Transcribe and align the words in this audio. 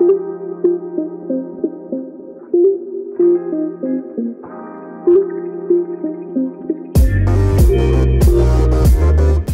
Thank 0.00 0.12
you. 0.12 0.30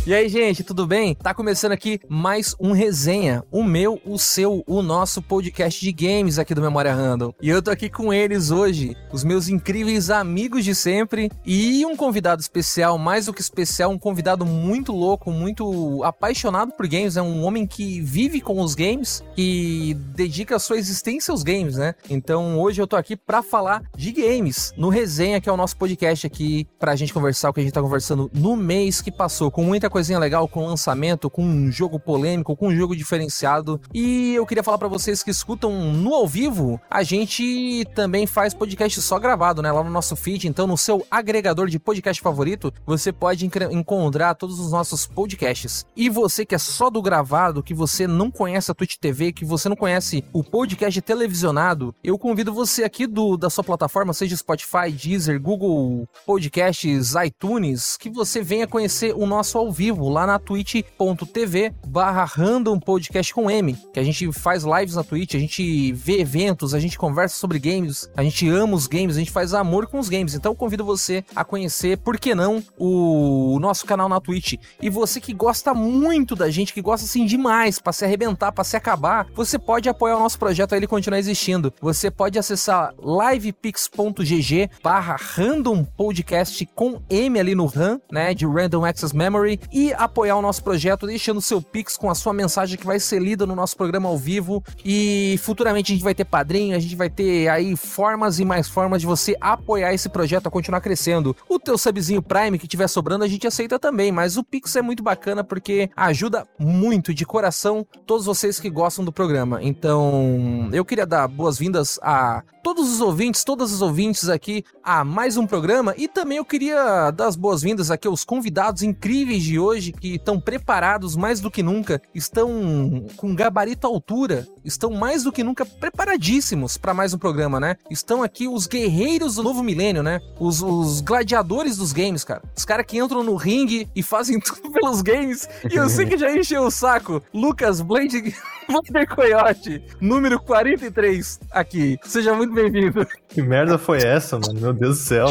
E 0.07 0.15
aí, 0.15 0.29
gente, 0.29 0.63
tudo 0.63 0.87
bem? 0.87 1.17
Tá 1.17 1.35
começando 1.35 1.73
aqui 1.73 1.99
mais 2.09 2.55
um 2.61 2.71
resenha. 2.71 3.43
O 3.51 3.65
meu, 3.65 4.01
o 4.05 4.17
seu, 4.21 4.63
o 4.65 4.81
nosso 4.81 5.21
podcast 5.21 5.81
de 5.81 5.91
games 5.91 6.39
aqui 6.39 6.55
do 6.55 6.63
Memória 6.63 6.95
Random. 6.95 7.35
E 7.43 7.49
eu 7.49 7.61
tô 7.61 7.73
aqui 7.73 7.91
com 7.91 8.15
eles 8.15 8.53
hoje, 8.53 8.97
os 9.13 9.25
meus 9.25 9.49
incríveis 9.49 10.09
amigos 10.09 10.65
de 10.65 10.77
sempre 10.77 11.29
e 11.45 11.85
um 11.85 11.97
convidado 11.97 12.41
especial, 12.41 12.97
mais 12.97 13.27
do 13.27 13.33
que 13.33 13.41
especial, 13.41 13.91
um 13.91 13.99
convidado 13.99 14.47
muito 14.47 14.93
louco, 14.93 15.33
muito 15.33 16.05
apaixonado 16.05 16.71
por 16.71 16.87
games, 16.87 17.17
é 17.17 17.23
um 17.23 17.43
homem 17.43 17.67
que 17.67 18.01
vive 18.01 18.41
com 18.41 18.61
os 18.61 18.77
games, 18.77 19.25
que 19.35 19.95
dedica 20.15 20.55
a 20.55 20.61
sua 20.61 20.79
existência 20.79 21.33
aos 21.33 21.43
games, 21.43 21.75
né? 21.75 21.97
Então, 22.09 22.61
hoje 22.61 22.81
eu 22.81 22.87
tô 22.87 22.95
aqui 22.95 23.17
para 23.17 23.43
falar 23.43 23.83
de 23.97 24.13
games 24.13 24.73
no 24.77 24.89
resenha, 24.89 25.41
que 25.41 25.49
é 25.49 25.53
o 25.53 25.57
nosso 25.57 25.77
podcast 25.77 26.29
aqui 26.29 26.65
pra 26.79 26.95
gente 26.95 27.13
conversar 27.13 27.51
o 27.51 27.53
que 27.53 27.59
a 27.59 27.63
gente 27.65 27.73
tá 27.73 27.83
conversando 27.83 28.31
no 28.33 28.55
mês 28.55 29.01
que 29.01 29.11
passou, 29.11 29.51
com 29.51 29.65
muita 29.65 29.96
coisinha 29.97 30.19
legal 30.19 30.47
com 30.47 30.67
lançamento, 30.67 31.31
com 31.31 31.43
um 31.43 31.73
jogo 31.73 31.99
polêmico, 31.99 32.55
com 32.55 32.69
um 32.69 32.77
jogo 32.77 32.95
diferenciado. 32.95 33.81
E 33.95 34.35
eu 34.35 34.45
queria 34.45 34.63
falar 34.63 34.77
para 34.77 34.89
vocês 34.89 35.23
que 35.23 35.31
escutam 35.31 35.73
no 35.95 36.13
ao 36.13 36.29
vivo, 36.29 36.79
a 36.91 37.03
gente 37.03 37.83
também 37.95 38.27
faz 38.27 38.53
podcast 38.53 39.01
só 39.01 39.19
gravado, 39.19 39.63
né? 39.63 39.73
Lá 39.73 39.83
no 39.83 39.89
nosso 39.89 40.15
feed. 40.15 40.49
Então, 40.49 40.67
no 40.67 40.77
seu 40.77 41.07
agregador 41.11 41.69
de 41.69 41.79
podcast 41.79 42.21
favorito, 42.21 42.71
você 42.85 43.11
pode 43.11 43.47
encontrar 43.47 44.35
todos 44.35 44.61
os 44.61 44.71
nossos 44.71 45.07
podcasts. 45.07 45.87
E 45.97 46.11
você 46.11 46.45
que 46.45 46.55
é 46.55 46.59
só 46.59 46.91
do 46.91 47.01
gravado, 47.01 47.63
que 47.63 47.73
você 47.73 48.07
não 48.07 48.31
conhece 48.31 48.71
a 48.71 48.75
Twitch 48.75 48.97
TV, 49.01 49.33
que 49.33 49.47
você 49.47 49.67
não 49.67 49.77
conhece 49.77 50.23
o 50.31 50.45
podcast 50.45 51.01
televisionado, 51.01 51.95
eu 52.05 52.19
convido 52.19 52.53
você 52.53 52.85
aqui 52.85 53.07
do 53.07 53.39
da 53.39 53.49
sua 53.49 53.65
plataforma, 53.65 54.13
seja 54.13 54.37
Spotify, 54.37 54.93
Deezer, 54.93 55.41
Google 55.41 56.07
Podcasts, 56.27 57.15
iTunes, 57.25 57.97
que 57.97 58.11
você 58.11 58.43
venha 58.43 58.67
conhecer 58.67 59.15
o 59.17 59.25
nosso 59.25 59.57
ao 59.57 59.73
vivo 59.73 59.86
vivo 59.87 60.09
lá 60.09 60.27
na 60.27 60.37
twitch.tv 60.37 61.73
barra 61.87 62.25
random 62.25 62.77
podcast 62.81 63.33
com 63.33 63.49
M, 63.49 63.77
que 63.93 64.01
a 64.01 64.03
gente 64.03 64.33
faz 64.33 64.65
lives 64.65 64.97
na 64.97 65.05
Twitch, 65.05 65.37
a 65.37 65.39
gente 65.39 65.93
vê 65.93 66.21
eventos, 66.21 66.75
a 66.75 66.81
gente 66.81 66.99
conversa 66.99 67.37
sobre 67.37 67.61
games, 67.61 68.11
a 68.17 68.23
gente 68.25 68.49
ama 68.49 68.75
os 68.75 68.89
games, 68.89 69.15
a 69.15 69.21
gente 69.21 69.31
faz 69.31 69.55
amor 69.55 69.87
com 69.87 70.01
os 70.01 70.09
games. 70.09 70.35
Então 70.35 70.57
convido 70.57 70.85
você 70.85 71.25
a 71.37 71.45
conhecer, 71.45 71.99
por 71.99 72.19
que 72.19 72.35
não, 72.35 72.65
o 72.77 73.59
nosso 73.61 73.87
canal 73.87 74.09
na 74.09 74.21
Twitch. 74.21 74.55
E 74.83 74.91
você 74.91 75.21
que 75.21 75.33
gosta 75.33 75.73
muito 75.73 76.35
da 76.35 76.51
gente, 76.51 76.75
que 76.75 76.83
gosta 76.83 77.07
assim 77.07 77.25
demais, 77.25 77.79
para 77.79 77.93
se 77.93 78.05
arrebentar, 78.05 78.51
para 78.51 78.65
se 78.65 78.77
acabar, 78.77 79.29
você 79.37 79.57
pode 79.57 79.89
apoiar 79.89 80.17
o 80.17 80.21
nosso 80.21 80.37
projeto 80.37 80.73
a 80.73 80.77
ele 80.77 80.89
continuar 80.89 81.21
existindo. 81.21 81.73
Você 81.81 82.11
pode 82.11 82.41
acessar 82.41 82.93
livepix.gg 83.01 84.69
barra 84.83 85.17
random 85.17 85.85
podcast 85.85 86.67
com 86.75 87.01
M 87.09 87.39
ali 87.39 87.55
no 87.55 87.67
RAM, 87.67 88.01
né, 88.11 88.35
de 88.35 88.45
Random 88.45 88.85
Access 88.85 89.15
Memory 89.15 89.61
e 89.77 89.93
apoiar 89.93 90.37
o 90.37 90.41
nosso 90.41 90.65
projeto 90.65 91.07
deixando 91.07 91.39
seu 91.43 91.61
Pix 91.61 91.99
com 91.99 92.09
a 92.09 92.15
sua 92.15 92.33
mensagem 92.33 92.79
que 92.79 92.87
vai 92.87 92.99
ser 92.99 93.21
lida 93.21 93.45
no 93.45 93.55
nosso 93.55 93.77
programa 93.77 94.09
ao 94.09 94.17
vivo. 94.17 94.65
E 94.83 95.39
futuramente 95.43 95.93
a 95.93 95.95
gente 95.95 96.03
vai 96.03 96.15
ter 96.15 96.25
padrinho, 96.25 96.75
a 96.75 96.79
gente 96.79 96.97
vai 96.97 97.11
ter 97.11 97.47
aí 97.49 97.77
formas 97.77 98.41
e 98.41 98.45
mais 98.47 98.71
formas 98.71 99.03
de 99.03 99.07
você 99.07 99.37
apoiar 99.39 99.93
esse 99.93 100.09
projeto 100.09 100.47
a 100.47 100.51
continuar 100.51 100.81
crescendo. 100.81 101.37
O 101.47 101.59
teu 101.59 101.77
subzinho 101.77 102.23
Prime 102.23 102.59
que 102.59 102.67
tiver 102.67 102.89
sobrando 102.89 103.23
a 103.23 103.29
gente 103.29 103.47
aceita 103.47 103.79
também, 103.79 104.11
mas 104.11 104.39
o 104.39 104.43
Pix 104.43 104.75
é 104.77 104.81
muito 104.81 105.03
bacana 105.03 105.45
porque 105.45 105.91
ajuda 105.95 106.47
muito 106.59 107.13
de 107.13 107.27
coração 107.27 107.87
todos 108.07 108.25
vocês 108.25 108.59
que 108.59 108.71
gostam 108.71 109.05
do 109.05 109.13
programa. 109.13 109.59
Então, 109.63 110.71
eu 110.73 110.87
queria 110.87 111.05
dar 111.05 111.29
boas-vindas 111.29 111.99
a 112.03 112.43
todos 112.67 112.93
os 112.93 113.01
ouvintes, 113.01 113.45
todas 113.45 113.73
as 113.73 113.81
ouvintes 113.81 114.29
aqui 114.29 114.65
a 114.83 115.05
mais 115.05 115.37
um 115.37 115.47
programa 115.47 115.95
e 115.97 116.09
também 116.09 116.39
eu 116.39 116.45
queria 116.45 117.13
dar 117.13 117.29
as 117.29 117.37
boas-vindas 117.37 117.93
aqui 117.93 118.09
aos 118.09 118.25
convidados 118.25 118.83
incríveis 118.83 119.45
de 119.45 119.57
hoje 119.57 119.93
que 119.93 120.17
estão 120.17 120.41
preparados 120.41 121.15
mais 121.15 121.39
do 121.39 121.49
que 121.49 121.63
nunca, 121.63 122.03
estão 122.13 123.07
com 123.17 123.37
gabarito 123.37 123.87
altura, 123.87 124.49
estão 124.65 124.91
mais 124.91 125.23
do 125.23 125.31
que 125.31 125.45
nunca 125.45 125.65
preparadíssimos 125.65 126.77
para 126.77 126.93
mais 126.93 127.15
um 127.15 127.19
programa, 127.19 127.61
né? 127.61 127.77
Estão 127.89 128.21
aqui 128.21 128.49
os 128.49 128.67
guerreiros 128.67 129.37
do 129.37 129.45
novo 129.45 129.63
milênio, 129.63 130.03
né? 130.03 130.21
Os, 130.41 130.61
os 130.61 131.01
gladiadores 131.01 131.77
dos 131.77 131.93
games, 131.93 132.25
cara. 132.25 132.43
Os 132.57 132.65
caras 132.65 132.85
que 132.85 132.99
entram 132.99 133.23
no 133.23 133.37
ringue 133.37 133.89
e 133.95 134.03
fazem 134.03 134.41
tudo 134.43 134.73
pelos 134.73 135.03
games. 135.03 135.49
E 135.71 135.77
eu 135.77 135.89
sei 135.89 136.05
que 136.05 136.19
já 136.19 136.37
encheu 136.37 136.65
o 136.65 136.71
saco. 136.73 137.23
Lucas 137.33 137.81
Blade 137.81 138.35
Water 138.69 139.09
Coyote, 139.09 139.83
número 140.01 140.41
43 140.41 141.39
aqui. 141.53 141.97
Seja 142.03 142.35
muito 142.35 142.56
bem-vindo. 142.57 143.07
Que 143.29 143.43
merda 143.43 143.77
foi 143.77 143.99
essa, 143.99 144.39
mano? 144.39 144.59
Meu 144.59 144.73
Deus 144.73 144.99
do 144.99 145.05
céu. 145.05 145.27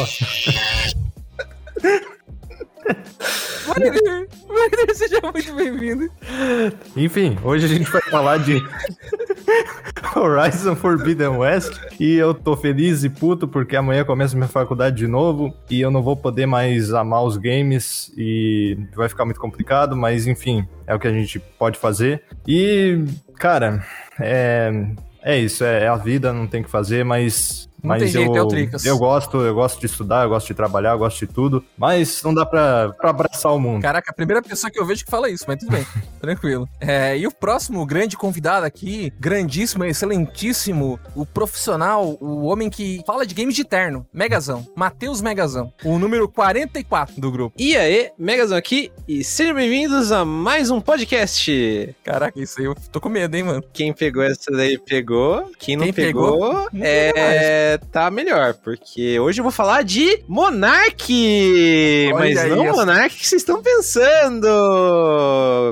Maria, 3.66 3.92
seja 4.94 5.20
muito 5.20 5.52
bem-vindo. 5.54 6.08
Enfim, 6.96 7.36
hoje 7.42 7.66
a 7.66 7.68
gente 7.68 7.90
vai 7.90 8.00
falar 8.02 8.38
de 8.38 8.62
Horizon 10.14 10.76
Forbidden 10.76 11.38
West 11.38 11.72
e 11.98 12.14
eu 12.14 12.32
tô 12.32 12.56
feliz 12.56 13.02
e 13.02 13.10
puto 13.10 13.48
porque 13.48 13.74
amanhã 13.74 14.04
começa 14.04 14.36
minha 14.36 14.48
faculdade 14.48 14.96
de 14.96 15.08
novo 15.08 15.52
e 15.68 15.80
eu 15.80 15.90
não 15.90 16.02
vou 16.02 16.16
poder 16.16 16.46
mais 16.46 16.94
amar 16.94 17.24
os 17.24 17.36
games 17.36 18.12
e 18.16 18.78
vai 18.94 19.08
ficar 19.08 19.24
muito 19.24 19.40
complicado, 19.40 19.96
mas 19.96 20.28
enfim, 20.28 20.66
é 20.86 20.94
o 20.94 20.98
que 20.98 21.08
a 21.08 21.12
gente 21.12 21.40
pode 21.40 21.76
fazer. 21.76 22.22
E, 22.46 23.04
cara, 23.34 23.84
é, 24.20 24.70
é 25.26 25.36
isso, 25.36 25.64
é, 25.64 25.82
é 25.82 25.88
a 25.88 25.96
vida, 25.96 26.32
não 26.32 26.46
tem 26.46 26.60
o 26.60 26.64
que 26.64 26.70
fazer, 26.70 27.04
mas 27.04 27.68
mas 27.86 28.02
eu, 28.02 28.08
jeito, 28.08 28.36
é 28.36 28.42
o 28.42 28.48
Tricas. 28.48 28.84
eu 28.84 28.98
gosto, 28.98 29.38
eu 29.38 29.54
gosto 29.54 29.78
de 29.78 29.86
estudar, 29.86 30.24
eu 30.24 30.28
gosto 30.30 30.48
de 30.48 30.54
trabalhar, 30.54 30.92
eu 30.92 30.98
gosto 30.98 31.24
de 31.24 31.32
tudo, 31.32 31.64
mas 31.78 32.22
não 32.22 32.34
dá 32.34 32.44
pra, 32.44 32.92
pra 32.92 33.10
abraçar 33.10 33.52
o 33.52 33.60
mundo. 33.60 33.82
Caraca, 33.82 34.10
a 34.10 34.14
primeira 34.14 34.42
pessoa 34.42 34.70
que 34.70 34.78
eu 34.78 34.84
vejo 34.84 35.04
que 35.04 35.10
fala 35.10 35.30
isso, 35.30 35.44
mas 35.46 35.58
tudo 35.58 35.70
bem, 35.70 35.86
tranquilo. 36.20 36.68
É, 36.80 37.16
e 37.16 37.26
o 37.26 37.32
próximo 37.32 37.84
grande 37.86 38.16
convidado 38.16 38.66
aqui, 38.66 39.12
grandíssimo, 39.18 39.84
excelentíssimo, 39.84 40.98
o 41.14 41.24
profissional, 41.24 42.16
o 42.20 42.44
homem 42.44 42.68
que 42.68 43.02
fala 43.06 43.24
de 43.24 43.34
games 43.34 43.54
de 43.54 43.64
terno, 43.64 44.06
Megazão, 44.12 44.66
Matheus 44.74 45.20
Megazão, 45.20 45.72
o 45.84 45.98
número 45.98 46.28
44 46.28 47.20
do 47.20 47.30
grupo. 47.30 47.56
E 47.58 47.76
aí, 47.76 48.10
Megazão 48.18 48.58
aqui, 48.58 48.90
e 49.06 49.22
sejam 49.22 49.54
bem-vindos 49.54 50.10
a 50.10 50.24
mais 50.24 50.70
um 50.70 50.80
podcast. 50.80 51.94
Caraca, 52.02 52.38
isso 52.40 52.60
aí 52.60 52.66
eu 52.66 52.74
tô 52.90 53.00
com 53.00 53.08
medo, 53.08 53.36
hein, 53.36 53.44
mano. 53.44 53.64
Quem 53.72 53.92
pegou 53.92 54.22
essa 54.22 54.50
daí 54.50 54.78
pegou, 54.78 55.50
quem 55.58 55.76
não 55.76 55.84
quem 55.84 55.92
pegou, 55.92 56.32
pegou 56.32 56.68
é 56.80 57.75
tá 57.78 58.10
melhor, 58.10 58.54
porque 58.54 59.18
hoje 59.18 59.40
eu 59.40 59.42
vou 59.42 59.52
falar 59.52 59.82
de 59.82 60.22
Monark! 60.28 62.10
Olha 62.12 62.14
mas 62.14 62.48
não 62.48 62.64
isso. 62.64 62.76
Monark 62.76 63.16
que 63.16 63.26
vocês 63.26 63.42
estão 63.42 63.62
pensando! 63.62 64.46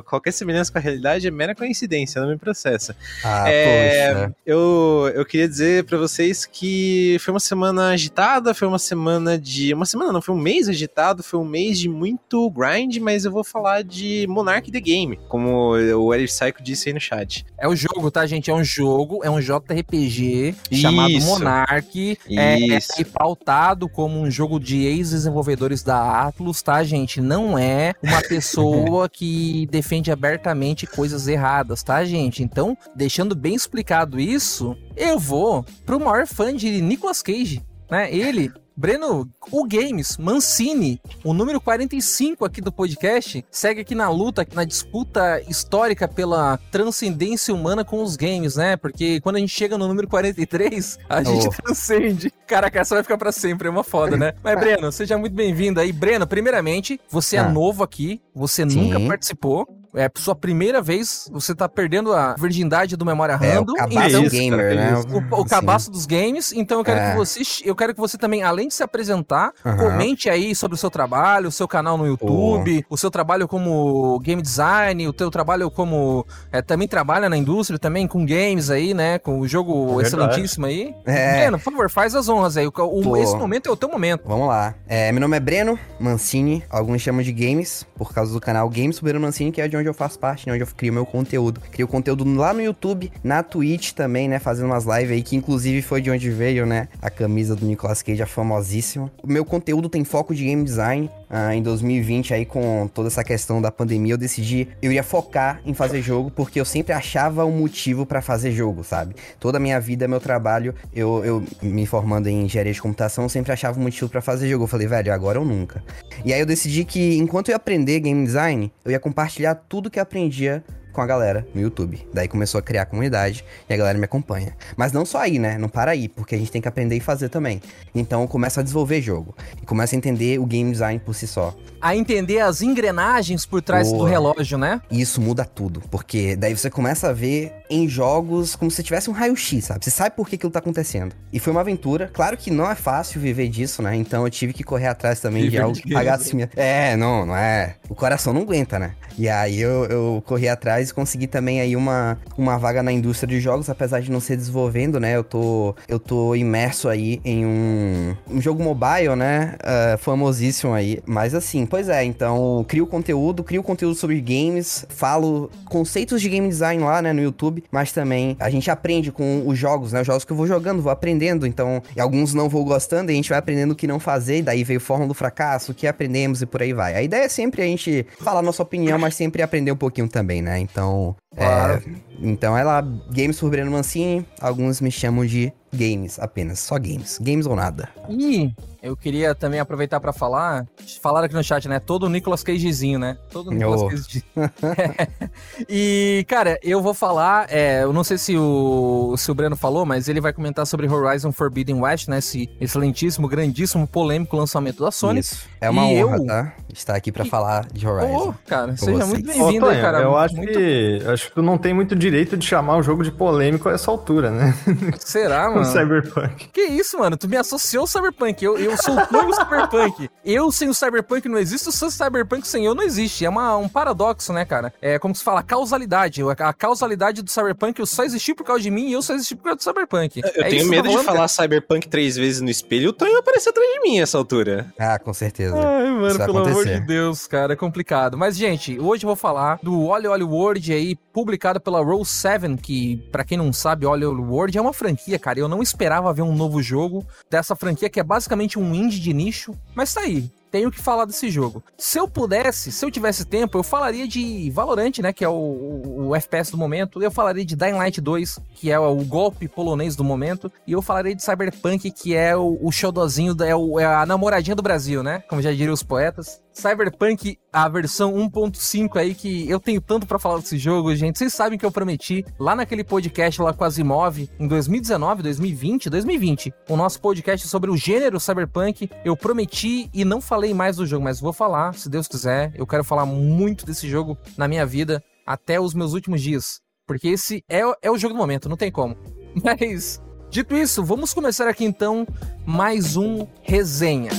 Qualquer 0.07 0.33
semelhança 0.33 0.73
com 0.73 0.79
a 0.79 0.81
realidade 0.81 1.27
é 1.27 1.31
mera 1.31 1.55
coincidência, 1.55 2.21
não 2.21 2.29
me 2.29 2.37
processa. 2.37 2.97
Ah, 3.25 3.49
é, 3.49 4.15
poxa. 4.15 4.37
Eu, 4.47 5.13
eu 5.15 5.25
queria 5.25 5.49
dizer 5.49 5.85
para 5.85 5.99
vocês 5.99 6.45
que 6.47 7.17
foi 7.21 7.33
uma 7.33 7.41
semana 7.41 7.91
agitada, 7.91 8.55
foi 8.55 8.69
uma 8.69 8.79
semana 8.79 9.39
de. 9.39 9.73
Uma 9.75 9.87
semana 9.87 10.13
não, 10.13 10.23
foi 10.23 10.35
um 10.35 10.39
mês 10.39 10.69
agitado, 10.69 11.23
foi 11.23 11.39
um 11.41 11.45
mês 11.45 11.79
de 11.79 11.89
muito 11.89 12.51
grind, 12.51 12.99
mas 12.99 13.25
eu 13.25 13.33
vou 13.33 13.45
falar 13.45 13.83
de 13.83 14.27
Monark 14.29 14.71
The 14.71 14.81
Game, 14.81 15.19
como 15.29 15.73
o 15.73 16.15
Eric 16.15 16.33
Psycho 16.33 16.63
disse 16.63 16.89
aí 16.89 16.95
no 16.95 17.01
chat. 17.01 17.45
É 17.59 17.69
o 17.69 17.77
jogo, 17.77 18.11
tá, 18.11 18.27
gente? 18.27 18.51
É 18.51 18.55
um 18.55 18.65
jogo, 18.65 19.21
é 19.25 19.31
um 19.31 19.41
JRPG 19.41 20.55
Isso. 20.71 20.83
chamado 20.83 21.21
Monark 21.23 21.84
que 21.85 22.19
é, 22.31 22.77
é 22.77 23.05
pautado 23.13 23.89
como 23.89 24.19
um 24.19 24.31
jogo 24.31 24.59
de 24.59 24.83
ex-desenvolvedores 24.85 25.83
da 25.83 26.27
Atlus, 26.27 26.63
tá, 26.63 26.83
gente? 26.83 27.21
Não 27.21 27.59
é 27.59 27.95
uma 28.03 28.23
pessoa 28.23 29.09
que 29.11 29.67
defende 29.71 30.11
abertamente 30.11 30.87
coisas 30.87 31.29
erradas, 31.29 31.83
tá, 31.83 32.05
gente? 32.05 32.43
Então, 32.43 32.77
deixando 32.95 33.35
bem 33.35 33.55
explicado 33.55 34.19
isso, 34.19 34.77
eu 34.97 35.19
vou 35.19 35.65
pro 35.85 36.01
maior 36.01 36.27
fã 36.27 36.55
de 36.55 36.81
Nicolas 36.81 37.23
Cage, 37.23 37.63
né? 37.91 38.13
Ele 38.13 38.51
Breno, 38.77 39.29
o 39.53 39.67
Games, 39.67 40.17
Mancini, 40.17 41.01
o 41.23 41.33
número 41.33 41.61
45 41.61 42.45
aqui 42.45 42.61
do 42.61 42.73
podcast, 42.73 43.45
segue 43.51 43.83
aqui 43.83 43.95
na 43.95 44.09
luta, 44.11 44.47
na 44.53 44.65
disputa 44.65 45.41
histórica 45.49 46.09
pela 46.09 46.59
transcendência 46.73 47.55
humana 47.55 47.85
com 47.85 48.03
os 48.03 48.17
games, 48.17 48.57
né? 48.57 48.77
Porque 48.77 49.21
quando 49.21 49.37
a 49.37 49.39
gente 49.39 49.53
chega 49.53 49.79
no 49.79 49.87
número 49.87 50.09
43, 50.09 50.99
a 51.09 51.23
gente 51.23 51.47
oh. 51.47 51.63
transcende. 51.63 52.33
Caraca, 52.47 52.81
essa 52.81 52.97
vai 52.97 53.05
ficar 53.05 53.17
para 53.17 53.31
sempre, 53.31 53.69
é 53.69 53.71
uma 53.71 53.85
foda, 53.85 54.17
né? 54.17 54.35
Mas, 54.43 54.59
Breno, 54.59 54.91
seja 54.91 55.17
muito 55.17 55.35
bem-vindo 55.35 55.79
aí. 55.79 55.93
Breno, 55.93 56.27
primeiramente, 56.27 57.01
você 57.09 57.37
é 57.37 57.41
ah. 57.41 57.45
é 57.45 57.49
novo 57.49 57.85
aqui, 57.85 58.21
você 58.35 58.69
Sim. 58.69 58.91
nunca 58.91 58.99
participou. 59.07 59.84
É 59.95 60.11
sua 60.17 60.35
primeira 60.35 60.81
vez, 60.83 61.29
você 61.33 61.55
tá 61.55 61.69
perdendo 61.69 62.13
a 62.13 62.35
virgindade 62.35 62.97
do 62.97 63.05
Memória 63.05 63.39
É, 63.41 63.55
Random. 63.55 63.73
o 63.73 63.77
cabaço 63.77 64.17
então, 64.17 64.29
gamer, 64.29 64.77
né? 64.77 64.95
o, 65.31 65.41
o 65.41 65.45
cabaço 65.45 65.91
dos 65.91 66.07
games, 66.07 66.53
então 66.53 66.79
eu 66.79 66.85
quero 66.85 66.99
É. 66.99 67.11
que 67.13 67.17
você, 67.17 67.41
eu 67.65 67.75
quero 67.75 67.95
que 67.95 68.01
você 68.01 68.17
também, 68.19 68.43
além 68.43 68.69
de 68.69 68.75
se 68.75 68.83
apresentar, 68.83 69.53
comente 69.63 70.29
aí 70.29 70.55
sobre 70.55 70.75
o 70.75 70.79
seu 70.79 70.91
trabalho, 70.91 71.49
o 71.49 71.53
seu 71.53 71.67
canal 71.69 71.97
no 71.97 72.07
YouTube, 72.07 72.85
o 72.89 72.97
seu 72.97 73.11
trabalho 73.11 73.47
como 73.49 74.19
game 74.21 74.41
design, 74.43 75.07
o 75.09 75.13
teu 75.13 75.31
trabalho 75.31 75.71
como 75.71 76.27
é, 76.53 76.61
também 76.63 76.89
trabalha 76.89 77.29
na 77.29 77.37
indústria 77.37 77.79
também 77.79 78.07
com 78.07 78.25
games 78.25 78.71
aí, 78.71 78.95
né, 78.95 79.19
com 79.19 79.41
o 79.41 79.49
jogo 79.49 79.97
Verdade. 79.97 80.07
excelentíssimo 80.07 80.67
aí. 80.67 80.95
É. 81.05 81.33
Breno, 81.39 81.59
por 81.59 81.65
favor, 81.73 81.91
faz 81.91 82.15
as 82.15 82.29
honras 82.29 82.57
aí. 82.57 82.67
O, 82.67 83.17
esse 83.17 83.37
momento 83.37 83.69
é 83.69 83.73
o 83.73 83.77
teu 83.77 83.89
momento. 83.89 84.23
Vamos 84.27 84.49
lá. 84.49 84.75
É, 84.87 85.13
meu 85.13 85.21
nome 85.21 85.37
é 85.37 85.41
Breno 85.41 85.79
Mancini, 86.01 86.65
alguns 86.69 87.01
chamam 87.03 87.23
de 87.23 87.33
Games, 87.33 87.87
por 87.97 88.13
causa 88.13 88.33
do 88.33 88.41
canal 88.41 88.69
Games 88.69 88.99
Breno 89.01 89.21
Mancini, 89.21 89.53
que 89.53 89.61
é 89.61 89.69
de 89.69 89.77
onde 89.77 89.84
eu 89.89 89.95
faço 89.95 90.19
parte, 90.19 90.47
né, 90.47 90.53
onde 90.53 90.63
eu 90.63 90.67
crio 90.67 90.93
meu 90.93 91.07
conteúdo. 91.07 91.61
Crio 91.71 91.87
conteúdo 91.89 92.25
lá 92.35 92.53
no 92.53 92.63
YouTube, 92.63 93.13
na 93.23 93.43
Twitch 93.43 93.93
também, 93.93 94.29
né, 94.29 94.39
fazendo 94.39 94.67
umas 94.67 94.85
lives 94.85 95.11
aí, 95.11 95.23
que 95.23 95.37
inclusive 95.37 95.83
foi 95.83 96.01
de 96.01 96.11
onde 96.11 96.31
veio, 96.31 96.67
né, 96.67 96.89
a 97.01 97.11
camisa 97.11 97.55
do 97.55 97.67
Nicolas 97.67 98.03
Cage, 98.03 98.23
a 98.23 98.27
famosíssima. 98.27 99.11
O 99.23 99.27
meu 99.27 99.45
conteúdo 99.45 99.89
tem 99.89 100.05
foco 100.05 100.35
de 100.35 100.45
game 100.45 100.65
design. 100.65 101.11
Ah, 101.37 101.53
em 101.53 101.61
2020, 101.61 102.33
aí 102.33 102.47
com 102.47 102.87
toda 102.87 103.09
essa 103.09 103.25
questão 103.25 103.61
da 103.61 103.69
pandemia, 103.69 104.15
eu 104.15 104.17
decidi, 104.17 104.69
eu 104.81 104.93
ia 104.93 105.03
focar 105.03 105.61
em 105.67 105.75
fazer 105.75 106.01
jogo, 106.01 106.31
porque 106.31 106.61
eu 106.61 106.65
sempre 106.65 106.93
achava 106.93 107.45
um 107.45 107.51
motivo 107.51 108.07
pra 108.07 108.23
fazer 108.23 108.53
jogo, 108.53 108.85
sabe? 108.85 109.17
Toda 109.41 109.59
a 109.59 109.61
minha 109.61 109.81
vida, 109.81 110.07
meu 110.07 110.21
trabalho, 110.21 110.73
eu, 110.95 111.25
eu 111.25 111.45
me 111.61 111.87
formando 111.87 112.29
em 112.29 112.45
engenharia 112.45 112.73
de 112.73 112.81
computação, 112.81 113.25
eu 113.25 113.29
sempre 113.29 113.51
achava 113.51 113.81
um 113.81 113.83
motivo 113.83 114.09
pra 114.09 114.21
fazer 114.21 114.49
jogo. 114.49 114.63
Eu 114.63 114.69
falei, 114.69 114.87
velho, 114.87 115.13
agora 115.13 115.41
ou 115.41 115.45
nunca. 115.45 115.83
E 116.25 116.33
aí 116.33 116.39
eu 116.39 116.47
decidi 116.47 116.85
que 116.85 117.19
enquanto 117.19 117.49
eu 117.49 117.55
ia 117.55 117.57
aprender 117.57 117.99
game 117.99 118.25
design, 118.25 118.73
eu 118.85 118.93
ia 118.93 119.01
compartilhar 119.01 119.57
tudo 119.57 119.91
que 119.91 119.99
eu 119.99 120.05
aprendia 120.05 120.63
com 120.95 121.03
a 121.03 121.07
galera 121.07 121.47
no 121.55 121.61
YouTube. 121.61 122.07
Daí 122.15 122.29
começou 122.29 122.59
a 122.59 122.63
criar 122.63 122.87
comunidade 122.87 123.45
e 123.69 123.75
a 123.75 123.77
galera 123.77 123.99
me 123.99 124.05
acompanha. 124.05 124.57
Mas 124.77 124.93
não 124.93 125.05
só 125.05 125.19
aí, 125.19 125.39
né? 125.39 125.59
Não 125.59 125.69
para 125.69 125.91
aí, 125.91 126.09
porque 126.09 126.35
a 126.35 126.39
gente 126.39 126.51
tem 126.51 126.63
que 126.63 126.69
aprender 126.69 126.97
e 126.97 127.01
fazer 127.01 127.29
também. 127.29 127.61
Então 127.95 128.23
eu 128.23 128.29
começo 128.29 128.61
a 128.61 128.63
desenvolver 128.63 129.03
jogo 129.03 129.35
e 129.61 129.67
começo 129.67 129.95
a 129.95 129.99
entender 129.99 130.39
o 130.39 130.47
game 130.47 130.71
design 130.71 131.01
por 131.01 131.15
si 131.15 131.27
só. 131.27 131.55
A 131.81 131.95
entender 131.95 132.39
as 132.39 132.63
engrenagens 132.63 133.45
por 133.45 133.61
trás 133.61 133.91
do 133.91 133.99
Boa. 133.99 134.09
relógio, 134.09 134.57
né? 134.57 134.81
E 134.91 135.01
isso 135.01 135.21
muda 135.21 135.45
tudo, 135.45 135.83
porque 135.91 136.37
daí 136.37 136.57
você 136.57 136.71
começa 136.71 137.09
a 137.09 137.13
ver 137.13 137.53
em 137.69 137.89
jogos 137.89 138.55
como 138.57 138.71
se 138.71 138.83
tivesse 138.83 139.11
um 139.11 139.13
raio-x, 139.13 139.65
sabe? 139.65 139.85
Você 139.85 139.91
sabe 139.91 140.17
por 140.17 140.29
que 140.29 140.37
aquilo 140.37 140.53
tá 140.53 140.61
acontecendo. 140.61 141.15
E 141.33 141.39
foi 141.39 141.51
uma 141.51 141.61
aventura. 141.61 142.09
Claro 142.13 142.37
que 142.37 142.51
não 142.51 142.71
é 142.71 142.75
fácil 142.75 143.21
viver 143.21 143.49
disso, 143.49 143.83
né? 143.83 143.97
Então 143.97 144.25
eu 144.25 144.31
tive 144.31 144.53
que 144.53 144.63
correr 144.63 144.87
atrás 144.87 145.21
também 145.21 145.51
de 145.51 145.59
algo 145.59 145.77
que 145.77 145.93
pagasse 145.93 146.35
minha. 146.35 146.49
É, 146.57 146.97
não, 146.97 147.27
não 147.27 147.37
é. 147.37 147.75
O 147.89 147.95
coração 147.95 148.33
não 148.33 148.43
aguenta, 148.43 148.79
né? 148.79 148.95
E 149.19 149.29
aí 149.29 149.61
eu, 149.61 149.85
eu 149.87 150.23
corri 150.27 150.49
atrás 150.49 150.91
e 150.91 150.95
consegui 150.95 151.27
também 151.27 151.61
aí 151.61 151.77
uma, 151.77 152.19
uma 152.37 152.59
vaga 152.59 152.83
na 152.83 152.93
indústria 152.93 153.29
de 153.29 153.41
jogos, 153.41 153.71
apesar 153.71 154.01
de 154.01 154.11
não 154.11 154.21
ser 154.21 154.37
desenvolvendo, 154.37 154.99
né? 154.99 155.17
Eu 155.17 155.25
tô, 155.25 155.75
eu 155.89 155.99
tô 155.99 156.35
imerso 156.35 156.89
aí 156.89 157.21
em 157.25 157.47
um, 157.47 158.17
um 158.31 158.41
jogo 158.41 158.63
mobile, 158.63 159.15
né? 159.17 159.55
Ah, 159.63 159.97
famosíssimo 159.99 160.73
aí. 160.73 161.01
Mas 161.07 161.35
assim, 161.35 161.67
pois 161.67 161.89
é, 161.89 162.05
então 162.05 162.65
crio 162.69 162.87
conteúdo, 162.87 163.45
crio 163.45 163.63
conteúdo 163.63 163.95
sobre 163.95 164.21
games, 164.21 164.85
falo 164.89 165.51
conceitos 165.67 166.21
de 166.21 166.29
game 166.29 166.49
design 166.49 166.83
lá, 166.83 167.01
né, 167.01 167.13
no 167.13 167.23
YouTube, 167.23 167.65
mas 167.71 167.93
também 167.93 168.37
a 168.41 168.51
gente 168.51 168.71
aprende 168.71 169.11
com 169.13 169.47
os 169.47 169.59
jogos, 169.59 169.93
né? 169.93 170.01
Os 170.01 170.07
jogos 170.07 170.25
que 170.25 170.33
eu 170.33 170.37
vou 170.37 170.47
jogando, 170.47 170.83
vou 170.83 170.93
aprendendo, 170.93 171.47
então, 171.47 171.83
e 171.97 172.01
alguns 172.01 172.35
não 172.35 172.49
vou 172.49 172.65
gostando, 172.65 173.11
e 173.11 173.15
a 173.15 173.17
gente 173.17 173.29
vai 173.29 173.39
aprendendo 173.39 173.73
o 173.73 173.77
que 173.77 173.87
não 173.87 174.01
fazer, 174.01 174.39
e 174.39 174.43
daí 174.43 174.65
veio 174.65 174.81
Fórmula 174.81 175.09
do 175.09 175.15
Fracasso, 175.15 175.73
o 175.73 175.75
que 175.75 175.87
aprendemos 175.87 176.43
e 176.43 176.47
por 176.47 176.63
aí 176.63 176.73
vai. 176.73 176.95
A 176.95 177.03
ideia 177.03 177.25
é 177.25 177.29
sempre 177.29 177.63
a 177.63 177.65
gente 177.65 178.07
falar 178.21 178.43
nossa 178.43 178.63
opinião, 178.63 179.04
mas 179.05 179.15
sempre 179.15 179.43
aprender 179.43 179.71
um 179.71 179.77
pouquinho 179.77 180.09
também, 180.09 180.41
né? 180.41 180.59
Então, 180.59 181.15
Claro. 181.37 181.75
é, 181.75 181.83
então 182.21 182.57
ela, 182.57 182.81
Games 183.11 183.39
por 183.39 183.51
Breno 183.51 183.71
Mancini, 183.71 184.25
alguns 184.41 184.81
me 184.81 184.91
chamam 184.91 185.27
de 185.27 185.53
games 185.73 186.19
apenas, 186.19 186.59
só 186.61 186.79
games, 186.79 187.19
games 187.21 187.47
ou 187.47 187.55
nada. 187.55 187.89
E 188.09 188.51
eu 188.85 188.95
queria 188.97 189.35
também 189.35 189.59
aproveitar 189.59 189.99
pra 189.99 190.13
falar, 190.13 190.67
falaram 191.03 191.25
aqui 191.27 191.35
no 191.35 191.43
chat, 191.43 191.67
né? 191.69 191.81
Todo 191.81 192.05
o 192.05 192.09
Nicolas 192.09 192.43
Cagezinho, 192.43 192.99
né? 192.99 193.17
Todo 193.31 193.49
o 193.49 193.51
Nicolas 193.53 193.81
Oh. 193.83 193.89
Cage. 193.89 194.23
e, 195.69 196.25
cara, 196.29 196.59
eu 196.63 196.81
vou 196.83 196.95
falar, 196.95 197.47
é, 197.51 197.83
eu 197.83 197.93
não 197.93 198.05
sei 198.05 198.19
se 198.19 198.37
o, 198.37 199.15
se 199.17 199.31
o 199.31 199.35
Breno 199.35 199.57
falou, 199.57 199.85
mas 199.87 200.09
ele 200.09 200.21
vai 200.21 200.33
comentar 200.33 200.67
sobre 200.67 200.89
Horizon 200.89 201.33
Forbidden 201.33 201.81
West, 201.81 202.09
né? 202.09 202.19
Esse 202.19 202.49
excelentíssimo, 202.61 203.29
grandíssimo, 203.29 203.87
polêmico 203.87 204.37
lançamento 204.37 204.83
da 204.85 204.91
Sony. 204.91 205.21
Isso. 205.21 205.47
É 205.61 205.71
uma 205.71 205.87
E 205.91 206.05
honra, 206.05 206.17
eu- 206.17 206.27
tá? 206.27 206.53
Estar 206.73 206.95
aqui 206.97 207.11
pra 207.13 207.25
E- 207.25 207.29
falar 207.31 207.67
de 207.73 207.87
Horizon. 207.87 208.29
Ô, 208.31 208.35
cara, 208.47 208.77
seja 208.77 208.93
vocês. 208.93 209.09
muito 209.09 209.27
bem-vindo, 209.27 209.67
aí, 209.67 209.73
Tonho, 209.73 209.81
cara. 209.83 209.99
eu 210.01 210.17
acho 210.17 210.37
Muito- 210.37 210.53
que 210.53 211.03
acho 211.07 211.29
que 211.29 211.35
tu 211.35 211.43
não 211.43 211.57
tem 211.57 211.73
muito 211.73 211.95
direito 211.97 212.37
de 212.37 212.45
chamar 212.47 212.77
o 212.77 212.83
jogo 212.83 213.03
de 213.03 213.11
polêmico 213.11 213.69
a 213.69 213.73
essa 213.73 213.91
altura, 213.91 214.31
né? 214.31 214.55
Será, 214.99 215.49
O 215.55 215.55
mano? 215.55 215.65
Cyberpunk. 215.65 216.49
Que 216.49 216.63
isso, 216.63 216.99
mano? 216.99 217.17
Tu 217.17 217.29
me 217.29 217.37
associou 217.37 217.83
ao 217.83 217.87
Cyberpunk. 217.87 218.45
Eu, 218.45 218.59
eu 218.59 218.74
sou 218.77 218.95
o 218.97 219.35
Cyberpunk. 219.35 220.11
Eu 220.25 220.51
sem 220.53 220.69
o 220.69 220.75
Cyberpunk 220.75 221.29
não 221.29 221.39
existe, 221.39 221.69
o 221.69 221.73
seu 221.73 221.91
Cyberpunk 221.91 222.47
sem 222.47 222.65
eu 222.65 222.75
não 222.75 222.83
existe. 222.83 223.25
É 223.25 223.29
uma, 223.29 223.57
um 223.57 223.69
paradoxo, 223.69 224.33
né, 224.33 224.45
cara? 224.45 224.73
É 224.81 224.99
como 224.99 225.15
se 225.15 225.23
fala, 225.23 225.43
causalidade. 225.43 226.23
A 226.39 226.53
causalidade 226.53 227.23
do 227.23 227.31
Cyberpunk 227.31 227.79
eu 227.81 227.87
só 227.87 228.05
existi 228.05 228.35
por 228.35 228.45
causa 228.45 228.63
de 228.63 228.71
mim 228.71 228.89
e 228.89 228.93
eu 228.93 229.03
só 229.03 229.15
existi 229.15 229.35
por 229.37 229.45
causa 229.45 229.57
do 229.59 229.63
Cyberpunk. 229.63 230.21
Eu 230.35 230.45
É 230.45 230.49
tenho 230.49 230.69
medo 230.69 230.89
eu 230.89 230.93
tô 230.93 230.99
de 231.01 231.05
falar 231.05 231.29
Cyberpunk 231.29 231.89
três 231.89 232.17
vezes 232.17 232.41
no 232.41 232.51
espelho 232.51 232.85
e 232.85 232.89
o 232.89 232.93
Tonho 232.93 233.19
aparecer 233.19 233.51
atrás 233.51 233.69
de 233.73 233.81
mim 233.81 233.99
nessa 234.01 234.19
altura. 234.19 234.73
Ah, 234.79 234.99
com 234.99 235.13
certeza. 235.15 235.55
Ai, 235.57 235.85
mano, 235.91 236.07
Isso 236.09 236.19
pelo 236.19 236.39
amor 236.39 236.51
acontecer. 236.51 236.81
de 236.81 236.87
Deus, 236.87 237.27
cara, 237.27 237.53
é 237.53 237.57
complicado. 237.57 238.17
Mas, 238.17 238.37
gente, 238.37 238.79
hoje 238.79 239.05
eu 239.05 239.09
vou 239.09 239.17
falar 239.17 239.59
do 239.63 239.83
Oli 239.87 240.07
Oli 240.07 240.25
World 240.25 240.73
aí, 240.73 240.97
publicado 241.13 241.61
pela 241.61 241.83
Roll 241.83 242.05
7, 242.05 242.57
que, 242.61 242.97
pra 243.13 243.25
quem 243.25 243.39
não 243.39 243.53
sabe, 243.53 243.87
Oli 243.87 244.05
Oli 244.05 244.21
World 244.23 244.57
é 244.57 244.61
uma 244.61 244.73
franquia, 244.73 245.19
cara. 245.19 245.39
Eu 245.39 245.49
não 245.49 245.63
esperava 245.63 246.13
ver 246.13 246.23
um 246.23 246.35
novo 246.35 246.63
jogo 246.63 247.05
dessa 247.31 247.55
franquia, 247.55 247.89
que 247.89 248.01
é 248.01 248.03
basicamente 248.03 248.59
um 248.59 248.64
indie 248.73 249.01
de 249.01 249.13
nicho, 249.13 249.53
mas 249.75 249.93
tá 249.93 250.03
aí. 250.03 250.31
Tenho 250.53 250.71
que 250.71 250.81
falar 250.81 251.05
desse 251.05 251.29
jogo. 251.31 251.65
Se 251.77 251.99
eu 251.99 252.07
pudesse, 252.07 252.71
se 252.71 252.85
eu 252.87 252.89
tivesse 252.89 253.25
tempo, 253.25 253.59
eu 253.59 253.65
falaria 253.65 254.07
de 254.07 254.49
Valorant, 254.51 254.93
né? 255.01 255.13
Que 255.13 255.25
é 255.25 255.29
o, 255.29 255.33
o- 255.33 256.07
o 256.11 256.15
FPS 256.15 256.53
do 256.53 256.57
momento. 256.57 257.03
Eu 257.03 257.11
falaria 257.11 257.45
de 257.45 257.57
Dying 257.57 257.73
Light 257.73 258.01
2, 258.01 258.39
que 258.55 258.71
é 258.71 258.79
o 258.79 258.95
golpe 259.05 259.49
polonês 259.49 259.97
do 259.97 260.05
momento. 260.05 260.53
E 260.65 260.71
eu 260.71 260.81
falaria 260.81 261.13
de 261.13 261.25
Cyberpunk, 261.25 261.91
que 261.91 262.15
é 262.15 262.37
o, 262.37 262.57
o 262.63 262.71
xodózinho, 262.71 263.35
da- 263.35 263.49
é, 263.49 263.51
é 263.51 263.85
a 263.85 264.07
namoradinha 264.07 264.55
do 264.55 264.63
Brasil, 264.63 265.03
né? 265.03 265.25
Como 265.29 265.43
já 265.43 265.51
diriam 265.51 265.75
os 265.75 265.83
poetas. 265.83 266.41
Cyberpunk, 266.55 267.37
a 267.53 267.69
versão 267.69 268.15
1.5 268.15 268.97
aí, 268.97 269.15
que 269.15 269.51
eu 269.51 269.59
tenho 269.59 269.81
tanto 269.81 270.07
pra 270.07 270.19
falar 270.19 270.39
desse 270.39 270.57
jogo, 270.57 270.95
gente. 270.95 271.19
Vocês 271.19 271.35
sabem 271.35 271.59
que 271.59 271.67
eu 271.67 271.73
prometi 271.73 272.25
lá 272.39 272.55
naquele 272.55 272.85
podcast 272.85 273.43
lá 273.43 273.53
com 273.53 273.65
a 273.65 273.69
Zimov, 273.69 274.31
em 274.39 274.47
2019, 274.47 275.23
2020, 275.25 275.91
2020, 275.91 276.55
o 276.69 276.77
nosso 276.77 277.01
podcast 277.01 277.47
sobre 277.49 277.71
o 277.71 277.77
gênero 277.77 278.21
Cyberpunk. 278.21 278.89
Eu 279.05 279.17
prometi 279.17 279.91
e 279.93 280.05
não 280.05 280.21
falei 280.21 280.55
mais 280.55 280.77
do 280.77 280.87
jogo, 280.87 281.05
mas 281.05 281.21
vou 281.21 281.33
falar, 281.33 281.75
se 281.75 281.91
Deus 281.91 282.07
quiser. 282.07 282.53
Eu 282.55 282.67
quero 282.67 282.85
falar 282.85 283.05
muito 283.05 283.67
desse 283.67 283.89
jogo 283.89 284.17
na 284.39 284.47
minha 284.47 284.65
vida 284.65 285.03
até 285.27 285.61
os 285.61 285.75
meus 285.75 285.93
últimos 285.93 286.23
dias. 286.23 286.61
Porque 286.87 287.09
esse 287.09 287.43
é, 287.49 287.63
é 287.83 287.91
o 287.91 287.99
jogo 287.99 288.15
do 288.15 288.19
momento, 288.19 288.49
não 288.49 288.57
tem 288.57 288.71
como. 288.71 288.97
Mas, 289.43 290.01
dito 290.31 290.57
isso, 290.57 290.85
vamos 290.85 291.13
começar 291.13 291.49
aqui 291.49 291.65
então 291.65 292.07
mais 292.47 292.97
um 292.97 293.27
resenha. 293.43 294.11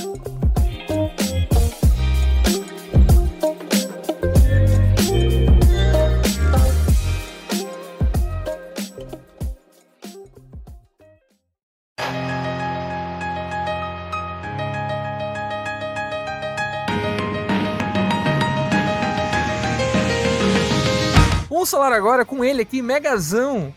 Vamos 21.66 21.84
falar 21.84 21.96
agora 21.96 22.24
com 22.24 22.44
ele 22.44 22.62
aqui, 22.62 22.80
Megazão. 22.80 23.74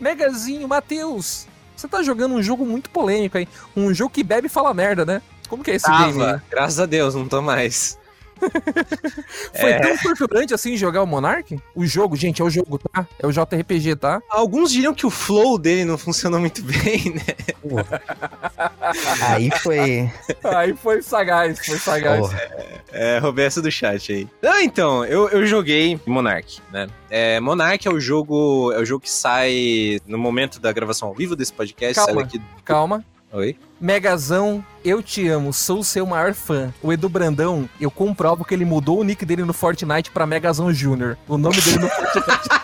Megazinho, 0.00 0.66
Matheus. 0.66 1.46
Você 1.76 1.86
tá 1.86 2.02
jogando 2.02 2.34
um 2.34 2.42
jogo 2.42 2.66
muito 2.66 2.90
polêmico 2.90 3.38
aí. 3.38 3.46
Um 3.76 3.94
jogo 3.94 4.10
que 4.10 4.24
bebe 4.24 4.48
e 4.48 4.50
fala 4.50 4.74
merda, 4.74 5.06
né? 5.06 5.22
Como 5.48 5.62
que 5.62 5.70
é 5.70 5.76
esse 5.76 5.86
game? 5.86 6.04
aí? 6.04 6.18
Tava, 6.18 6.42
graças 6.50 6.80
a 6.80 6.86
Deus, 6.86 7.14
não 7.14 7.28
tô 7.28 7.40
mais. 7.40 7.96
Foi 9.58 9.70
É. 9.70 9.78
tão 9.80 9.96
torturante 9.98 10.54
assim 10.54 10.76
jogar 10.76 11.02
o 11.02 11.06
Monark? 11.06 11.58
O 11.74 11.84
jogo, 11.86 12.16
gente, 12.16 12.40
é 12.42 12.44
o 12.44 12.50
jogo, 12.50 12.78
tá? 12.78 13.06
É 13.18 13.26
o 13.26 13.32
JRPG, 13.32 13.96
tá? 13.96 14.20
Alguns 14.30 14.70
diriam 14.70 14.94
que 14.94 15.06
o 15.06 15.10
flow 15.10 15.58
dele 15.58 15.84
não 15.84 15.98
funcionou 15.98 16.38
muito 16.40 16.62
bem, 16.64 17.14
né? 17.14 17.34
Pô. 17.62 17.76
Aí 19.22 19.50
foi. 19.62 20.10
Aí 20.44 20.74
foi 20.76 21.02
sagaz, 21.02 21.64
foi 21.64 21.78
sagaz. 21.78 22.20
Porra. 22.20 22.40
É, 22.92 23.18
roubei 23.18 23.44
essa 23.44 23.60
do 23.60 23.70
chat 23.70 24.12
aí. 24.12 24.28
Ah, 24.42 24.62
então, 24.62 25.04
eu, 25.04 25.28
eu 25.28 25.46
joguei 25.46 26.00
Monarch, 26.06 26.62
né? 26.72 26.86
É, 27.10 27.38
Monarch 27.40 27.86
é 27.86 27.90
o 27.90 28.00
jogo. 28.00 28.72
É 28.72 28.78
o 28.80 28.84
jogo 28.84 29.02
que 29.02 29.10
sai 29.10 30.00
no 30.06 30.16
momento 30.18 30.58
da 30.60 30.72
gravação 30.72 31.08
ao 31.08 31.14
vivo 31.14 31.36
desse 31.36 31.52
podcast. 31.52 31.94
Calma. 31.94 32.12
Sai 32.14 32.22
daqui. 32.24 32.42
Calma. 32.64 33.04
Oi? 33.30 33.56
Megazão, 33.78 34.64
eu 34.82 35.02
te 35.02 35.28
amo, 35.28 35.52
sou 35.52 35.84
seu 35.84 36.06
maior 36.06 36.32
fã. 36.32 36.72
O 36.82 36.92
Edu 36.92 37.08
Brandão, 37.10 37.68
eu 37.78 37.90
comprovo 37.90 38.44
que 38.44 38.54
ele 38.54 38.64
mudou 38.64 39.00
o 39.00 39.04
nick 39.04 39.24
dele 39.26 39.44
no 39.44 39.52
Fortnite 39.52 40.10
pra 40.10 40.26
Megazão 40.26 40.72
Júnior. 40.72 41.18
O 41.28 41.36
nome 41.36 41.60
dele 41.60 41.78
no 41.78 41.88
Fortnite. 41.88 42.48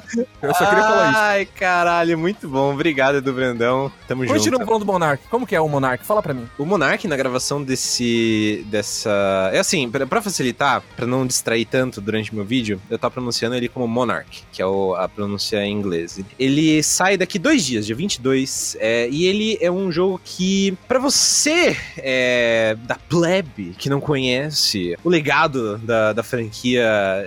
Eu 0.42 0.54
só 0.54 0.66
queria 0.66 0.82
falar 0.82 1.10
isso. 1.10 1.18
Ai, 1.18 1.46
caralho, 1.46 2.18
muito 2.18 2.48
bom. 2.48 2.72
Obrigado, 2.72 3.18
Edu 3.18 3.32
Brandão. 3.32 3.92
Tamo 4.06 4.24
junto. 4.24 4.36
Continua 4.36 4.64
falando 4.64 4.80
do 4.80 4.86
Monark. 4.86 5.24
Como 5.28 5.46
que 5.46 5.54
é 5.54 5.60
o 5.60 5.68
Monark? 5.68 6.04
Fala 6.04 6.22
pra 6.22 6.34
mim. 6.34 6.48
O 6.58 6.64
Monark, 6.64 7.06
na 7.06 7.16
gravação 7.16 7.62
desse. 7.62 8.66
dessa. 8.68 9.50
É 9.52 9.58
assim, 9.58 9.90
pra, 9.90 10.06
pra 10.06 10.22
facilitar, 10.22 10.82
pra 10.96 11.06
não 11.06 11.26
distrair 11.26 11.64
tanto 11.64 12.00
durante 12.00 12.34
meu 12.34 12.44
vídeo, 12.44 12.80
eu 12.90 12.98
tô 12.98 13.10
pronunciando 13.10 13.54
ele 13.54 13.68
como 13.68 13.86
Monark, 13.86 14.42
que 14.52 14.60
é 14.60 14.66
o, 14.66 14.94
a 14.94 15.08
pronúncia 15.08 15.64
em 15.64 15.72
inglês. 15.72 16.20
Ele 16.38 16.82
sai 16.82 17.16
daqui 17.16 17.38
dois 17.38 17.64
dias, 17.64 17.86
dia 17.86 17.94
22, 17.94 18.76
é, 18.80 19.08
e 19.08 19.26
ele 19.26 19.58
é 19.60 19.70
um 19.70 19.90
jogo 19.90 20.20
que, 20.24 20.76
pra 20.88 20.98
você 20.98 21.76
é, 21.98 22.76
da 22.82 22.96
plebe 22.96 23.74
que 23.78 23.88
não 23.88 24.00
conhece 24.00 24.96
o 25.04 25.08
legado 25.08 25.78
da, 25.78 26.12
da 26.12 26.22
franquia 26.22 26.82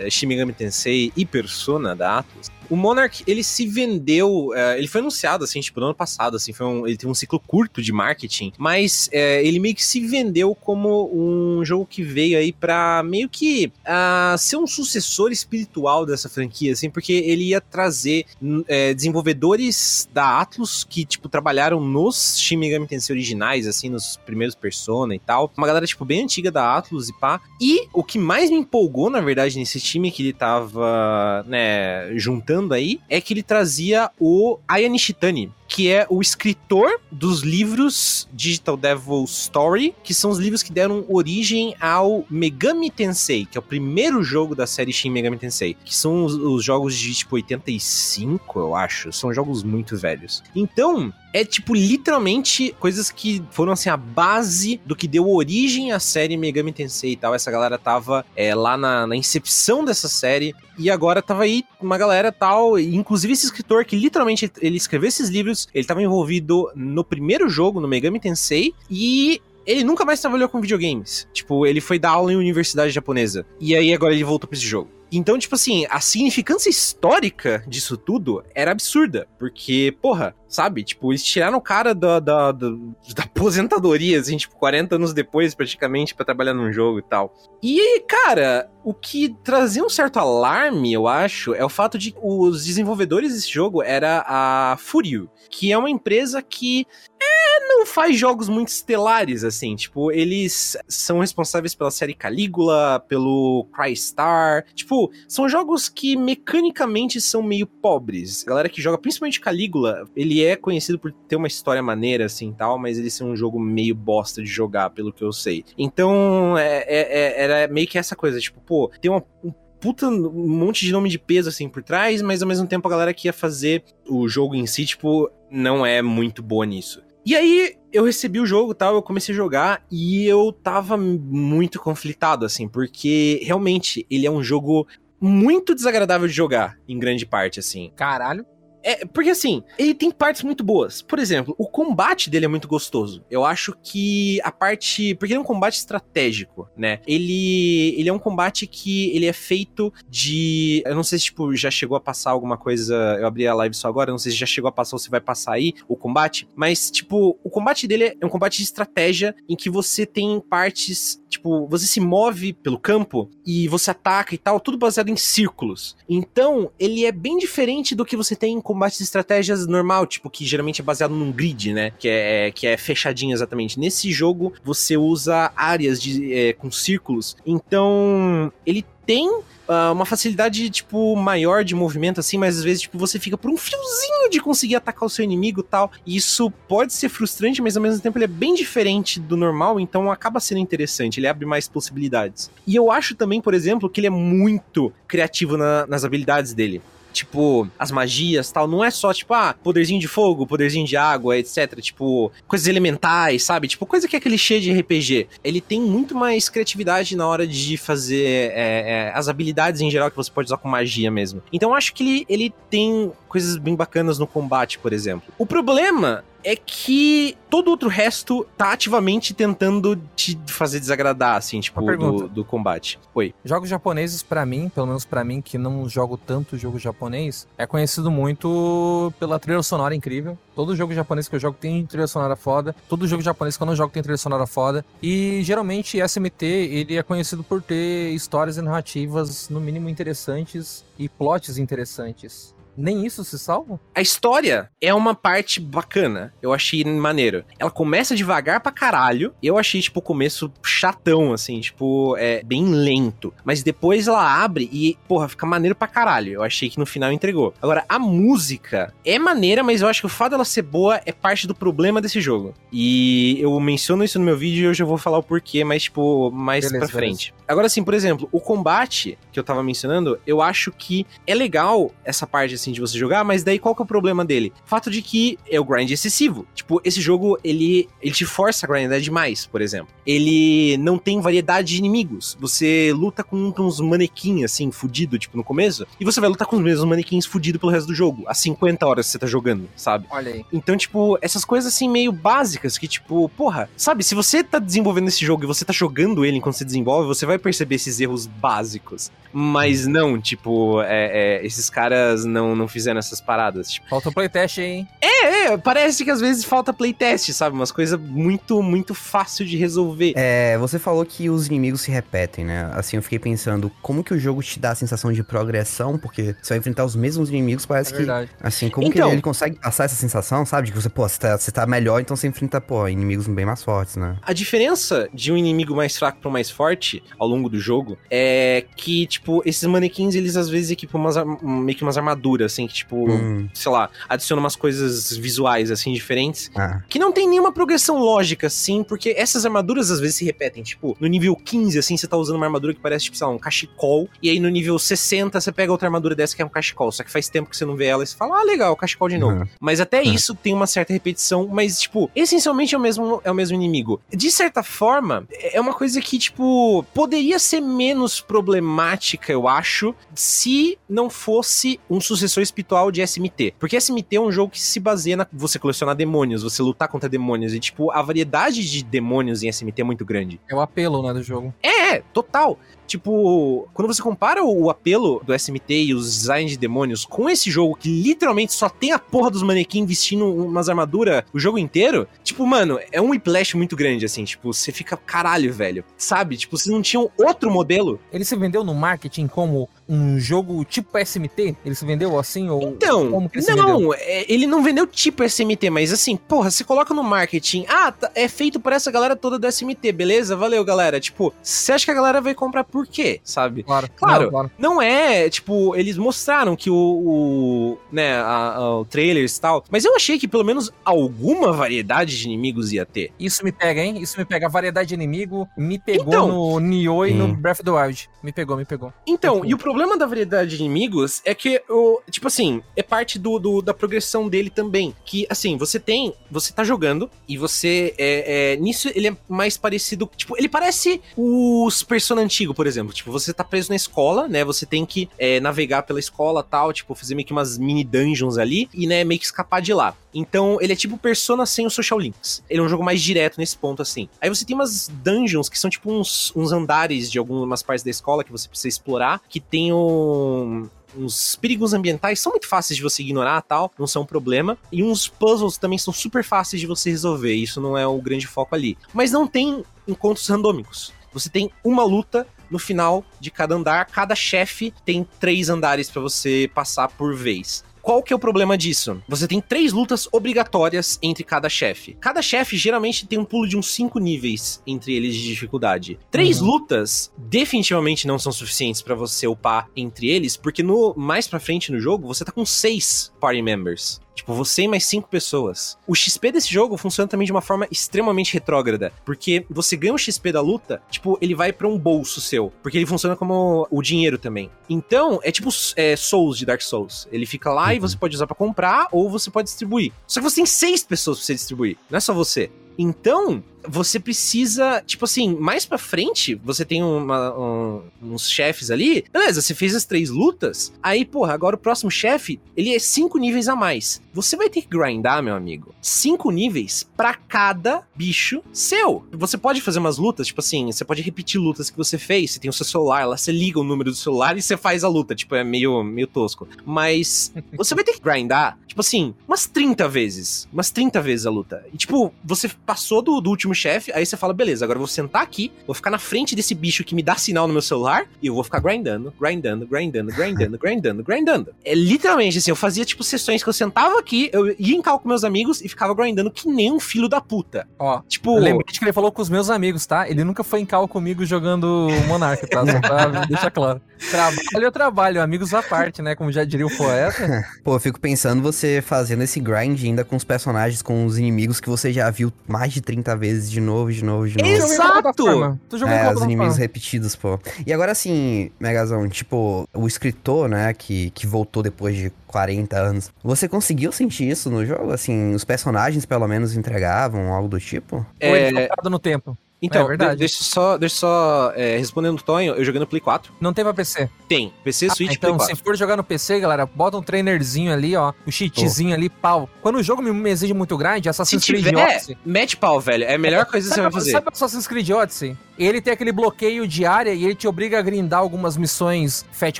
Shin 0.10 0.27
Megami 0.27 0.53
Tensei 0.53 1.12
e 1.15 1.25
Persona 1.25 1.95
da 1.95 2.19
Atlus, 2.19 2.50
o 2.69 2.75
Monarch, 2.75 3.24
ele 3.27 3.43
se 3.43 3.67
vendeu, 3.67 4.53
é, 4.53 4.77
ele 4.77 4.88
foi 4.88 5.01
anunciado, 5.01 5.43
assim, 5.43 5.60
tipo, 5.60 5.79
no 5.79 5.88
ano 5.88 5.95
passado, 5.95 6.38
assim, 6.38 6.53
foi 6.53 6.65
um, 6.65 6.88
ele 6.88 6.98
teve 6.98 7.12
um 7.12 7.13
ciclo 7.13 7.39
curto 7.39 7.81
de 7.81 7.91
marketing, 7.91 8.51
mas 8.57 9.10
é, 9.12 9.45
ele 9.45 9.60
meio 9.60 9.75
que 9.75 9.84
se 9.84 10.00
vendeu 10.00 10.55
como 10.55 11.10
um 11.13 11.63
jogo 11.63 11.86
que 11.86 12.03
veio 12.03 12.38
aí 12.38 12.51
pra 12.51 13.03
meio 13.03 13.29
que 13.29 13.72
uh, 13.81 14.38
ser 14.38 14.57
um 14.57 14.67
sucessor 14.67 15.31
espiritual 15.31 16.05
dessa 16.05 16.29
franquia, 16.29 16.74
assim, 16.74 16.89
porque 16.89 17.13
ele 17.13 17.50
ia 17.50 17.62
trazer 17.62 18.25
é, 18.67 18.93
desenvolvedores 18.93 20.10
da 20.13 20.39
Atlus 20.39 20.84
que, 20.84 21.05
tipo, 21.05 21.29
trabalharam 21.29 21.79
nos 21.79 22.39
Shin 22.39 22.57
Megami 22.57 22.88
Tensei 22.88 23.13
originais, 23.13 23.67
assim, 23.67 23.89
nos 23.89 24.17
primeiros 24.25 24.55
Persona 24.55 25.15
e 25.15 25.19
tal, 25.19 25.51
uma 25.57 25.67
galera, 25.67 25.86
tipo, 25.86 26.05
bem 26.05 26.24
antiga 26.24 26.51
da 26.51 26.77
Atlus 26.77 27.10
e 27.10 27.13
pá, 27.13 27.39
e 27.60 27.88
o 27.93 28.03
que 28.03 28.17
mais 28.17 28.50
me 28.50 28.57
empolgou, 28.57 29.10
na 29.10 29.22
verdade, 29.22 29.57
nesse 29.57 29.79
time 29.79 30.12
que 30.12 30.24
ele 30.24 30.34
tava, 30.34 31.43
né, 31.48 32.17
juntando 32.17 32.55
aí 32.74 33.00
é 33.10 33.20
que 33.20 33.34
ele 33.34 33.44
trazia 33.44 34.10
o 34.20 34.58
Aya 34.68 34.88
Nishitani, 34.90 35.52
que 35.67 35.89
é 35.89 36.05
o 36.10 36.22
escritor 36.22 37.00
dos 37.12 37.41
livros 37.41 38.27
Digital 38.34 38.77
Devil 38.77 39.24
Story, 39.25 39.95
que 40.03 40.13
são 40.13 40.31
os 40.31 40.38
livros 40.39 40.62
que 40.62 40.72
deram 40.72 41.05
origem 41.07 41.75
ao 41.79 42.25
Megami 42.29 42.89
Tensei, 42.89 43.45
que 43.45 43.57
é 43.57 43.60
o 43.60 43.63
primeiro 43.63 44.24
jogo 44.24 44.55
da 44.55 44.67
série 44.67 44.93
Shin 44.93 45.10
Megami 45.10 45.38
Tensei, 45.38 45.75
que 45.84 45.95
são 45.95 46.25
os, 46.25 46.34
os 46.34 46.63
jogos 46.63 46.95
de 46.95 47.13
tipo 47.13 47.36
85, 47.36 48.60
eu 48.60 48.75
acho, 48.75 49.12
são 49.12 49.34
jogos 49.34 49.63
muito 49.63 49.98
velhos. 49.98 50.43
Então, 50.55 51.13
é 51.36 51.43
tipo 51.43 51.75
literalmente 51.75 52.74
coisas 52.79 53.12
que 53.12 53.43
foram 53.51 53.74
assim 53.74 53.89
a 53.89 53.98
base 53.98 54.79
do 54.86 54.95
que 54.95 55.05
deu 55.05 55.29
origem 55.29 55.91
à 55.91 56.00
série 56.00 56.38
Megami 56.38 56.72
Tensei 56.72 57.12
e 57.12 57.17
tal. 57.17 57.36
Essa 57.36 57.51
galera 57.51 57.77
tava 57.77 58.25
é, 58.38 58.55
lá 58.55 58.77
na, 58.77 59.05
na, 59.05 59.17
incepção 59.17 59.84
dessa 59.84 60.07
série 60.07 60.55
e 60.77 60.89
agora 60.89 61.22
tava 61.22 61.43
aí 61.43 61.65
uma 61.81 61.98
galera 61.98 62.31
tal, 62.31 62.79
inclusive 62.79 63.34
esse 63.34 63.48
escritor 63.48 63.84
que 63.84 63.98
literalmente 63.98 64.50
ele 64.62 64.77
escreveu 64.77 65.10
esses 65.10 65.27
livros, 65.27 65.55
ele 65.74 65.86
tava 65.86 66.02
envolvido 66.02 66.72
no 66.76 67.04
primeiro 67.04 67.50
jogo, 67.50 67.80
no 67.80 67.88
Megami 67.88 68.20
Tensei 68.20 68.74
e 68.90 69.42
ele 69.66 69.84
nunca 69.84 70.06
mais 70.06 70.22
trabalhou 70.22 70.48
com 70.48 70.62
videogames. 70.62 71.28
Tipo, 71.34 71.66
ele 71.66 71.82
foi 71.82 71.98
dar 71.98 72.12
aula 72.12 72.32
em 72.32 72.36
universidade 72.36 72.92
japonesa. 72.92 73.46
E 73.60 73.76
aí 73.76 73.94
agora 73.94 74.14
ele 74.14 74.24
voltou 74.24 74.48
pra 74.48 74.58
esse 74.58 74.66
jogo. 74.66 74.90
Então, 75.12 75.38
tipo 75.38 75.56
assim, 75.56 75.86
a 75.90 76.00
significância 76.00 76.70
histórica 76.70 77.64
disso 77.68 77.98
tudo 77.98 78.44
era 78.54 78.72
absurda. 78.72 79.28
Porque, 79.38 79.96
porra, 80.02 80.36
sabe? 80.48 80.84
Tipo, 80.84 81.12
eles 81.12 81.24
tiraram 81.24 81.58
o 81.58 81.62
cara 81.62 81.94
da, 81.94 82.20
da, 82.20 82.52
da, 82.52 82.70
da 82.70 83.24
aposentadoria, 83.24 84.20
assim, 84.20 84.38
tipo, 84.38 84.56
40 84.56 84.96
anos 84.96 85.14
depois, 85.14 85.54
praticamente, 85.54 86.16
para 86.16 86.26
trabalhar 86.26 86.54
num 86.54 86.72
jogo 86.72 87.00
e 87.00 87.04
tal. 87.04 87.34
E, 87.62 88.00
cara, 88.02 88.70
o 88.84 88.94
que 88.94 89.36
trazia 89.44 89.84
um 89.84 89.90
certo 89.90 90.18
alarme, 90.18 90.94
eu 90.94 91.08
acho, 91.08 91.54
é 91.54 91.66
o 91.66 91.70
fato 91.70 91.98
de 91.98 92.16
os 92.22 92.66
desenvolvedores 92.66 93.34
desse 93.34 93.52
jogo 93.52 93.82
era 93.82 94.24
a 94.28 94.78
Furio, 94.80 95.30
que 95.50 95.72
é 95.72 95.78
uma 95.78 95.90
empresa 95.90 96.42
que 96.42 96.86
é, 97.20 97.68
não 97.68 97.86
faz 97.86 98.18
jogos 98.18 98.48
muito 98.48 98.68
estelares, 98.68 99.44
assim. 99.44 99.76
Tipo, 99.76 100.12
eles 100.12 100.78
são 100.88 101.20
responsáveis 101.20 101.74
pela 101.74 101.90
série 101.90 102.14
Calígula, 102.14 103.04
pelo 103.08 103.68
Crystar. 103.74 104.66
Tipo, 104.74 104.95
são 105.28 105.48
jogos 105.48 105.90
que 105.90 106.16
mecanicamente 106.16 107.20
são 107.22 107.42
meio 107.42 107.68
pobres. 107.68 108.44
A 108.46 108.50
galera 108.50 108.70
que 108.70 108.82
joga 108.82 108.98
principalmente 108.98 109.40
Calígula, 109.40 110.06
ele 110.16 110.44
é 110.44 110.56
conhecido 110.56 111.00
por 111.00 111.12
ter 111.12 111.36
uma 111.36 111.48
história 111.48 111.82
maneira, 111.82 112.25
assim 112.25 112.52
tal, 112.52 112.78
mas 112.78 112.98
ele 112.98 113.10
ser 113.10 113.24
um 113.24 113.36
jogo 113.36 113.60
meio 113.60 113.96
bosta 113.96 114.42
de 114.42 114.50
jogar, 114.50 114.90
pelo 114.90 115.14
que 115.14 115.24
eu 115.24 115.32
sei. 115.32 115.64
Então, 115.78 116.58
é, 116.58 116.86
é, 116.88 117.20
é 117.20 117.44
era 117.44 117.68
meio 117.68 117.88
que 117.88 117.98
essa 117.98 118.16
coisa, 118.16 118.40
tipo, 118.40 118.60
pô, 118.62 118.92
tem 119.02 119.12
uma, 119.12 119.24
um 119.44 119.52
puta 119.80 120.08
um 120.08 120.48
monte 120.48 120.86
de 120.86 120.92
nome 120.92 121.10
de 121.10 121.20
peso 121.20 121.50
assim 121.50 121.70
por 121.70 121.84
trás, 121.84 122.22
mas 122.22 122.42
ao 122.42 122.48
mesmo 122.48 122.66
tempo 122.66 122.88
a 122.88 122.92
galera 122.92 123.14
que 123.14 123.28
ia 123.28 123.34
fazer 123.34 123.84
o 124.10 124.28
jogo 124.28 124.56
em 124.56 124.66
si, 124.66 124.86
tipo, 124.86 125.30
não 125.52 125.86
é 125.86 126.02
muito 126.02 126.42
boa 126.42 126.66
nisso. 126.66 127.04
E 127.25 127.36
aí 127.36 127.75
eu 127.96 128.04
recebi 128.04 128.40
o 128.40 128.46
jogo 128.46 128.74
tal, 128.74 128.96
eu 128.96 129.02
comecei 129.02 129.34
a 129.34 129.36
jogar 129.36 129.86
e 129.90 130.25
eu 130.25 130.52
tava 130.52 130.98
muito 130.98 131.80
conflitado, 131.80 132.46
assim, 132.46 132.68
porque 132.68 133.40
realmente 133.44 134.06
ele 134.10 134.25
é 134.28 134.32
um 134.32 134.44
jogo 134.44 134.86
muito 135.20 135.74
desagradável 135.74 136.28
de 136.28 136.34
jogar, 136.34 136.78
em 136.88 137.00
grande 137.00 137.25
parte, 137.25 137.60
assim. 137.60 137.92
Caralho. 137.96 138.46
É, 138.86 139.04
porque 139.04 139.32
assim, 139.32 139.63
ele 139.80 139.96
tem 139.96 140.12
partes 140.12 140.44
muito 140.44 140.63
boas. 140.63 141.01
Por 141.01 141.18
exemplo, 141.18 141.56
o 141.58 141.68
combate 141.68 142.30
dele 142.30 142.46
é 142.46 142.48
muito 142.48 142.68
gostoso. 142.68 143.25
Eu 143.32 143.44
acho 143.44 143.75
que 143.82 144.39
a 144.44 144.51
parte. 144.51 145.15
Porque 145.15 145.34
ele 145.34 145.39
é 145.39 145.42
um 145.42 145.46
combate 145.46 145.77
estratégico, 145.77 146.70
né? 146.77 147.00
Ele, 147.08 147.96
ele 147.98 148.08
é 148.08 148.13
um 148.13 148.20
combate 148.20 148.68
que 148.68 149.10
ele 149.15 149.25
é 149.25 149.34
feito 149.34 149.92
de. 150.08 150.84
Eu 150.86 150.94
não 150.94 151.04
sei 151.04 151.18
se, 151.18 151.25
tipo, 151.25 151.56
já 151.56 151.72
chegou 151.72 151.98
a 151.98 152.00
passar 152.00 152.30
alguma 152.30 152.58
coisa. 152.58 153.18
Eu 153.20 153.25
abri 153.25 153.48
a 153.48 153.56
live 153.56 153.75
só 153.75 153.88
agora, 153.88 154.12
não 154.12 154.20
sei 154.20 154.32
se 154.32 154.38
já 154.38 154.46
chegou 154.46 154.70
a 154.70 154.72
passar 154.72 154.96
ou 154.96 155.00
se 155.00 155.10
vai 155.10 155.20
passar 155.20 155.54
aí 155.54 155.74
o 155.88 155.96
combate. 155.96 156.48
Mas, 156.56 156.92
tipo, 156.92 157.39
o 157.44 157.50
combate 157.50 157.88
dele 157.88 158.15
é 158.22 158.25
um 158.25 158.30
combate 158.30 158.58
de 158.58 158.63
estratégia 158.63 159.36
em 159.50 159.56
que 159.56 159.70
você 159.70 160.06
tem 160.06 160.39
partes. 160.39 161.20
Tipo, 161.27 161.68
você 161.68 161.88
se 161.88 162.00
move 162.00 162.54
pelo 162.54 162.80
campo 162.80 163.30
e 163.46 163.68
você 163.68 163.92
ataca 163.92 164.36
e 164.36 164.38
tal, 164.38 164.60
tudo 164.60 164.77
baseado 164.77 165.10
em 165.10 165.18
círculos. 165.18 165.98
Então, 166.08 166.72
ele 166.80 167.04
é 167.04 167.12
bem 167.12 167.38
diferente 167.38 167.96
do 167.96 168.06
que 168.06 168.15
você 168.15 168.36
tem 168.36 168.54
em 168.54 168.62
combate 168.75 168.98
de 168.98 169.03
estratégias 169.03 169.65
normal, 169.65 170.05
tipo, 170.05 170.29
que 170.29 170.46
geralmente 170.46 170.82
é 170.82 170.84
baseado 170.84 171.15
num 171.15 171.32
grid, 171.32 171.74
né? 171.74 171.91
Que 171.98 172.10
é, 172.10 172.51
que 172.51 172.67
é 172.67 172.75
fechadinho 172.75 173.34
exatamente. 173.34 173.79
Nesse 173.79 174.12
jogo, 174.12 174.53
você 174.63 174.98
usa 174.98 175.51
áreas 175.55 176.01
de, 176.01 176.34
é, 176.34 176.53
com 176.53 176.70
círculos. 176.70 177.38
Então, 177.46 178.51
ele 178.65 178.86
tem 179.05 179.29
uh, 179.29 179.91
uma 179.94 180.05
facilidade, 180.05 180.70
tipo, 180.70 181.15
maior 181.15 181.63
de 181.63 181.74
movimento, 181.74 182.20
assim, 182.20 182.38
mas 182.38 182.58
às 182.58 182.63
vezes, 182.63 182.82
tipo, 182.82 182.98
você 182.98 183.20
fica 183.20 183.38
por 183.38 183.50
um 183.50 183.55
fiozinho 183.58 184.29
de 184.29 184.39
conseguir 184.41 184.75
atacar 184.75 185.05
o 185.05 185.10
seu 185.10 185.24
inimigo 185.24 185.63
tal. 185.63 185.91
E 186.05 186.17
isso 186.17 186.51
pode 186.67 186.91
ser 186.91 187.08
frustrante, 187.08 187.62
mas 187.62 187.77
ao 187.77 187.84
mesmo 187.84 188.01
tempo 188.01 188.17
ele 188.17 188.25
é 188.25 188.27
bem 188.27 188.53
diferente 188.55 189.20
do 189.20 189.38
normal, 189.38 189.79
então 189.79 190.12
acaba 190.12 190.39
sendo 190.39 190.60
interessante, 190.60 191.20
ele 191.20 191.27
abre 191.27 191.46
mais 191.46 191.67
possibilidades. 191.67 192.50
E 192.65 192.75
eu 192.75 192.91
acho 192.91 193.15
também, 193.15 193.39
por 193.39 193.53
exemplo, 193.53 193.89
que 193.89 194.00
ele 194.00 194.08
é 194.08 194.12
muito 194.12 194.91
criativo 195.08 195.55
na, 195.55 195.86
nas 195.88 196.03
habilidades 196.03 196.53
dele 196.53 196.82
tipo, 197.15 197.67
as 197.79 197.89
magias 197.89 198.51
tal, 198.51 198.67
não 198.67 198.84
é 198.84 198.91
só, 198.91 199.13
tipo, 199.13 199.34
ah, 199.34 199.55
poderzinho 199.63 200.00
de 200.00 200.07
fogo, 200.07 200.45
poderzinho 200.45 200.86
de 200.86 200.98
água, 200.98 201.38
etc. 201.38 201.79
Tipo, 201.79 202.31
coisas 202.48 202.67
elementais, 202.67 203.43
sabe? 203.43 203.67
Tipo, 203.67 203.86
coisa 203.86 204.07
que 204.07 204.15
é 204.15 204.19
clichê 204.19 204.60
de 204.60 204.72
RPG. 204.72 205.27
Ele 205.43 205.62
tem 205.62 205.81
muito 205.81 206.15
mais 206.15 206.50
criatividade 206.50 207.15
na 207.15 207.27
hora 207.27 207.48
de 207.48 207.77
fazer 207.77 208.51
é, 208.53 208.53
é, 208.55 209.12
as 209.15 209.27
habilidades 209.27 209.81
em 209.81 209.89
geral 209.89 210.12
que 210.12 210.17
você 210.17 210.29
pode 210.29 210.48
usar 210.48 210.57
com 210.57 210.67
magia 210.67 211.10
mesmo. 211.10 211.41
Então 211.51 211.69
eu 211.69 211.75
acho 211.75 211.93
que 211.93 212.03
ele, 212.03 212.25
ele 212.29 212.53
tem 212.69 213.12
coisas 213.27 213.57
bem 213.57 213.75
bacanas 213.75 214.19
no 214.19 214.27
combate, 214.27 214.77
por 214.79 214.93
exemplo. 214.93 215.34
O 215.38 215.45
problema 215.45 216.24
é 216.46 216.56
que 216.56 217.36
todo 217.50 217.72
outro 217.72 217.90
resto 217.90 218.46
tá 218.56 218.72
ativamente 218.72 219.34
tentando 219.34 220.00
te 220.16 220.40
fazer 220.46 220.80
desagradar, 220.80 221.36
assim, 221.38 221.60
tipo, 221.60 221.82
do, 221.82 222.28
do, 222.28 222.46
combate. 222.46 223.00
Oi. 223.16 223.34
Jogos 223.44 223.68
japoneses, 223.68 224.22
para 224.22 224.46
mim, 224.46 224.70
pelo 224.70 224.86
menos 224.86 225.04
para 225.04 225.24
mim, 225.24 225.42
que 225.42 225.58
não 225.58 225.90
jogo 225.90 226.18
tanto 226.18 226.56
jogo 226.56 226.78
japonês, 226.78 227.48
é 227.58 227.66
conhecido 227.66 228.12
muito 228.12 229.12
pela 229.20 229.40
trilha 229.40 229.64
sonora 229.64 229.96
incrível. 229.96 230.38
Todo 230.56 230.75
jogo 230.75 230.94
japonês 230.94 231.28
que 231.28 231.36
eu 231.36 231.40
jogo 231.40 231.58
tem 231.60 231.84
trilha 231.84 232.06
sonora 232.06 232.36
foda. 232.36 232.75
Todo 232.88 233.08
jogo 233.08 233.24
japonês 233.24 233.58
que 233.58 233.64
eu 233.64 233.68
não 233.68 233.75
jogo 233.75 233.92
tem 233.92 234.04
trilha 234.04 234.18
sonora 234.18 234.46
foda. 234.46 234.86
E 235.02 235.42
geralmente 235.42 236.00
SMT, 236.00 236.46
ele 236.46 236.96
é 236.96 237.02
conhecido 237.02 237.44
por 237.44 237.60
ter 237.60 238.12
histórias 238.12 238.58
e 238.58 238.62
narrativas, 238.62 239.50
no 239.50 239.60
mínimo, 239.60 239.90
interessantes 239.90 240.86
e 240.98 241.10
plots 241.10 241.58
interessantes. 241.58 242.54
Nem 242.77 243.05
isso 243.05 243.24
se 243.24 243.38
salva? 243.39 243.79
A 243.94 244.01
história 244.01 244.70
é 244.82 244.94
uma 244.94 245.15
parte 245.15 245.60
bacana. 245.60 246.34
Eu 246.41 246.53
achei 246.53 246.84
maneiro. 246.84 247.44
Ela 247.58 247.72
começa 247.72 248.15
devagar 248.15 248.60
pra 248.60 248.72
caralho. 248.72 249.34
Eu 249.41 249.58
achei, 249.58 249.82
tipo, 249.82 250.00
o 250.00 250.03
começo 250.03 250.51
chatão, 250.63 251.34
assim, 251.34 251.60
tipo, 251.60 252.15
é 252.17 252.44
bem 252.44 252.65
lento. 252.67 253.34
Mas 253.44 253.63
depois 253.63 254.08
ela 254.08 254.44
abre 254.44 254.70
e, 254.72 254.98
porra, 255.08 255.27
fica 255.29 255.46
maneiro 255.46 255.75
pra 255.75 255.88
caralho. 255.88 256.34
Eu 256.34 256.44
achei 256.44 256.70
que 256.70 256.79
no 256.79 256.86
final 256.86 257.12
entregou. 257.12 257.53
Agora, 257.62 257.86
a 257.88 257.98
música 257.98 258.94
é 259.03 259.17
maneira, 259.17 259.63
mas 259.63 259.82
eu 259.82 259.88
acho 259.88 260.01
que 260.01 260.08
o 260.08 260.10
fato 260.10 260.32
dela 260.32 260.46
ser 260.46 260.62
boa 260.62 261.00
é 261.05 261.12
parte 261.12 261.48
do 261.48 261.55
problema 261.55 262.01
desse 262.01 262.20
jogo. 262.20 262.53
E 262.72 263.38
eu 263.39 263.58
menciono 263.60 264.03
isso 264.03 264.20
no 264.20 264.25
meu 264.25 264.38
vídeo 264.38 264.63
e 264.63 264.65
eu 264.65 264.74
já 264.74 264.86
vou 264.86 264.98
falar 264.98 265.17
o 265.17 265.24
porquê, 265.24 265.63
mas, 265.63 265.84
tipo, 265.84 266.32
mais 266.32 266.65
beleza, 266.65 266.79
pra 266.79 266.88
frente. 266.88 267.32
Beleza. 267.32 267.46
Agora, 267.48 267.67
assim, 267.67 267.84
por 267.84 267.94
exemplo, 267.94 268.27
o 268.32 268.41
combate 268.41 269.17
que 269.32 269.39
eu 269.39 269.44
tava 269.44 269.63
mencionando, 269.63 270.20
eu 270.25 270.41
acho 270.41 270.72
que 270.72 271.05
é 271.27 271.36
legal 271.36 271.91
essa 272.03 272.25
parte, 272.25 272.55
assim, 272.55 272.64
de 272.74 272.81
você 272.81 272.98
jogar, 272.98 273.24
mas 273.24 273.43
daí 273.43 273.60
qual 273.60 273.75
que 273.75 273.81
é 273.81 273.84
o 273.84 273.88
problema 273.88 274.24
dele? 274.24 274.53
Fato 274.65 274.89
de 274.89 275.01
que 275.01 275.38
é 275.50 275.60
o 275.60 275.65
grind 275.65 275.91
excessivo. 275.91 276.45
Tipo, 276.53 276.81
esse 276.84 277.01
jogo, 277.01 277.38
ele, 277.43 277.88
ele 278.01 278.13
te 278.13 278.25
força 278.25 278.65
a 278.65 278.69
grindar 278.69 279.00
demais, 279.00 279.45
por 279.45 279.62
exemplo. 279.62 279.93
Ele 280.05 280.77
não 280.77 280.98
tem 280.98 281.19
variedade 281.22 281.69
de 281.69 281.77
inimigos. 281.77 282.38
Você 282.39 282.91
luta 282.93 283.24
com 283.24 283.53
uns 283.57 283.79
manequins, 283.79 284.43
assim, 284.43 284.72
fudido, 284.72 285.17
tipo, 285.17 285.38
no 285.38 285.43
começo, 285.43 285.86
e 286.00 286.05
você 286.05 286.19
vai 286.19 286.29
lutar 286.29 286.48
com 286.48 286.55
os 286.55 286.62
mesmos 286.62 286.88
manequins 286.88 287.25
fudido 287.25 287.60
pelo 287.60 287.72
resto 287.72 287.88
do 287.88 287.93
jogo, 287.93 288.24
há 288.27 288.34
50 288.34 288.86
horas 288.86 289.05
que 289.05 289.12
você 289.13 289.19
tá 289.19 289.27
jogando, 289.27 289.67
sabe? 289.75 290.07
Olha 290.10 290.34
aí. 290.34 290.45
Então, 290.51 290.75
tipo, 290.77 291.17
essas 291.22 291.43
coisas, 291.43 291.74
assim, 291.74 291.89
meio 291.89 292.12
básicas, 292.12 292.77
que, 292.77 292.88
tipo, 292.88 293.29
porra, 293.29 293.69
sabe, 293.75 294.03
se 294.03 294.15
você 294.15 294.43
tá 294.43 294.60
desenvolvendo 294.60 295.07
esse 295.07 295.25
jogo 295.25 295.43
e 295.43 295.48
você 295.48 295.65
tá 295.65 295.74
jogando 295.74 296.25
ele 296.25 296.38
enquanto 296.38 296.55
você 296.55 296.65
desenvolve, 296.65 297.07
você 297.07 297.25
vai 297.25 297.38
perceber 297.38 297.75
esses 297.75 298.00
erros 298.00 298.25
básicos. 298.25 299.12
Mas 299.34 299.86
não, 299.86 300.19
tipo, 300.19 300.81
é, 300.81 301.39
é, 301.41 301.45
esses 301.45 301.69
caras 301.69 302.24
não, 302.24 302.55
não 302.56 302.68
fizeram 302.68 303.00
essas 303.00 303.22
paradas. 303.22 303.72
Tipo. 303.72 303.90
Falta 303.90 304.12
playtest 304.12 304.58
hein? 304.58 304.88
É, 305.02 305.46
é, 305.46 305.58
parece 305.58 306.04
que 306.04 306.12
às 306.12 306.22
vezes 306.22 306.44
falta 306.44 306.74
playtest, 306.74 307.32
sabe? 307.34 307.56
Umas 307.56 307.72
coisas 307.72 308.00
muito, 308.00 308.62
muito 308.62 308.94
fácil 308.94 309.46
de 309.46 309.58
resolver. 309.58 310.14
É, 310.16 310.58
você 310.58 310.80
falou 310.80 311.06
que 311.06 311.30
os 311.30 311.48
inimigos 311.48 311.82
se 311.82 311.92
repetem, 311.92 312.46
né? 312.46 312.70
Assim, 312.74 312.98
eu 312.98 313.04
fiquei 313.04 313.20
pensando, 313.20 313.72
como 313.82 314.04
que 314.04 314.14
o 314.14 314.20
jogo 314.20 314.42
te 314.42 314.60
dá 314.60 314.72
a 314.72 314.76
sensação 314.76 315.12
de 315.12 315.24
progressão? 315.24 315.98
Porque 315.98 316.36
você 316.42 316.54
vai 316.54 316.60
enfrentar 316.60 316.86
os 316.86 316.96
mesmos 316.96 317.30
inimigos, 317.30 317.66
parece 317.66 317.92
é 317.94 317.98
que. 317.98 317.98
Verdade. 318.00 318.32
Assim, 318.42 318.70
como 318.70 318.88
então, 318.88 318.94
que 318.94 319.02
ele, 319.02 319.16
ele, 319.16 319.22
consegue 319.22 319.58
passar 319.60 319.86
essa 319.86 319.96
sensação, 319.96 320.46
sabe? 320.46 320.68
De 320.68 320.72
que 320.74 320.82
você, 320.82 320.90
pô, 320.90 321.08
você 321.08 321.20
tá, 321.20 321.38
você 321.38 321.52
tá 321.52 321.66
melhor, 321.66 322.00
então 322.00 322.16
você 322.16 322.28
enfrenta, 322.28 322.60
pô, 322.62 322.88
inimigos 322.88 323.28
bem 323.28 323.46
mais 323.46 323.64
fortes, 323.64 323.96
né? 323.96 324.18
A 324.22 324.34
diferença 324.34 325.10
de 325.14 325.32
um 325.32 325.38
inimigo 325.38 325.76
mais 325.76 325.98
fraco 325.98 326.20
pro 326.20 326.32
mais 326.32 326.50
forte 326.50 327.04
ao 327.18 327.28
longo 327.28 327.50
do 327.50 327.60
jogo 327.60 327.98
é 328.10 328.66
que, 328.76 329.06
tipo, 329.08 329.42
esses 329.46 329.64
manequins, 329.64 330.16
eles 330.16 330.36
às 330.36 330.50
vezes 330.50 330.72
equipam 330.72 331.00
umas, 331.00 331.16
meio 331.42 331.78
que 331.78 331.84
umas 331.84 331.98
armaduras, 331.98 332.45
assim, 332.46 332.68
que, 332.68 332.74
tipo, 332.74 333.10
hum. 333.10 333.50
sei 333.54 333.72
lá, 333.72 333.90
adicionam 334.08 334.44
umas 334.44 334.56
coisas 334.56 335.16
visuais, 335.16 335.72
assim, 335.72 335.94
diferentes. 335.94 336.52
Ah. 336.56 336.82
Que 336.88 337.00
não 337.00 337.12
tem 337.12 337.28
nenhuma 337.28 337.52
progressão 337.52 338.00
lógica, 338.00 338.48
assim, 338.48 338.84
porque 338.84 339.14
essas 339.18 339.46
armaduras 339.46 339.92
às 339.92 340.00
vezes 340.00 340.16
se 340.18 340.25
repetem. 340.25 340.64
Tipo, 340.64 340.96
no 341.00 341.08
nível 341.08 341.36
15, 341.36 341.80
assim, 341.80 341.98
você 341.98 342.08
tá 342.08 342.18
usando 342.18 342.38
uma 342.38 342.46
armadura 342.46 342.74
que 342.74 342.80
parece, 342.80 343.06
tipo, 343.06 343.18
sei 343.18 343.28
lá, 343.28 343.34
um 343.34 343.40
cachecol. 343.40 344.10
E 344.22 344.30
aí 344.30 344.40
no 344.40 344.50
nível 344.50 344.78
60, 344.78 345.40
você 345.40 345.52
pega 345.52 345.72
outra 345.72 345.88
armadura 345.88 346.16
dessa 346.16 346.36
que 346.36 346.42
é 346.42 346.46
um 346.46 346.50
cachecol. 346.50 346.92
Só 346.92 347.04
que 347.04 347.12
faz 347.12 347.30
tempo 347.30 347.50
que 347.50 347.58
você 347.58 347.66
não 347.66 347.75
vê 347.75 347.86
ela 347.86 348.04
e 348.04 348.08
você 348.08 348.16
fala, 348.16 348.40
ah, 348.40 348.44
legal, 348.44 348.75
cachecol 348.75 349.10
de 349.10 349.18
novo. 349.18 349.40
Uhum. 349.40 349.48
Mas 349.60 349.80
até 349.80 350.02
uhum. 350.02 350.14
isso 350.14 350.36
tem 350.36 350.54
uma 350.54 350.68
certa 350.68 350.94
repetição, 350.94 351.48
mas, 351.48 351.82
tipo, 351.82 352.10
essencialmente 352.16 352.75
é 352.75 352.78
o 352.78 352.82
mesmo, 352.82 353.22
é 353.24 353.32
o 353.32 353.36
mesmo 353.36 353.56
inimigo. 353.56 354.02
De 354.10 354.32
certa 354.32 354.64
forma, 354.64 355.28
é 355.32 355.60
uma 355.60 355.74
coisa 355.74 356.02
que, 356.02 356.18
tipo, 356.18 356.84
poderia 356.94 357.40
ser 357.40 357.62
menos 357.62 358.22
problemática, 358.22 359.32
eu 359.32 359.48
acho, 359.48 359.96
se 360.14 360.78
não 360.90 361.10
fosse 361.10 361.80
um 361.90 362.00
sucessor 362.00 362.35
espiritual 362.44 362.92
de 362.92 363.06
SMT. 363.06 363.56
Porque 363.60 363.80
SMT 363.80 364.15
é 364.15 364.22
um 364.22 364.32
jogo 364.32 364.51
que 364.51 364.62
se 364.62 364.80
baseia 364.80 365.18
na 365.18 365.27
você 365.32 365.60
colecionar 365.60 365.96
demônios, 365.96 366.44
você 366.44 366.62
lutar 366.62 366.88
contra 366.88 367.10
demônios. 367.10 367.54
E, 367.54 367.60
tipo, 367.60 367.92
a 367.92 368.01
variedade 368.01 368.70
de 368.70 368.84
demônios 368.84 369.44
em 369.44 369.51
SMT 369.51 369.82
é 369.82 369.84
muito 369.84 370.06
grande. 370.06 370.39
É 370.50 370.56
o 370.56 370.62
apelo, 370.62 371.01
né, 371.04 371.13
do 371.13 371.24
jogo. 371.24 371.54
É, 371.62 371.96
é 371.96 372.04
total. 372.13 372.60
Tipo, 372.88 373.68
quando 373.74 373.88
você 373.88 374.01
compara 374.01 374.44
o 374.44 374.70
apelo 374.70 375.22
do 375.25 375.34
SMT 375.34 375.86
e 375.86 375.94
os 375.94 376.06
designs 376.06 376.51
de 376.51 376.58
demônios 376.58 377.06
com 377.06 377.30
esse 377.30 377.50
jogo 377.50 377.75
que 377.75 377.89
literalmente 377.89 378.54
só 378.54 378.70
tem 378.70 378.92
a 378.92 379.00
porra 379.00 379.32
dos 379.32 379.44
manequins 379.44 379.88
vestindo 379.88 380.25
umas 380.25 380.70
armaduras 380.70 381.24
o 381.34 381.39
jogo 381.39 381.58
inteiro, 381.58 382.08
tipo, 382.24 382.46
mano, 382.46 382.80
é 382.92 383.01
um 383.01 383.10
whiplash 383.10 383.56
muito 383.56 383.75
grande, 383.75 384.06
assim. 384.06 384.24
Tipo, 384.24 384.54
você 384.54 384.72
fica 384.72 384.98
caralho, 384.98 385.51
velho. 385.54 385.84
Sabe? 385.98 386.38
Tipo, 386.38 386.58
vocês 386.58 386.74
não 386.74 386.82
tinham 386.82 387.10
outro 387.18 387.51
modelo. 387.51 388.00
Ele 388.12 388.25
se 388.25 388.36
vendeu 388.36 388.63
no 388.63 388.74
marketing 388.74 389.27
como 389.27 389.70
um 389.88 390.20
jogo 390.20 390.63
tipo 390.65 390.98
SMT? 390.98 391.56
Ele 391.65 391.75
se 391.75 391.86
vendeu 391.86 392.18
assim? 392.18 392.50
Ou 392.50 392.62
então, 392.62 393.12
como 393.12 393.30
que 393.30 393.39
ele 393.39 393.56
não, 393.56 393.94
é, 393.94 394.25
ele 394.32 394.48
não 394.48 394.63
vendeu 394.63 394.88
tipo 394.88 395.24
SMT, 395.24 395.70
mas 395.70 395.94
assim, 395.94 396.15
porra, 396.15 396.50
você 396.50 396.63
coloca 396.63 396.94
no 396.94 397.04
marketing, 397.04 397.65
ah, 397.68 397.92
tá, 397.92 398.12
é 398.15 398.27
feito 398.27 398.60
por 398.60 398.74
essa 398.74 398.92
galera 398.92 399.15
toda 399.15 399.38
do 399.38 399.48
SMT, 399.48 399.92
beleza? 399.92 400.36
Valeu, 400.36 400.63
galera. 400.63 401.00
Tipo, 401.00 401.34
você 401.42 401.74
acha 401.74 401.86
que 401.86 401.92
a 401.92 401.96
galera 401.96 402.22
vai 402.22 402.34
comprar 402.34 402.63
por 402.75 402.86
quê, 402.86 403.22
sabe? 403.24 403.63
Claro, 403.63 403.89
claro. 403.96 404.24
Não, 404.24 404.29
claro. 404.29 404.51
não 404.58 404.82
é, 404.82 405.29
tipo, 405.29 405.74
eles 405.77 405.98
mostraram 405.98 406.58
que 406.58 406.70
o, 406.70 406.75
o 406.75 407.77
né, 407.89 408.17
a, 408.17 408.55
a, 408.55 408.79
o 408.79 408.86
trailers 408.86 409.38
e 409.38 409.41
tal, 409.41 409.63
mas 409.72 409.86
eu 409.86 409.96
achei 409.96 410.20
que 410.20 410.27
pelo 410.27 410.44
menos 410.44 410.70
alguma 410.84 411.53
variedade 411.53 412.17
de 412.17 412.26
inimigos 412.26 412.73
ia 412.73 412.86
ter. 412.86 413.12
Isso 413.17 413.45
me 413.45 413.52
pega, 413.52 413.82
hein? 413.82 414.02
Isso 414.02 414.17
me 414.17 414.26
pega. 414.26 414.47
A 414.47 414.50
variedade 414.50 414.89
de 414.89 414.93
inimigo 414.93 415.47
me 415.58 415.80
pegou 415.80 416.08
então, 416.08 416.28
no 416.28 416.60
Nioh 416.60 417.08
e 417.08 417.13
hum. 417.13 417.28
no 417.28 417.34
Breath 417.34 417.62
of 417.62 417.63
the 417.63 417.71
Wild. 417.71 418.10
Me 418.21 418.34
pegou, 418.34 418.58
me 418.58 418.65
pegou. 418.65 418.91
Então, 419.08 419.45
e 419.45 419.54
o 419.54 419.58
problema 419.58 419.86
problema 419.86 419.97
da 419.97 420.06
variedade 420.06 420.58
de 420.58 420.63
inimigos 420.63 421.21
é 421.23 421.34
que, 421.34 421.62
o, 421.69 422.02
tipo 422.10 422.28
assim, 422.28 422.62
é 422.76 422.84
parte 422.84 423.19
do, 423.19 423.39
do, 423.39 423.62
da 423.62 423.73
progressão 423.73 424.28
dele 424.28 424.50
também. 424.50 424.95
Que, 425.06 425.26
assim, 425.30 425.58
você 425.58 425.80
tem. 425.80 426.13
Você 426.30 426.52
tá 426.52 426.63
jogando 426.63 427.10
e 427.28 427.38
você. 427.38 427.93
É, 427.97 428.54
é, 428.54 428.58
nisso 428.58 428.89
ele 428.93 429.10
é 429.10 429.17
mais 429.30 429.58
parecido. 429.58 430.10
Tipo, 430.15 430.38
ele 430.38 430.50
parece 430.50 431.02
os 431.15 431.84
Persona 431.84 432.21
antigo, 432.21 432.54
por 432.54 432.64
exemplo. 432.67 432.93
Tipo, 432.93 433.12
você 433.12 433.34
tá 433.34 433.43
preso 433.43 433.69
na 433.69 433.75
escola, 433.75 434.28
né? 434.28 434.43
Você 434.43 434.65
tem 434.65 434.86
que 434.86 435.10
é, 435.17 435.39
navegar 435.39 435.84
pela 435.84 435.99
escola 435.99 436.43
tal, 436.43 436.71
tipo, 436.73 436.95
fazer 436.95 437.15
meio 437.15 437.25
que 437.25 437.34
umas 437.34 437.58
mini 437.58 437.84
dungeons 437.84 438.38
ali 438.38 438.69
e, 438.73 438.88
né, 438.88 439.04
meio 439.04 439.19
que 439.19 439.25
escapar 439.25 439.62
de 439.62 439.73
lá. 439.73 439.95
Então, 440.13 440.58
ele 440.62 440.73
é 440.73 440.75
tipo 440.75 440.97
Persona 440.97 441.45
sem 441.45 441.65
os 441.65 441.73
social 441.73 441.99
links. 441.99 442.41
Ele 442.49 442.62
é 442.62 442.63
um 442.63 442.69
jogo 442.69 442.84
mais 442.84 443.01
direto 443.01 443.38
nesse 443.38 443.58
ponto, 443.58 443.82
assim. 443.82 444.08
Aí 444.21 444.30
você 444.30 444.45
tem 444.45 444.56
umas 444.56 444.88
dungeons 445.04 445.49
que 445.49 445.60
são 445.60 445.69
tipo 445.69 445.91
uns, 445.91 446.32
uns 446.36 446.51
andares 446.51 447.12
de 447.12 447.19
algumas 447.19 447.62
partes 447.62 447.84
da 447.84 447.91
escola 447.91 448.23
que 448.23 448.32
você 448.32 448.47
precisa 448.47 448.69
explorar, 448.69 449.21
que 449.28 449.39
tem 449.39 449.73
um, 449.73 450.69
uns 450.97 451.36
perigos 451.36 451.73
ambientais 451.73 452.19
são 452.19 452.32
muito 452.32 452.47
fáceis 452.47 452.78
de 452.78 452.84
você 452.84 453.04
ignorar 453.04 453.41
tal, 453.41 453.71
não 453.78 453.88
são 453.88 454.04
um 454.04 454.06
problema. 454.06 454.58
E 454.71 454.84
uns 454.84 455.08
puzzles 455.08 455.58
também 455.58 455.78
são 455.78 455.93
super 455.93 456.23
fáceis 456.23 456.60
de 456.60 456.67
você 456.67 456.89
resolver, 456.89 457.34
isso 457.34 457.60
não 457.60 457.78
é 457.78 457.86
o 457.86 458.01
grande 458.01 458.28
foco 458.28 458.56
ali. 458.56 458.78
Mas 458.93 459.12
não 459.12 459.28
tem 459.28 459.63
encontros 459.88 460.28
randômicos. 460.28 460.93
Você 461.13 461.30
tem 461.30 461.49
uma 461.63 461.84
luta 461.84 462.28
no 462.49 462.60
final 462.60 463.03
de 463.19 463.31
cada 463.31 463.55
andar, 463.55 463.86
cada 463.86 464.15
chefe 464.15 464.73
tem 464.86 465.08
três 465.19 465.49
andares 465.49 465.89
para 465.89 466.01
você 466.01 466.49
passar 466.53 466.88
por 466.89 467.15
vez. 467.15 467.63
Qual 467.86 468.01
que 468.01 468.12
é 468.12 468.15
o 468.15 468.19
problema 468.19 468.58
disso? 468.58 468.99
Você 469.08 469.27
tem 469.27 469.39
três 469.39 469.71
lutas 469.71 470.10
obrigatórias 470.12 470.97
entre 471.03 471.23
cada 471.23 471.47
chefe. 471.47 471.95
Cada 472.01 472.19
chefe 472.19 472.58
geralmente 472.58 473.05
tem 473.05 473.19
um 473.19 473.23
pulo 473.23 473.47
de 473.47 473.55
uns 473.55 473.67
cinco 473.67 473.99
níveis 473.99 474.60
entre 474.65 474.95
eles 474.95 475.13
de 475.13 475.23
dificuldade. 475.27 475.99
Três 476.10 476.41
uhum. 476.41 476.47
lutas 476.47 477.13
definitivamente 477.15 478.08
não 478.08 478.17
são 478.17 478.31
suficientes 478.31 478.81
para 478.81 478.95
você 478.95 479.27
upar 479.27 479.69
entre 479.75 480.10
eles, 480.10 480.36
porque 480.36 480.63
no 480.63 480.95
mais 480.97 481.27
para 481.27 481.39
frente 481.39 481.71
no 481.71 481.79
jogo 481.79 482.08
você 482.08 482.25
tá 482.25 482.31
com 482.31 482.43
seis 482.43 483.13
party 483.19 483.43
members. 483.43 484.01
Tipo, 484.15 484.34
você 484.34 484.63
e 484.63 484.67
mais 484.67 484.86
cinco 484.86 485.10
pessoas. 485.10 485.78
O 485.86 485.93
XP 485.93 486.32
desse 486.32 486.51
jogo 486.51 486.78
funciona 486.78 487.08
também 487.08 487.25
de 487.25 487.32
uma 487.32 487.41
forma 487.41 487.67
extremamente 487.69 488.34
retrógrada, 488.34 488.91
porque 489.04 489.45
você 489.49 489.75
ganha 489.75 489.93
o 489.93 489.97
XP 489.97 490.32
da 490.32 490.41
luta, 490.41 490.82
tipo, 490.89 491.17
ele 491.21 491.36
vai 491.36 491.51
para 491.51 491.67
um 491.67 491.78
bolso 491.78 492.21
seu, 492.21 492.51
porque 492.63 492.78
ele 492.78 492.86
funciona 492.86 493.15
como 493.15 493.67
o 493.69 493.82
dinheiro 493.82 494.17
também. 494.17 494.49
Então, 494.69 495.19
é 495.21 495.32
tipo 495.32 495.49
é, 495.75 495.95
Souls 495.95 496.38
de 496.38 496.45
Dark 496.45 496.62
Souls. 496.62 497.08
Ele 497.12 497.25
fica 497.25 497.51
lá 497.51 497.67
uhum. 497.67 497.73
e 497.73 497.80
você 497.80 497.97
pode 497.97 498.15
usar 498.15 498.25
para 498.25 498.36
comprar 498.36 498.88
ou 498.91 499.10
você 499.10 499.30
pode 499.30 499.47
distribuir. 499.47 499.91
Só 500.08 500.19
que 500.19 500.30
você 500.30 500.38
tem 500.38 500.45
seis 500.45 500.84
pessoas 500.84 501.17
pra 501.17 501.25
você 501.25 501.34
distribuir, 501.34 501.78
não 501.89 501.97
é 501.97 501.99
só 501.99 502.13
você. 502.13 502.49
Então, 502.78 503.43
você 503.67 503.99
precisa, 503.99 504.84
tipo 504.86 505.06
assim, 505.06 505.36
mais 505.36 505.65
pra 505.65 505.78
frente, 505.78 506.36
você 506.36 506.65
tem 506.65 506.84
uma, 506.84 507.38
um, 507.38 507.82
uns 508.01 508.30
chefes 508.30 508.71
ali. 508.71 509.06
Beleza, 509.12 509.41
você 509.41 509.54
fez 509.54 509.75
as 509.75 509.86
três 509.86 510.10
lutas. 510.10 510.73
Aí, 510.82 511.06
porra, 511.06 511.34
agora 511.34 511.56
o 511.56 511.60
próximo 511.60 511.91
chefe, 511.91 512.39
ele 512.56 512.73
é 512.73 512.80
cinco 512.80 513.17
níveis 513.17 513.47
a 513.47 513.56
mais. 513.56 514.01
Você 514.13 514.36
vai 514.36 514.49
ter 514.49 514.62
que 514.62 514.69
grindar, 514.69 515.21
meu 515.21 515.36
amigo. 515.36 515.73
Cinco 515.82 516.32
níveis 516.32 516.88
para 516.95 517.13
cada 517.13 517.84
bicho 517.95 518.41
seu. 518.54 519.06
Você 519.12 519.38
pode 519.38 519.62
fazer 519.62 519.80
umas 519.80 519.97
lutas, 519.97 520.28
tipo 520.28 520.39
assim, 520.39 520.71
você 520.71 520.86
pode 520.86 521.01
repetir 521.01 521.39
lutas 521.39 521.69
que 521.69 521.78
você 521.78 521.97
fez. 521.97 522.32
Você 522.32 522.39
tem 522.39 522.49
o 522.49 522.54
seu 522.54 522.65
celular, 522.65 523.06
lá 523.06 523.17
você 523.17 523.32
liga 523.32 523.60
o 523.60 523.63
número 523.63 523.91
do 523.91 523.97
celular 523.97 524.38
e 524.38 524.41
você 524.41 524.56
faz 524.58 524.84
a 524.84 524.88
luta. 524.88 525.15
Tipo, 525.15 525.36
é 525.36 525.43
meio, 525.43 525.84
meio 525.84 526.08
tosco. 526.08 526.47
Mas 526.65 527.34
você 527.58 527.75
vai 527.75 527.84
ter 527.84 527.93
que 527.93 528.01
grindar 528.01 528.58
Tipo 528.75 528.82
assim, 528.82 529.15
umas 529.25 529.47
30 529.47 529.88
vezes. 529.88 530.49
Umas 530.51 530.69
30 530.69 531.01
vezes 531.01 531.25
a 531.25 531.30
luta. 531.30 531.65
E 531.73 531.78
tipo, 531.78 532.13
você 532.21 532.49
passou 532.65 533.01
do, 533.01 533.21
do 533.21 533.30
último 533.30 533.55
chefe, 533.56 533.91
aí 533.94 534.06
você 534.06 534.18
fala, 534.18 534.34
beleza, 534.34 534.65
agora 534.65 534.78
eu 534.78 534.82
vou 534.82 534.88
sentar 534.88 535.22
aqui, 535.22 535.52
vou 535.65 535.74
ficar 535.74 535.89
na 535.89 536.00
frente 536.00 536.36
desse 536.36 536.54
bicho 536.54 536.84
que 536.84 536.96
me 536.96 537.02
dá 537.02 537.15
sinal 537.15 537.48
no 537.48 537.54
meu 537.54 537.62
celular, 537.62 538.06
e 538.22 538.28
eu 538.28 538.34
vou 538.34 538.44
ficar 538.44 538.60
grindando, 538.60 539.13
grindando, 539.20 539.65
grindando, 539.65 540.12
grindando, 540.12 540.58
grindando, 540.60 541.04
grindando. 541.04 541.56
É 541.63 541.74
literalmente 541.74 542.38
assim, 542.38 542.52
eu 542.52 542.56
fazia 542.56 542.86
tipo 542.86 543.04
sessões 543.04 543.44
que 543.44 543.50
eu 543.50 543.54
sentava 543.54 544.00
aqui, 544.00 544.30
eu 544.34 544.48
ia 544.60 544.76
em 544.76 544.82
cal 544.82 545.00
com 545.00 545.08
meus 545.08 545.24
amigos 545.24 545.62
e 545.62 545.70
ficava 545.70 545.94
grindando 545.94 546.32
que 546.32 546.48
nem 546.48 546.72
um 546.72 546.80
filho 546.80 547.08
da 547.08 547.22
puta. 547.22 547.68
Ó, 547.80 548.02
tipo. 548.08 548.38
Lembrete 548.38 548.80
que 548.80 548.86
ele 548.86 548.94
falou 548.94 549.12
com 549.12 549.22
os 549.22 549.30
meus 549.30 549.50
amigos, 549.50 549.86
tá? 549.86 550.10
Ele 550.10 550.24
nunca 550.24 550.44
foi 550.44 550.60
em 550.60 550.65
cal 550.65 550.88
comigo 550.88 551.26
jogando 551.26 551.88
Monarca, 552.08 552.48
tá? 552.48 552.65
Só 552.65 552.80
pra 552.80 553.26
deixar 553.26 553.52
claro. 553.52 553.82
Trabalho 554.12 554.68
é 554.68 554.72
trabalho, 554.72 555.22
amigos 555.22 555.54
à 555.54 555.63
parte, 555.63 556.02
né? 556.02 556.15
Como 556.15 556.32
já 556.32 556.44
diria 556.44 556.65
o 556.65 556.78
poeta. 556.78 557.46
Pô, 557.63 557.76
eu 557.76 557.80
fico 557.80 558.00
pensando 558.00 558.41
você 558.41 558.84
fazendo 558.86 559.24
esse 559.24 559.39
grind 559.39 559.82
ainda 559.84 560.04
com 560.04 560.15
os 560.15 560.24
personagens, 560.24 560.82
com 560.82 561.06
os 561.06 561.18
inimigos 561.18 561.60
que 561.60 561.70
você 561.70 561.94
já 561.94 562.10
viu 562.10 562.32
mais 562.48 562.74
de 562.74 562.82
30 562.82 563.15
vezes 563.15 563.44
de 563.49 563.62
novo, 563.62 563.91
de 563.91 564.03
novo, 564.03 564.27
de 564.27 564.38
novo. 564.38 564.49
Exato! 564.49 565.60
Tu 565.69 565.77
jogou 565.77 565.93
é, 565.93 566.13
os 566.13 566.21
inimigos 566.21 566.58
repetidos, 566.58 567.15
pô. 567.15 567.39
E 567.65 567.73
agora 567.73 567.91
assim, 567.91 568.51
Megazão, 568.60 569.08
tipo, 569.10 569.67
o 569.73 569.88
escritor, 569.88 570.49
né, 570.49 570.73
que, 570.73 571.10
que 571.12 571.27
voltou 571.27 571.62
depois 571.63 571.95
de 571.95 572.12
40 572.27 572.77
anos. 572.77 573.12
Você 573.23 573.47
conseguiu 573.47 573.91
sentir 573.91 574.29
isso 574.29 574.49
no 574.49 574.65
jogo? 574.65 574.91
Assim, 574.91 575.34
os 575.34 575.43
personagens 575.43 576.05
pelo 576.05 576.27
menos 576.27 576.55
entregavam 576.55 577.34
algo 577.34 577.47
do 577.47 577.60
tipo? 577.60 578.05
É... 578.19 578.29
Ou 578.29 578.36
ele 578.36 578.69
no 578.89 578.99
tempo? 578.99 579.38
Então, 579.62 579.84
é 579.84 579.88
verdade. 579.88 580.20
deixa 580.20 580.44
só, 580.44 580.78
deixa 580.78 580.96
só 580.96 581.52
é, 581.56 581.78
respondendo 581.78 582.18
o 582.18 582.22
Tonho, 582.22 582.54
eu 582.54 582.63
joguei 582.63 582.80
no 582.80 582.88
Play 582.88 583.00
4. 583.00 583.34
Não 583.39 583.54
tem 583.54 583.63
pra 583.63 583.74
PC? 583.74 584.10
Tem. 584.28 584.54
PC, 584.63 584.88
ah, 584.88 584.89
Switch, 584.94 585.13
então, 585.13 585.32
Play 585.32 585.48
4. 585.48 585.56
se 585.56 585.63
for 585.63 585.76
jogar 585.76 585.98
no 585.98 586.04
PC, 586.04 586.39
galera, 586.39 586.65
bota 586.65 586.98
um 586.98 587.02
trainerzinho 587.02 587.72
ali, 587.72 587.96
ó, 587.96 588.13
um 588.28 588.32
cheatzinho 588.32 588.91
oh. 588.91 588.94
ali, 588.94 589.10
pau. 589.10 589.50
Quando 589.62 589.78
o 589.78 589.84
jogo 589.84 590.02
me 590.02 590.30
exige 590.30 590.54
muito 590.54 590.78
grind, 590.78 591.08
Assassin's 591.08 591.44
se 591.44 591.52
Creed 591.52 591.65
tiver, 591.65 591.84
Odyssey... 591.84 592.18
mete 592.26 592.58
pau, 592.58 592.80
velho. 592.80 593.06
É 593.06 593.15
a 593.15 593.18
melhor 593.18 593.46
coisa 593.46 593.68
que 593.68 593.76
você 593.76 593.82
vai 593.82 593.91
fazer. 593.91 594.12
Sabe 594.12 594.28
Assassin's 594.32 594.68
Creed 594.68 594.89
Odyssey? 594.89 595.38
ele 595.58 595.82
tem 595.82 595.94
aquele 595.94 596.12
bloqueio 596.12 596.68
diário 596.68 597.13
e 597.13 597.26
ele 597.26 597.36
te 597.36 597.48
obriga 597.48 597.80
a 597.80 597.82
grindar 597.82 598.20
algumas 598.20 598.58
missões 598.58 599.26
Fat 599.32 599.60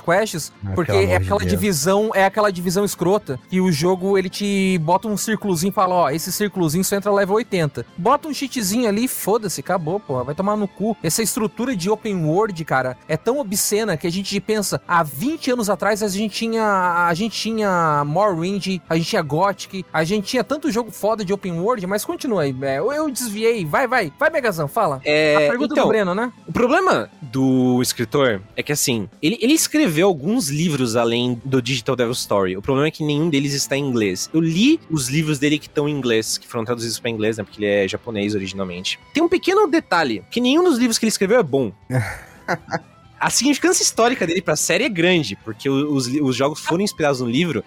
Quests, 0.00 0.52
ah, 0.64 0.72
porque 0.74 0.92
é 0.92 1.16
aquela 1.16 1.40
de 1.40 1.46
divisão, 1.46 2.10
é 2.14 2.24
aquela 2.24 2.50
divisão 2.50 2.84
escrota, 2.84 3.38
que 3.48 3.60
o 3.60 3.72
jogo 3.72 4.18
ele 4.18 4.28
te 4.28 4.78
bota 4.78 5.08
um 5.08 5.16
círculozinho 5.16 5.70
e 5.70 5.74
fala, 5.74 5.94
ó, 5.94 6.10
esse 6.10 6.30
círculozinho 6.32 6.84
só 6.84 6.96
entra 6.96 7.12
level 7.12 7.36
80. 7.36 7.86
Bota 7.96 8.28
um 8.28 8.34
cheatzinho 8.34 8.88
ali, 8.88 9.08
foda-se, 9.08 9.60
acabou, 9.60 9.85
pô, 10.00 10.22
vai 10.24 10.34
tomar 10.34 10.56
no 10.56 10.68
cu. 10.68 10.96
Essa 11.02 11.22
estrutura 11.22 11.76
de 11.76 11.90
open 11.90 12.24
world, 12.24 12.64
cara, 12.64 12.96
é 13.08 13.16
tão 13.16 13.38
obscena 13.38 13.96
que 13.96 14.06
a 14.06 14.10
gente 14.10 14.38
pensa, 14.40 14.80
há 14.86 15.02
20 15.02 15.52
anos 15.52 15.70
atrás 15.70 16.02
a 16.02 16.08
gente 16.08 16.34
tinha 16.34 17.06
a 17.08 17.14
gente 17.14 17.38
tinha 17.38 18.04
Morrowind, 18.04 18.80
a 18.88 18.96
gente 18.96 19.08
tinha 19.08 19.22
Gothic, 19.22 19.84
a 19.92 20.04
gente 20.04 20.26
tinha 20.26 20.44
tanto 20.44 20.70
jogo 20.70 20.90
foda 20.90 21.24
de 21.24 21.32
open 21.32 21.60
world, 21.60 21.86
mas 21.86 22.04
continua 22.04 22.42
aí, 22.42 22.54
é, 22.62 22.78
eu, 22.78 22.92
eu 22.92 23.10
desviei, 23.10 23.64
vai, 23.64 23.86
vai, 23.86 24.12
vai 24.18 24.30
Megazão, 24.30 24.68
fala. 24.68 25.00
É, 25.04 25.36
a 25.36 25.50
pergunta 25.50 25.72
então, 25.72 25.84
do 25.84 25.88
Breno, 25.88 26.14
né? 26.14 26.32
O 26.46 26.52
problema 26.52 27.08
do 27.22 27.80
escritor 27.80 28.42
é 28.56 28.62
que, 28.62 28.72
assim, 28.72 29.08
ele, 29.22 29.38
ele 29.40 29.52
escreveu 29.52 30.08
alguns 30.08 30.48
livros 30.48 30.96
além 30.96 31.40
do 31.44 31.60
Digital 31.62 31.96
Devil 31.96 32.12
Story. 32.12 32.56
O 32.56 32.62
problema 32.62 32.88
é 32.88 32.90
que 32.90 33.04
nenhum 33.04 33.28
deles 33.28 33.52
está 33.52 33.76
em 33.76 33.84
inglês. 33.84 34.28
Eu 34.32 34.40
li 34.40 34.80
os 34.90 35.08
livros 35.08 35.38
dele 35.38 35.58
que 35.58 35.66
estão 35.66 35.88
em 35.88 35.92
inglês, 35.92 36.38
que 36.38 36.46
foram 36.46 36.64
traduzidos 36.64 36.98
para 36.98 37.10
inglês, 37.10 37.38
né? 37.38 37.44
Porque 37.44 37.62
ele 37.62 37.70
é 37.70 37.88
japonês 37.88 38.34
originalmente. 38.34 38.98
Tem 39.12 39.22
um 39.22 39.28
pequeno 39.28 39.66
detalhe, 39.80 40.24
que 40.30 40.40
nenhum 40.40 40.64
dos 40.64 40.78
livros 40.78 40.98
que 40.98 41.04
ele 41.04 41.10
escreveu 41.10 41.38
é 41.38 41.42
bom. 41.42 41.72
a 43.20 43.30
significância 43.30 43.82
histórica 43.82 44.26
dele 44.26 44.42
pra 44.42 44.56
série 44.56 44.84
é 44.84 44.88
grande, 44.88 45.36
porque 45.44 45.68
os, 45.68 46.06
os 46.06 46.36
jogos 46.36 46.60
foram 46.60 46.82
inspirados 46.82 47.20
no 47.20 47.28
livro. 47.28 47.64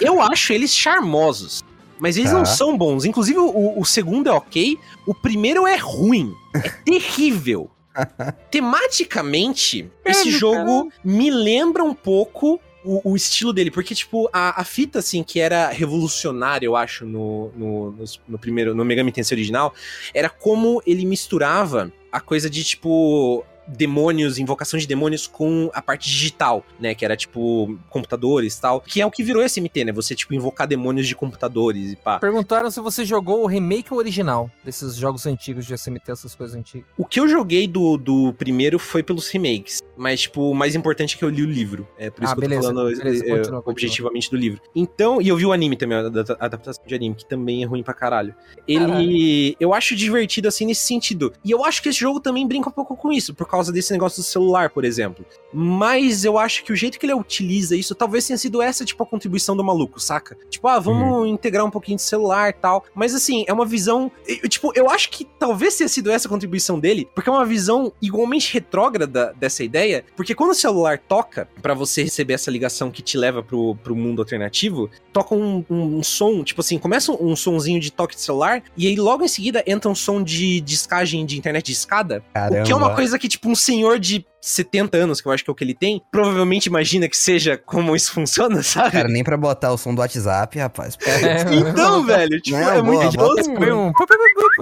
Eu 0.00 0.20
acho 0.20 0.52
eles 0.52 0.74
charmosos. 0.74 1.64
Mas 2.00 2.16
eles 2.16 2.30
tá. 2.30 2.38
não 2.38 2.46
são 2.46 2.78
bons. 2.78 3.04
Inclusive, 3.04 3.38
o, 3.38 3.80
o 3.80 3.84
segundo 3.84 4.28
é 4.28 4.32
ok, 4.32 4.78
o 5.06 5.14
primeiro 5.14 5.66
é 5.66 5.76
ruim. 5.76 6.32
É 6.54 6.68
terrível. 6.84 7.70
Tematicamente, 8.50 9.90
esse 10.04 10.30
jogo 10.30 10.92
me 11.04 11.30
lembra 11.30 11.82
um 11.82 11.94
pouco 11.94 12.60
o, 12.84 13.12
o, 13.12 13.16
estilo 13.16 13.52
dele, 13.52 13.70
porque, 13.70 13.94
tipo, 13.94 14.28
a, 14.32 14.60
a 14.60 14.64
fita, 14.64 15.00
assim, 15.00 15.22
que 15.22 15.40
era 15.40 15.68
revolucionária, 15.68 16.66
eu 16.66 16.76
acho, 16.76 17.04
no, 17.04 17.50
no, 17.56 17.90
no, 17.92 18.04
no 18.28 18.38
primeiro, 18.38 18.74
no 18.74 18.84
Megami 18.84 19.12
Tensei 19.12 19.36
original, 19.36 19.74
era 20.14 20.28
como 20.28 20.82
ele 20.86 21.04
misturava 21.04 21.92
a 22.10 22.20
coisa 22.20 22.48
de, 22.48 22.64
tipo, 22.64 23.44
demônios, 23.68 24.38
invocação 24.38 24.78
de 24.78 24.86
demônios 24.86 25.26
com 25.26 25.70
a 25.74 25.82
parte 25.82 26.08
digital, 26.08 26.64
né? 26.80 26.94
Que 26.94 27.04
era 27.04 27.16
tipo 27.16 27.78
computadores 27.88 28.56
e 28.56 28.60
tal. 28.60 28.80
Que 28.80 29.00
é 29.00 29.06
o 29.06 29.10
que 29.10 29.22
virou 29.22 29.42
SMT, 29.46 29.84
né? 29.84 29.92
Você, 29.92 30.14
tipo, 30.14 30.34
invocar 30.34 30.66
demônios 30.66 31.06
de 31.06 31.14
computadores 31.14 31.92
e 31.92 31.96
pá. 31.96 32.18
Perguntaram 32.18 32.70
se 32.70 32.80
você 32.80 33.04
jogou 33.04 33.42
o 33.42 33.46
remake 33.46 33.92
ou 33.92 33.98
original 33.98 34.50
desses 34.64 34.96
jogos 34.96 35.26
antigos 35.26 35.66
de 35.66 35.74
SMT, 35.74 36.10
essas 36.10 36.34
coisas 36.34 36.56
antigas. 36.56 36.86
O 36.96 37.04
que 37.04 37.20
eu 37.20 37.28
joguei 37.28 37.66
do, 37.66 37.96
do 37.96 38.32
primeiro 38.34 38.78
foi 38.78 39.02
pelos 39.02 39.28
remakes. 39.28 39.80
Mas, 39.96 40.22
tipo, 40.22 40.50
o 40.50 40.54
mais 40.54 40.74
importante 40.74 41.16
é 41.16 41.18
que 41.18 41.24
eu 41.24 41.28
li 41.28 41.42
o 41.42 41.50
livro. 41.50 41.88
É 41.98 42.08
por 42.08 42.22
isso 42.22 42.32
ah, 42.32 42.34
que 42.34 42.40
beleza, 42.40 42.68
eu 42.68 42.72
tô 42.72 42.74
falando 42.76 42.96
beleza, 42.96 43.24
é, 43.24 43.36
continua, 43.36 43.62
objetivamente 43.66 44.26
continua. 44.26 44.40
do 44.40 44.42
livro. 44.42 44.62
Então, 44.74 45.20
e 45.20 45.28
eu 45.28 45.36
vi 45.36 45.44
o 45.44 45.52
anime 45.52 45.76
também, 45.76 45.98
a 45.98 46.06
adaptação 46.40 46.84
de 46.86 46.94
anime, 46.94 47.14
que 47.16 47.26
também 47.26 47.62
é 47.62 47.66
ruim 47.66 47.82
pra 47.82 47.92
caralho. 47.92 48.34
Ele. 48.66 48.86
Caralho. 48.86 49.56
Eu 49.58 49.74
acho 49.74 49.96
divertido 49.96 50.46
assim 50.46 50.66
nesse 50.66 50.84
sentido. 50.84 51.32
E 51.44 51.50
eu 51.50 51.64
acho 51.64 51.82
que 51.82 51.88
esse 51.88 51.98
jogo 51.98 52.20
também 52.20 52.46
brinca 52.46 52.68
um 52.68 52.72
pouco 52.72 52.96
com 52.96 53.12
isso, 53.12 53.34
por 53.34 53.46
causa 53.48 53.57
desse 53.66 53.92
negócio 53.92 54.22
do 54.22 54.24
celular, 54.24 54.70
por 54.70 54.84
exemplo. 54.84 55.24
Mas 55.52 56.24
eu 56.24 56.38
acho 56.38 56.62
que 56.64 56.72
o 56.72 56.76
jeito 56.76 56.98
que 56.98 57.06
ele 57.06 57.14
utiliza 57.14 57.74
isso, 57.74 57.94
talvez 57.94 58.26
tenha 58.26 58.38
sido 58.38 58.62
essa, 58.62 58.84
tipo, 58.84 59.02
a 59.02 59.06
contribuição 59.06 59.56
do 59.56 59.64
maluco, 59.64 60.00
saca? 60.00 60.36
Tipo, 60.48 60.68
ah, 60.68 60.78
vamos 60.78 61.08
uhum. 61.08 61.26
integrar 61.26 61.64
um 61.64 61.70
pouquinho 61.70 61.96
de 61.96 62.02
celular 62.02 62.50
e 62.50 62.52
tal. 62.52 62.84
Mas 62.94 63.14
assim, 63.14 63.44
é 63.48 63.52
uma 63.52 63.66
visão. 63.66 64.10
Eu, 64.26 64.48
tipo, 64.48 64.72
eu 64.74 64.88
acho 64.88 65.10
que 65.10 65.24
talvez 65.24 65.76
tenha 65.76 65.88
sido 65.88 66.10
essa 66.10 66.28
a 66.28 66.30
contribuição 66.30 66.78
dele, 66.78 67.08
porque 67.14 67.28
é 67.28 67.32
uma 67.32 67.44
visão 67.44 67.92
igualmente 68.00 68.52
retrógrada 68.52 69.34
dessa 69.36 69.64
ideia. 69.64 70.04
Porque 70.14 70.34
quando 70.34 70.50
o 70.50 70.54
celular 70.54 70.98
toca, 70.98 71.48
para 71.60 71.74
você 71.74 72.02
receber 72.04 72.34
essa 72.34 72.50
ligação 72.50 72.90
que 72.90 73.02
te 73.02 73.16
leva 73.16 73.42
pro, 73.42 73.74
pro 73.76 73.96
mundo 73.96 74.22
alternativo, 74.22 74.90
toca 75.12 75.34
um, 75.34 75.64
um, 75.68 75.98
um 75.98 76.02
som, 76.02 76.44
tipo 76.44 76.60
assim, 76.60 76.78
começa 76.78 77.10
um, 77.10 77.32
um 77.32 77.36
sonzinho 77.36 77.80
de 77.80 77.90
toque 77.90 78.14
de 78.14 78.20
celular, 78.20 78.62
e 78.76 78.86
aí 78.86 78.96
logo 78.96 79.24
em 79.24 79.28
seguida 79.28 79.64
entra 79.66 79.90
um 79.90 79.94
som 79.94 80.22
de 80.22 80.60
discagem 80.60 81.24
de 81.26 81.38
internet 81.38 81.66
de 81.66 81.72
escada. 81.72 82.22
Caramba. 82.32 82.62
O 82.62 82.64
que 82.64 82.72
é 82.72 82.76
uma 82.76 82.94
coisa 82.94 83.18
que, 83.18 83.28
tipo, 83.28 83.47
um 83.48 83.54
senhor 83.54 83.98
de 83.98 84.24
70 84.40 84.96
anos, 84.96 85.20
que 85.20 85.28
eu 85.28 85.32
acho 85.32 85.44
que 85.44 85.50
é 85.50 85.52
o 85.52 85.54
que 85.54 85.64
ele 85.64 85.74
tem, 85.74 86.02
provavelmente 86.10 86.66
imagina 86.66 87.08
que 87.08 87.16
seja 87.16 87.56
como 87.56 87.94
isso 87.94 88.12
funciona, 88.12 88.62
sabe? 88.64 88.92
Cara, 88.92 89.08
nem 89.08 89.24
pra 89.24 89.36
botar 89.36 89.72
o 89.72 89.78
som 89.78 89.94
do 89.94 90.00
WhatsApp, 90.00 90.58
rapaz. 90.58 90.96
É, 91.06 91.42
então, 91.54 92.04
velho, 92.04 92.40
tipo, 92.40 92.58
não, 92.58 92.70
é, 92.70 92.78
é 92.78 92.82
boa, 92.82 92.94
muito 92.94 93.14
idoso. 93.14 93.50
Um... 93.50 93.92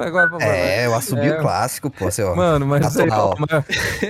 Agora, 0.03 0.45
é, 0.45 0.89
o 0.89 0.95
assobio 0.95 1.35
é. 1.35 1.41
clássico, 1.41 1.91
pô, 1.91 2.11
seu. 2.11 2.35
Mano, 2.37 2.67
mas 2.67 2.97
aí, 2.99 3.09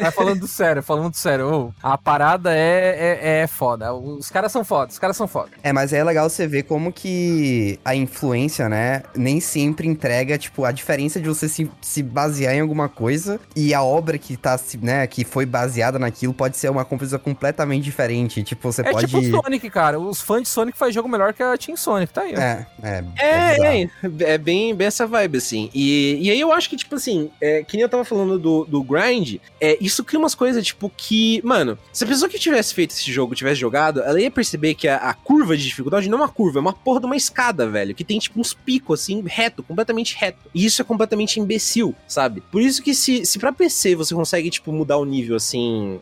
mas, 0.00 0.14
falando 0.14 0.46
sério, 0.46 0.82
falando 0.82 1.14
sério, 1.14 1.48
oh, 1.48 1.72
a 1.82 1.96
parada 1.96 2.54
é, 2.54 3.18
é, 3.20 3.38
é 3.42 3.46
foda. 3.46 3.94
Os 3.94 4.28
caras 4.30 4.50
são 4.50 4.64
foda, 4.64 4.90
os 4.90 4.98
caras 4.98 5.16
são 5.16 5.28
foda. 5.28 5.50
É, 5.62 5.72
mas 5.72 5.92
é 5.92 6.02
legal 6.02 6.28
você 6.28 6.46
ver 6.46 6.64
como 6.64 6.92
que 6.92 7.78
a 7.84 7.94
influência, 7.94 8.68
né, 8.68 9.02
nem 9.14 9.40
sempre 9.40 9.86
entrega, 9.86 10.38
tipo, 10.38 10.64
a 10.64 10.72
diferença 10.72 11.20
de 11.20 11.28
você 11.28 11.48
se, 11.48 11.70
se 11.80 12.02
basear 12.02 12.54
em 12.54 12.60
alguma 12.60 12.88
coisa 12.88 13.40
e 13.54 13.72
a 13.72 13.82
obra 13.82 14.18
que 14.18 14.36
tá, 14.36 14.58
né, 14.80 15.06
que 15.06 15.24
foi 15.24 15.46
baseada 15.56 15.98
naquilo 15.98 16.34
pode 16.34 16.56
ser 16.56 16.70
uma 16.70 16.84
coisa 16.84 17.18
completamente 17.18 17.82
diferente. 17.82 18.42
Tipo, 18.42 18.70
você 18.70 18.82
é 18.82 18.90
pode. 18.92 19.04
É 19.04 19.20
tipo 19.20 19.42
Sonic, 19.42 19.70
cara. 19.70 19.98
Os 19.98 20.20
fãs 20.20 20.42
de 20.42 20.48
Sonic 20.48 20.76
fazem 20.76 20.92
jogo 20.92 21.08
melhor 21.08 21.32
que 21.32 21.42
a 21.42 21.56
Team 21.56 21.76
Sonic, 21.76 22.12
tá 22.12 22.22
aí. 22.22 22.34
É, 22.34 22.66
é. 22.82 23.04
É, 23.18 23.82
é, 23.82 23.90
é, 24.20 24.38
bem, 24.38 24.74
bem 24.74 24.86
essa 24.86 25.06
vibe, 25.06 25.38
assim. 25.38 25.70
E, 25.74 26.18
e 26.20 26.30
aí 26.30 26.38
eu 26.38 26.52
acho 26.52 26.68
que, 26.68 26.76
tipo 26.76 26.94
assim, 26.94 27.30
é, 27.40 27.62
que 27.62 27.76
nem 27.76 27.82
eu 27.82 27.88
tava 27.88 28.04
falando 28.04 28.38
do, 28.38 28.64
do 28.66 28.82
grind, 28.82 29.36
é, 29.60 29.78
isso 29.80 30.04
cria 30.04 30.18
umas 30.18 30.34
coisas, 30.34 30.64
tipo, 30.64 30.92
que. 30.94 31.40
Mano, 31.42 31.78
se 31.92 32.04
a 32.04 32.06
pessoa 32.06 32.28
que 32.28 32.38
tivesse 32.38 32.74
feito 32.74 32.90
esse 32.90 33.10
jogo 33.10 33.34
tivesse 33.34 33.60
jogado, 33.60 34.02
ela 34.02 34.20
ia 34.20 34.30
perceber 34.30 34.74
que 34.74 34.86
a, 34.86 34.96
a 34.96 35.14
curva 35.14 35.56
de 35.56 35.64
dificuldade 35.64 36.08
não 36.08 36.18
é 36.18 36.22
uma 36.22 36.28
curva, 36.28 36.58
é 36.58 36.60
uma 36.60 36.72
porra 36.72 37.00
de 37.00 37.06
uma 37.06 37.16
escada, 37.16 37.66
velho. 37.66 37.94
Que 37.94 38.04
tem, 38.04 38.18
tipo, 38.18 38.38
uns 38.38 38.52
picos, 38.52 39.00
assim, 39.00 39.22
reto, 39.26 39.62
completamente 39.62 40.16
reto. 40.18 40.38
E 40.54 40.66
isso 40.66 40.82
é 40.82 40.84
completamente 40.84 41.40
imbecil, 41.40 41.94
sabe? 42.06 42.42
Por 42.52 42.60
isso 42.60 42.82
que 42.82 42.94
se, 42.94 43.24
se 43.24 43.38
pra 43.38 43.52
PC 43.52 43.94
você 43.94 44.14
consegue, 44.14 44.50
tipo, 44.50 44.70
mudar 44.72 44.98
o 44.98 45.04
nível, 45.04 45.36
assim, 45.36 45.45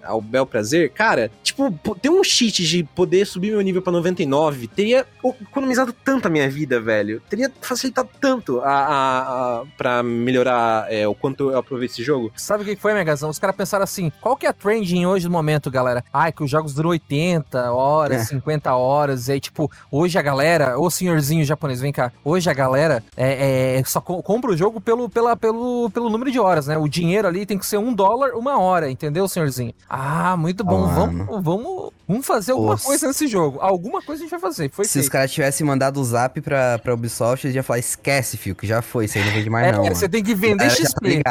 ao 0.03 0.21
bel 0.21 0.47
prazer, 0.47 0.91
cara, 0.91 1.31
tipo, 1.43 1.71
ter 2.01 2.09
um 2.09 2.23
cheat 2.23 2.65
de 2.65 2.85
poder 2.85 3.27
subir 3.27 3.51
meu 3.51 3.61
nível 3.61 3.83
pra 3.83 3.93
99 3.93 4.69
teria 4.69 5.07
economizado 5.43 5.93
tanto 5.93 6.27
a 6.27 6.31
minha 6.31 6.49
vida, 6.49 6.81
velho. 6.81 7.21
Teria 7.29 7.51
facilitado 7.61 8.09
tanto 8.21 8.61
a, 8.61 8.71
a, 8.71 9.61
a 9.61 9.65
pra 9.77 10.03
melhorar 10.03 10.93
é, 10.93 11.07
o 11.07 11.15
quanto 11.15 11.51
eu 11.51 11.59
aproveito 11.59 11.93
esse 11.93 12.03
jogo. 12.03 12.33
Sabe 12.37 12.63
o 12.63 12.67
que 12.67 12.77
foi, 12.77 12.95
Megazão? 12.95 13.31
Os 13.31 13.39
caras 13.39 13.57
pensaram 13.57 13.85
assim, 13.85 14.13
qual 14.21 14.37
que 14.37 14.47
é 14.47 14.49
a 14.49 14.53
trending 14.53 15.07
hoje 15.07 15.27
no 15.27 15.33
momento, 15.33 15.71
galera? 15.71 16.05
Ai, 16.13 16.33
que 16.33 16.43
os 16.43 16.51
jogos 16.51 16.75
duram 16.75 16.91
80 16.91 17.73
horas, 17.73 18.23
é. 18.23 18.25
50 18.25 18.75
horas, 18.75 19.29
e 19.29 19.33
aí, 19.33 19.41
tipo, 19.41 19.71
hoje 19.91 20.19
a 20.19 20.23
galera, 20.23 20.79
ô 20.79 20.91
senhorzinho 20.91 21.45
japonês, 21.45 21.81
vem 21.81 21.93
cá, 21.93 22.13
hoje 22.25 22.49
a 22.49 22.55
galera 22.55 23.03
é, 23.17 23.79
é 23.79 23.85
só 23.85 24.01
compra 24.01 24.51
o 24.51 24.57
jogo 24.57 24.81
pelo, 24.81 25.09
pela, 25.09 25.37
pelo, 25.37 25.91
pelo 25.91 26.11
número 26.11 26.31
de 26.31 26.41
horas, 26.41 26.67
né? 26.67 26.77
O 26.77 26.89
dinheiro 26.89 27.29
ali 27.29 27.47
tem 27.47 27.59
que 27.59 27.67
ser 27.67 27.79
um 27.79 27.93
dólar 27.93 28.33
uma 28.35 28.59
hora, 28.59 28.91
entendeu? 28.91 29.27
Senhorzinho. 29.35 29.75
Ah, 29.89 30.37
muito 30.37 30.65
bom. 30.65 30.85
Ah, 30.87 30.95
vamos, 30.95 31.27
vamos, 31.45 31.93
vamos 32.09 32.27
fazer 32.27 32.53
alguma 32.53 32.73
Nossa. 32.73 32.87
coisa 32.87 33.07
nesse 33.09 33.27
jogo. 33.27 33.59
Alguma 33.61 34.01
coisa 34.03 34.23
a 34.23 34.25
gente 34.25 34.31
vai 34.31 34.41
fazer. 34.41 34.71
Foi 34.71 34.85
Se 34.85 34.91
os 34.99 35.05
feito. 35.05 35.13
caras 35.13 35.31
tivessem 35.33 35.67
mandado 35.67 36.01
o 36.01 36.05
zap 36.05 36.41
pra, 36.41 36.79
pra 36.79 36.95
Ubisoft, 36.95 37.47
eles 37.47 37.55
iam 37.55 37.63
falar, 37.65 37.79
esquece, 37.79 38.37
fio, 38.37 38.55
que 38.55 38.67
já 38.67 38.81
foi, 38.81 39.05
isso 39.07 39.19
aí 39.19 39.25
não 39.25 39.33
vende 39.33 39.51
mais 39.51 39.67
É, 39.67 39.73
não. 39.73 39.83
mano." 39.83 39.95
você 39.95 40.09
tem 40.09 40.23
que 40.23 40.35
vender 40.35 40.65
A 40.65 40.69
galera 40.69 40.75
já 40.77 40.85
tá 40.85 40.89
XP. 40.89 41.23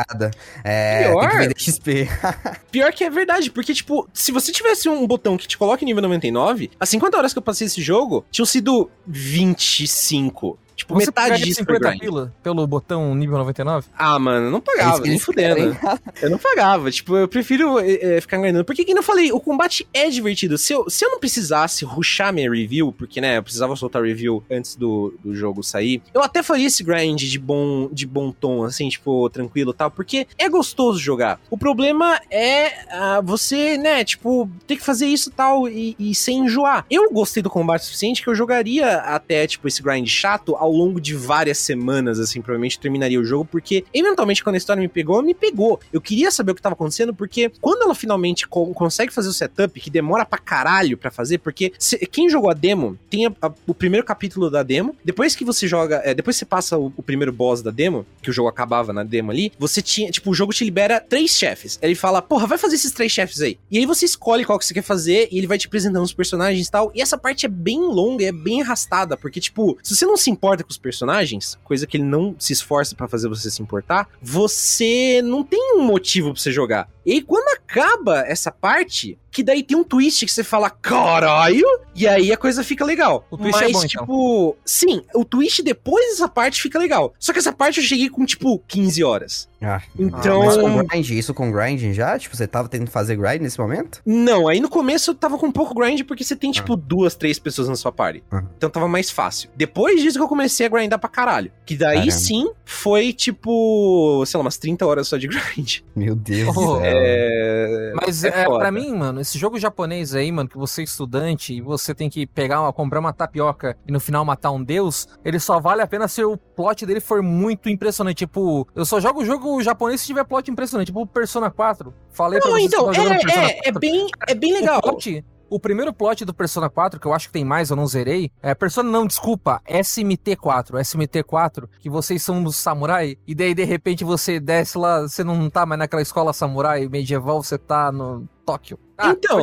É, 0.64 1.04
tem 1.04 1.12
Pior. 1.12 1.30
que 1.30 1.38
vender 1.38 1.60
XP. 1.60 2.10
Pior 2.72 2.92
que 2.94 3.04
é 3.04 3.10
verdade, 3.10 3.50
porque, 3.52 3.74
tipo, 3.74 4.08
se 4.14 4.32
você 4.32 4.52
tivesse 4.52 4.88
um 4.90 5.06
botão 5.08 5.38
que 5.38 5.48
te 5.48 5.58
coloca 5.58 5.84
em 5.84 5.88
nível 5.88 6.02
99, 6.02 6.70
as 6.80 6.90
50 6.90 7.18
horas 7.18 7.34
que 7.34 7.40
eu 7.40 7.44
passei 7.44 7.68
esse 7.68 7.82
jogo, 7.82 8.26
tinham 8.32 8.46
sido 8.46 8.90
25. 9.08 10.58
Tipo, 10.76 10.96
Você 10.96 11.06
metade 11.08 11.44
disso 11.44 11.64
foi 11.66 11.76
50 11.76 11.90
grind. 11.90 12.02
pila 12.02 12.34
pelo 12.42 12.66
botão 12.66 13.14
nível 13.16 13.38
99? 13.38 13.88
Ah, 13.98 14.18
mano, 14.18 14.48
eu 14.48 14.52
não 14.52 14.58
É 14.58 14.62
pagava, 14.62 15.02
que 15.02 15.10
nem 15.10 15.20
fudendo. 15.20 15.56
querem. 15.56 15.78
Eu 16.22 16.30
não 16.30 16.38
pagava. 16.38 16.90
Tipo, 16.92 17.18
eu 17.18 17.28
prefiro 17.28 17.80
é, 17.80 18.18
é, 18.18 18.22
ficar 18.22 18.38
ganhando. 18.38 18.64
Porque, 18.64 18.86
que 18.86 18.92
eu 18.94 19.04
falei, 19.04 19.32
o 19.32 19.40
combate 19.40 19.88
é 19.94 20.10
divertido. 20.10 20.58
Se 20.58 20.74
eu, 20.74 20.90
se 20.90 21.04
eu 21.06 21.12
não 21.12 21.20
precisasse 21.20 21.84
rushar 21.86 22.32
minha 22.34 22.50
review, 22.50 22.92
porque, 22.92 23.20
né, 23.20 23.38
eu 23.38 23.44
precisava 23.44 23.76
soltar 23.76 24.02
review 24.04 24.44
antes 24.50 24.76
do, 24.76 25.14
do 25.24 25.36
jogo 25.36 25.62
sair, 25.64 26.02
eu 26.14 26.22
até 26.22 26.42
faria 26.42 26.68
esse 26.68 26.84
grind 26.84 27.22
de 27.22 27.40
bom, 27.40 27.90
de 27.92 28.06
bom 28.06 28.32
tom, 28.32 28.64
assim, 28.64 28.88
tipo, 28.90 29.30
tranquilo 29.30 29.72
e 29.72 29.74
tal, 29.74 29.92
porque 29.92 30.28
é 30.38 30.48
gostoso 30.50 31.00
jogar. 31.00 31.40
O 31.50 31.58
problema 31.58 32.20
é 32.32 32.86
ah, 32.92 33.22
você, 33.22 33.78
né, 33.78 34.04
tipo, 34.04 34.50
ter 34.68 34.78
que 34.78 34.84
fazer 34.84 35.08
isso 35.08 35.30
e 35.30 35.34
tal 35.34 35.68
e, 35.68 35.96
e 36.00 36.16
sem 36.16 36.46
enjoar. 36.46 36.86
Eu 36.90 37.12
gostei 37.12 37.44
do 37.44 37.50
combate 37.50 37.82
o 37.82 37.86
suficiente 37.86 38.22
que 38.24 38.30
eu 38.30 38.36
jogaria 38.36 38.98
até, 39.00 39.46
tipo, 39.48 39.68
esse 39.68 39.82
grind 39.82 40.08
chato 40.08 40.56
ao 40.64 40.72
longo 40.72 41.00
de 41.00 41.14
várias 41.14 41.58
semanas, 41.58 42.20
assim, 42.20 42.42
provavelmente 42.42 42.80
terminaria 42.80 43.20
o 43.20 43.24
jogo, 43.26 43.46
porque 43.46 43.84
eventualmente 43.94 44.44
quando 44.44 44.56
a 44.56 44.58
história 44.58 44.82
me 44.82 44.88
pegou, 44.88 45.22
me 45.22 45.34
pegou. 45.34 45.80
Eu 45.92 46.02
queria 46.02 46.32
saber 46.32 46.52
o 46.52 46.56
que 46.56 46.62
tava 46.62 46.74
acontecendo, 46.74 47.14
porque 47.14 47.52
quando 47.62 47.84
ela 47.84 47.96
finalmente 47.96 48.48
co- 48.48 48.68
consegue 48.74 49.14
fazer 49.14 49.30
o 49.30 49.34
setup, 49.34 49.80
que 49.80 49.90
demora 49.90 50.26
pra 50.26 50.40
caralho 50.40 50.98
pra 50.98 51.12
fazer, 51.12 51.38
porque 51.40 51.74
se- 51.78 51.98
quem 52.08 52.30
jogou 52.30 52.50
a 52.50 52.54
demo 52.54 52.98
tem 53.10 53.26
a- 53.28 53.34
a- 53.42 53.52
o 53.68 53.74
primeiro 53.74 54.06
capítulo 54.06 54.50
da 54.50 54.64
demo, 54.64 54.96
depois 55.04 55.36
que 55.36 55.46
você 55.46 55.68
joga, 55.68 56.02
é, 56.04 56.14
depois 56.14 56.36
você 56.36 56.46
passa 56.46 56.78
o, 56.78 56.92
o 56.96 57.04
primeiro 57.04 57.32
boss 57.32 57.62
da 57.62 57.72
demo, 57.72 58.06
que 58.22 58.30
o 58.30 58.34
jogo 58.34 58.48
acabava 58.50 58.94
na 58.94 59.04
demo 59.04 59.32
ali, 59.32 59.52
você 59.58 59.82
tinha, 59.82 60.12
tipo, 60.12 60.30
o 60.30 60.34
jogo 60.34 60.54
te 60.54 60.64
libera 60.64 61.00
três 61.00 61.32
chefes. 61.32 61.80
Ele 61.82 61.96
fala, 61.96 62.22
porra, 62.22 62.48
vai 62.48 62.58
fazer 62.58 62.76
esses 62.76 62.92
três 62.92 63.12
chefes 63.12 63.42
aí. 63.42 63.58
E 63.72 63.78
aí 63.78 63.86
você 63.86 64.06
escolhe 64.06 64.46
qual 64.46 64.60
que 64.60 64.66
você 64.66 64.74
quer 64.74 64.84
fazer 64.84 65.28
e 65.32 65.38
ele 65.38 65.48
vai 65.48 65.58
te 65.58 65.68
apresentando 65.68 66.04
os 66.04 66.14
personagens 66.14 66.68
e 66.68 66.72
tal. 66.72 66.92
E 66.94 67.02
essa 67.02 67.18
parte 67.18 67.46
é 67.46 67.50
bem 67.50 67.80
longa, 67.80 68.24
é 68.26 68.32
bem 68.32 68.62
arrastada, 68.62 69.18
porque, 69.18 69.40
tipo, 69.40 69.78
se 69.82 69.96
você 69.96 70.06
não 70.06 70.16
se 70.18 70.30
importa 70.30 70.53
com 70.62 70.70
os 70.70 70.78
personagens, 70.78 71.58
coisa 71.64 71.88
que 71.88 71.96
ele 71.98 72.04
não 72.04 72.36
se 72.38 72.52
esforça 72.52 72.94
pra 72.96 73.08
fazer 73.08 73.30
você 73.30 73.50
se 73.50 73.62
importar, 73.62 74.10
você 74.22 75.22
não 75.24 75.44
tem 75.44 75.78
um 75.78 75.84
motivo 75.84 76.34
pra 76.34 76.42
você 76.42 76.52
jogar. 76.52 76.90
E 77.06 77.22
quando 77.22 77.48
acaba 77.50 78.20
essa 78.28 78.52
parte, 78.52 79.18
que 79.32 79.44
daí 79.44 79.64
tem 79.64 79.76
um 79.76 79.84
twist 79.84 80.26
que 80.26 80.32
você 80.32 80.44
fala, 80.44 80.70
caralho, 80.70 81.66
e 81.96 82.08
aí 82.08 82.32
a 82.32 82.38
coisa 82.38 82.64
fica 82.64 82.86
legal. 82.86 83.26
O 83.30 83.38
twist 83.38 83.58
é 83.60 83.64
Mas, 83.64 83.72
bom, 83.74 83.84
então. 83.84 84.02
tipo, 84.04 84.58
sim, 84.64 85.02
o 85.14 85.26
twist 85.26 85.62
depois 85.64 86.12
dessa 86.12 86.30
parte 86.30 86.62
fica 86.62 86.78
legal. 86.80 87.14
Só 87.20 87.34
que 87.34 87.40
essa 87.40 87.52
parte 87.52 87.80
eu 87.80 87.84
cheguei 87.86 88.10
com, 88.10 88.26
tipo, 88.26 88.60
15 88.68 89.04
horas. 89.04 89.50
Ah, 89.62 89.82
Então- 89.98 90.46
Mas 90.46 90.58
com 90.58 90.84
grind, 90.86 91.10
isso 91.12 91.34
com 91.34 91.52
grind 91.52 91.94
já? 91.94 92.18
Tipo, 92.20 92.36
você 92.36 92.46
tava 92.48 92.68
tentando 92.70 92.92
fazer 92.92 93.16
grind 93.16 93.42
nesse 93.42 93.60
momento? 93.60 94.02
Não, 94.06 94.48
aí 94.48 94.60
no 94.60 94.70
começo 94.70 95.12
eu 95.12 95.16
tava 95.16 95.38
com 95.38 95.48
um 95.48 95.52
pouco 95.52 95.74
grind 95.74 96.04
porque 96.04 96.24
você 96.24 96.36
tem, 96.36 96.52
tipo, 96.52 96.76
duas, 96.76 97.16
três 97.16 97.40
pessoas 97.40 97.68
na 97.70 97.76
sua 97.76 97.92
party. 97.92 98.24
Ah. 98.32 98.44
Então 98.58 98.70
tava 98.70 98.88
mais 98.88 99.10
fácil. 99.10 99.50
Depois 99.56 100.02
disso 100.02 100.18
que 100.18 100.24
eu 100.24 100.28
comecei 100.28 100.43
a 100.44 100.70
grindar 100.70 101.00
pra 101.00 101.10
caralho. 101.10 101.52
Que 101.66 101.76
daí 101.76 101.96
Caramba. 101.98 102.12
sim 102.12 102.52
foi, 102.66 103.14
tipo, 103.14 104.24
sei 104.26 104.38
lá, 104.38 104.44
umas 104.44 104.58
30 104.58 104.86
horas 104.86 105.08
só 105.08 105.18
de 105.18 105.28
grind. 105.28 105.80
Meu 105.96 106.16
Deus 106.16 106.56
Oh. 106.56 106.80
É. 106.82 107.94
Mas 107.96 108.24
é 108.24 108.30
é, 108.30 108.46
pra 108.46 108.72
mim, 108.72 108.94
mano, 108.94 109.22
esse 109.22 109.38
jogo 109.38 109.60
japonês 109.60 110.16
aí, 110.16 110.32
mano, 110.32 110.50
que 110.50 110.58
você 110.58 110.82
é 110.82 110.84
estudante 110.84 111.54
e 111.54 111.62
você 111.62 111.94
tem 111.94 112.10
que 112.10 112.26
pegar 112.26 112.62
uma, 112.62 112.74
comprar 112.74 113.00
uma 113.00 113.14
tapioca 113.14 113.78
e 113.88 113.92
no 113.92 114.00
final 114.00 114.26
matar 114.26 114.52
um 114.52 114.64
deus, 114.64 115.08
ele 115.24 115.40
só 115.40 115.60
vale 115.60 115.82
a 115.82 115.88
pena 115.88 116.08
se 116.08 116.24
o 116.24 116.38
plot 116.38 116.86
dele 116.86 117.00
for 117.00 117.22
muito 117.22 117.70
impressionante. 117.70 118.18
Tipo, 118.18 118.68
eu 118.76 118.86
só 118.86 119.00
jogo 119.00 119.22
o 119.22 119.26
jogo 119.26 119.62
japonês 119.62 120.02
se 120.02 120.08
tiver 120.08 120.24
plot 120.24 120.50
impressionante. 120.50 120.88
Tipo, 120.88 121.06
Persona 121.06 121.50
4. 121.50 121.94
Falei 122.12 122.40
pra 122.40 122.50
Não, 122.50 122.58
vocês 122.58 122.72
então, 122.74 122.92
é, 122.92 122.98
é, 122.98 123.60
é 123.60 123.72
4. 123.72 123.80
bem, 123.80 124.08
é 124.28 124.36
bem 124.36 124.54
legal. 124.54 124.80
O 124.80 124.82
plot, 124.82 125.26
o 125.54 125.60
primeiro 125.60 125.94
plot 125.94 126.26
do 126.26 126.34
Persona 126.34 126.68
4, 126.68 127.00
que 127.00 127.06
eu 127.06 127.14
acho 127.14 127.28
que 127.28 127.34
tem 127.34 127.46
mais, 127.46 127.70
eu 127.70 127.76
não 127.76 127.86
zerei, 127.86 128.32
é 128.42 128.56
Persona 128.56 128.90
não, 128.90 129.06
desculpa, 129.06 129.62
SMT4, 129.70 130.80
SMT4, 130.82 131.70
que 131.80 131.92
vocês 131.92 132.24
são 132.24 132.44
os 132.44 132.56
samurai, 132.56 133.18
e 133.28 133.36
daí 133.36 133.54
de 133.54 133.64
repente 133.64 134.04
você 134.04 134.40
desce 134.40 134.80
lá, 134.80 135.02
você 135.02 135.24
não 135.24 135.52
tá 135.52 135.64
mais 135.64 135.78
naquela 135.78 136.02
escola 136.02 136.34
samurai 136.34 136.88
medieval, 136.90 137.44
você 137.44 137.60
tá 137.60 137.92
no 137.92 138.28
Tóquio. 138.46 138.78
Ah, 138.98 139.12
Então. 139.12 139.40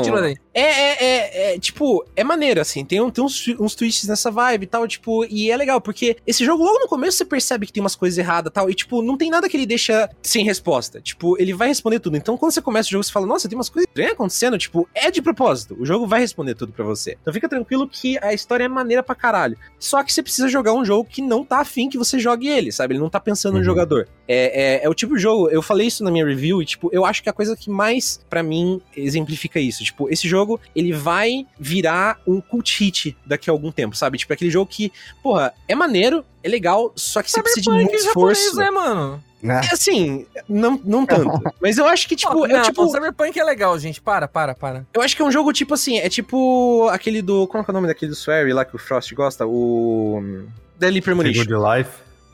É, 0.53 0.61
é, 0.63 1.05
é, 1.05 1.55
é, 1.55 1.59
tipo, 1.61 2.05
é 2.17 2.25
maneiro, 2.25 2.61
assim, 2.61 2.85
tem, 2.85 3.01
um, 3.01 3.09
tem 3.11 3.23
uns, 3.23 3.47
uns 3.61 3.75
twists 3.75 4.09
nessa 4.09 4.31
vibe 4.33 4.65
e 4.65 4.67
tal, 4.67 4.87
tipo, 4.87 5.25
e 5.27 5.49
é 5.51 5.57
legal, 5.57 5.81
porque 5.81 6.17
esse 6.27 6.45
jogo, 6.45 6.65
logo 6.65 6.79
no 6.81 6.89
começo, 6.89 7.19
você 7.19 7.25
percebe 7.25 7.67
que 7.67 7.73
tem 7.73 7.81
umas 7.81 7.95
coisas 7.95 8.19
erradas 8.19 8.51
e 8.51 8.55
tal, 8.55 8.69
e, 8.71 8.75
tipo, 8.75 9.01
não 9.03 9.17
tem 9.17 9.31
nada 9.31 9.49
que 9.49 9.57
ele 9.57 9.67
deixa 9.67 10.09
sem 10.23 10.45
resposta. 10.45 11.01
Tipo, 11.01 11.41
ele 11.41 11.53
vai 11.55 11.69
responder 11.69 12.01
tudo. 12.01 12.17
Então, 12.17 12.37
quando 12.37 12.53
você 12.53 12.61
começa 12.61 12.89
o 12.89 12.91
jogo, 12.91 13.05
você 13.05 13.13
fala, 13.13 13.27
nossa, 13.27 13.49
tem 13.49 13.57
umas 13.57 13.69
coisas 13.69 13.89
estranhas 13.89 14.13
acontecendo, 14.13 14.59
tipo, 14.59 14.89
é 14.95 15.11
de 15.11 15.23
propósito. 15.23 15.77
O 15.79 15.87
jogo 15.87 16.07
vai 16.07 16.21
responder 16.21 16.55
tudo 16.55 16.73
pra 16.73 16.85
você. 16.85 17.17
Então, 17.21 17.33
fica 17.33 17.49
tranquilo 17.49 17.89
que 17.89 18.19
a 18.23 18.33
história 18.35 18.65
é 18.65 18.69
maneira 18.69 19.03
pra 19.05 19.15
caralho. 19.15 19.57
Só 19.79 20.03
que 20.03 20.13
você 20.13 20.23
precisa 20.23 20.49
jogar 20.49 20.73
um 20.75 20.85
jogo 20.85 21.09
que 21.09 21.23
não 21.23 21.45
tá 21.45 21.59
afim 21.61 21.89
que 21.89 21.99
você 21.99 22.19
jogue 22.19 22.49
ele, 22.49 22.73
sabe? 22.73 22.95
Ele 22.95 23.01
não 23.01 23.11
tá 23.11 23.21
pensando 23.21 23.53
no 23.55 23.59
Uhum. 23.59 23.65
jogador. 23.65 24.09
É, 24.27 24.79
é, 24.81 24.85
é 24.85 24.89
o 24.89 24.95
tipo 24.95 25.15
de 25.17 25.23
jogo, 25.23 25.49
eu 25.51 25.63
falei 25.63 25.87
isso 25.87 26.03
na 26.05 26.11
minha 26.11 26.25
review, 26.27 26.61
e, 26.63 26.67
tipo, 26.67 26.89
eu 26.93 27.05
acho 27.05 27.23
que 27.23 27.29
a 27.29 27.33
coisa 27.33 27.57
que 27.57 27.71
mais, 27.71 28.21
pra 28.29 28.43
mim, 28.43 28.81
exemplifica 28.97 29.59
isso. 29.61 29.85
Tipo, 29.85 30.09
esse 30.09 30.29
jogo, 30.29 30.61
ele 30.75 30.93
vai 30.93 31.47
virar 31.59 32.21
um 32.27 32.41
cult 32.41 32.79
hit 32.79 33.17
daqui 33.25 33.49
a 33.51 33.53
algum 33.53 33.71
tempo, 33.73 33.97
sabe? 33.97 34.19
Tipo, 34.19 34.33
aquele 34.33 34.51
jogo 34.51 34.71
que, 34.71 34.93
porra, 35.23 35.53
é 35.69 35.75
maneiro, 35.75 36.25
é 36.43 36.49
legal, 36.49 36.93
só 36.97 37.23
que 37.23 37.31
você 37.31 37.43
precisa 37.43 37.63
de 37.63 37.71
muito 37.71 38.03
japonês, 38.03 38.39
esforço. 38.39 38.57
né, 38.59 38.71
mano? 38.71 39.23
Ah, 39.43 39.63
É 39.65 39.73
assim, 39.73 40.27
não, 40.47 40.79
não 40.85 41.07
tanto. 41.07 41.41
Mas 41.63 41.79
eu 41.79 41.87
acho 41.87 42.07
que, 42.07 42.15
tipo, 42.15 42.41
Ó, 42.41 42.45
é 42.45 42.49
não, 42.49 42.63
tipo. 42.63 42.87
Cyberpunk 42.89 43.39
é 43.39 43.45
legal, 43.45 43.79
gente. 43.79 43.99
Para, 43.99 44.29
para, 44.29 44.55
para. 44.55 44.87
Eu 44.93 45.01
acho 45.01 45.17
que 45.17 45.23
é 45.23 45.25
um 45.25 45.31
jogo 45.33 45.51
tipo 45.51 45.73
assim, 45.73 45.99
é 45.99 46.11
tipo 46.11 46.87
aquele 46.93 47.23
do. 47.23 47.47
Como 47.47 47.63
é 47.63 47.65
que 47.65 47.71
é 47.71 47.73
o 47.73 47.75
nome 47.75 47.87
daquele 47.87 48.11
do 48.11 48.15
Swery 48.17 48.53
lá 48.53 48.67
que 48.67 48.77
o 48.77 48.79
Frost 48.79 49.11
gosta? 49.15 49.47
O. 49.47 50.19
hum, 50.23 50.47
Deadly 50.79 51.01
Premonition. 51.01 51.45
Good 51.45 51.55
Life. 51.55 51.91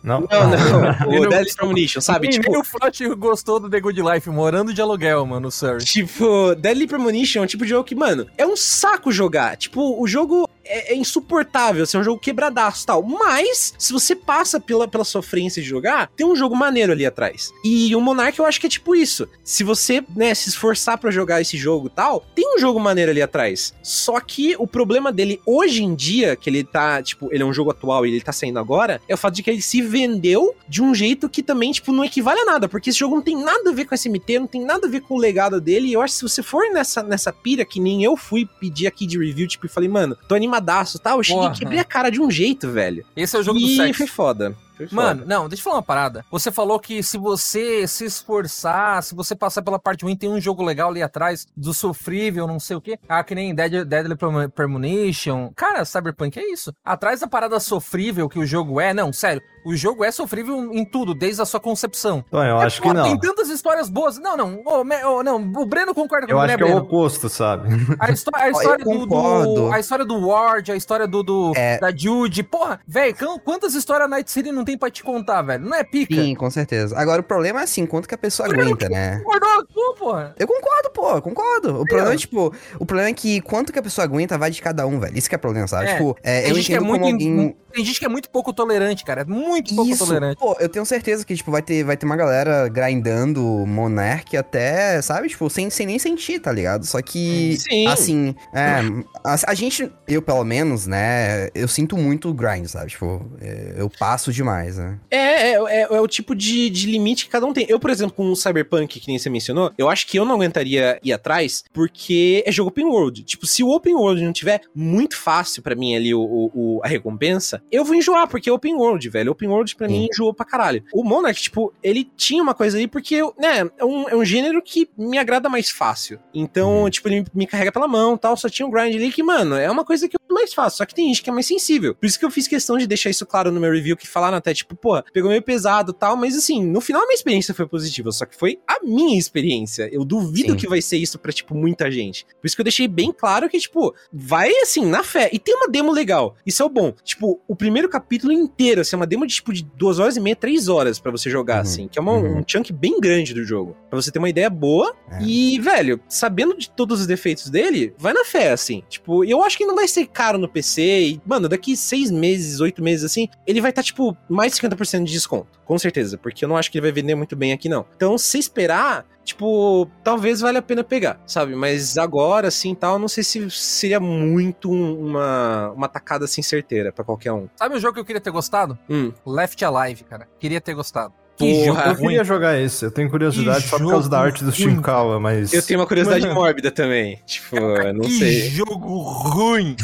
Não? 0.06 0.20
Não, 0.20 0.50
não. 0.50 0.56
O 1.18 1.28
gostou. 1.28 1.56
Premonition, 1.56 2.00
sabe? 2.00 2.28
Nem, 2.28 2.38
Tipo, 2.38 2.52
nem 2.52 2.60
o 2.60 2.64
Frot 2.64 3.08
gostou 3.16 3.58
do 3.58 3.68
The 3.68 3.80
Good 3.80 4.00
Life, 4.00 4.30
morando 4.30 4.72
de 4.72 4.80
aluguel, 4.80 5.26
mano, 5.26 5.50
sir. 5.50 5.78
Tipo, 5.78 6.54
Deadly 6.54 6.86
Premonition 6.86 7.40
é 7.40 7.42
um 7.42 7.46
tipo 7.46 7.64
de 7.64 7.70
jogo 7.70 7.82
que, 7.82 7.94
mano, 7.96 8.26
é 8.38 8.46
um 8.46 8.56
saco 8.56 9.10
jogar. 9.10 9.56
Tipo, 9.56 10.00
o 10.00 10.06
jogo 10.06 10.48
é, 10.66 10.92
é 10.92 10.96
insuportável, 10.96 11.82
assim, 11.82 11.96
é 11.96 12.00
um 12.00 12.04
jogo 12.04 12.20
quebradaço 12.20 12.86
tal. 12.86 13.02
Mas, 13.02 13.74
se 13.78 13.92
você 13.92 14.14
passa 14.14 14.60
pela, 14.60 14.86
pela 14.88 15.04
sofrência 15.04 15.62
de 15.62 15.68
jogar, 15.68 16.10
tem 16.16 16.26
um 16.26 16.36
jogo 16.36 16.54
maneiro 16.54 16.92
ali 16.92 17.06
atrás. 17.06 17.52
E 17.64 17.94
o 17.94 18.00
Monark 18.00 18.38
eu 18.38 18.44
acho 18.44 18.60
que 18.60 18.66
é 18.66 18.70
tipo 18.70 18.94
isso. 18.94 19.28
Se 19.42 19.64
você, 19.64 20.02
né, 20.14 20.34
se 20.34 20.48
esforçar 20.48 20.98
pra 20.98 21.10
jogar 21.10 21.40
esse 21.40 21.56
jogo 21.56 21.88
tal, 21.88 22.24
tem 22.34 22.56
um 22.56 22.58
jogo 22.58 22.78
maneiro 22.80 23.10
ali 23.10 23.22
atrás. 23.22 23.74
Só 23.82 24.20
que 24.20 24.54
o 24.58 24.66
problema 24.66 25.12
dele 25.12 25.40
hoje 25.46 25.82
em 25.82 25.94
dia, 25.94 26.36
que 26.36 26.50
ele 26.50 26.64
tá, 26.64 27.02
tipo, 27.02 27.28
ele 27.32 27.42
é 27.42 27.46
um 27.46 27.52
jogo 27.52 27.70
atual 27.70 28.04
e 28.04 28.10
ele 28.10 28.20
tá 28.20 28.32
saindo 28.32 28.58
agora, 28.58 29.00
é 29.08 29.14
o 29.14 29.18
fato 29.18 29.34
de 29.34 29.42
que 29.42 29.50
ele 29.50 29.62
se 29.62 29.80
vendeu 29.82 30.54
de 30.68 30.82
um 30.82 30.94
jeito 30.94 31.28
que 31.28 31.42
também, 31.42 31.72
tipo, 31.72 31.92
não 31.92 32.04
equivale 32.04 32.40
a 32.40 32.44
nada, 32.44 32.68
porque 32.68 32.90
esse 32.90 32.98
jogo 32.98 33.16
não 33.16 33.22
tem 33.22 33.36
nada 33.36 33.70
a 33.70 33.72
ver 33.72 33.84
com 33.84 33.96
SMT, 33.96 34.38
não 34.38 34.46
tem 34.46 34.64
nada 34.64 34.86
a 34.86 34.90
ver 34.90 35.00
com 35.00 35.14
o 35.14 35.18
legado 35.18 35.60
dele, 35.60 35.88
e 35.88 35.92
eu 35.92 36.00
acho 36.00 36.14
que 36.14 36.18
se 36.18 36.28
você 36.34 36.42
for 36.42 36.70
nessa, 36.72 37.02
nessa 37.02 37.32
pira, 37.32 37.64
que 37.64 37.80
nem 37.80 38.02
eu 38.02 38.16
fui 38.16 38.48
pedir 38.60 38.86
aqui 38.86 39.06
de 39.06 39.18
review, 39.18 39.46
tipo, 39.46 39.66
e 39.66 39.68
falei, 39.68 39.88
mano, 39.88 40.16
tô 40.28 40.34
animadaço 40.56 40.98
tal, 40.98 41.18
eu 41.18 41.24
cheguei 41.24 41.42
Porra. 41.42 41.54
e 41.54 41.58
quebrei 41.58 41.78
a 41.78 41.84
cara 41.84 42.10
de 42.10 42.20
um 42.20 42.30
jeito, 42.30 42.70
velho. 42.70 43.04
Esse 43.16 43.36
é 43.36 43.38
o 43.38 43.42
jogo 43.42 43.58
do 43.58 43.66
e 43.66 43.76
sexo. 43.76 43.98
foi 43.98 44.06
foda. 44.06 44.56
Mano, 44.90 45.24
não, 45.26 45.48
deixa 45.48 45.60
eu 45.60 45.64
falar 45.64 45.76
uma 45.76 45.82
parada. 45.82 46.24
Você 46.30 46.50
falou 46.52 46.78
que 46.78 47.02
se 47.02 47.16
você 47.18 47.86
se 47.86 48.04
esforçar, 48.04 49.02
se 49.02 49.14
você 49.14 49.34
passar 49.34 49.62
pela 49.62 49.78
parte 49.78 50.04
ruim, 50.04 50.16
tem 50.16 50.28
um 50.28 50.40
jogo 50.40 50.62
legal 50.62 50.90
ali 50.90 51.02
atrás 51.02 51.46
do 51.56 51.72
sofrível, 51.72 52.46
não 52.46 52.60
sei 52.60 52.76
o 52.76 52.80
quê. 52.80 52.98
Ah, 53.08 53.22
que 53.24 53.34
nem 53.34 53.54
Dead, 53.54 53.84
Deadly 53.84 54.16
Prem- 54.16 54.48
Premonition. 54.50 55.50
Cara, 55.56 55.84
Cyberpunk 55.84 56.38
é 56.38 56.52
isso. 56.52 56.72
Atrás 56.84 57.20
da 57.20 57.26
parada 57.26 57.58
sofrível 57.60 58.28
que 58.28 58.38
o 58.38 58.46
jogo 58.46 58.80
é, 58.80 58.92
não, 58.92 59.12
sério. 59.12 59.42
O 59.64 59.74
jogo 59.74 60.04
é 60.04 60.12
sofrível 60.12 60.72
em 60.72 60.84
tudo, 60.84 61.12
desde 61.12 61.42
a 61.42 61.44
sua 61.44 61.58
concepção. 61.58 62.24
Então, 62.28 62.44
eu 62.44 62.58
acho 62.60 62.80
que 62.80 62.86
Pô, 62.86 62.94
não. 62.94 63.02
Tem 63.02 63.18
tantas 63.18 63.48
histórias 63.48 63.88
boas. 63.90 64.16
Não, 64.16 64.36
não. 64.36 64.62
Ô, 64.64 64.84
me- 64.84 65.02
ô, 65.04 65.24
não, 65.24 65.36
o 65.38 65.66
Breno 65.66 65.92
concorda 65.92 66.24
Eu 66.26 66.36
comigo, 66.36 66.44
acho 66.44 66.46
né, 66.52 66.56
que 66.56 66.62
é 66.62 66.66
o 66.66 66.68
Breno? 66.68 66.82
oposto, 66.86 67.28
sabe? 67.28 67.68
A, 67.98 68.10
histó- 68.12 68.30
a 68.34 68.46
eu 68.48 68.52
história 68.52 68.84
do, 68.84 69.06
do-. 69.06 69.72
A 69.72 69.80
história 69.80 70.04
do 70.04 70.28
Ward, 70.28 70.70
a 70.70 70.76
história 70.76 71.06
do, 71.08 71.22
do- 71.24 71.52
É. 71.56 71.78
da 71.80 71.90
Jude. 71.94 72.44
Porra, 72.44 72.78
velho, 72.86 73.16
quantas 73.44 73.74
histórias 73.74 74.08
Night 74.08 74.30
City 74.30 74.52
não 74.52 74.64
tem 74.66 74.76
pra 74.76 74.90
te 74.90 75.02
contar, 75.02 75.42
velho? 75.42 75.64
Não 75.64 75.74
é 75.74 75.84
pica? 75.84 76.14
Sim, 76.14 76.34
com 76.34 76.50
certeza. 76.50 76.98
Agora, 76.98 77.20
o 77.20 77.24
problema 77.24 77.60
é 77.60 77.64
assim, 77.64 77.86
quanto 77.86 78.08
que 78.08 78.14
a 78.14 78.18
pessoa 78.18 78.48
aguenta, 78.48 78.88
né? 78.88 79.20
Concordou 79.20 79.66
tu, 79.66 79.94
porra? 79.98 80.34
Eu 80.38 80.46
concordo, 80.46 80.90
pô, 80.92 81.22
concordo. 81.22 81.80
O 81.80 81.86
problema 81.86 82.12
é, 82.12 82.16
tipo, 82.16 82.52
o 82.78 82.84
problema 82.84 83.08
é 83.10 83.12
que 83.12 83.40
quanto 83.40 83.72
que 83.72 83.78
a 83.78 83.82
pessoa 83.82 84.04
aguenta 84.04 84.36
vai 84.36 84.50
de 84.50 84.60
cada 84.60 84.86
um, 84.86 84.98
velho. 84.98 85.16
Isso 85.16 85.28
que 85.28 85.34
é 85.34 85.38
o 85.38 85.40
problema, 85.40 85.66
sabe? 85.68 85.88
É. 85.88 85.92
Tipo, 85.94 86.16
é, 86.22 86.40
Tem 86.42 86.50
eu 86.50 86.56
gente 86.56 86.66
que 86.66 86.74
é 86.74 86.80
muito, 86.80 87.04
alguém... 87.04 87.56
tem 87.72 87.84
gente 87.84 87.98
que 87.98 88.04
é 88.04 88.08
muito 88.08 88.28
pouco 88.28 88.52
tolerante, 88.52 89.04
cara. 89.04 89.22
É 89.22 89.24
muito 89.24 89.74
pouco 89.74 89.90
Isso, 89.90 90.04
tolerante. 90.04 90.38
pô, 90.38 90.56
eu 90.58 90.68
tenho 90.68 90.84
certeza 90.84 91.24
que, 91.24 91.34
tipo, 91.34 91.50
vai 91.50 91.62
ter, 91.62 91.84
vai 91.84 91.96
ter 91.96 92.06
uma 92.06 92.16
galera 92.16 92.68
grindando 92.68 93.42
Monarch 93.66 94.36
até, 94.36 95.00
sabe, 95.02 95.28
tipo, 95.28 95.48
sem, 95.48 95.70
sem 95.70 95.86
nem 95.86 95.98
sentir, 95.98 96.40
tá 96.40 96.50
ligado? 96.52 96.84
Só 96.84 97.00
que, 97.00 97.56
Sim. 97.58 97.86
assim, 97.86 98.34
é, 98.52 98.80
a, 99.24 99.36
a 99.50 99.54
gente, 99.54 99.90
eu 100.08 100.20
pelo 100.22 100.44
menos, 100.44 100.86
né, 100.86 101.48
eu 101.54 101.68
sinto 101.68 101.96
muito 101.96 102.30
o 102.30 102.34
grind, 102.34 102.66
sabe? 102.66 102.90
Tipo, 102.90 103.24
é, 103.40 103.74
eu 103.76 103.90
passo 103.90 104.32
demais, 104.32 104.55
né? 104.76 104.98
É, 105.10 105.16
é, 105.18 105.52
é, 105.54 105.80
é 105.82 106.00
o 106.00 106.06
tipo 106.08 106.34
de, 106.34 106.68
de 106.70 106.86
limite 106.90 107.24
que 107.26 107.30
cada 107.30 107.46
um 107.46 107.52
tem. 107.52 107.66
Eu, 107.68 107.78
por 107.78 107.90
exemplo, 107.90 108.14
com 108.16 108.30
o 108.30 108.36
Cyberpunk, 108.36 109.00
que 109.00 109.08
nem 109.08 109.18
você 109.18 109.28
mencionou, 109.30 109.72
eu 109.76 109.88
acho 109.88 110.06
que 110.06 110.18
eu 110.18 110.24
não 110.24 110.34
aguentaria 110.36 110.98
ir 111.02 111.12
atrás, 111.12 111.64
porque 111.72 112.42
é 112.46 112.52
jogo 112.52 112.68
open 112.70 112.86
world. 112.86 113.22
Tipo, 113.22 113.46
se 113.46 113.62
o 113.62 113.70
open 113.70 113.94
world 113.94 114.22
não 114.22 114.32
tiver 114.32 114.60
muito 114.74 115.16
fácil 115.16 115.62
pra 115.62 115.74
mim 115.74 115.94
ali 115.94 116.14
o, 116.14 116.20
o- 116.54 116.80
a 116.82 116.88
recompensa, 116.88 117.62
eu 117.70 117.84
vou 117.84 117.94
enjoar, 117.94 118.26
porque 118.28 118.48
é 118.48 118.52
open 118.52 118.74
world, 118.74 119.08
velho. 119.08 119.32
Open 119.32 119.48
world 119.48 119.74
pra 119.76 119.86
mim 119.88 120.08
enjoou 120.12 120.32
pra 120.34 120.44
caralho. 120.46 120.82
O 120.92 121.02
Monarch, 121.04 121.42
tipo, 121.42 121.72
ele 121.82 122.08
tinha 122.16 122.42
uma 122.42 122.54
coisa 122.54 122.78
aí, 122.78 122.86
porque, 122.86 123.20
né, 123.38 123.68
é 123.78 123.84
um, 123.84 124.08
é 124.08 124.16
um 124.16 124.24
gênero 124.24 124.60
que 124.62 124.88
me 124.96 125.18
agrada 125.18 125.48
mais 125.48 125.70
fácil. 125.70 126.18
Então, 126.34 126.82
Uhum. 126.84 126.90
tipo, 126.90 127.08
ele 127.08 127.24
me- 127.34 127.46
carrega 127.46 127.70
pela 127.72 127.86
mão 127.88 128.16
tal, 128.16 128.36
só 128.36 128.48
tinha 128.48 128.66
um 128.66 128.70
grind 128.70 128.94
ali 128.94 129.12
que, 129.12 129.22
mano, 129.22 129.54
é 129.56 129.70
uma 129.70 129.84
coisa 129.84 130.08
que 130.08 130.16
é 130.16 130.32
mais 130.32 130.52
fácil. 130.52 130.78
Só 130.78 130.86
que 130.86 130.94
tem 130.94 131.06
gente 131.08 131.22
que 131.22 131.30
é 131.30 131.32
mais 131.32 131.46
sensível. 131.46 131.94
Por 131.94 132.06
isso 132.06 132.18
que 132.18 132.24
eu 132.24 132.30
fiz 132.30 132.46
questão 132.48 132.76
de 132.78 132.86
deixar 132.86 133.10
isso 133.10 133.24
claro 133.26 133.50
no 133.52 133.60
meu 133.60 133.72
review, 133.72 133.96
que 133.96 134.06
falaram 134.06 134.36
até, 134.46 134.54
tipo, 134.54 134.76
pô, 134.76 135.02
pegou 135.12 135.28
meio 135.30 135.42
pesado 135.42 135.92
tal, 135.92 136.16
mas 136.16 136.36
assim, 136.36 136.64
no 136.64 136.80
final 136.80 137.02
a 137.02 137.06
minha 137.06 137.14
experiência 137.14 137.52
foi 137.52 137.66
positiva, 137.66 138.12
só 138.12 138.24
que 138.24 138.36
foi 138.36 138.58
a 138.66 138.78
minha 138.84 139.18
experiência. 139.18 139.88
Eu 139.92 140.04
duvido 140.04 140.50
Sim. 140.52 140.56
que 140.56 140.68
vai 140.68 140.80
ser 140.80 140.96
isso 140.98 141.18
pra, 141.18 141.32
tipo, 141.32 141.54
muita 141.54 141.90
gente. 141.90 142.24
Por 142.40 142.46
isso 142.46 142.54
que 142.54 142.60
eu 142.60 142.64
deixei 142.64 142.86
bem 142.86 143.12
claro 143.12 143.48
que, 143.48 143.58
tipo, 143.58 143.94
vai 144.12 144.50
assim, 144.62 144.84
na 144.86 145.02
fé. 145.02 145.28
E 145.32 145.38
tem 145.38 145.54
uma 145.56 145.68
demo 145.68 145.92
legal. 145.92 146.36
Isso 146.46 146.62
é 146.62 146.66
o 146.66 146.68
bom. 146.68 146.92
Tipo, 147.02 147.40
o 147.48 147.56
primeiro 147.56 147.88
capítulo 147.88 148.32
inteiro, 148.32 148.80
assim, 148.80 148.94
é 148.94 148.98
uma 148.98 149.06
demo 149.06 149.26
de, 149.26 149.34
tipo, 149.34 149.52
de 149.52 149.64
duas 149.64 149.98
horas 149.98 150.16
e 150.16 150.20
meia, 150.20 150.36
três 150.36 150.68
horas 150.68 150.98
pra 150.98 151.10
você 151.10 151.28
jogar, 151.28 151.56
Uhum. 151.56 151.60
assim, 151.62 151.88
que 151.88 151.98
é 151.98 152.02
uma- 152.02 152.12
Uhum. 152.12 152.38
um 152.38 152.44
chunk 152.46 152.72
bem 152.72 153.00
grande 153.00 153.34
do 153.34 153.42
jogo. 153.44 153.76
Pra 153.90 154.00
você 154.00 154.10
ter 154.10 154.18
uma 154.18 154.28
ideia 154.28 154.48
boa. 154.48 154.94
É. 155.10 155.22
E, 155.22 155.58
velho, 155.60 156.00
sabendo 156.08 156.56
de 156.56 156.70
todos 156.70 157.00
os 157.00 157.06
defeitos 157.06 157.50
dele, 157.50 157.94
vai 157.98 158.12
na 158.12 158.24
fé, 158.24 158.52
assim. 158.52 158.82
Tipo, 158.88 159.24
eu 159.24 159.42
acho 159.42 159.56
que 159.58 159.66
não 159.66 159.74
vai 159.74 159.88
ser 159.88 160.06
caro 160.06 160.38
no 160.38 160.48
PC. 160.48 160.82
E, 161.00 161.20
mano, 161.26 161.48
daqui 161.48 161.76
seis 161.76 162.10
meses, 162.10 162.60
oito 162.60 162.82
meses, 162.82 163.04
assim, 163.04 163.28
ele 163.46 163.60
vai 163.60 163.70
estar, 163.70 163.82
tipo, 163.82 164.16
mais 164.36 164.52
de 164.52 164.58
50% 164.60 165.04
de 165.04 165.12
desconto. 165.12 165.58
Com 165.64 165.78
certeza. 165.78 166.16
Porque 166.18 166.44
eu 166.44 166.48
não 166.48 166.56
acho 166.56 166.70
que 166.70 166.78
ele 166.78 166.86
vai 166.86 166.92
vender 166.92 167.14
muito 167.14 167.34
bem 167.34 167.52
aqui, 167.52 167.68
não. 167.68 167.84
Então, 167.96 168.16
se 168.18 168.38
esperar, 168.38 169.04
tipo, 169.24 169.90
talvez 170.04 170.40
valha 170.40 170.58
a 170.58 170.62
pena 170.62 170.84
pegar, 170.84 171.20
sabe? 171.26 171.54
Mas 171.56 171.98
agora, 171.98 172.48
assim, 172.48 172.74
tal, 172.74 172.98
não 172.98 173.08
sei 173.08 173.24
se 173.24 173.50
seria 173.50 173.98
muito 173.98 174.70
um- 174.70 175.06
uma, 175.08 175.70
uma 175.72 175.88
tacada, 175.88 176.24
assim, 176.26 176.42
certeira 176.42 176.92
pra 176.92 177.04
qualquer 177.04 177.32
um. 177.32 177.48
Sabe 177.56 177.74
o 177.76 177.80
jogo 177.80 177.94
que 177.94 178.00
eu 178.00 178.04
queria 178.04 178.20
ter 178.20 178.30
gostado? 178.30 178.78
Hum. 178.88 179.12
Left 179.26 179.64
Alive, 179.64 180.04
cara. 180.04 180.28
Queria 180.38 180.60
ter 180.60 180.74
gostado. 180.74 181.12
Porra, 181.38 181.64
jogo 181.66 181.80
Eu 181.80 181.86
ruim. 181.94 181.96
queria 182.08 182.24
jogar 182.24 182.58
esse, 182.58 182.84
eu 182.84 182.90
tenho 182.90 183.10
curiosidade 183.10 183.64
Que 183.64 183.68
só 183.68 183.78
por 183.78 183.90
causa 183.90 184.08
da 184.08 184.20
arte 184.20 184.42
do 184.44 184.52
Shinkawa, 184.52 185.20
mas. 185.20 185.52
Eu 185.52 185.62
tenho 185.62 185.80
uma 185.80 185.86
curiosidade 185.86 186.22
Mano. 186.22 186.34
mórbida 186.34 186.70
também. 186.70 187.20
Tipo, 187.26 187.56
não 187.92 188.00
que 188.00 188.18
sei. 188.18 188.50
jogo 188.50 188.98
ruim. 188.98 189.76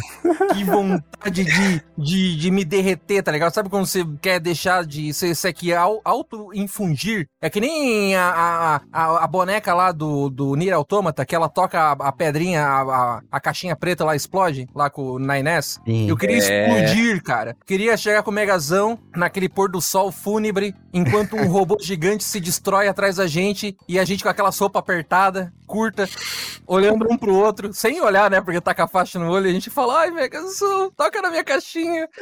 que 0.55 0.65
vontade 0.65 1.45
de, 1.45 1.83
de, 1.99 2.37
de 2.37 2.51
me 2.51 2.65
derreter, 2.65 3.23
tá 3.23 3.31
ligado? 3.33 3.53
Sabe 3.53 3.69
quando 3.69 3.87
você 3.87 4.05
quer 4.21 4.41
deixar 4.41 4.85
de 4.85 5.13
ser 5.13 5.29
isso 5.31 5.47
aqui 5.47 5.73
au- 5.75 6.01
auto-infungir? 6.05 7.29
É 7.41 7.49
que 7.51 7.61
nem 7.61 8.15
a, 8.17 8.31
a, 8.31 8.81
a, 8.93 9.25
a 9.25 9.27
boneca 9.27 9.75
lá 9.75 9.93
do, 9.93 10.29
do 10.31 10.55
Nier 10.57 10.75
Automata, 10.75 11.25
que 11.25 11.35
ela 11.35 11.49
toca 11.49 11.79
a, 11.79 11.93
a 11.93 12.13
pedrinha, 12.13 12.63
a, 12.65 12.81
a, 12.83 13.21
a 13.31 13.41
caixinha 13.41 13.77
preta 13.77 14.05
lá 14.05 14.15
explode, 14.17 14.67
lá 14.75 14.89
com 14.91 15.03
o 15.03 15.19
Nines. 15.19 15.81
Sim. 15.85 16.09
Eu 16.09 16.17
queria 16.17 16.39
É. 16.43 16.67
explodir, 16.85 17.23
cara. 17.23 17.57
Queria 17.67 17.97
chegar 17.97 18.23
com 18.23 18.31
o 18.31 18.35
Megazão 18.35 18.99
naquele 19.15 19.49
pôr 19.49 19.71
do 19.71 19.81
sol 19.81 20.11
fúnebre, 20.13 20.75
enquanto 20.93 21.37
um 21.43 21.51
robô 21.51 21.77
gigante 21.81 22.25
se 22.25 22.41
destrói 22.41 22.89
atrás 22.89 23.17
da 23.17 23.27
gente 23.27 23.77
e 23.89 23.99
a 23.99 24.05
gente 24.05 24.23
com 24.23 24.29
aquela 24.29 24.53
sopa 24.53 24.79
apertada, 24.79 25.53
curta, 25.67 26.09
olhando 26.67 27.11
um 27.11 27.17
pro 27.17 27.35
outro, 27.35 27.73
sem 27.73 28.01
olhar, 28.01 28.31
né? 28.31 28.41
Porque 28.41 28.61
tá 28.61 28.75
com 28.75 28.83
a 28.83 28.89
faixa 28.89 29.19
no 29.19 29.31
olho 29.31 29.47
e 29.47 29.51
a 29.51 29.53
gente 29.53 29.71
fala, 29.71 30.01
ai, 30.01 30.11
Megazão, 30.11 30.91
toca 30.91 31.23
na 31.23 31.31
minha 31.31 31.45
caixinha. 31.45 32.09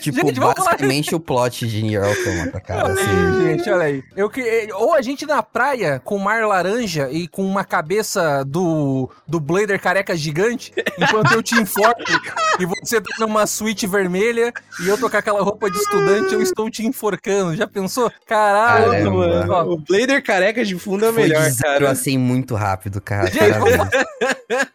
Tipo, 0.00 0.18
gente, 0.20 0.38
vamos 0.38 0.54
falar 0.54 0.70
basicamente 0.70 1.14
o 1.14 1.20
plot 1.20 1.66
de 1.66 1.82
Nier 1.82 2.04
Automata, 2.04 2.60
cara. 2.60 2.84
Olha 2.84 2.94
assim. 2.94 3.02
aí, 3.02 3.56
gente, 3.56 3.70
olha 3.70 3.84
aí. 3.84 4.04
Eu 4.16 4.30
que... 4.30 4.68
Ou 4.74 4.94
a 4.94 5.02
gente 5.02 5.26
na 5.26 5.42
praia 5.42 6.00
com 6.04 6.16
mar 6.18 6.46
laranja 6.46 7.10
e 7.10 7.26
com 7.26 7.44
uma 7.44 7.64
cabeça 7.64 8.44
do, 8.44 9.10
do 9.26 9.40
Blader 9.40 9.80
careca 9.80 10.16
gigante, 10.16 10.72
enquanto 10.98 11.32
eu 11.32 11.42
te 11.42 11.56
enforco 11.56 12.02
e 12.60 12.66
você 12.66 13.00
tá 13.00 13.16
numa 13.18 13.46
suíte 13.46 13.86
vermelha 13.86 14.52
e 14.80 14.88
eu 14.88 14.96
tô 14.96 15.10
com 15.10 15.16
aquela 15.16 15.42
roupa 15.42 15.68
de 15.70 15.78
estudante, 15.78 16.34
eu 16.34 16.42
estou 16.42 16.70
te 16.70 16.86
enforcando. 16.86 17.56
Já 17.56 17.66
pensou? 17.66 18.12
Caralho, 18.26 18.90
Caramba. 18.92 19.10
mano. 19.10 19.52
Ó, 19.52 19.64
O 19.72 19.78
Blader 19.78 20.22
careca 20.22 20.64
de 20.64 20.78
fundo 20.78 20.93
é 21.02 21.12
Foi 21.12 21.22
melhor, 21.22 21.50
cara. 21.60 21.90
a 21.90 21.94
100 21.94 22.18
muito 22.18 22.54
rápido, 22.54 23.00
cara. 23.00 23.30
Parabéns. 23.30 23.80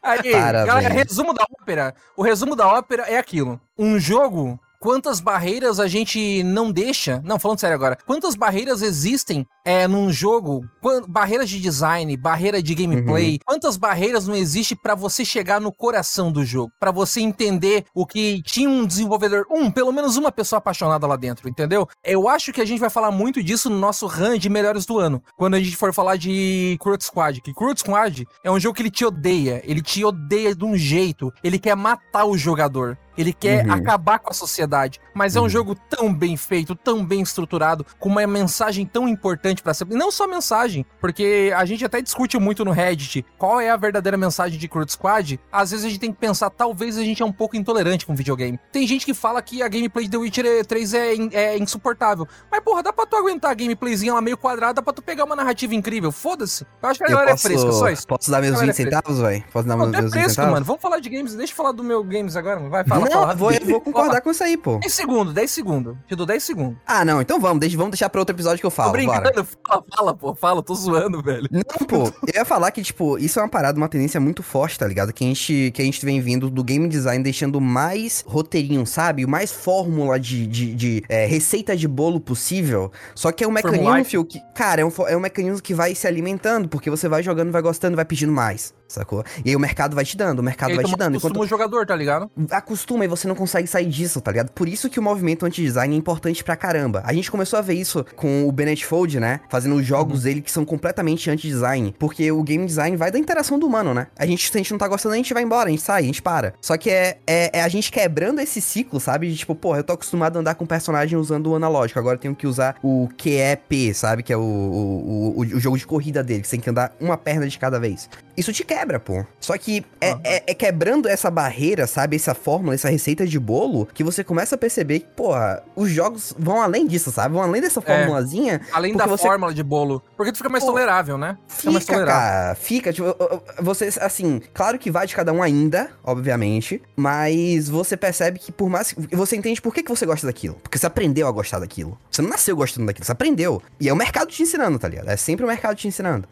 Aí, 0.01 0.31
Parabéns. 0.31 0.65
galera, 0.67 0.93
resumo 0.93 1.33
da 1.33 1.45
ópera. 1.61 1.93
O 2.17 2.23
resumo 2.23 2.55
da 2.55 2.67
ópera 2.67 3.03
é 3.03 3.17
aquilo. 3.17 3.59
Um 3.77 3.99
jogo, 3.99 4.59
quantas 4.79 5.19
barreiras 5.19 5.79
a 5.79 5.87
gente 5.87 6.41
não 6.43 6.71
deixa... 6.71 7.21
Não, 7.23 7.37
falando 7.37 7.59
sério 7.59 7.75
agora. 7.75 7.97
Quantas 8.05 8.35
barreiras 8.35 8.81
existem 8.81 9.45
é, 9.65 9.87
num 9.87 10.11
jogo? 10.11 10.65
Barreiras 11.07 11.49
de 11.49 11.59
design, 11.59 12.15
barreira 12.17 12.63
de 12.63 12.73
gameplay. 12.73 13.39
Quantas 13.45 13.77
barreiras 13.77 14.27
não 14.27 14.35
existe 14.35 14.75
pra 14.75 14.95
você 14.95 15.23
chegar 15.25 15.59
no 15.59 15.71
coração 15.71 16.31
do 16.31 16.43
jogo? 16.45 16.71
Pra 16.79 16.91
você 16.91 17.21
entender 17.21 17.85
o 17.93 18.05
que 18.05 18.41
tinha 18.43 18.69
um 18.69 18.85
desenvolvedor... 18.85 19.45
Um, 19.51 19.69
pelo 19.69 19.91
menos 19.91 20.17
uma 20.17 20.31
pessoa 20.31 20.57
apaixonada 20.57 21.05
lá 21.05 21.15
dentro, 21.15 21.49
entendeu? 21.49 21.87
Eu 22.03 22.27
acho 22.27 22.53
que 22.53 22.61
a 22.61 22.65
gente 22.65 22.79
vai 22.79 22.89
falar 22.89 23.11
muito 23.11 23.43
disso 23.43 23.69
no 23.69 23.77
nosso 23.77 24.07
run 24.07 24.37
de 24.37 24.49
melhores 24.49 24.85
do 24.85 24.97
ano. 24.97 25.21
Quando 25.37 25.55
a 25.55 25.59
gente 25.59 25.75
for 25.75 25.93
falar 25.93 26.15
de 26.15 26.77
Cruel 26.79 26.99
Squad. 27.01 27.41
Que 27.41 27.53
Cruel 27.53 27.77
Squad 27.77 28.25
é 28.43 28.49
um 28.49 28.59
jogo 28.59 28.75
que 28.75 28.81
ele 28.81 28.91
te 28.91 29.05
odeia. 29.05 29.61
Ele 29.65 29.81
te 29.81 30.03
odeia 30.03 30.55
de 30.55 30.63
um 30.63 30.75
jeito. 30.77 31.31
Ele 31.43 31.59
quer 31.59 31.75
matar 31.75 32.25
o 32.25 32.37
jogador. 32.37 32.97
Ele 33.19 33.33
quer 33.33 33.65
Uhum. 33.65 33.73
acabar 33.73 34.19
com 34.19 34.29
a 34.29 34.33
sociedade. 34.33 34.99
Mas 35.13 35.35
é 35.35 35.39
um 35.39 35.43
Uhum. 35.43 35.49
jogo 35.49 35.75
tão 35.89 36.13
bem 36.13 36.37
feito, 36.37 36.73
tão 36.75 37.05
bem 37.05 37.21
estruturado, 37.21 37.85
com 37.99 38.07
uma 38.09 38.25
mensagem 38.25 38.85
tão 38.85 39.07
importante 39.07 39.61
pra 39.61 39.73
ser. 39.73 39.85
Não 39.89 40.11
só 40.11 40.25
mensagem, 40.27 40.85
porque 41.01 41.51
a 41.55 41.65
gente 41.65 41.83
até 41.83 42.01
discute 42.01 42.37
muito 42.39 42.63
no 42.63 42.71
Reddit 42.71 43.25
qual 43.37 43.59
é 43.59 43.69
a 43.69 43.75
verdadeira 43.77 44.17
mensagem 44.17 44.57
de 44.57 44.67
Cruel 44.67 44.87
Squad. 44.87 45.39
Às 45.51 45.71
vezes 45.71 45.85
a 45.85 45.89
gente 45.89 45.99
tem 45.99 46.11
que 46.11 46.17
pensar, 46.19 46.49
talvez 46.49 46.97
a 46.97 47.03
gente 47.03 47.21
é 47.21 47.25
um 47.25 47.31
pouco 47.31 47.57
intolerante 47.57 48.05
com 48.05 48.15
videogame. 48.15 48.59
Tem 48.71 48.87
gente 48.87 49.05
que 49.05 49.13
fala 49.13 49.41
que 49.41 49.61
a 49.61 49.67
gameplay 49.67 50.05
de 50.05 50.11
The 50.11 50.17
Witcher 50.17 50.65
3 50.65 50.93
é, 50.93 51.15
in- 51.15 51.29
é 51.33 51.57
insuportável. 51.57 52.27
Mas, 52.51 52.61
porra, 52.61 52.81
dá 52.83 52.93
pra 52.93 53.05
tu 53.05 53.15
aguentar 53.17 53.51
a 53.51 53.53
gameplayzinha 53.53 54.13
lá 54.13 54.21
meio 54.21 54.37
quadrada, 54.37 54.75
dá 54.75 54.81
pra 54.81 54.93
tu 54.93 55.01
pegar 55.01 55.25
uma 55.25 55.35
narrativa 55.35 55.75
incrível. 55.75 56.11
Foda-se. 56.11 56.65
Eu 56.81 56.89
acho 56.89 56.99
que 56.99 57.05
a 57.05 57.09
galera 57.09 57.31
posso, 57.31 57.47
é 57.47 57.49
fresca, 57.51 57.71
só 57.71 57.89
isso. 57.89 58.07
posso 58.07 58.31
dar 58.31 58.39
meus 58.41 58.53
Galera 58.53 58.71
20 58.73 58.81
é 58.81 58.83
centavos, 58.91 59.19
velho? 59.19 59.43
Posso 59.51 59.67
dar 59.67 59.75
Não, 59.75 59.85
meus, 59.85 59.97
é 59.97 60.01
meus 60.01 60.11
20 60.13 60.21
fresco, 60.21 60.29
centavos? 60.35 60.53
mano. 60.53 60.65
Vamos 60.65 60.81
falar 60.81 60.99
de 60.99 61.09
games. 61.09 61.35
Deixa 61.35 61.51
eu 61.53 61.57
falar 61.57 61.71
do 61.71 61.83
meu 61.83 62.03
games 62.03 62.35
agora, 62.35 62.57
mano. 62.57 62.69
Vai, 62.69 62.83
fala, 62.83 63.08
não, 63.09 63.21
fala. 63.21 63.35
vou, 63.35 63.51
eu 63.51 63.65
vou 63.65 63.81
concordar 63.81 64.21
com 64.21 64.31
isso 64.31 64.43
aí, 64.43 64.57
pô. 64.57 64.77
10 64.79 64.93
segundos, 64.93 65.33
10 65.33 65.51
segundos. 65.51 65.97
Te 66.07 66.15
dou 66.15 66.25
10 66.25 66.43
segundos. 66.43 66.77
Ah, 66.85 67.03
não, 67.03 67.21
então 67.21 67.39
vamos, 67.39 67.59
deixa, 67.59 67.77
vamos 67.77 67.91
deixar 67.91 68.09
pra 68.09 68.21
outro 68.21 68.35
episódio 68.35 68.59
que 68.59 68.65
eu 68.65 68.71
Tô 68.71 68.75
falo, 68.75 68.91
bora. 68.91 69.21
brincando, 69.21 69.47
fala, 69.67 69.83
fala, 69.95 70.13
pô, 70.15 70.35
fala, 70.35 70.63
tô 70.63 70.75
zoando, 70.75 71.21
velho. 71.21 71.47
Não, 71.51 71.87
pô, 71.87 72.07
eu 72.27 72.33
ia 72.35 72.45
falar 72.45 72.71
que, 72.71 72.81
tipo, 72.81 73.17
isso 73.17 73.39
é 73.39 73.43
uma 73.43 73.49
parada, 73.49 73.77
uma 73.77 73.89
tendência 73.89 74.19
muito 74.19 74.43
forte, 74.43 74.77
tá 74.77 74.87
ligado? 74.87 75.11
Que 75.13 75.23
a 75.23 75.27
gente, 75.27 75.71
que 75.73 75.81
a 75.81 75.85
gente 75.85 76.03
vem 76.05 76.21
vindo 76.21 76.49
do 76.49 76.63
game 76.63 76.87
design 76.87 77.23
deixando 77.23 77.59
mais 77.59 78.23
roteirinho, 78.27 78.85
sabe? 78.85 79.25
Mais 79.25 79.51
fórmula 79.51 80.19
de, 80.19 80.45
de, 80.47 80.75
de, 80.75 81.03
é, 81.09 81.25
receita 81.25 81.75
de 81.75 81.87
bolo 81.87 82.19
possível. 82.19 82.91
Só 83.15 83.31
que 83.31 83.43
é 83.43 83.47
um 83.47 83.51
mecanismo, 83.51 84.05
fio, 84.05 84.25
que, 84.25 84.39
cara, 84.55 84.81
é 84.81 84.85
um, 84.85 84.91
é 85.07 85.17
um 85.17 85.19
mecanismo 85.19 85.61
que 85.61 85.73
vai 85.73 85.95
se 85.95 86.07
alimentando, 86.07 86.67
porque 86.67 86.89
você 86.89 87.07
vai 87.07 87.23
jogando, 87.23 87.51
vai 87.51 87.61
gostando, 87.61 87.95
vai 87.95 88.05
pedindo 88.05 88.31
mais, 88.31 88.73
sacou? 88.93 89.23
E 89.43 89.49
aí 89.49 89.55
o 89.55 89.59
mercado 89.59 89.95
vai 89.95 90.03
te 90.03 90.17
dando, 90.17 90.39
o 90.39 90.43
mercado 90.43 90.75
vai 90.75 90.83
te 90.83 90.95
dando. 90.95 91.17
acostuma 91.17 91.31
Enquanto 91.31 91.45
o 91.45 91.47
jogador, 91.47 91.85
tá 91.85 91.95
ligado? 91.95 92.29
acostuma 92.51 93.05
e 93.05 93.07
você 93.07 93.27
não 93.27 93.35
consegue 93.35 93.67
sair 93.67 93.85
disso, 93.85 94.21
tá 94.21 94.31
ligado? 94.31 94.51
Por 94.51 94.67
isso 94.67 94.89
que 94.89 94.99
o 94.99 95.03
movimento 95.03 95.45
anti-design 95.45 95.93
é 95.93 95.97
importante 95.97 96.43
pra 96.43 96.55
caramba. 96.55 97.01
A 97.05 97.13
gente 97.13 97.29
começou 97.29 97.57
a 97.59 97.61
ver 97.61 97.73
isso 97.73 98.05
com 98.15 98.47
o 98.47 98.51
Bennett 98.51 98.85
Fold, 98.85 99.19
né? 99.19 99.41
Fazendo 99.49 99.75
os 99.75 99.85
jogos 99.85 100.23
dele 100.23 100.41
que 100.41 100.51
são 100.51 100.65
completamente 100.65 101.29
anti-design. 101.29 101.95
Porque 101.97 102.31
o 102.31 102.43
game 102.43 102.65
design 102.65 102.95
vai 102.97 103.11
da 103.11 103.19
interação 103.19 103.59
do 103.59 103.67
humano, 103.67 103.93
né? 103.93 104.07
A 104.17 104.25
gente, 104.25 104.49
se 104.49 104.57
a 104.57 104.59
gente 104.59 104.71
não 104.71 104.77
tá 104.77 104.87
gostando, 104.87 105.13
a 105.13 105.17
gente 105.17 105.33
vai 105.33 105.43
embora, 105.43 105.67
a 105.67 105.71
gente 105.71 105.81
sai, 105.81 106.01
a 106.01 106.05
gente 106.05 106.21
para. 106.21 106.53
Só 106.61 106.77
que 106.77 106.89
é, 106.89 107.17
é, 107.25 107.59
é 107.59 107.63
a 107.63 107.67
gente 107.67 107.91
quebrando 107.91 108.39
esse 108.39 108.61
ciclo, 108.61 108.99
sabe? 108.99 109.29
De 109.29 109.37
tipo, 109.37 109.55
porra, 109.55 109.79
eu 109.79 109.83
tô 109.83 109.93
acostumado 109.93 110.37
a 110.37 110.39
andar 110.39 110.55
com 110.55 110.65
personagem 110.65 111.17
usando 111.17 111.47
o 111.47 111.55
analógico, 111.55 111.99
agora 111.99 112.15
eu 112.15 112.19
tenho 112.19 112.35
que 112.35 112.47
usar 112.47 112.75
o 112.83 113.09
QEP, 113.17 113.93
sabe? 113.93 114.23
Que 114.23 114.33
é 114.33 114.37
o, 114.37 114.41
o, 114.41 115.33
o, 115.37 115.41
o 115.41 115.59
jogo 115.59 115.77
de 115.77 115.85
corrida 115.85 116.23
dele, 116.23 116.41
que 116.41 116.47
você 116.47 116.51
tem 116.51 116.61
que 116.61 116.69
andar 116.69 116.95
uma 116.99 117.17
perna 117.17 117.47
de 117.47 117.57
cada 117.57 117.79
vez. 117.79 118.09
Isso 118.35 118.53
te 118.53 118.63
quebra. 118.63 118.78
Quebra, 118.79 118.99
pô. 118.99 119.25
Só 119.39 119.57
que 119.57 119.85
é, 119.99 120.13
uhum. 120.13 120.21
é, 120.23 120.43
é, 120.47 120.53
quebrando 120.53 121.07
essa 121.07 121.29
barreira, 121.29 121.85
sabe? 121.85 122.15
Essa 122.15 122.33
fórmula, 122.33 122.73
essa 122.73 122.89
receita 122.89 123.25
de 123.25 123.39
bolo, 123.39 123.87
que 123.93 124.03
você 124.03 124.23
começa 124.23 124.55
a 124.55 124.57
perceber 124.57 124.99
que, 124.99 125.07
porra, 125.07 125.63
os 125.75 125.89
jogos 125.89 126.33
vão 126.37 126.61
além 126.61 126.87
disso, 126.87 127.11
sabe? 127.11 127.33
Vão 127.33 127.43
além 127.43 127.61
dessa 127.61 127.79
é. 127.79 127.83
formulazinha. 127.83 128.55
É, 128.55 128.61
além 128.71 128.95
da 128.95 129.05
você... 129.05 129.23
fórmula 129.23 129.53
de 129.53 129.63
bolo. 129.63 130.01
Porque 130.15 130.31
tu 130.31 130.37
fica 130.37 130.49
mais 130.49 130.63
pô, 130.63 130.71
tolerável, 130.71 131.17
né? 131.17 131.37
Fica, 131.47 131.59
fica 131.59 131.71
mais 131.71 131.85
tolerável. 131.85 132.13
cara. 132.13 132.55
Fica, 132.55 132.93
tipo, 132.93 133.15
você, 133.61 133.89
assim, 133.99 134.41
claro 134.53 134.79
que 134.79 134.89
vai 134.89 135.05
de 135.05 135.15
cada 135.15 135.33
um 135.33 135.43
ainda, 135.43 135.89
obviamente, 136.03 136.81
mas 136.95 137.69
você 137.69 137.97
percebe 137.97 138.39
que 138.39 138.51
por 138.51 138.69
mais. 138.69 138.95
Você 139.11 139.35
entende 139.35 139.61
por 139.61 139.73
que, 139.73 139.83
que 139.83 139.89
você 139.89 140.05
gosta 140.05 140.25
daquilo. 140.25 140.55
Porque 140.55 140.77
você 140.77 140.85
aprendeu 140.85 141.27
a 141.27 141.31
gostar 141.31 141.59
daquilo. 141.59 141.97
Você 142.09 142.21
não 142.21 142.29
nasceu 142.29 142.55
gostando 142.55 142.87
daquilo, 142.87 143.05
você 143.05 143.11
aprendeu. 143.11 143.61
E 143.79 143.89
é 143.89 143.93
o 143.93 143.95
mercado 143.95 144.29
te 144.29 144.41
ensinando, 144.41 144.79
tá 144.79 144.87
ligado? 144.87 145.09
É 145.09 145.17
sempre 145.17 145.43
o 145.45 145.47
mercado 145.47 145.75
te 145.75 145.87
ensinando. 145.87 146.27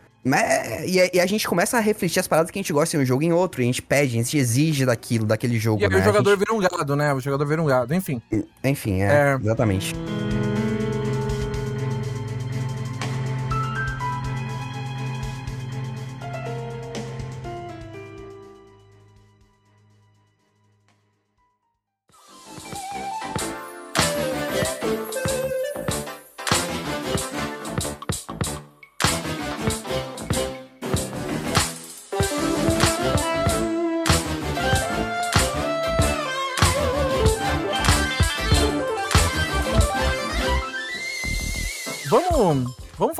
E, 0.85 0.99
a, 0.99 1.09
e, 1.13 1.19
a 1.19 1.25
gente 1.25 1.47
começa 1.47 1.77
a 1.77 1.79
refletir 1.79 2.19
as 2.19 2.27
paradas 2.27 2.51
que 2.51 2.59
a 2.59 2.61
gente 2.61 2.73
gosta 2.73 2.97
em 2.97 2.99
um 3.01 3.05
jogo 3.05 3.23
em 3.23 3.31
outro. 3.31 3.61
E 3.61 3.63
a 3.63 3.65
gente 3.65 3.81
pede, 3.81 4.13
a 4.13 4.23
gente 4.23 4.37
exige 4.37 4.85
daquilo, 4.85 5.25
daquele 5.25 5.57
jogo. 5.57 5.81
E 5.81 5.85
aí 5.85 5.91
né? 5.91 5.97
o 5.97 6.03
jogador 6.03 6.29
gente... 6.31 6.39
vira 6.39 6.53
um 6.53 6.59
gado, 6.59 6.95
né? 6.95 7.13
O 7.13 7.19
jogador 7.19 7.45
vira 7.45 7.61
um 7.61 7.65
gado, 7.65 7.93
enfim. 7.93 8.21
Enfim, 8.63 9.01
é, 9.01 9.05
é... 9.05 9.37
exatamente. 9.41 9.95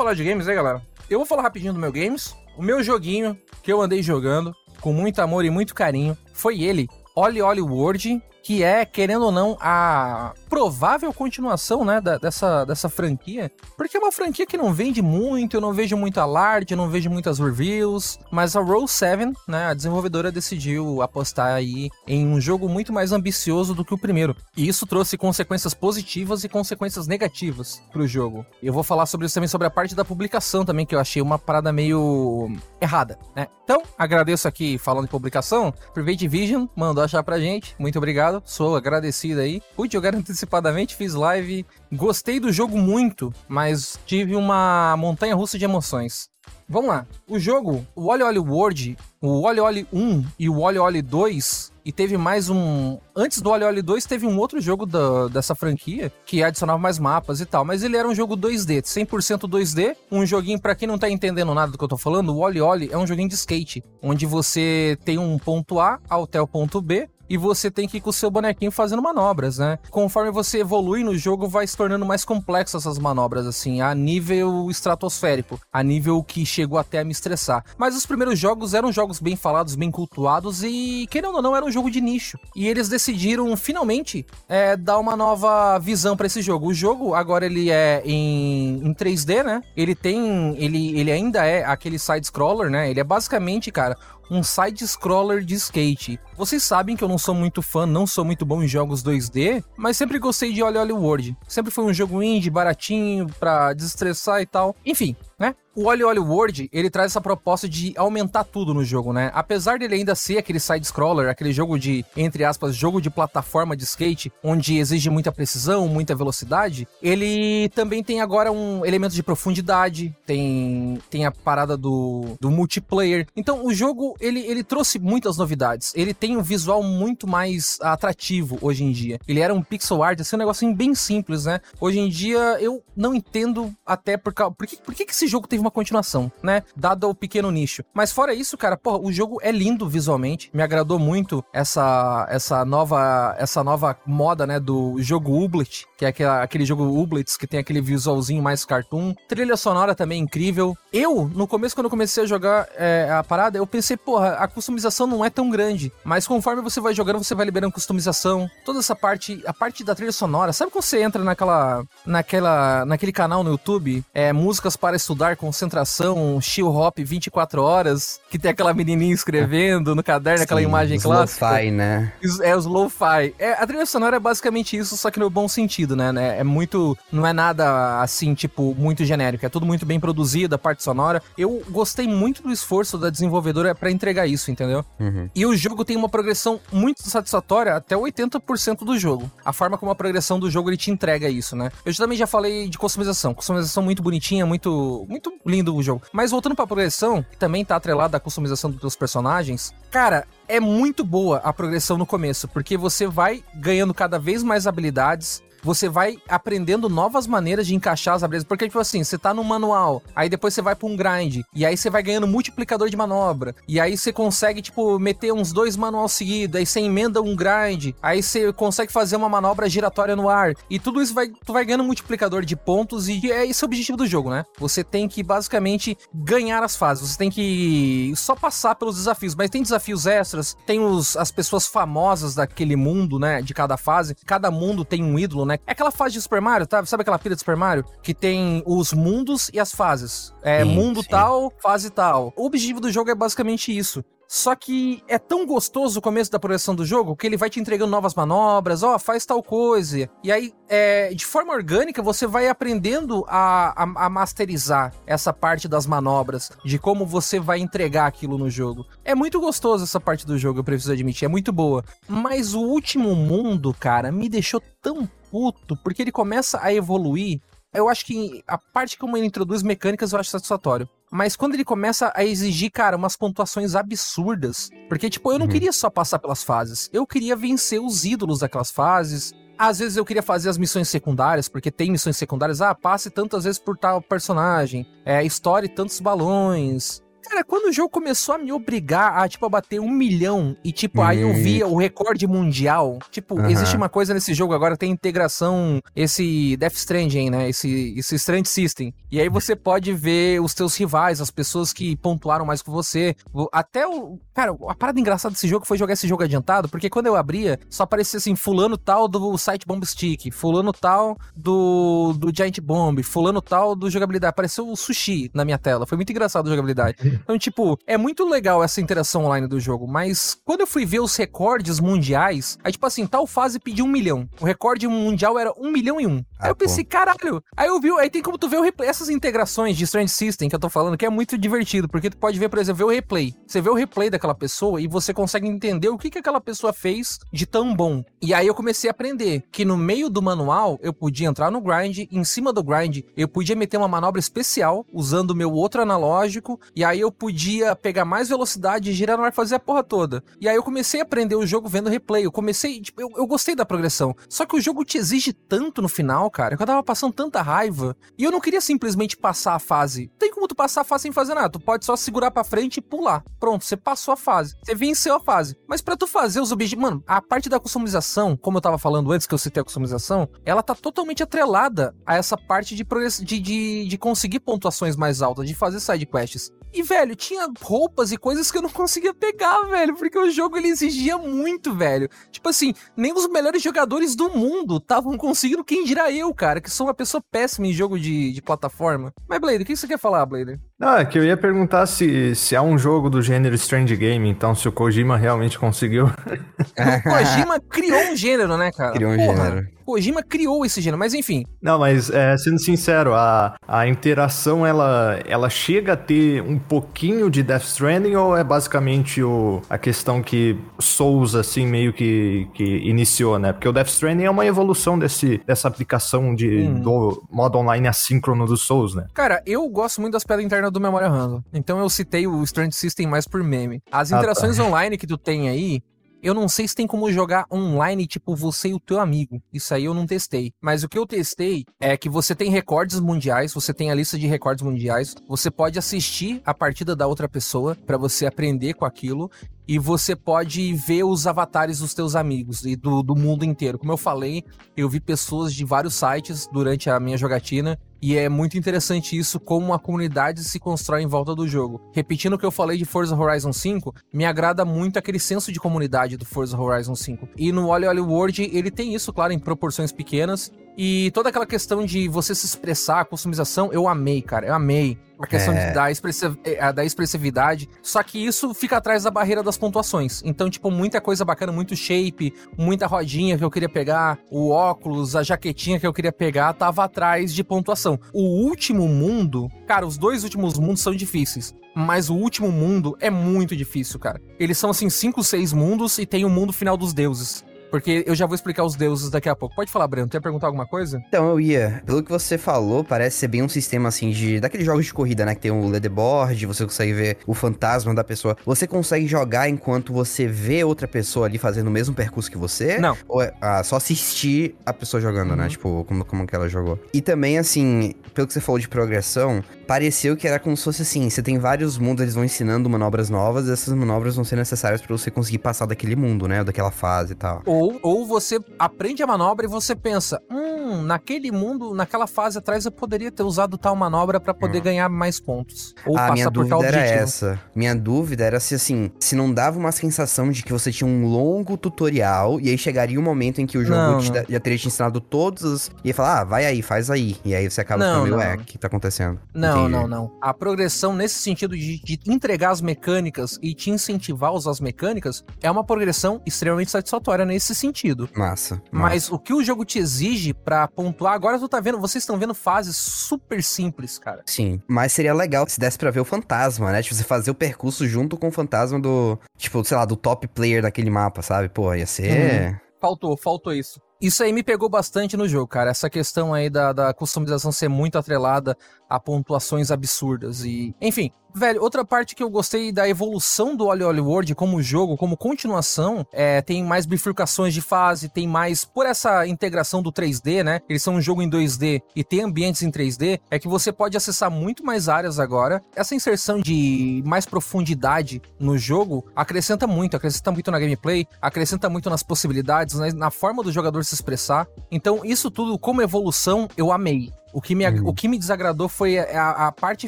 Falar 0.08 0.16
de 0.16 0.24
games 0.24 0.48
aí, 0.48 0.56
galera? 0.56 0.82
Eu 1.10 1.20
vou 1.20 1.26
falar 1.26 1.42
rapidinho 1.42 1.74
do 1.74 1.80
meu 1.80 1.92
games. 1.92 2.34
O 2.58 2.64
meu 2.64 2.82
joguinho 2.82 3.38
que 3.62 3.72
eu 3.72 3.82
andei 3.82 4.02
jogando 4.02 4.56
com 4.80 4.94
muito 4.94 5.20
amor 5.20 5.44
e 5.44 5.50
muito 5.50 5.76
carinho 5.76 6.18
foi 6.34 6.62
ele, 6.64 6.88
Oli 7.14 7.42
Oli 7.42 7.62
World, 7.62 8.22
que 8.48 8.64
é, 8.64 8.86
querendo 8.86 9.26
ou 9.26 9.32
não, 9.32 9.58
a 9.60 10.34
provável 10.50 11.12
continuação, 11.12 11.84
né, 11.84 12.00
da, 12.00 12.18
dessa, 12.18 12.64
dessa 12.64 12.88
franquia. 12.88 13.52
Porque 13.76 13.98
é 13.98 14.00
uma 14.00 14.10
franquia 14.10 14.46
que 14.46 14.56
não 14.56 14.74
vende 14.74 15.02
muito, 15.02 15.58
eu 15.58 15.60
não 15.60 15.74
vejo 15.74 15.98
muito 15.98 16.18
alarde, 16.18 16.74
eu 16.74 16.78
não 16.78 16.88
vejo 16.88 17.10
muitas 17.10 17.40
reviews. 17.40 18.18
Mas 18.32 18.56
a 18.56 18.62
Roll 18.62 18.88
7, 18.88 19.34
né, 19.50 19.66
a 19.66 19.74
desenvolvedora 19.74 20.32
decidiu 20.32 21.02
apostar 21.02 21.56
aí 21.56 21.90
em 22.08 22.26
um 22.26 22.40
jogo 22.40 22.70
muito 22.70 22.94
mais 22.94 23.12
ambicioso 23.12 23.76
do 23.76 23.84
que 23.84 23.94
o 23.94 23.98
primeiro. 23.98 24.34
E 24.56 24.66
isso 24.66 24.88
trouxe 24.88 25.18
consequências 25.18 25.74
positivas 25.74 26.46
e 26.46 26.48
consequências 26.48 27.06
negativas 27.06 27.84
pro 27.92 28.08
jogo. 28.08 28.46
Eu 28.64 28.72
vou 28.72 28.82
falar 28.82 29.08
sobre 29.08 29.26
isso 29.26 29.36
também, 29.36 29.50
sobre 29.50 29.68
a 29.68 29.70
parte 29.70 29.94
da 29.94 30.06
publicação 30.06 30.64
também, 30.64 30.86
que 30.86 30.96
eu 30.96 31.02
achei 31.02 31.22
uma 31.22 31.38
parada 31.38 31.74
meio 31.74 32.50
errada, 32.80 33.20
né? 33.36 33.48
Então, 33.66 33.84
agradeço 33.98 34.48
aqui, 34.48 34.78
falando 34.78 35.04
de 35.04 35.12
publicação, 35.12 35.74
Private 35.94 36.30
Vision 36.30 36.68
mandou 36.74 37.04
achar 37.04 37.22
pra 37.24 37.42
gente. 37.42 37.76
Muito 37.78 37.98
obrigado 37.98 38.37
sou 38.46 38.76
agradecido 38.76 39.42
aí. 39.42 39.62
Fui 39.76 39.90
jogar 39.92 40.14
antecipadamente, 40.16 40.96
fiz 40.96 41.14
live, 41.14 41.66
gostei 41.92 42.40
do 42.40 42.52
jogo 42.52 42.78
muito, 42.78 43.34
mas 43.48 44.00
tive 44.06 44.36
uma 44.36 44.96
montanha 44.98 45.36
russa 45.36 45.58
de 45.58 45.66
emoções. 45.66 46.30
Vamos 46.70 46.90
lá. 46.90 47.08
O 47.28 47.40
jogo, 47.40 47.86
o 47.96 48.08
Oli 48.08 48.24
Oli 48.24 48.40
World, 48.40 48.98
o 49.22 49.42
Oli 49.48 49.60
Oli 49.60 49.88
1 49.92 50.26
e 50.38 50.50
o 50.50 50.60
Oli 50.60 50.78
Oli 50.78 51.02
2, 51.02 51.72
e 51.86 51.92
teve 51.94 52.18
mais 52.18 52.50
um. 52.50 52.98
Antes 53.16 53.42
do 53.42 53.50
Oli 53.50 53.64
Oli 53.64 53.82
2, 53.82 54.06
teve 54.06 54.28
um 54.28 54.38
outro 54.38 54.60
jogo 54.60 54.86
da, 54.86 55.30
dessa 55.30 55.56
franquia 55.56 56.12
que 56.26 56.44
adicionava 56.44 56.78
mais 56.78 57.00
mapas 57.00 57.40
e 57.40 57.46
tal. 57.46 57.64
Mas 57.64 57.84
ele 57.84 57.96
era 57.96 58.06
um 58.06 58.14
jogo 58.14 58.36
2D, 58.36 58.82
100% 58.82 59.48
2D. 59.48 59.96
Um 60.12 60.26
joguinho, 60.26 60.60
para 60.60 60.76
quem 60.76 60.86
não 60.86 60.98
tá 60.98 61.10
entendendo 61.10 61.54
nada 61.54 61.72
do 61.72 61.78
que 61.78 61.84
eu 61.86 61.88
tô 61.88 61.98
falando, 61.98 62.36
o 62.36 62.40
Oli 62.40 62.60
Oli 62.60 62.90
é 62.92 62.98
um 62.98 63.08
joguinho 63.08 63.30
de 63.30 63.36
skate, 63.36 63.82
onde 64.02 64.26
você 64.26 64.98
tem 65.06 65.18
um 65.18 65.40
ponto 65.40 65.80
A 65.80 66.02
até 66.10 66.42
o 66.42 66.48
ponto 66.48 66.82
B 66.82 67.10
e 67.30 67.38
você 67.38 67.70
tem 67.70 67.88
que 67.88 67.98
ir 67.98 68.02
com 68.02 68.10
o 68.10 68.14
seu 68.14 68.30
bonequinho 68.30 68.72
fazendo 68.72 69.02
manobras, 69.02 69.58
né? 69.58 69.80
Conforme 69.90 70.32
você 70.32 70.60
evolui 70.60 71.04
no 71.04 71.18
jogo, 71.18 71.48
vai 71.48 71.66
se 71.68 71.76
tornando 71.76 72.06
mais 72.06 72.24
complexo 72.24 72.78
essas 72.78 72.98
manobras, 72.98 73.46
assim, 73.46 73.82
a 73.82 73.94
nível 73.94 74.68
estratosférico, 74.70 75.60
a 75.72 75.84
nível 75.84 76.24
que 76.24 76.46
chegou 76.46 76.78
até 76.78 77.00
a 77.00 77.06
me 77.06 77.12
estressar. 77.12 77.64
Mas 77.78 77.96
os 77.96 78.06
primeiros 78.06 78.38
jogos 78.38 78.74
eram 78.74 78.92
jogos 78.92 79.20
bem 79.20 79.36
falados, 79.36 79.76
bem 79.76 79.92
cultuados 79.92 80.64
e, 80.64 81.08
querendo 81.10 81.36
ou 81.36 81.42
não, 81.42 81.56
era 81.56 81.66
um 81.66 81.72
jogo 81.72 81.90
de 81.90 82.02
nicho. 82.02 82.38
E 82.56 82.68
eles 82.68 82.90
decidiram, 82.90 83.56
finalmente, 83.56 84.26
é, 84.48 84.76
dar 84.76 85.00
uma 85.00 85.16
nova 85.16 85.78
visão 85.80 86.16
para 86.16 86.28
esse 86.28 86.42
jogo. 86.42 86.68
O 86.68 86.74
jogo, 86.74 87.14
agora, 87.14 87.46
ele 87.46 87.70
é 87.70 88.02
em, 88.06 88.82
em 88.84 88.94
3D, 88.94 89.44
né? 89.44 89.62
Ele 89.76 89.96
tem. 89.96 90.56
Ele, 90.58 91.00
ele 91.00 91.12
ainda 91.12 91.46
é 91.46 91.64
aquele 91.64 92.00
side-scroller, 92.00 92.70
né? 92.70 92.90
Ele 92.90 93.00
é 93.00 93.04
basicamente, 93.04 93.72
cara, 93.72 93.98
um 94.30 94.44
side-scroller 94.44 95.44
de 95.44 95.56
skate. 95.56 96.20
Vocês 96.36 96.64
sabem 96.64 96.96
que 96.96 97.04
eu 97.04 97.08
não 97.08 97.18
sou 97.18 97.34
muito 97.34 97.62
fã, 97.62 97.86
não 97.86 98.06
sou 98.06 98.24
muito 98.24 98.46
bom 98.46 98.62
em 98.62 98.68
jogos 98.68 99.04
2D, 99.04 99.64
mas 99.76 99.98
sempre 99.98 100.20
gostei 100.20 100.54
de 100.54 100.64
Oli 100.64 100.78
Oli 100.78 100.94
World. 100.94 101.38
Sempre 101.48 101.72
foi 101.72 101.86
um 101.86 101.94
jogo 101.94 102.22
indie, 102.22 102.50
baratinho, 102.50 103.28
pra 103.40 103.74
desestressar 103.74 104.42
e 104.42 104.46
tal. 104.46 104.76
Enfim, 104.86 105.16
né? 105.40 105.56
O 105.78 105.90
Oli 105.90 106.04
Oli 106.04 106.18
World, 106.18 106.68
ele 106.74 106.90
traz 106.90 107.12
essa 107.12 107.22
proposta 107.22 107.70
de 107.70 107.94
aumentar 107.96 108.44
tudo 108.44 108.74
no 108.74 108.84
jogo, 108.84 109.14
né? 109.14 109.30
Apesar 109.32 109.78
dele 109.78 109.94
ainda 109.94 110.16
ser 110.16 110.40
aquele 110.40 110.60
side-scroller, 110.60 111.30
aquele 111.30 111.54
jogo 111.54 111.78
de, 111.78 112.04
entre 112.16 112.44
aspas, 112.44 112.76
jogo 112.76 113.00
de 113.00 113.12
plataforma 113.12 113.78
de 113.78 113.84
skate, 113.84 114.34
onde 114.44 114.80
exige 114.80 115.08
muita 115.12 115.32
precisão, 115.32 115.88
muita 115.88 116.16
velocidade, 116.16 116.88
ele 117.00 117.70
também 117.76 118.04
tem 118.04 118.22
agora 118.22 118.52
um 118.52 118.84
elemento 118.84 119.14
de 119.14 119.22
profundidade, 119.22 120.16
tem, 120.26 120.98
tem 121.12 121.28
a 121.28 121.32
parada 121.32 121.78
do, 121.78 122.36
do 122.42 122.50
multiplayer. 122.50 123.28
Então, 123.36 123.64
o 123.64 123.72
jogo, 123.72 124.16
ele, 124.20 124.40
ele 124.48 124.64
trouxe 124.64 124.98
muitas 124.98 125.38
novidades. 125.38 125.94
Ele 125.96 126.12
tem 126.12 126.36
um 126.36 126.42
visual 126.42 126.82
muito 126.82 127.28
mais 127.28 127.78
atrativo 127.82 128.58
hoje 128.64 128.84
em 128.84 128.92
dia. 128.92 129.20
Ele 129.28 129.42
era 129.42 129.54
um 129.54 129.62
pixel 129.62 130.02
art, 130.02 130.20
assim, 130.20 130.38
um 130.38 130.40
negocinho 130.40 130.76
bem 130.76 130.96
simples, 130.96 131.46
né? 131.46 131.62
Hoje 131.80 132.00
em 132.00 132.10
dia, 132.10 132.58
eu 132.60 132.84
não 132.96 133.14
entendo 133.14 133.72
até 133.86 134.18
por, 134.18 134.34
por 134.34 134.66
que, 134.66 134.78
por 134.78 134.96
que, 134.96 135.06
que 135.06 135.12
esse 135.12 135.28
jogo 135.28 135.48
teve 135.48 135.67
uma 135.68 135.72
continuação, 135.72 136.32
né? 136.42 136.64
Dado 136.76 137.10
o 137.10 137.16
pequeno 137.16 137.52
nicho. 137.52 137.84
Mas 137.94 138.12
fora 138.12 138.34
isso, 138.34 138.58
cara, 138.58 138.78
porra, 138.78 139.00
o 139.00 139.12
jogo 139.12 139.40
é 139.42 139.52
lindo 139.52 139.88
visualmente. 139.88 140.50
Me 140.54 140.64
agradou 140.64 140.98
muito 140.98 141.44
essa 141.54 142.26
essa 142.30 142.66
nova 142.66 143.36
essa 143.38 143.64
nova 143.64 143.98
moda, 144.06 144.48
né, 144.48 144.60
do 144.60 144.96
jogo 145.00 145.44
Ublet, 145.44 145.86
que 145.98 146.06
é 146.06 146.08
aquele, 146.08 146.30
aquele 146.30 146.66
jogo 146.66 146.84
Ublets 146.84 147.38
que 147.38 147.46
tem 147.46 147.60
aquele 147.60 147.82
visualzinho 147.82 148.42
mais 148.42 148.64
cartoon. 148.66 149.14
Trilha 149.28 149.58
sonora 149.58 149.94
também 149.94 150.22
incrível. 150.22 150.76
Eu, 150.92 151.30
no 151.34 151.48
começo, 151.48 151.76
quando 151.76 151.86
eu 151.86 151.92
comecei 151.92 152.24
a 152.24 152.28
jogar 152.28 152.68
é, 152.76 153.10
a 153.12 153.24
parada, 153.24 153.58
eu 153.58 153.68
pensei, 153.68 153.98
porra, 153.98 154.34
a 154.34 154.48
customização 154.48 155.06
não 155.06 155.24
é 155.24 155.30
tão 155.30 155.50
grande. 155.50 155.92
Mas 156.04 156.26
conforme 156.26 156.62
você 156.62 156.80
vai 156.80 156.94
jogando, 156.94 157.24
você 157.24 157.36
vai 157.36 157.46
liberando 157.46 157.74
customização. 157.74 158.50
Toda 158.66 158.80
essa 158.80 158.96
parte, 158.96 159.42
a 159.46 159.54
parte 159.54 159.84
da 159.84 159.94
trilha 159.94 160.12
sonora. 160.12 160.54
Sabe 160.54 160.72
quando 160.72 160.84
você 160.84 161.02
entra 161.02 161.24
naquela, 161.24 161.84
naquela, 162.06 162.86
naquele 162.86 163.12
canal 163.12 163.44
no 163.44 163.52
YouTube, 163.52 164.04
é, 164.14 164.32
músicas 164.32 164.76
para 164.76 164.96
estudar 164.96 165.18
estudar 165.18 165.36
concentração, 165.58 166.40
chill 166.40 166.68
hop 166.68 167.00
24 167.00 167.64
horas, 167.64 168.20
que 168.30 168.38
tem 168.38 168.52
aquela 168.52 168.74
menininha 168.74 169.14
escrevendo 169.14 169.96
no 169.96 170.04
caderno, 170.04 170.40
Sim, 170.40 170.44
aquela 170.44 170.62
imagem 170.62 171.00
clássica. 171.00 171.50
Lo-fi, 171.50 171.72
né? 171.72 172.14
É, 172.44 172.56
os 172.56 172.66
lo-fi. 172.66 173.34
É, 173.40 173.54
a 173.54 173.66
trilha 173.66 173.86
sonora 173.86 174.18
é 174.18 174.20
basicamente 174.20 174.78
isso, 174.78 174.96
só 174.96 175.10
que 175.10 175.20
no 175.20 175.30
bom 175.30 175.48
sentido, 175.48 175.96
né? 175.96 176.14
É 176.38 176.44
muito. 176.44 176.96
Não 177.12 177.26
é 177.26 177.34
nada 177.34 178.02
assim, 178.02 178.36
tipo, 178.36 178.76
muito 178.78 179.04
genérico. 179.04 179.46
É 179.46 179.50
tudo 179.50 179.66
muito 179.66 179.86
bem 179.86 180.00
produzido, 180.00 180.54
a 180.54 180.60
parte 180.60 180.84
sonora. 180.84 181.24
Eu 181.36 181.64
gostei 181.70 182.08
muito 182.08 182.44
do 182.44 182.52
esforço 182.52 182.98
da 182.98 183.10
desenvolvedora 183.10 183.74
para 183.74 183.90
entregar 183.90 184.28
isso, 184.28 184.52
entendeu? 184.52 184.86
Uhum. 185.00 185.28
E 185.34 185.46
o 185.46 185.56
jogo 185.56 185.84
tem 185.84 185.98
uma 185.98 186.10
progressão 186.10 186.60
muito 186.72 187.02
satisfatória 187.10 187.76
até 187.76 187.96
80% 187.96 188.86
do 188.86 188.98
jogo. 188.98 189.32
A 189.44 189.52
forma 189.52 189.78
como 189.78 189.92
a 189.92 189.96
progressão 189.96 190.40
do 190.40 190.52
jogo 190.52 190.70
ele 190.70 190.78
te 190.78 190.92
entrega 190.92 191.28
isso, 191.30 191.56
né? 191.56 191.72
Eu 191.84 191.96
também 191.96 192.18
já 192.18 192.28
falei 192.28 192.70
de 192.70 192.78
customização. 192.78 193.34
Customização 193.34 193.82
muito 193.82 194.04
bonitinha, 194.04 194.46
muito 194.46 195.06
muito 195.10 195.34
lindo 195.48 195.76
o 195.76 195.82
jogo. 195.82 196.02
Mas 196.12 196.32
voltando 196.32 196.56
pra 196.56 196.68
progressão, 196.68 197.24
que 197.24 197.38
também 197.38 197.64
tá 197.64 197.76
atrelada 197.76 198.18
à 198.18 198.20
customização 198.20 198.70
dos 198.70 198.96
personagens, 198.96 199.74
cara, 199.90 200.28
é 200.48 200.60
muito 200.60 201.04
boa 201.04 201.38
a 201.38 201.54
progressão 201.54 201.98
no 201.98 202.06
começo, 202.06 202.48
porque 202.48 202.78
você 202.78 203.08
vai 203.08 203.44
ganhando 203.56 203.94
cada 203.94 204.20
vez 204.20 204.44
mais 204.44 204.68
habilidades, 204.68 205.42
você 205.64 205.90
vai 205.90 206.18
aprendendo 206.28 206.90
novas 206.90 207.28
maneiras 207.28 207.68
de 207.68 207.76
encaixar 207.76 208.16
as 208.16 208.24
habilidades. 208.24 208.48
Porque, 208.48 208.66
tipo 208.68 208.80
assim, 208.80 209.04
você 209.04 209.18
tá 209.18 209.34
no 209.34 209.44
manual, 209.44 210.02
aí 210.16 210.30
depois 210.30 210.54
você 210.54 210.62
vai 210.62 210.76
pra 210.76 210.88
um 210.88 210.96
grind, 210.96 211.42
e 211.54 211.66
aí 211.66 211.76
você 211.76 211.90
vai 211.90 212.04
ganhando 212.04 212.28
multiplicador 212.28 212.90
de 212.90 212.98
manobra, 212.98 213.56
e 213.68 213.80
aí 213.80 213.98
você 213.98 214.12
consegue, 214.12 214.62
tipo, 214.62 215.00
meter 215.00 215.32
uns 215.34 215.52
dois 215.52 215.76
manual 215.76 216.08
seguidos, 216.08 216.56
aí 216.56 216.66
você 216.66 216.80
emenda 216.80 217.22
um 217.22 217.36
grind, 217.36 217.94
aí 218.02 218.22
você 218.22 218.52
consegue 218.54 218.92
fazer 218.92 219.16
uma 219.16 219.30
manobra 219.30 219.70
giratória 219.70 220.16
no 220.16 220.30
ar, 220.30 220.54
e 220.70 220.80
tudo 220.80 221.02
isso 221.02 221.14
vai, 221.14 221.28
tu 221.28 221.54
vai 221.54 221.66
ganhando 221.66 221.84
multiplicador 221.84 222.44
de 222.46 222.56
pontos, 222.56 223.08
e 223.08 223.32
é 223.32 223.46
esse 223.46 223.64
o 223.64 223.66
objetivo 223.66 223.98
do 223.98 224.08
jogo, 224.08 224.30
né? 224.30 224.46
Você 224.60 224.84
tem 224.84 225.08
que 225.08 225.24
basicamente 225.24 225.98
ganhar 226.14 226.64
as 226.64 226.76
fases, 226.76 227.10
você 227.10 227.18
tem 227.18 227.30
que 227.30 228.14
só 228.16 228.36
passar 228.36 228.76
pelos 228.76 228.96
desafios, 228.96 229.36
mas 229.36 229.50
tem 229.50 229.62
desafios 229.62 230.06
extras, 230.06 230.58
tem 230.66 230.80
os, 230.80 231.16
as 231.18 231.32
pessoas 231.32 231.68
famosas 231.68 232.36
daquele 232.36 232.76
mundo, 232.76 233.20
né? 233.20 233.42
De 233.42 233.54
cada 233.54 233.78
fase, 233.78 234.16
cada 234.26 234.52
mundo 234.52 234.86
tem 234.86 235.04
um 235.04 235.18
ídolo, 235.18 235.46
né? 235.48 235.60
É 235.66 235.72
aquela 235.72 235.92
fase 235.92 236.14
de 236.14 236.22
Super 236.22 236.42
Mario, 236.42 236.68
tá? 236.68 236.86
Sabe 236.86 237.02
aquela 237.02 237.18
pilha 237.18 237.36
de 237.36 237.40
Super 237.40 237.56
Mario? 237.56 237.86
Que 238.04 238.14
tem 238.14 238.62
os 238.66 238.94
mundos 238.94 239.50
e 239.54 239.60
as 239.60 239.72
fases. 239.72 240.34
É 240.44 240.64
sim, 240.64 240.76
mundo 240.76 241.02
sim. 241.02 241.10
tal, 241.10 241.52
fase 241.62 241.90
tal. 241.90 242.34
O 242.36 242.46
objetivo 242.46 242.80
do 242.80 242.92
jogo 242.92 243.10
é 243.10 243.16
basicamente 243.16 243.76
isso. 243.76 244.04
Só 244.28 244.56
que 244.56 245.02
é 245.08 245.18
tão 245.18 245.46
gostoso 245.46 246.00
o 246.00 246.02
começo 246.02 246.30
da 246.30 246.38
progressão 246.38 246.76
do 246.76 246.86
jogo 246.86 247.16
que 247.16 247.26
ele 247.26 247.38
vai 247.38 247.50
te 247.50 247.60
entregando 247.60 247.90
novas 247.90 248.14
manobras, 248.14 248.84
ó, 248.84 248.96
oh, 248.96 249.00
faz 249.00 249.26
tal 249.26 249.42
coisa. 249.42 250.10
E 250.22 250.32
aí, 250.32 250.54
é, 250.68 251.14
de 251.14 251.26
forma 251.26 251.54
orgânica, 251.54 252.02
você 252.02 252.28
vai 252.28 252.50
aprendendo 252.50 253.24
a, 253.28 253.84
a, 253.84 254.06
a, 254.06 254.10
masterizar 254.10 254.94
essa 255.06 255.32
parte 255.32 255.68
das 255.68 255.86
manobras, 255.86 256.52
de 256.66 256.78
como 256.78 257.06
você 257.06 257.40
vai 257.40 257.60
entregar 257.60 258.06
aquilo 258.06 258.38
no 258.38 258.50
jogo. 258.50 258.86
É 259.06 259.16
muito 259.16 259.40
gostoso 259.40 259.86
essa 259.86 260.00
parte 260.00 260.28
do 260.28 260.38
jogo, 260.38 260.60
eu 260.60 260.64
preciso 260.64 260.92
admitir, 260.92 261.26
é 261.26 261.30
muito 261.30 261.54
boa. 261.54 261.84
Mas 262.08 262.54
o 262.54 262.62
último 262.62 263.16
mundo, 263.16 263.74
cara, 263.80 264.12
me 264.12 264.28
deixou 264.28 264.62
tão 264.82 265.10
puto, 265.32 265.76
porque 265.78 266.02
ele 266.02 266.12
começa 266.12 266.60
a 266.62 266.74
evoluir 266.74 267.42
eu 267.74 267.90
acho 267.90 268.06
que 268.06 268.44
a 268.48 268.58
parte 268.58 268.98
como 268.98 269.18
ele 269.18 269.28
introduz 269.28 269.62
mecânicas 269.62 270.12
eu 270.12 270.20
acho 270.20 270.32
satisfatório. 270.32 270.90
Mas 271.12 271.36
quando 271.36 271.54
ele 271.54 271.64
começa 271.64 272.12
a 272.16 272.26
exigir, 272.26 272.72
cara, 272.72 272.98
umas 272.98 273.16
pontuações 273.16 273.76
absurdas. 273.76 274.70
Porque, 274.90 275.10
tipo, 275.10 275.32
eu 275.32 275.40
não 275.40 275.46
uhum. 275.46 275.52
queria 275.52 275.72
só 275.72 275.90
passar 275.90 276.20
pelas 276.20 276.44
fases. 276.44 276.90
Eu 276.92 277.06
queria 277.06 277.36
vencer 277.36 277.80
os 277.80 278.04
ídolos 278.04 278.40
daquelas 278.40 278.72
fases. 278.72 279.32
Às 279.58 279.80
vezes 279.80 279.96
eu 279.96 280.04
queria 280.04 280.24
fazer 280.24 280.50
as 280.50 280.58
missões 280.58 280.90
secundárias, 280.90 281.48
porque 281.48 281.72
tem 281.72 281.92
missões 281.92 282.18
secundárias. 282.18 282.62
Ah, 282.62 282.76
passe 282.76 283.10
tantas 283.10 283.44
vezes 283.46 283.60
por 283.60 283.78
tal 283.78 284.02
personagem. 284.02 284.86
É, 285.06 285.24
história 285.24 285.70
tantos 285.70 286.00
balões. 286.00 287.02
Cara, 287.28 287.44
quando 287.44 287.66
o 287.66 287.74
jogo 287.74 287.90
começou 287.90 288.36
a 288.36 288.38
me 288.38 288.54
obrigar 288.54 289.18
a, 289.18 289.28
tipo, 289.28 289.46
a 289.46 289.50
bater 289.50 289.82
um 289.82 289.90
milhão 289.90 290.56
e, 290.64 290.72
tipo, 290.72 291.02
aí 291.02 291.20
eu 291.20 291.34
via 291.34 291.68
o 291.68 291.76
recorde 291.76 292.26
mundial. 292.26 293.00
Tipo, 293.12 293.36
uhum. 293.36 293.50
existe 293.50 293.76
uma 293.76 293.90
coisa 293.90 294.14
nesse 294.14 294.34
jogo 294.34 294.54
agora, 294.54 294.78
tem 294.78 294.92
integração, 294.92 295.82
esse 295.94 296.56
Death 296.56 296.76
Stranding, 296.76 297.30
né? 297.30 297.50
Esse, 297.50 297.94
esse 297.98 298.16
Strand 298.16 298.46
System. 298.46 298.94
E 299.12 299.20
aí 299.20 299.28
você 299.28 299.56
pode 299.56 299.92
ver 299.94 300.42
os 300.42 300.54
teus 300.54 300.76
rivais, 300.78 301.20
as 301.20 301.30
pessoas 301.30 301.74
que 301.74 301.98
pontuaram 301.98 302.46
mais 302.46 302.62
que 302.62 302.70
você. 302.70 303.14
Até 303.52 303.86
o. 303.86 304.18
Cara, 304.34 304.56
a 304.70 304.76
parada 304.76 305.00
engraçada 305.00 305.34
desse 305.34 305.48
jogo 305.48 305.66
foi 305.66 305.78
jogar 305.78 305.94
esse 305.94 306.08
jogo 306.08 306.24
adiantado, 306.24 306.70
porque 306.70 306.90
quando 306.90 307.08
eu 307.08 307.16
abria, 307.16 307.60
só 307.70 307.84
aparecia 307.84 308.18
assim, 308.18 308.36
fulano 308.36 308.78
tal 308.78 309.08
do 309.08 309.38
Site 309.38 309.66
Bomb 309.68 309.86
Stick, 309.86 310.32
fulano 310.32 310.72
tal 310.72 311.18
do, 311.36 312.14
do 312.18 312.34
Giant 312.34 312.60
Bomb, 312.62 313.02
fulano 313.04 313.42
tal 313.42 313.76
do 313.76 313.90
jogabilidade. 313.90 314.30
Apareceu 314.30 314.70
o 314.70 314.78
sushi 314.78 315.30
na 315.34 315.44
minha 315.44 315.58
tela. 315.58 315.86
Foi 315.86 315.98
muito 315.98 316.12
engraçado 316.12 316.48
a 316.48 316.50
jogabilidade. 316.50 316.98
Então, 317.24 317.38
tipo, 317.38 317.78
é 317.86 317.98
muito 317.98 318.28
legal 318.28 318.64
essa 318.64 318.82
interação 318.82 319.26
online 319.26 319.48
do 319.48 319.60
jogo, 319.60 319.88
mas 319.88 320.38
quando 320.46 320.62
eu 320.62 320.68
fui 320.68 320.86
ver 320.86 321.00
os 321.00 321.16
recordes 321.16 321.80
mundiais, 321.80 322.58
aí, 322.64 322.72
tipo 322.72 322.86
assim, 322.86 323.06
tal 323.06 323.28
fase 323.28 323.60
pediu 323.60 323.86
um 323.86 323.90
milhão. 323.90 324.28
O 324.40 324.46
recorde 324.46 324.88
mundial 324.88 325.38
era 325.38 325.52
um 325.58 325.72
milhão 325.72 326.00
e 326.00 326.08
um. 326.08 326.24
Ah, 326.40 326.46
aí 326.46 326.52
eu 326.52 326.56
pensei, 326.56 326.84
pô. 326.84 326.90
caralho. 326.90 327.44
Aí 327.56 327.68
eu 327.68 327.80
vi, 327.80 327.92
aí 328.00 328.10
tem 328.10 328.22
como 328.22 328.38
tu 328.38 328.48
ver 328.48 328.58
o 328.58 328.62
replay, 328.62 328.90
essas 328.90 329.10
integrações 329.10 329.78
de 329.78 329.84
Strange 329.84 330.12
System 330.12 330.50
que 330.50 330.56
eu 330.56 330.60
tô 330.60 330.70
falando, 330.70 330.98
que 330.98 331.06
é 331.06 331.10
muito 331.10 331.38
divertido, 331.38 331.88
porque 331.88 332.10
tu 332.10 332.18
pode 332.18 332.38
ver, 332.40 332.50
por 332.50 332.60
exemplo, 332.60 332.78
ver 332.78 332.84
o 332.84 332.96
replay. 332.96 333.34
Você 333.46 333.62
vê 333.62 333.70
o 333.70 333.74
replay 333.74 334.10
daquela 334.10 334.36
pessoa 334.36 334.82
e 334.82 334.88
você 334.88 335.14
consegue 335.14 335.48
entender 335.48 335.90
o 335.90 335.98
que, 335.98 336.10
que 336.10 336.20
aquela 336.20 336.42
pessoa 336.42 336.74
fez 336.74 337.20
de 337.32 337.46
tão 337.46 337.74
bom. 337.74 338.04
E 338.22 338.34
aí 338.34 338.48
eu 338.48 338.56
comecei 338.56 338.90
a 338.90 338.92
aprender 338.92 339.44
que 339.52 339.66
no 339.66 339.78
meio 339.78 340.10
do 340.10 340.22
manual 340.22 340.78
eu 340.82 340.94
podia 340.94 341.28
entrar 341.28 341.52
no 341.52 341.62
grind, 341.62 342.08
em 342.12 342.24
cima 342.24 342.54
do 342.54 342.64
grind 342.64 343.02
eu 343.16 343.28
podia 343.28 343.56
meter 343.56 343.78
uma 343.78 343.88
manobra 343.88 344.20
especial 344.20 344.86
usando 344.94 345.32
o 345.32 345.36
meu 345.36 345.52
outro 345.52 345.82
analógico, 345.82 346.60
e 346.76 346.84
aí 346.84 347.00
eu 347.00 347.07
eu 347.08 347.12
podia 347.12 347.76
pegar 347.76 348.06
mais 348.06 348.30
velocidade 348.30 348.90
e 348.90 348.94
girar 348.94 349.18
no 349.18 349.24
ar 349.24 349.34
fazer 349.34 349.56
a 349.56 349.60
porra 349.60 349.84
toda. 349.84 350.24
E 350.40 350.48
aí 350.48 350.56
eu 350.56 350.64
comecei 350.64 351.00
a 351.00 351.04
aprender 351.04 351.36
o 351.36 351.46
jogo 351.46 351.68
vendo 351.68 351.90
replay. 351.90 352.26
Eu 352.26 352.32
comecei, 352.32 352.82
tipo, 352.82 353.02
eu, 353.02 353.10
eu 353.16 353.26
gostei 353.26 353.56
da 353.56 353.66
progressão. 353.66 354.16
Só 354.30 354.46
que 354.46 354.56
o 354.56 354.62
jogo 354.62 354.84
te 354.84 354.98
exige 354.98 355.34
tanto 355.34 355.82
no 355.82 355.90
final, 355.90 356.30
cara, 356.30 356.56
que 356.56 356.62
eu 356.62 356.68
tava 356.68 356.84
passando 356.84 357.14
tanta 357.14 357.42
raiva. 357.42 357.96
E 358.18 358.24
eu 358.24 358.32
não 358.32 358.42
queria 358.42 358.62
simplesmente 358.62 359.18
passar 359.18 359.56
a 359.56 359.60
fase. 359.60 360.12
Tem 360.20 360.32
como 360.32 360.48
tu 360.48 360.56
passar 360.56 360.82
a 360.82 360.84
fase 360.84 361.04
sem 361.04 361.12
fazer 361.12 361.34
nada. 361.34 361.50
Tu 361.50 361.60
pode 361.60 361.86
só 361.86 361.96
segurar 361.96 362.32
para 362.32 362.44
frente 362.44 362.78
e 362.78 362.82
pular. 362.82 363.24
Pronto, 363.40 363.66
você 363.66 363.78
passou 363.78 364.14
a 364.14 364.18
fase. 364.18 364.56
Você 364.64 364.76
venceu 364.76 365.16
a 365.16 365.20
fase. 365.20 365.56
Mas 365.68 365.82
para 365.82 365.96
tu 365.96 366.08
fazer 366.08 366.42
os 366.42 366.52
objetivos. 366.52 366.82
Mano, 366.82 367.04
a 367.08 367.22
parte 367.22 367.50
da 367.50 367.60
customização, 367.60 368.36
como 368.36 368.58
eu 368.58 368.62
tava 368.62 368.78
falando 368.78 369.12
antes 369.12 369.26
que 369.26 369.34
eu 369.34 369.38
citei 369.38 369.62
a 369.62 369.64
customização, 369.64 370.30
ela 370.46 370.62
tá 370.62 370.76
totalmente 370.76 371.24
atrelada 371.24 371.96
a 372.06 372.16
essa 372.16 372.38
parte 372.38 372.76
de, 372.76 372.86
de, 373.24 373.40
de, 373.40 373.88
de 373.88 373.98
conseguir 373.98 374.40
pontuações 374.40 374.96
mais 374.96 375.22
altas, 375.22 375.48
de 375.48 375.56
fazer 375.56 375.80
side 375.80 376.06
quests. 376.06 376.52
E, 376.74 376.84
velho, 376.84 377.16
tinha 377.16 377.48
roupas 377.62 378.12
e 378.12 378.18
coisas 378.18 378.52
que 378.52 378.58
eu 378.58 378.62
não 378.62 378.70
conseguia 378.70 379.14
pegar, 379.14 379.64
velho, 379.64 379.96
porque 379.96 380.18
o 380.18 380.30
jogo 380.30 380.58
ele 380.58 380.68
exigia 380.68 381.18
muito, 381.18 381.74
velho. 381.74 382.10
Tipo 382.32 382.50
assim, 382.50 382.74
nem 382.96 383.14
os 383.14 383.28
melhores 383.28 383.62
jogadores 383.62 384.16
do 384.16 384.30
mundo 384.30 384.78
estavam 384.78 385.18
conseguindo, 385.18 385.64
quem 385.64 385.86
dirá 385.86 386.12
eu, 386.12 386.34
cara, 386.34 386.62
que 386.62 386.70
sou 386.70 386.88
uma 386.88 386.94
pessoa 386.94 387.24
péssima 387.32 387.68
em 387.68 387.74
jogo 387.74 388.00
de, 388.00 388.32
de 388.32 388.42
plataforma. 388.42 389.14
Mas, 389.28 389.40
Blader, 389.40 389.62
o 389.62 389.66
que 389.66 389.76
você 389.76 389.88
quer 389.88 390.00
falar, 390.00 390.26
Blader? 390.26 390.60
Não, 390.80 390.98
é 390.98 391.06
que 391.06 391.18
eu 391.18 391.24
ia 391.24 391.38
perguntar 391.38 391.86
se, 391.88 392.36
se 392.36 392.56
é 392.56 392.62
um 392.62 392.78
jogo 392.78 393.10
do 393.10 393.22
gênero 393.22 393.56
Strange 393.56 393.96
Game, 393.96 394.30
então 394.30 394.54
se 394.54 394.68
o 394.68 394.72
Kojima 394.72 395.18
realmente 395.18 395.58
conseguiu. 395.58 396.06
o 396.08 397.10
Kojima 397.10 397.60
criou 397.60 398.12
um 398.12 398.16
gênero, 398.16 398.58
né, 398.58 398.72
cara? 398.72 398.94
Criou 398.94 399.12
um 399.12 399.18
Porra, 399.18 399.46
gênero. 399.46 399.77
Kojima 399.88 400.22
criou 400.22 400.66
esse 400.66 400.82
gênero, 400.82 401.00
mas 401.00 401.14
enfim. 401.14 401.46
Não, 401.62 401.80
mas 401.80 402.10
é, 402.10 402.38
sendo 402.38 402.60
sincero, 402.60 403.14
a, 403.14 403.56
a 403.66 403.88
interação 403.88 404.66
ela, 404.66 405.18
ela 405.26 405.50
chega 405.50 405.94
a 405.94 405.98
ter 405.98 406.42
um 406.42 406.60
pouquinho 406.60 407.30
de 407.30 407.42
Death 407.42 407.64
Stranding 407.64 408.14
ou 408.16 408.36
é 408.36 408.44
basicamente 408.44 409.24
o, 409.24 409.62
a 409.70 409.78
questão 409.78 410.22
que 410.22 410.60
Souls, 410.78 411.36
assim, 411.36 411.66
meio 411.66 411.94
que, 411.94 412.50
que 412.54 412.64
iniciou, 412.64 413.40
né? 413.40 413.54
Porque 413.54 413.70
o 413.70 413.72
Death 413.72 413.88
Stranding 413.88 414.26
é 414.26 414.30
uma 414.30 414.46
evolução 414.46 415.00
desse, 415.00 415.42
dessa 415.48 415.70
aplicação 415.70 416.36
de, 416.36 416.68
hum. 416.68 416.82
do 416.82 417.24
modo 417.32 417.58
online 417.58 417.88
assíncrono 417.88 418.46
do 418.46 418.58
Souls, 418.58 418.94
né? 418.94 419.06
Cara, 419.14 419.42
eu 419.46 419.66
gosto 419.70 420.02
muito 420.02 420.14
das 420.14 420.26
pedras 420.26 420.46
internas 420.46 420.70
do 420.70 420.82
Memória 420.82 421.08
Random. 421.08 421.42
Então 421.54 421.80
eu 421.80 421.90
citei 421.90 422.28
o 422.28 422.44
Strange 422.44 422.76
System 422.76 423.08
mais 423.08 423.26
por 423.26 423.42
meme. 423.42 423.82
As 423.90 424.12
interações 424.12 424.60
ah, 424.60 424.64
tá. 424.64 424.68
online 424.68 424.98
que 424.98 425.08
tu 425.08 425.18
tem 425.18 425.48
aí, 425.48 425.82
eu 426.28 426.34
não 426.34 426.50
sei 426.50 426.68
se 426.68 426.76
tem 426.76 426.86
como 426.86 427.10
jogar 427.10 427.46
online, 427.50 428.06
tipo, 428.06 428.36
você 428.36 428.68
e 428.68 428.74
o 428.74 428.80
teu 428.80 429.00
amigo. 429.00 429.42
Isso 429.54 429.74
aí 429.74 429.86
eu 429.86 429.94
não 429.94 430.06
testei. 430.06 430.52
Mas 430.62 430.84
o 430.84 430.90
que 430.90 430.98
eu 430.98 431.08
testei 431.08 431.64
é 431.80 431.96
que 431.96 432.10
você 432.10 432.36
tem 432.36 432.52
recordes 432.52 433.00
mundiais, 433.00 433.54
você 433.54 433.74
tem 433.74 433.90
a 433.90 433.96
lista 433.96 434.20
de 434.20 434.28
recordes 434.28 434.62
mundiais, 434.62 435.16
você 435.26 435.50
pode 435.50 435.80
assistir 435.80 436.42
a 436.46 436.54
partida 436.54 436.98
da 436.98 437.08
outra 437.08 437.30
pessoa 437.30 437.76
para 437.76 437.98
você 437.98 438.26
aprender 438.26 438.74
com 438.74 438.84
aquilo 438.84 439.32
e 439.68 439.80
você 439.80 440.16
pode 440.16 440.74
ver 440.74 441.04
os 441.04 441.28
avatares 441.28 441.80
dos 441.80 441.94
teus 441.94 442.16
amigos 442.16 442.66
e 442.66 442.76
do, 442.76 443.02
do 443.02 443.16
mundo 443.16 443.46
inteiro. 443.46 443.78
Como 443.78 443.92
eu 443.92 443.98
falei, 443.98 444.44
eu 444.76 444.90
vi 444.90 445.00
pessoas 445.00 445.54
de 445.54 445.64
vários 445.64 445.96
sites 445.96 446.48
durante 446.52 446.90
a 446.90 447.00
minha 447.00 447.18
jogatina 447.18 447.80
e 448.02 448.16
é 448.16 448.30
muito 448.30 448.58
interessante 448.58 449.18
isso, 449.18 449.40
como 449.40 449.74
a 449.74 449.80
comunidade 449.80 450.44
se 450.44 450.60
constrói 450.60 451.02
em 451.02 451.08
volta 451.08 451.34
do 451.36 451.48
jogo. 451.48 451.82
Repetindo 451.94 452.34
o 452.34 452.38
que 452.38 452.46
eu 452.46 452.52
falei 452.52 452.78
de 452.78 452.86
Forza 452.86 453.16
Horizon 453.16 453.54
5, 453.54 453.94
me 454.14 454.26
agrada 454.26 454.64
muito 454.64 454.98
aquele 454.98 455.20
senso 455.20 455.52
de 455.52 455.60
comunidade 455.60 456.18
do 456.18 456.26
Forza 456.26 456.60
Horizon 456.60 456.96
5. 456.96 457.30
E 457.38 457.52
no 457.52 457.68
Oli 457.68 457.88
Oli 457.88 458.02
World 458.02 458.50
ele 458.54 458.70
tem 458.70 458.94
isso, 458.94 459.12
claro, 459.12 459.34
em 459.34 459.40
proporções 459.40 459.92
pequenas, 459.92 460.52
e 460.78 461.10
toda 461.12 461.30
aquela 461.30 461.46
questão 461.46 461.84
de 461.84 462.08
você 462.08 462.36
se 462.36 462.46
expressar, 462.46 463.02
a 463.02 463.06
customização, 463.06 463.74
eu 463.74 463.88
amei, 463.88 464.22
cara. 464.22 464.46
Eu 464.46 464.54
amei. 464.54 464.96
A 465.20 465.26
questão 465.26 465.56
é. 465.56 465.70
de, 465.70 465.74
da, 465.74 465.90
expressiv 465.90 466.38
eh, 466.44 466.72
da 466.72 466.86
expressividade. 466.86 467.68
Só 467.82 468.04
que 468.04 468.24
isso 468.24 468.54
fica 468.54 468.78
atrás 468.78 469.04
da 469.04 469.10
barreira 469.10 469.42
das 469.42 469.58
pontuações. 469.58 470.22
Então, 470.24 470.48
tipo, 470.48 470.70
muita 470.70 471.02
coisa 471.02 471.26
bacana, 471.26 471.52
muito 471.52 471.76
shape, 471.76 472.32
muita 472.56 472.86
rodinha 472.86 473.36
que 473.36 473.44
eu 473.44 473.50
queria 473.50 473.68
pegar, 473.68 474.20
o 474.30 474.52
óculos, 474.52 475.16
a 475.16 475.24
jaquetinha 475.24 475.80
que 475.80 475.88
eu 475.88 475.94
queria 475.94 476.12
pegar, 476.12 476.54
tava 476.54 476.84
atrás 476.84 477.34
de 477.34 477.44
pontuação. 477.44 478.00
O 478.14 478.46
último 478.46 478.88
mundo, 478.88 479.50
cara, 479.66 479.88
os 479.88 479.98
dois 479.98 480.24
últimos 480.24 480.60
mundos 480.60 480.84
são 480.84 480.94
difíceis. 480.94 481.56
Mas 481.76 482.10
o 482.10 482.16
último 482.16 482.52
mundo 482.52 482.96
é 483.00 483.10
muito 483.10 483.56
difícil, 483.56 484.00
cara. 484.00 484.22
Eles 484.40 484.60
são, 484.60 484.70
assim, 484.70 484.90
cinco, 484.90 485.24
seis 485.24 485.54
mundos 485.54 485.98
e 485.98 486.06
tem 486.06 486.26
o 486.26 486.30
mundo 486.30 486.54
final 486.54 486.78
dos 486.78 486.94
deuses. 486.94 487.44
Porque 487.70 488.04
eu 488.08 488.16
já 488.16 488.26
vou 488.26 488.36
explicar 488.36 488.64
os 488.64 488.76
deuses 488.76 489.10
daqui 489.10 489.30
a 489.30 489.36
pouco. 489.36 489.56
Pode 489.56 489.72
falar, 489.72 489.88
Breno. 489.88 490.08
Quer 490.08 490.22
perguntar 490.22 490.48
alguma 490.48 490.66
coisa? 490.66 491.02
Então, 491.08 491.30
eu 491.30 491.40
ia. 491.40 491.82
Pelo 491.86 492.04
que 492.04 492.10
você 492.10 492.38
falou, 492.38 492.84
parece 492.84 493.18
ser 493.18 493.28
bem 493.28 493.44
um 493.44 493.50
sistema 493.50 493.90
assim 493.90 494.12
de. 494.12 494.40
Daqueles 494.40 494.66
jogos 494.66 494.86
de 494.86 494.94
corrida, 494.94 495.26
né? 495.26 495.36
Que 495.36 495.42
tem 495.42 495.52
o 495.52 495.68
leaderboard, 495.68 496.46
você 496.46 496.64
consegue 496.64 496.94
ver 496.94 497.18
o 497.26 497.34
fantasma 497.34 497.94
da 497.94 498.04
pessoa. 498.04 498.38
Você 498.46 498.68
consegue 498.68 499.08
jogar 499.08 499.50
enquanto 499.50 499.94
você 499.94 500.28
vê 500.28 500.64
outra 500.64 500.88
pessoa 500.88 501.26
ali 501.26 501.38
fazendo 501.38 501.68
o 501.68 501.72
mesmo 501.72 501.94
percurso 501.94 502.32
que 502.32 502.38
você? 502.38 502.78
Não. 502.78 502.98
Ou 503.08 503.22
é 503.22 503.34
ah, 503.42 503.64
só 503.64 503.76
assistir 503.76 504.56
a 504.66 504.74
pessoa 504.74 505.02
jogando, 505.02 505.36
né? 505.36 505.44
Uhum. 505.44 505.50
Tipo, 505.50 505.86
como, 505.86 506.06
como 506.06 506.28
que 506.28 506.36
ela 506.36 506.48
jogou. 506.48 506.80
E 506.94 507.02
também, 507.02 507.38
assim, 507.38 507.94
pelo 508.14 508.28
que 508.28 508.34
você 508.34 508.42
falou 508.42 508.60
de 508.60 508.68
progressão, 508.68 509.44
pareceu 509.68 510.16
que 510.16 510.28
era 510.28 510.40
como 510.40 510.56
se 510.56 510.64
fosse 510.64 510.82
assim: 510.82 511.10
você 511.10 511.22
tem 511.22 511.38
vários 511.38 511.78
mundos, 511.78 512.02
eles 512.02 512.16
vão 512.16 512.24
ensinando 512.24 512.70
manobras 512.70 513.10
novas, 513.10 513.48
e 513.48 513.52
essas 513.52 513.74
manobras 513.74 514.16
vão 514.16 514.24
ser 514.24 514.36
necessárias 514.38 514.82
pra 514.82 514.96
você 514.98 515.12
conseguir 515.12 515.40
passar 515.40 515.66
daquele 515.66 515.96
mundo, 515.96 516.28
né? 516.28 516.40
Ou 516.40 516.46
daquela 516.46 516.72
fase 516.72 517.14
e 517.14 517.16
tal. 517.16 517.42
Ou, 517.46 517.78
ou 517.84 518.06
você 518.08 518.40
aprende 518.58 519.04
a 519.04 519.08
manobra 519.08 519.46
e 519.46 519.50
você 519.50 519.76
pensa, 519.76 520.22
hum, 520.32 520.82
naquele 520.82 521.32
mundo, 521.32 521.74
naquela 521.74 522.08
fase 522.08 522.38
atrás 522.38 522.66
eu 522.66 522.72
poderia 522.72 523.12
ter 523.12 523.24
usado 523.24 523.58
tal 523.58 523.76
manobra 523.76 524.20
pra 524.20 524.34
poder 524.34 524.60
Hum. 524.60 524.62
ganhar 524.62 524.90
mais 524.90 525.20
pontos. 525.20 525.74
Ou 525.86 525.98
a 525.98 526.12
minha 526.12 526.26
passar 526.26 526.32
por 526.32 526.48
tal 526.48 526.60
dúvida 526.60 526.68
era 526.68 526.78
objetivo. 526.78 527.04
essa. 527.04 527.42
Minha 527.56 527.76
dúvida 527.76 528.24
era 528.24 528.40
se 528.40 528.56
assim, 528.56 528.92
se 529.00 529.16
não 529.16 529.34
dava 529.34 529.60
uma 529.60 529.72
sensação 529.72 530.32
de 530.32 530.44
que 530.44 530.54
você 530.54 530.72
tinha 530.72 530.88
um 530.90 531.06
longo 531.06 531.58
tutorial 531.58 532.40
e 532.40 532.50
aí 532.50 532.58
chegaria 532.58 533.00
um 533.00 533.04
momento 533.04 533.42
em 533.42 533.46
que 533.46 533.58
o 533.58 533.66
jogo 533.66 533.80
Não, 533.80 533.98
te 534.00 534.12
não. 534.12 534.24
já 534.30 534.40
teria 534.40 534.58
te 534.58 534.68
ensinado 534.68 535.00
todos 535.02 535.44
os. 535.44 535.72
E 535.84 535.90
ia 535.90 535.94
falar, 535.94 536.22
ah, 536.22 536.24
vai 536.24 536.46
aí, 536.46 536.62
faz 536.62 536.90
aí. 536.90 537.18
E 537.26 537.36
aí 537.36 537.50
você 537.50 537.62
acaba 537.62 537.84
Não, 537.84 537.90
ficando 538.04 538.04
meio, 538.04 538.16
não, 538.18 538.22
é, 538.24 538.36
o 538.36 538.40
que 538.40 538.58
tá 538.58 538.68
acontecendo? 538.68 539.20
Não, 539.34 539.57
Entendi. 539.66 539.72
não, 539.72 539.88
não. 539.88 540.18
A 540.22 540.34
progressão 540.34 540.94
nesse 540.94 541.16
sentido 541.16 541.56
de, 541.56 541.80
de 541.82 542.00
entregar 542.08 542.52
as 542.52 542.62
mecânicas 542.62 543.40
e 543.42 543.54
te 543.54 543.70
incentivar 543.70 544.30
a 544.30 544.34
usar 544.34 544.52
as 544.52 544.60
mecânicas 544.60 545.24
é 545.42 545.50
uma 545.50 545.64
progressão 545.64 546.22
extremamente 546.26 546.72
satisfatória 546.72 547.26
nesse 547.26 547.54
sentido. 547.56 548.10
Massa. 548.16 548.56
massa. 548.56 548.64
Mas 548.72 549.12
o 549.12 549.20
que 549.20 549.34
o 549.34 549.44
jogo 549.44 549.66
te 549.66 549.80
exige 549.80 550.34
pra 550.34 550.68
pontuar, 550.68 551.14
agora 551.14 551.40
tu 551.40 551.48
tá 551.48 551.60
vendo, 551.60 551.80
vocês 551.80 552.04
estão 552.04 552.18
vendo 552.18 552.34
fases 552.34 552.76
super 552.76 553.44
simples, 553.44 553.98
cara. 553.98 554.24
Sim, 554.26 554.62
mas 554.68 554.92
seria 554.92 555.14
legal 555.14 555.48
se 555.48 555.60
desse 555.60 555.78
pra 555.78 555.92
ver 555.92 556.00
o 556.00 556.06
fantasma, 556.06 556.72
né? 556.72 556.82
Tipo, 556.82 556.96
você 556.96 557.04
fazer 557.04 557.32
o 557.32 557.36
percurso 557.36 557.88
junto 557.88 558.18
com 558.18 558.28
o 558.28 558.32
fantasma 558.32 558.80
do, 558.80 559.20
tipo, 559.38 559.64
sei 559.64 559.78
lá, 559.78 559.86
do 559.86 559.96
top 559.96 560.28
player 560.28 560.62
daquele 560.62 560.90
mapa, 560.90 561.22
sabe? 561.22 561.50
Pô, 561.50 561.74
ia 561.74 561.86
ser... 561.86 562.62
Faltou, 562.80 563.18
faltou 563.18 563.54
isso. 563.54 563.82
Isso 564.00 564.24
aí 564.24 564.32
me 564.32 564.44
pegou 564.44 564.70
bastante 564.70 565.18
no 565.18 565.28
jogo, 565.28 565.48
cara. 565.48 565.72
Essa 565.72 565.90
questão 565.90 566.34
aí 566.34 566.50
da, 566.50 566.72
da 566.72 566.94
customização 566.94 567.52
ser 567.52 567.68
muito 567.68 567.98
atrelada 567.98 568.56
a 568.90 569.00
pontuações 569.00 569.72
absurdas 569.72 570.44
e... 570.44 570.76
Enfim, 570.80 571.12
velho, 571.34 571.62
outra 571.62 571.86
parte 571.86 572.16
que 572.16 572.24
eu 572.24 572.30
gostei 572.30 572.72
da 572.72 572.88
evolução 572.88 573.56
do 573.56 573.66
Oli 573.66 573.84
Oli 573.84 574.02
World 574.02 574.36
como 574.36 574.62
jogo, 574.62 574.98
como 574.98 575.18
continuação, 575.18 576.06
é, 576.12 576.42
tem 576.42 576.64
mais 576.64 576.86
bifurcações 576.86 577.54
de 577.54 577.62
fase, 577.62 578.10
tem 578.10 578.28
mais... 578.28 578.66
Por 578.66 578.86
essa 578.86 579.28
integração 579.28 579.82
do 579.82 579.92
3D, 579.92 580.44
né? 580.44 580.62
Eles 580.70 580.84
são 580.84 580.96
um 580.96 581.02
jogo 581.02 581.22
em 581.22 581.30
2D 581.30 581.82
e 581.96 582.04
tem 582.04 582.22
ambientes 582.22 582.62
em 582.62 582.72
3D, 582.72 583.20
é 583.30 583.40
que 583.40 583.48
você 583.48 583.72
pode 583.72 583.98
acessar 583.98 584.30
muito 584.30 584.64
mais 584.64 584.90
áreas 584.90 585.20
agora. 585.20 585.62
Essa 585.76 585.96
inserção 585.96 586.40
de 586.40 587.02
mais 587.06 587.26
profundidade 587.26 588.22
no 588.40 588.58
jogo 588.58 589.06
acrescenta 589.16 589.68
muito, 589.68 589.96
acrescenta 589.96 590.32
muito 590.32 590.52
na 590.52 590.60
gameplay, 590.60 591.08
acrescenta 591.22 591.70
muito 591.70 591.90
nas 591.90 592.04
possibilidades, 592.04 592.76
na, 592.76 592.92
na 592.94 593.12
forma 593.12 593.44
do 593.44 593.52
jogador 593.52 593.84
se 593.84 593.94
expressar. 593.94 594.48
Então, 594.72 595.02
isso 595.04 595.30
tudo, 595.32 595.58
como 595.58 595.82
evolução, 595.82 596.48
eu 596.58 596.72
amei. 596.72 597.12
O 597.38 597.42
que, 597.42 597.54
me, 597.54 597.70
Uhum. 597.70 597.90
o 597.90 597.94
que 597.94 598.08
me 598.08 598.18
desagradou 598.18 598.68
foi 598.68 598.98
a, 598.98 599.46
a 599.46 599.52
parte 599.52 599.88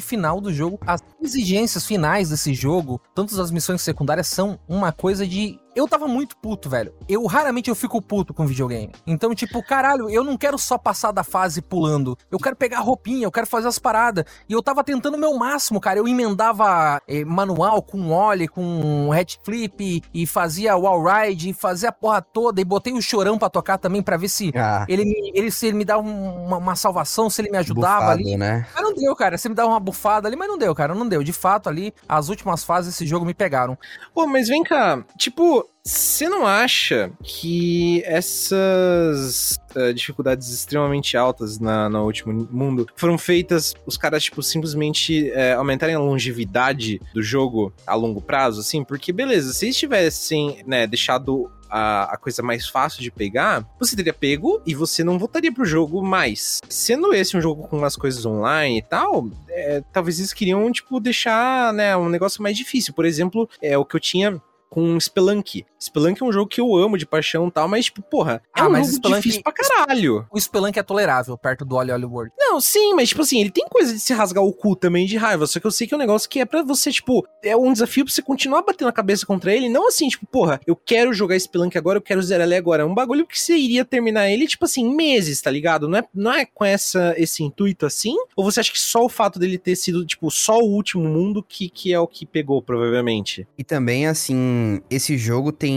final 0.00 0.40
do 0.40 0.52
jogo. 0.54 0.78
As 0.86 1.02
exigências 1.20 1.84
finais 1.84 2.28
desse 2.28 2.54
jogo, 2.54 3.00
tanto 3.12 3.40
as 3.40 3.50
missões 3.50 3.82
secundárias, 3.82 4.28
são 4.28 4.56
uma 4.68 4.92
coisa 4.92 5.26
de. 5.26 5.58
Eu 5.74 5.86
tava 5.86 6.08
muito 6.08 6.36
puto, 6.36 6.68
velho. 6.68 6.92
Eu 7.08 7.24
raramente 7.26 7.70
eu 7.70 7.74
fico 7.76 8.02
puto 8.02 8.34
com 8.34 8.44
videogame. 8.46 8.90
Então, 9.06 9.34
tipo, 9.34 9.62
caralho, 9.62 10.10
eu 10.10 10.24
não 10.24 10.36
quero 10.36 10.58
só 10.58 10.76
passar 10.76 11.12
da 11.12 11.22
fase 11.22 11.62
pulando. 11.62 12.16
Eu 12.30 12.38
quero 12.38 12.56
pegar 12.56 12.78
a 12.78 12.82
roupinha, 12.82 13.24
eu 13.24 13.30
quero 13.30 13.46
fazer 13.46 13.68
as 13.68 13.78
paradas. 13.78 14.24
E 14.48 14.52
eu 14.52 14.62
tava 14.62 14.82
tentando 14.82 15.14
o 15.14 15.18
meu 15.18 15.34
máximo, 15.36 15.80
cara. 15.80 15.98
Eu 15.98 16.08
emendava 16.08 17.00
eh, 17.06 17.24
manual 17.24 17.82
com 17.82 18.10
ollie, 18.10 18.48
com 18.48 19.10
head 19.10 19.38
flip, 19.44 20.02
e 20.12 20.26
fazia 20.26 20.76
wall 20.76 21.02
ride, 21.04 21.50
e 21.50 21.52
fazia 21.54 21.90
a 21.90 21.92
porra 21.92 22.20
toda. 22.20 22.60
E 22.60 22.64
botei 22.64 22.92
o 22.92 23.00
chorão 23.02 23.38
pra 23.38 23.48
tocar 23.48 23.78
também 23.78 24.02
pra 24.02 24.16
ver 24.16 24.28
se 24.28 24.50
Ah, 24.56 24.84
ele 24.88 25.04
me, 25.04 25.32
ele, 25.34 25.50
se 25.50 25.66
ele 25.68 25.76
me 25.76 25.84
dava 25.84 26.02
um- 26.02 26.46
uma, 26.46 26.56
uma 26.56 26.76
salvação, 26.76 27.30
se 27.30 27.40
ele 27.40 27.50
me 27.50 27.58
ajudava 27.58 28.00
bufado, 28.00 28.12
ali. 28.20 28.36
né? 28.36 28.66
Mas 28.74 28.82
não 28.82 28.94
deu, 28.94 29.14
cara. 29.14 29.38
Você 29.38 29.48
me 29.48 29.54
dava 29.54 29.68
uma 29.68 29.80
bufada 29.80 30.26
ali, 30.28 30.36
mas 30.36 30.48
não 30.48 30.58
deu, 30.58 30.74
cara. 30.74 30.94
Não 30.94 31.06
deu. 31.08 31.22
De 31.22 31.32
fato, 31.32 31.68
ali, 31.68 31.94
as 32.08 32.28
últimas 32.28 32.64
fases 32.64 32.92
desse 32.92 33.06
jogo 33.06 33.24
me 33.24 33.34
pegaram. 33.34 33.78
Pô, 34.12 34.26
mas 34.26 34.48
vem 34.48 34.62
cá, 34.64 35.04
tipo, 35.16 35.59
você 35.82 36.28
não 36.28 36.46
acha 36.46 37.10
que 37.22 38.02
essas 38.04 39.58
eh, 39.74 39.92
dificuldades 39.92 40.48
extremamente 40.50 41.16
altas 41.16 41.58
na, 41.58 41.88
no 41.88 42.04
último 42.04 42.46
mundo 42.50 42.86
foram 42.94 43.16
feitas 43.16 43.74
os 43.86 43.96
caras, 43.96 44.24
tipo, 44.24 44.42
simplesmente 44.42 45.30
eh, 45.30 45.54
aumentarem 45.54 45.94
a 45.94 45.98
longevidade 45.98 47.00
do 47.14 47.22
jogo 47.22 47.72
a 47.86 47.94
longo 47.94 48.20
prazo, 48.20 48.60
assim? 48.60 48.84
Porque, 48.84 49.12
beleza, 49.12 49.52
se 49.52 49.66
eles 49.66 49.76
tivessem, 49.76 50.62
né, 50.66 50.86
deixado 50.86 51.50
a, 51.70 52.14
a 52.14 52.16
coisa 52.16 52.42
mais 52.42 52.68
fácil 52.68 53.00
de 53.00 53.10
pegar, 53.10 53.64
você 53.78 53.94
teria 53.94 54.12
pego 54.12 54.60
e 54.66 54.74
você 54.74 55.04
não 55.04 55.18
voltaria 55.18 55.52
pro 55.52 55.64
jogo 55.64 56.02
mais. 56.02 56.60
Sendo 56.68 57.14
esse 57.14 57.36
um 57.36 57.40
jogo 57.40 57.66
com 57.68 57.78
umas 57.78 57.96
coisas 57.96 58.26
online 58.26 58.78
e 58.78 58.82
tal, 58.82 59.28
é, 59.48 59.82
talvez 59.92 60.18
eles 60.18 60.32
queriam, 60.32 60.70
tipo, 60.72 61.00
deixar, 61.00 61.72
né, 61.72 61.96
um 61.96 62.08
negócio 62.08 62.42
mais 62.42 62.56
difícil. 62.56 62.92
Por 62.92 63.04
exemplo, 63.04 63.48
é 63.62 63.78
o 63.78 63.84
que 63.84 63.96
eu 63.96 64.00
tinha 64.00 64.40
com 64.70 64.98
Spelunk. 65.00 65.66
Spelunk 65.82 66.22
é 66.22 66.24
um 66.26 66.32
jogo 66.32 66.48
que 66.48 66.60
eu 66.60 66.74
amo 66.76 66.98
de 66.98 67.06
paixão 67.06 67.48
e 67.48 67.50
tal, 67.50 67.66
mas, 67.68 67.86
tipo, 67.86 68.02
porra, 68.02 68.42
é 68.56 68.60
Ah, 68.60 68.68
um 68.68 68.70
mas 68.70 68.86
jogo 68.86 68.96
Spelunk- 68.98 69.22
difícil 69.22 69.42
pra 69.42 69.52
caralho. 69.52 70.26
O 70.30 70.38
Spelunk 70.40 70.78
é 70.78 70.82
tolerável 70.82 71.36
perto 71.38 71.64
do 71.64 71.76
Oli 71.76 71.90
Oli 71.90 72.04
World. 72.04 72.32
Não, 72.38 72.60
sim, 72.60 72.94
mas, 72.94 73.08
tipo 73.10 73.22
assim, 73.22 73.40
ele 73.40 73.50
tem 73.50 73.66
coisa 73.68 73.92
de 73.92 73.98
se 74.00 74.12
rasgar 74.12 74.44
o 74.44 74.52
cu 74.52 74.76
também 74.76 75.06
de 75.06 75.16
raiva, 75.16 75.46
só 75.46 75.58
que 75.58 75.66
eu 75.66 75.70
sei 75.70 75.86
que 75.86 75.94
é 75.94 75.96
um 75.96 76.00
negócio 76.00 76.28
que 76.28 76.40
é 76.40 76.44
pra 76.44 76.62
você, 76.62 76.90
tipo, 76.92 77.26
é 77.42 77.56
um 77.56 77.72
desafio 77.72 78.04
pra 78.04 78.12
você 78.12 78.20
continuar 78.22 78.62
batendo 78.62 78.88
a 78.88 78.92
cabeça 78.92 79.24
contra 79.24 79.54
ele, 79.54 79.68
não 79.68 79.88
assim, 79.88 80.08
tipo, 80.08 80.26
porra, 80.26 80.60
eu 80.66 80.76
quero 80.76 81.12
jogar 81.14 81.38
Spelunk 81.38 81.76
agora, 81.78 81.98
eu 81.98 82.02
quero 82.02 82.22
zerar 82.22 82.46
ele 82.46 82.56
agora. 82.56 82.82
É 82.82 82.86
um 82.86 82.94
bagulho 82.94 83.26
que 83.26 83.38
você 83.40 83.56
iria 83.56 83.84
terminar 83.84 84.28
ele, 84.28 84.46
tipo 84.46 84.64
assim, 84.64 84.82
em 84.82 84.94
meses, 84.94 85.40
tá 85.40 85.50
ligado? 85.50 85.88
Não 85.88 85.98
é, 85.98 86.04
não 86.14 86.32
é 86.32 86.44
com 86.44 86.64
essa, 86.64 87.14
esse 87.16 87.42
intuito 87.42 87.86
assim? 87.86 88.14
Ou 88.36 88.44
você 88.44 88.60
acha 88.60 88.72
que 88.72 88.80
só 88.80 89.04
o 89.04 89.08
fato 89.08 89.38
dele 89.38 89.56
ter 89.58 89.76
sido, 89.76 90.04
tipo, 90.04 90.30
só 90.30 90.58
o 90.58 90.68
último 90.70 91.04
mundo 91.04 91.42
que, 91.42 91.68
que 91.70 91.92
é 91.92 91.98
o 91.98 92.06
que 92.06 92.26
pegou, 92.26 92.60
provavelmente? 92.60 93.46
E 93.56 93.64
também, 93.64 94.06
assim, 94.06 94.80
esse 94.90 95.16
jogo 95.16 95.52
tem, 95.52 95.69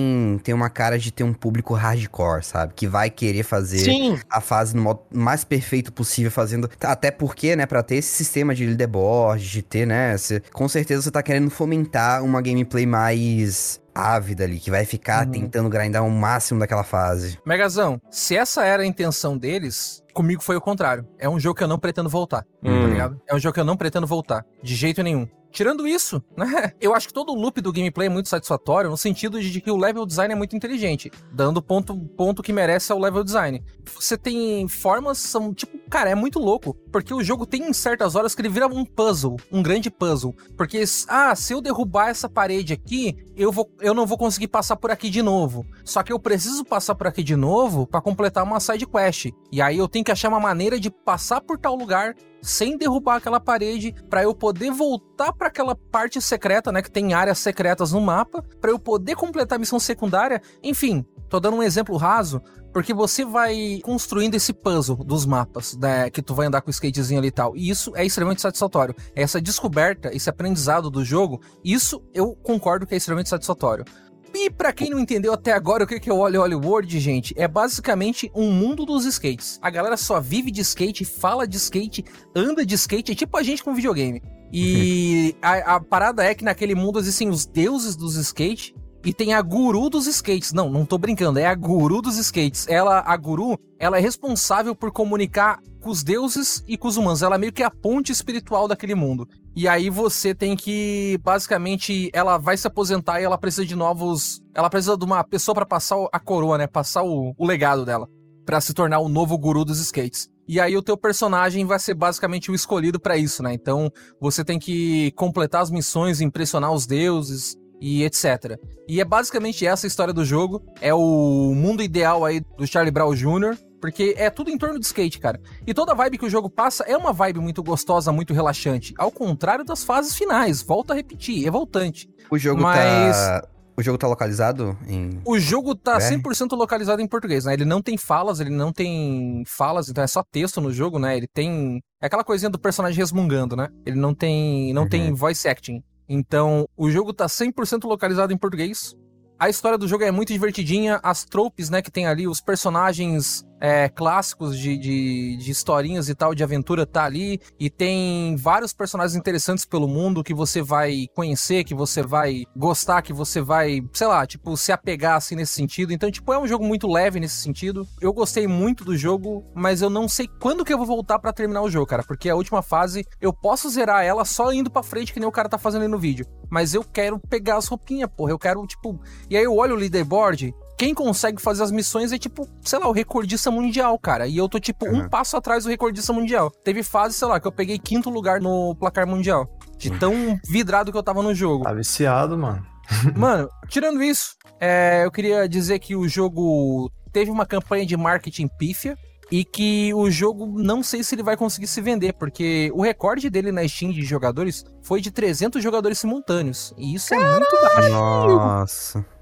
tem 0.44 0.54
uma 0.54 0.70
cara 0.70 0.98
de 0.98 1.12
ter 1.12 1.24
um 1.24 1.34
público 1.34 1.74
hardcore, 1.74 2.44
sabe? 2.44 2.74
Que 2.76 2.88
vai 2.88 3.10
querer 3.10 3.44
fazer 3.44 3.80
Sim, 3.80 4.20
a 4.30 4.40
fase 4.42 4.76
no 4.76 4.82
modo 4.82 5.02
mais 5.14 5.44
perfeito 5.44 5.92
possível, 5.92 6.32
fazendo. 6.32 6.70
Até 6.82 7.12
porque, 7.12 7.56
né, 7.56 7.66
pra 7.66 7.84
ter 7.84 7.96
esse 7.96 8.10
sistema 8.16 8.54
de 8.56 8.66
leaderboard, 8.66 9.44
de 9.50 9.62
ter, 9.62 9.86
né? 9.86 10.18
cê- 10.18 10.42
com 10.54 10.68
certeza 10.68 11.02
você 11.04 11.12
tá 11.12 11.22
querendo 11.24 11.50
fomentar 11.50 12.24
uma 12.24 12.42
gameplay 12.42 12.86
mais 12.86 13.82
ávida 13.96 14.44
ali, 14.44 14.60
que 14.60 14.72
vai 14.72 14.86
ficar 14.86 15.26
Uhum. 15.26 15.32
tentando 15.32 15.70
grindar 15.70 16.04
o 16.04 16.10
máximo 16.10 16.60
daquela 16.60 16.84
fase. 16.84 17.38
Megazão, 17.46 18.02
se 18.10 18.36
essa 18.36 18.66
era 18.66 18.82
a 18.82 18.86
intenção 18.86 19.38
deles, 19.38 20.02
comigo 20.14 20.42
foi 20.42 20.56
o 20.56 20.62
contrário. 20.62 21.06
É 21.20 21.30
um 21.30 21.40
jogo 21.40 21.56
que 21.58 21.64
eu 21.64 21.68
não 21.68 21.78
pretendo 21.78 22.10
voltar, 22.10 22.44
Hum. 22.64 22.82
tá 22.82 22.88
ligado? 22.88 23.22
É 23.28 23.36
um 23.36 23.40
jogo 23.40 23.54
que 23.54 23.60
eu 23.60 23.66
não 23.66 23.78
pretendo 23.78 24.08
voltar, 24.08 24.44
de 24.64 24.74
jeito 24.76 25.04
nenhum. 25.04 25.28
Tirando 25.54 25.88
isso, 25.88 26.22
né? 26.36 26.74
Eu 26.82 26.96
acho 26.96 27.08
que 27.08 27.14
todo 27.14 27.32
o 27.32 27.36
loop 27.36 27.62
do 27.62 27.72
gameplay 27.72 28.08
é 28.08 28.10
muito 28.10 28.28
satisfatório, 28.28 28.90
no 28.90 28.98
sentido 28.98 29.40
de 29.40 29.62
que 29.62 29.72
o 29.72 29.78
level 29.78 30.06
design 30.06 30.34
é 30.34 30.36
muito 30.36 30.56
inteligente, 30.56 31.12
dando 31.32 31.62
ponto 31.62 31.96
ponto 32.18 32.42
que 32.42 32.52
merece 32.52 32.92
ao 32.92 33.00
level 33.00 33.24
design. 33.24 33.64
Você 33.86 34.18
tem 34.18 34.68
formas, 34.68 35.20
são 35.20 35.54
tipo, 35.54 35.78
cara, 35.90 36.10
é 36.10 36.16
muito 36.16 36.40
louco, 36.40 36.74
porque 36.92 37.14
o 37.14 37.24
jogo 37.24 37.46
tem 37.46 37.70
em 37.70 37.74
certas 37.74 38.16
horas 38.16 38.34
que 38.34 38.42
ele 38.42 38.50
vira 38.50 38.68
um 38.68 38.84
puzzle, 38.84 39.38
um 39.52 39.62
grande 39.62 39.92
puzzle, 39.92 40.36
porque 40.58 40.84
ah, 41.08 41.36
se 41.36 41.54
eu 41.54 41.62
derrubar 41.62 42.10
essa 42.10 42.28
parede 42.28 42.74
aqui, 42.74 43.16
eu 43.36 43.52
vou 43.52 43.70
eu 43.80 43.94
não 43.94 44.08
vou 44.08 44.18
conseguir 44.18 44.48
passar 44.48 44.76
por 44.76 44.90
aqui 44.90 45.10
de 45.10 45.22
novo. 45.22 45.66
Só 45.86 46.02
que 46.02 46.12
eu 46.12 46.20
preciso 46.20 46.66
passar 46.66 46.96
por 46.96 47.06
aqui 47.06 47.24
de 47.24 47.36
novo 47.36 47.86
pra 47.86 48.02
completar 48.02 48.44
uma 48.44 48.60
side 48.60 48.88
quest. 48.88 49.32
E 49.52 49.62
aí 49.62 49.78
eu 49.78 49.88
tenho 49.88 50.04
que 50.04 50.12
achar 50.12 50.30
uma 50.30 50.40
maneira 50.40 50.80
de 50.80 50.90
passar 50.90 51.42
por 51.42 51.60
tal 51.60 51.76
lugar 51.76 52.16
sem 52.44 52.78
derrubar 52.78 53.16
aquela 53.16 53.40
parede 53.40 53.96
pra 54.10 54.22
eu 54.22 54.36
poder 54.36 54.70
voltar 54.70 55.34
pra 55.34 55.48
aquela 55.48 55.76
parte 55.76 56.22
secreta, 56.22 56.72
né, 56.72 56.82
que 56.82 56.92
tem 56.92 57.14
áreas 57.14 57.40
secretas 57.40 57.94
no 57.94 58.02
mapa, 58.02 58.44
pra 58.60 58.70
eu 58.70 58.78
poder 58.78 59.16
completar 59.16 59.56
a 59.56 59.60
missão 59.60 59.80
secundária. 59.80 60.42
Enfim, 60.62 61.06
tô 61.30 61.40
dando 61.40 61.58
um 61.58 61.64
exemplo 61.64 61.96
raso, 61.98 62.42
porque 62.74 62.94
você 62.94 63.24
vai 63.24 63.80
construindo 63.84 64.36
esse 64.36 64.52
puzzle 64.52 64.98
dos 64.98 65.26
mapas, 65.26 65.78
né, 65.78 66.10
que 66.10 66.22
tu 66.22 66.36
vai 66.36 66.48
andar 66.48 66.62
com 66.62 66.68
o 66.68 66.72
skatezinho 66.72 67.20
ali 67.20 67.30
e 67.30 67.32
tal. 67.32 67.56
E 67.56 67.70
isso 67.70 67.96
é 67.96 68.06
extremamente 68.06 68.42
satisfatório. 68.42 68.96
Essa 69.16 69.40
descoberta, 69.40 70.14
esse 70.14 70.30
aprendizado 70.30 70.90
do 70.90 71.04
jogo, 71.06 71.40
isso 71.64 72.04
eu 72.14 72.36
concordo 72.36 72.86
que 72.86 72.94
é 72.94 72.98
extremamente 72.98 73.30
satisfatório. 73.30 73.86
E 74.34 74.50
pra 74.50 74.74
quem 74.74 74.90
não 74.90 75.00
entendeu 75.00 75.32
até 75.32 75.52
agora 75.52 75.84
o 75.84 75.88
que 75.88 76.10
é 76.10 76.14
o 76.14 76.18
Oli 76.18 76.38
Oli 76.38 76.56
World, 76.56 77.00
gente, 77.00 77.34
é 77.38 77.48
basicamente 77.48 78.32
um 78.34 78.52
mundo 78.52 78.84
dos 78.84 79.06
skates. 79.06 79.60
A 79.62 79.70
galera 79.70 79.96
só 79.96 80.20
vive 80.20 80.50
de 80.50 80.62
skate, 80.62 81.06
fala 81.06 81.48
de 81.48 81.58
skate, 81.58 82.04
anda 82.36 82.66
de 82.66 82.74
skate, 82.74 83.12
é 83.12 83.16
tipo 83.16 83.38
a 83.38 83.44
gente 83.44 83.64
com 83.64 83.76
videogame. 83.76 84.22
E 84.52 85.36
a, 85.42 85.76
a 85.76 85.80
parada 85.80 86.24
é 86.24 86.34
que 86.34 86.44
naquele 86.44 86.74
mundo 86.74 87.00
existem 87.00 87.30
os 87.30 87.46
deuses 87.46 87.96
dos 87.96 88.16
skate, 88.16 88.76
e 89.04 89.14
tem 89.14 89.34
a 89.34 89.42
guru 89.42 89.90
dos 89.90 90.08
skates. 90.08 90.54
Não, 90.54 90.70
não 90.70 90.86
tô 90.86 90.98
brincando, 90.98 91.40
é 91.40 91.46
a 91.46 91.56
guru 91.56 92.02
dos 92.02 92.18
skates. 92.18 92.68
Ela, 92.68 93.04
a 93.06 93.18
guru, 93.18 93.60
ela 93.78 93.98
é 93.98 94.02
responsável 94.02 94.76
por 94.76 94.92
comunicar 94.92 95.60
com 95.82 95.90
os 95.90 96.04
deuses 96.04 96.64
e 96.68 96.78
com 96.78 96.88
os 96.88 96.96
humanos. 96.96 97.22
Ela 97.22 97.36
é 97.36 97.38
meio 97.38 97.52
que 97.52 97.64
a 97.64 97.70
ponte 97.70 98.12
espiritual 98.12 98.68
daquele 98.68 98.96
mundo. 98.96 99.28
E 99.56 99.68
aí 99.68 99.90
você 99.90 100.34
tem 100.34 100.56
que, 100.56 101.20
basicamente, 101.22 102.10
ela 102.14 102.38
vai 102.38 102.56
se 102.56 102.66
aposentar 102.66 103.20
e 103.20 103.26
ela 103.26 103.38
precisa 103.38 103.66
de 103.66 103.76
novos. 103.76 104.42
Ela 104.56 104.70
precisa 104.70 104.98
de 104.98 105.04
uma 105.04 105.24
pessoa 105.24 105.54
para 105.54 105.66
passar 105.66 105.98
a 106.12 106.20
coroa, 106.20 106.58
né? 106.58 106.66
Passar 106.66 107.04
o, 107.04 107.34
o 107.38 107.46
legado 107.46 107.86
dela. 107.86 108.08
para 108.46 108.62
se 108.62 108.74
tornar 108.74 109.00
o 109.00 109.10
novo 109.10 109.38
guru 109.38 109.66
dos 109.66 109.80
skates. 109.80 110.30
E 110.48 110.60
aí 110.60 110.76
o 110.76 110.82
teu 110.82 110.98
personagem 110.98 111.66
vai 111.66 111.80
ser 111.80 111.94
basicamente 111.94 112.52
o 112.52 112.56
escolhido 112.56 113.00
para 113.00 113.16
isso, 113.18 113.42
né? 113.42 113.54
Então 113.54 113.92
você 114.20 114.44
tem 114.44 114.60
que 114.60 115.12
completar 115.12 115.62
as 115.62 115.72
missões, 115.72 116.20
impressionar 116.20 116.72
os 116.74 116.86
deuses 116.86 117.58
e 117.84 118.02
etc. 118.06 118.58
E 118.88 119.02
é 119.02 119.06
basicamente 119.06 119.68
essa 119.68 119.86
a 119.86 119.90
história 119.90 120.14
do 120.14 120.24
jogo. 120.24 120.64
É 120.80 120.94
o 120.94 121.54
mundo 121.54 121.84
ideal 121.84 122.24
aí 122.24 122.40
do 122.58 122.66
Charlie 122.66 122.92
Brown 122.92 123.14
Jr., 123.14 123.58
porque 123.82 124.16
é 124.18 124.30
tudo 124.30 124.50
em 124.50 124.58
torno 124.58 124.80
de 124.80 124.86
skate, 124.86 125.20
cara. 125.20 125.42
E 125.68 125.74
toda 125.74 125.92
a 125.92 125.96
vibe 125.96 126.18
que 126.18 126.26
o 126.26 126.30
jogo 126.30 126.50
passa 126.50 126.86
é 126.86 126.96
uma 126.96 127.12
vibe 127.12 127.42
muito 127.42 127.62
gostosa, 127.62 128.14
muito 128.14 128.34
relaxante. 128.34 128.94
Ao 128.98 129.12
contrário 129.12 129.66
das 129.66 129.84
fases 129.84 130.16
finais. 130.16 130.62
Volto 130.62 130.92
a 130.92 130.96
repetir, 130.96 131.46
é 131.46 131.52
voltante. 131.52 132.10
O 132.32 132.38
jogo 132.38 132.62
Mas... 132.62 133.18
tá 133.18 133.50
o 133.76 133.82
jogo 133.82 133.98
tá 133.98 134.08
localizado 134.08 134.78
em. 134.88 135.20
O 135.26 135.38
jogo 135.40 135.76
tá 135.76 135.98
BR? 135.98 136.04
100% 136.04 136.56
localizado 136.56 137.02
em 137.02 137.08
português, 137.08 137.44
né? 137.44 137.54
Ele 137.54 137.66
não 137.66 137.82
tem 137.82 137.98
falas, 137.98 138.40
ele 138.40 138.52
não 138.52 138.72
tem 138.72 139.44
falas, 139.48 139.90
então 139.90 140.04
é 140.04 140.08
só 140.08 140.24
texto 140.24 140.62
no 140.62 140.72
jogo, 140.72 141.00
né? 141.00 141.18
Ele 141.18 141.28
tem. 141.28 141.82
É 142.00 142.06
aquela 142.06 142.24
coisinha 142.24 142.52
do 142.52 142.60
personagem 142.60 142.98
resmungando, 142.98 143.56
né? 143.56 143.70
Ele 143.86 143.98
não 143.98 144.14
tem, 144.14 144.72
não 144.74 144.84
uhum. 144.84 144.90
tem 144.90 145.14
voice 145.14 145.48
acting. 145.50 145.84
Então, 146.08 146.68
o 146.76 146.90
jogo 146.90 147.14
tá 147.14 147.26
100% 147.26 147.86
localizado 147.86 148.34
em 148.34 148.38
português. 148.38 148.96
A 149.40 149.50
história 149.50 149.78
do 149.78 149.88
jogo 149.88 150.04
é 150.04 150.12
muito 150.12 150.32
divertidinha, 150.32 151.00
as 151.04 151.26
tropes, 151.26 151.70
né, 151.70 151.82
que 151.82 151.92
tem 151.92 152.08
ali, 152.08 152.28
os 152.28 152.40
personagens 152.40 153.44
é, 153.64 153.88
clássicos 153.88 154.60
de, 154.60 154.78
de, 154.78 155.38
de, 155.38 155.50
historinhas 155.50 156.10
e 156.10 156.14
tal, 156.14 156.36
de 156.36 156.44
aventura, 156.44 156.86
tá 156.86 157.06
ali. 157.06 157.40
E 157.58 157.70
tem 157.70 158.36
vários 158.36 158.74
personagens 158.74 159.16
interessantes 159.16 159.64
pelo 159.64 159.88
mundo 159.88 160.22
que 160.22 160.34
você 160.34 160.62
vai 160.62 161.08
conhecer, 161.16 161.64
que 161.64 161.74
você 161.74 162.04
vai 162.04 162.44
gostar, 162.54 163.02
que 163.02 163.14
você 163.14 163.40
vai, 163.40 163.82
sei 163.94 164.08
lá, 164.08 164.28
tipo, 164.28 164.58
se 164.58 164.74
apegar 164.74 165.16
assim 165.16 165.36
nesse 165.36 165.54
sentido. 165.54 165.94
Então, 165.94 166.12
tipo, 166.12 166.34
é 166.34 166.38
um 166.38 166.46
jogo 166.46 166.66
muito 166.66 166.92
leve 166.92 167.22
nesse 167.22 167.38
sentido. 167.38 167.88
Eu 168.02 168.12
gostei 168.12 168.48
muito 168.48 168.84
do 168.84 168.98
jogo, 168.98 169.46
mas 169.56 169.82
eu 169.82 169.90
não 169.90 170.10
sei 170.10 170.28
quando 170.42 170.66
que 170.66 170.74
eu 170.74 170.78
vou 170.78 170.86
voltar 170.86 171.18
para 171.18 171.32
terminar 171.32 171.62
o 171.62 171.70
jogo, 171.70 171.86
cara. 171.86 172.04
Porque 172.04 172.30
a 172.30 172.36
última 172.36 172.62
fase, 172.62 173.06
eu 173.22 173.32
posso 173.32 173.70
zerar 173.70 174.04
ela 174.04 174.26
só 174.26 174.52
indo 174.52 174.70
pra 174.70 174.84
frente, 174.84 175.14
que 175.14 175.22
nem 175.22 175.30
o 175.30 175.32
cara 175.32 175.48
tá 175.48 175.58
fazendo 175.58 175.84
aí 175.84 175.88
no 175.88 175.98
vídeo. 175.98 176.26
Mas 176.50 176.74
eu 176.74 176.84
quero 176.84 177.18
pegar 177.18 177.56
as 177.56 177.68
roupinhas, 177.68 178.10
porra. 178.14 178.32
Eu 178.32 178.38
quero, 178.38 178.68
tipo. 178.68 179.00
E 179.30 179.38
aí 179.38 179.44
eu 179.46 179.56
olho 179.56 179.74
o 179.74 179.78
leaderboard 179.78 180.54
quem 180.84 180.94
consegue 180.94 181.42
fazer 181.42 181.64
as 181.64 181.72
missões 181.72 182.12
é 182.12 182.18
tipo, 182.18 182.46
sei 182.62 182.78
lá, 182.78 182.90
o 182.90 182.92
recordista 182.92 183.50
mundial, 183.50 183.98
cara. 183.98 184.28
E 184.28 184.36
eu 184.36 184.50
tô 184.50 184.60
tipo 184.60 184.86
uhum. 184.86 184.98
um 184.98 185.10
passo 185.10 185.38
atrás 185.38 185.64
do 185.64 185.70
recordista 185.70 186.12
mundial. 186.12 186.52
Teve 186.52 186.84
fase, 186.84 187.16
sei 187.16 187.26
lá, 187.26 187.40
que 187.40 187.48
eu 187.48 187.54
peguei 187.54 187.80
quinto 187.80 188.10
lugar 188.10 188.42
no 188.42 188.76
placar 188.76 189.08
mundial. 189.08 189.48
De 189.78 189.90
tão 189.98 190.38
vidrado 190.46 190.92
que 190.92 190.98
eu 190.98 191.04
tava 191.04 191.24
no 191.24 191.34
jogo. 191.34 191.64
Tá 191.64 191.72
viciado, 191.72 192.38
mano. 192.38 192.66
mano, 193.16 193.48
tirando 193.70 194.04
isso, 194.04 194.36
é, 194.60 195.06
eu 195.06 195.12
queria 195.12 195.48
dizer 195.48 195.80
que 195.80 195.96
o 195.96 196.06
jogo 196.06 196.92
teve 197.14 197.32
uma 197.32 197.46
campanha 197.46 197.86
de 197.86 197.96
marketing 197.96 198.50
pífia 198.60 198.98
e 199.32 199.46
que 199.46 199.94
o 199.94 200.12
jogo 200.12 200.62
não 200.62 200.84
sei 200.84 201.02
se 201.02 201.16
ele 201.16 201.24
vai 201.24 201.38
conseguir 201.38 201.68
se 201.68 201.80
vender, 201.80 202.12
porque 202.12 202.70
o 202.74 202.82
recorde 202.82 203.30
dele 203.30 203.54
na 203.54 203.66
Steam 203.66 203.94
de 203.94 204.02
jogadores 204.02 204.66
foi 204.82 205.00
de 205.00 205.12
300 205.12 205.64
jogadores 205.64 205.98
simultâneos. 205.98 206.74
E 206.78 206.94
isso 206.94 207.10
Caralho! 207.12 207.36
é 207.36 207.40
muito 207.40 207.62
baixo. 207.62 207.90
Nossa. 207.90 209.13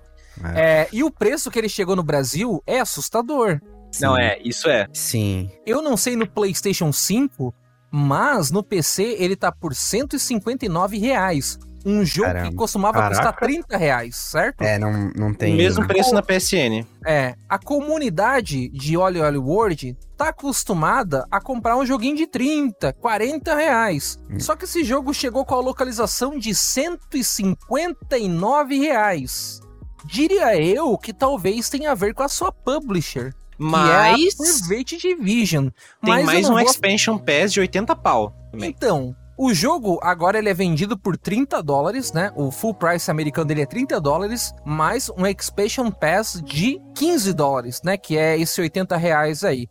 É. 0.56 0.82
É, 0.82 0.89
e 0.92 1.04
o 1.04 1.12
preço 1.12 1.52
que 1.52 1.60
ele 1.60 1.70
chegou 1.70 1.96
no 1.96 2.02
Brasil 2.04 2.62
é 2.66 2.80
assustador. 2.80 3.60
Sim. 3.92 4.06
Não, 4.06 4.18
é, 4.18 4.39
isso 4.44 4.68
é. 4.70 4.88
Sim. 4.94 5.50
Eu 5.66 5.82
não 5.82 5.98
sei 5.98 6.16
no 6.16 6.26
PlayStation 6.28 6.94
5, 6.94 7.54
mas 7.92 8.50
no 8.52 8.64
PC 8.64 9.18
ele 9.20 9.36
tá 9.36 9.52
por 9.52 9.76
159 9.76 10.98
reais. 10.98 11.60
Um 11.86 12.04
jogo 12.06 12.28
Caramba. 12.28 12.50
que 12.50 12.56
costumava 12.56 12.94
Caraca. 12.94 13.16
custar 13.16 13.36
30 13.39 13.76
reais, 13.76 14.16
certo? 14.16 14.62
É, 14.62 14.78
não, 14.78 15.12
não 15.16 15.34
tem. 15.34 15.56
Mesmo 15.56 15.88
preço 15.88 16.14
na 16.14 16.22
PSN. 16.22 16.86
É. 17.06 17.34
A 17.50 17.58
comunidade 17.58 18.70
de 18.70 18.96
Oli 18.96 19.20
Oli 19.20 19.39
World 19.39 19.98
tá 20.16 20.30
acostumada 20.30 21.26
a 21.32 21.42
comprar 21.42 21.76
um 21.76 21.84
joguinho 21.86 22.16
de 22.16 22.28
30, 22.28 22.94
40 22.94 23.56
reais. 23.56 24.20
Hum. 24.30 24.39
Só 24.39 24.56
que 24.56 24.66
esse 24.66 24.84
jogo 24.84 25.12
chegou 25.14 25.44
com 25.44 25.56
a 25.56 25.60
localização 25.60 26.38
de 26.38 26.54
159 26.54 28.78
reais. 28.78 29.60
Diria 30.06 30.60
eu 30.60 30.97
que 30.97 31.14
talvez 31.14 31.70
tenha 31.70 31.91
a 31.91 31.95
ver 31.95 32.14
com 32.14 32.24
a 32.24 32.28
sua 32.30 32.52
publisher. 32.52 33.34
Mas. 33.58 34.36
Que 34.36 34.43
é 34.43 34.49
a 34.49 34.68
Private 34.68 34.97
Division. 34.97 35.68
Tem 36.04 36.14
Mas 36.14 36.26
mais 36.26 36.49
um 36.49 36.54
vou... 36.54 36.62
expansion 36.62 37.18
pass 37.18 37.54
de 37.54 37.60
80 37.60 37.95
pau. 37.95 38.34
Também. 38.52 38.70
Então, 38.70 39.16
o 39.38 39.54
jogo 39.54 39.99
agora 40.02 40.38
ele 40.38 40.49
é 40.49 40.54
vendido 40.54 40.97
por 40.97 41.16
30 41.16 41.62
dólares, 41.62 42.12
né? 42.12 42.32
O 42.36 42.52
full 42.52 42.74
price 42.74 43.10
americano 43.10 43.47
dele 43.47 43.62
é 43.62 43.66
30 43.66 43.99
dólares, 44.02 44.54
mais 44.66 45.10
um 45.10 45.26
expansion 45.26 45.91
pass 45.91 46.41
de 46.43 46.80
15 46.95 47.34
dólares, 47.34 47.82
né? 47.84 47.97
Que 47.97 48.18
é 48.18 48.39
esse 48.39 48.60
80 48.60 48.97
reais 48.97 49.43
aí. 49.43 49.68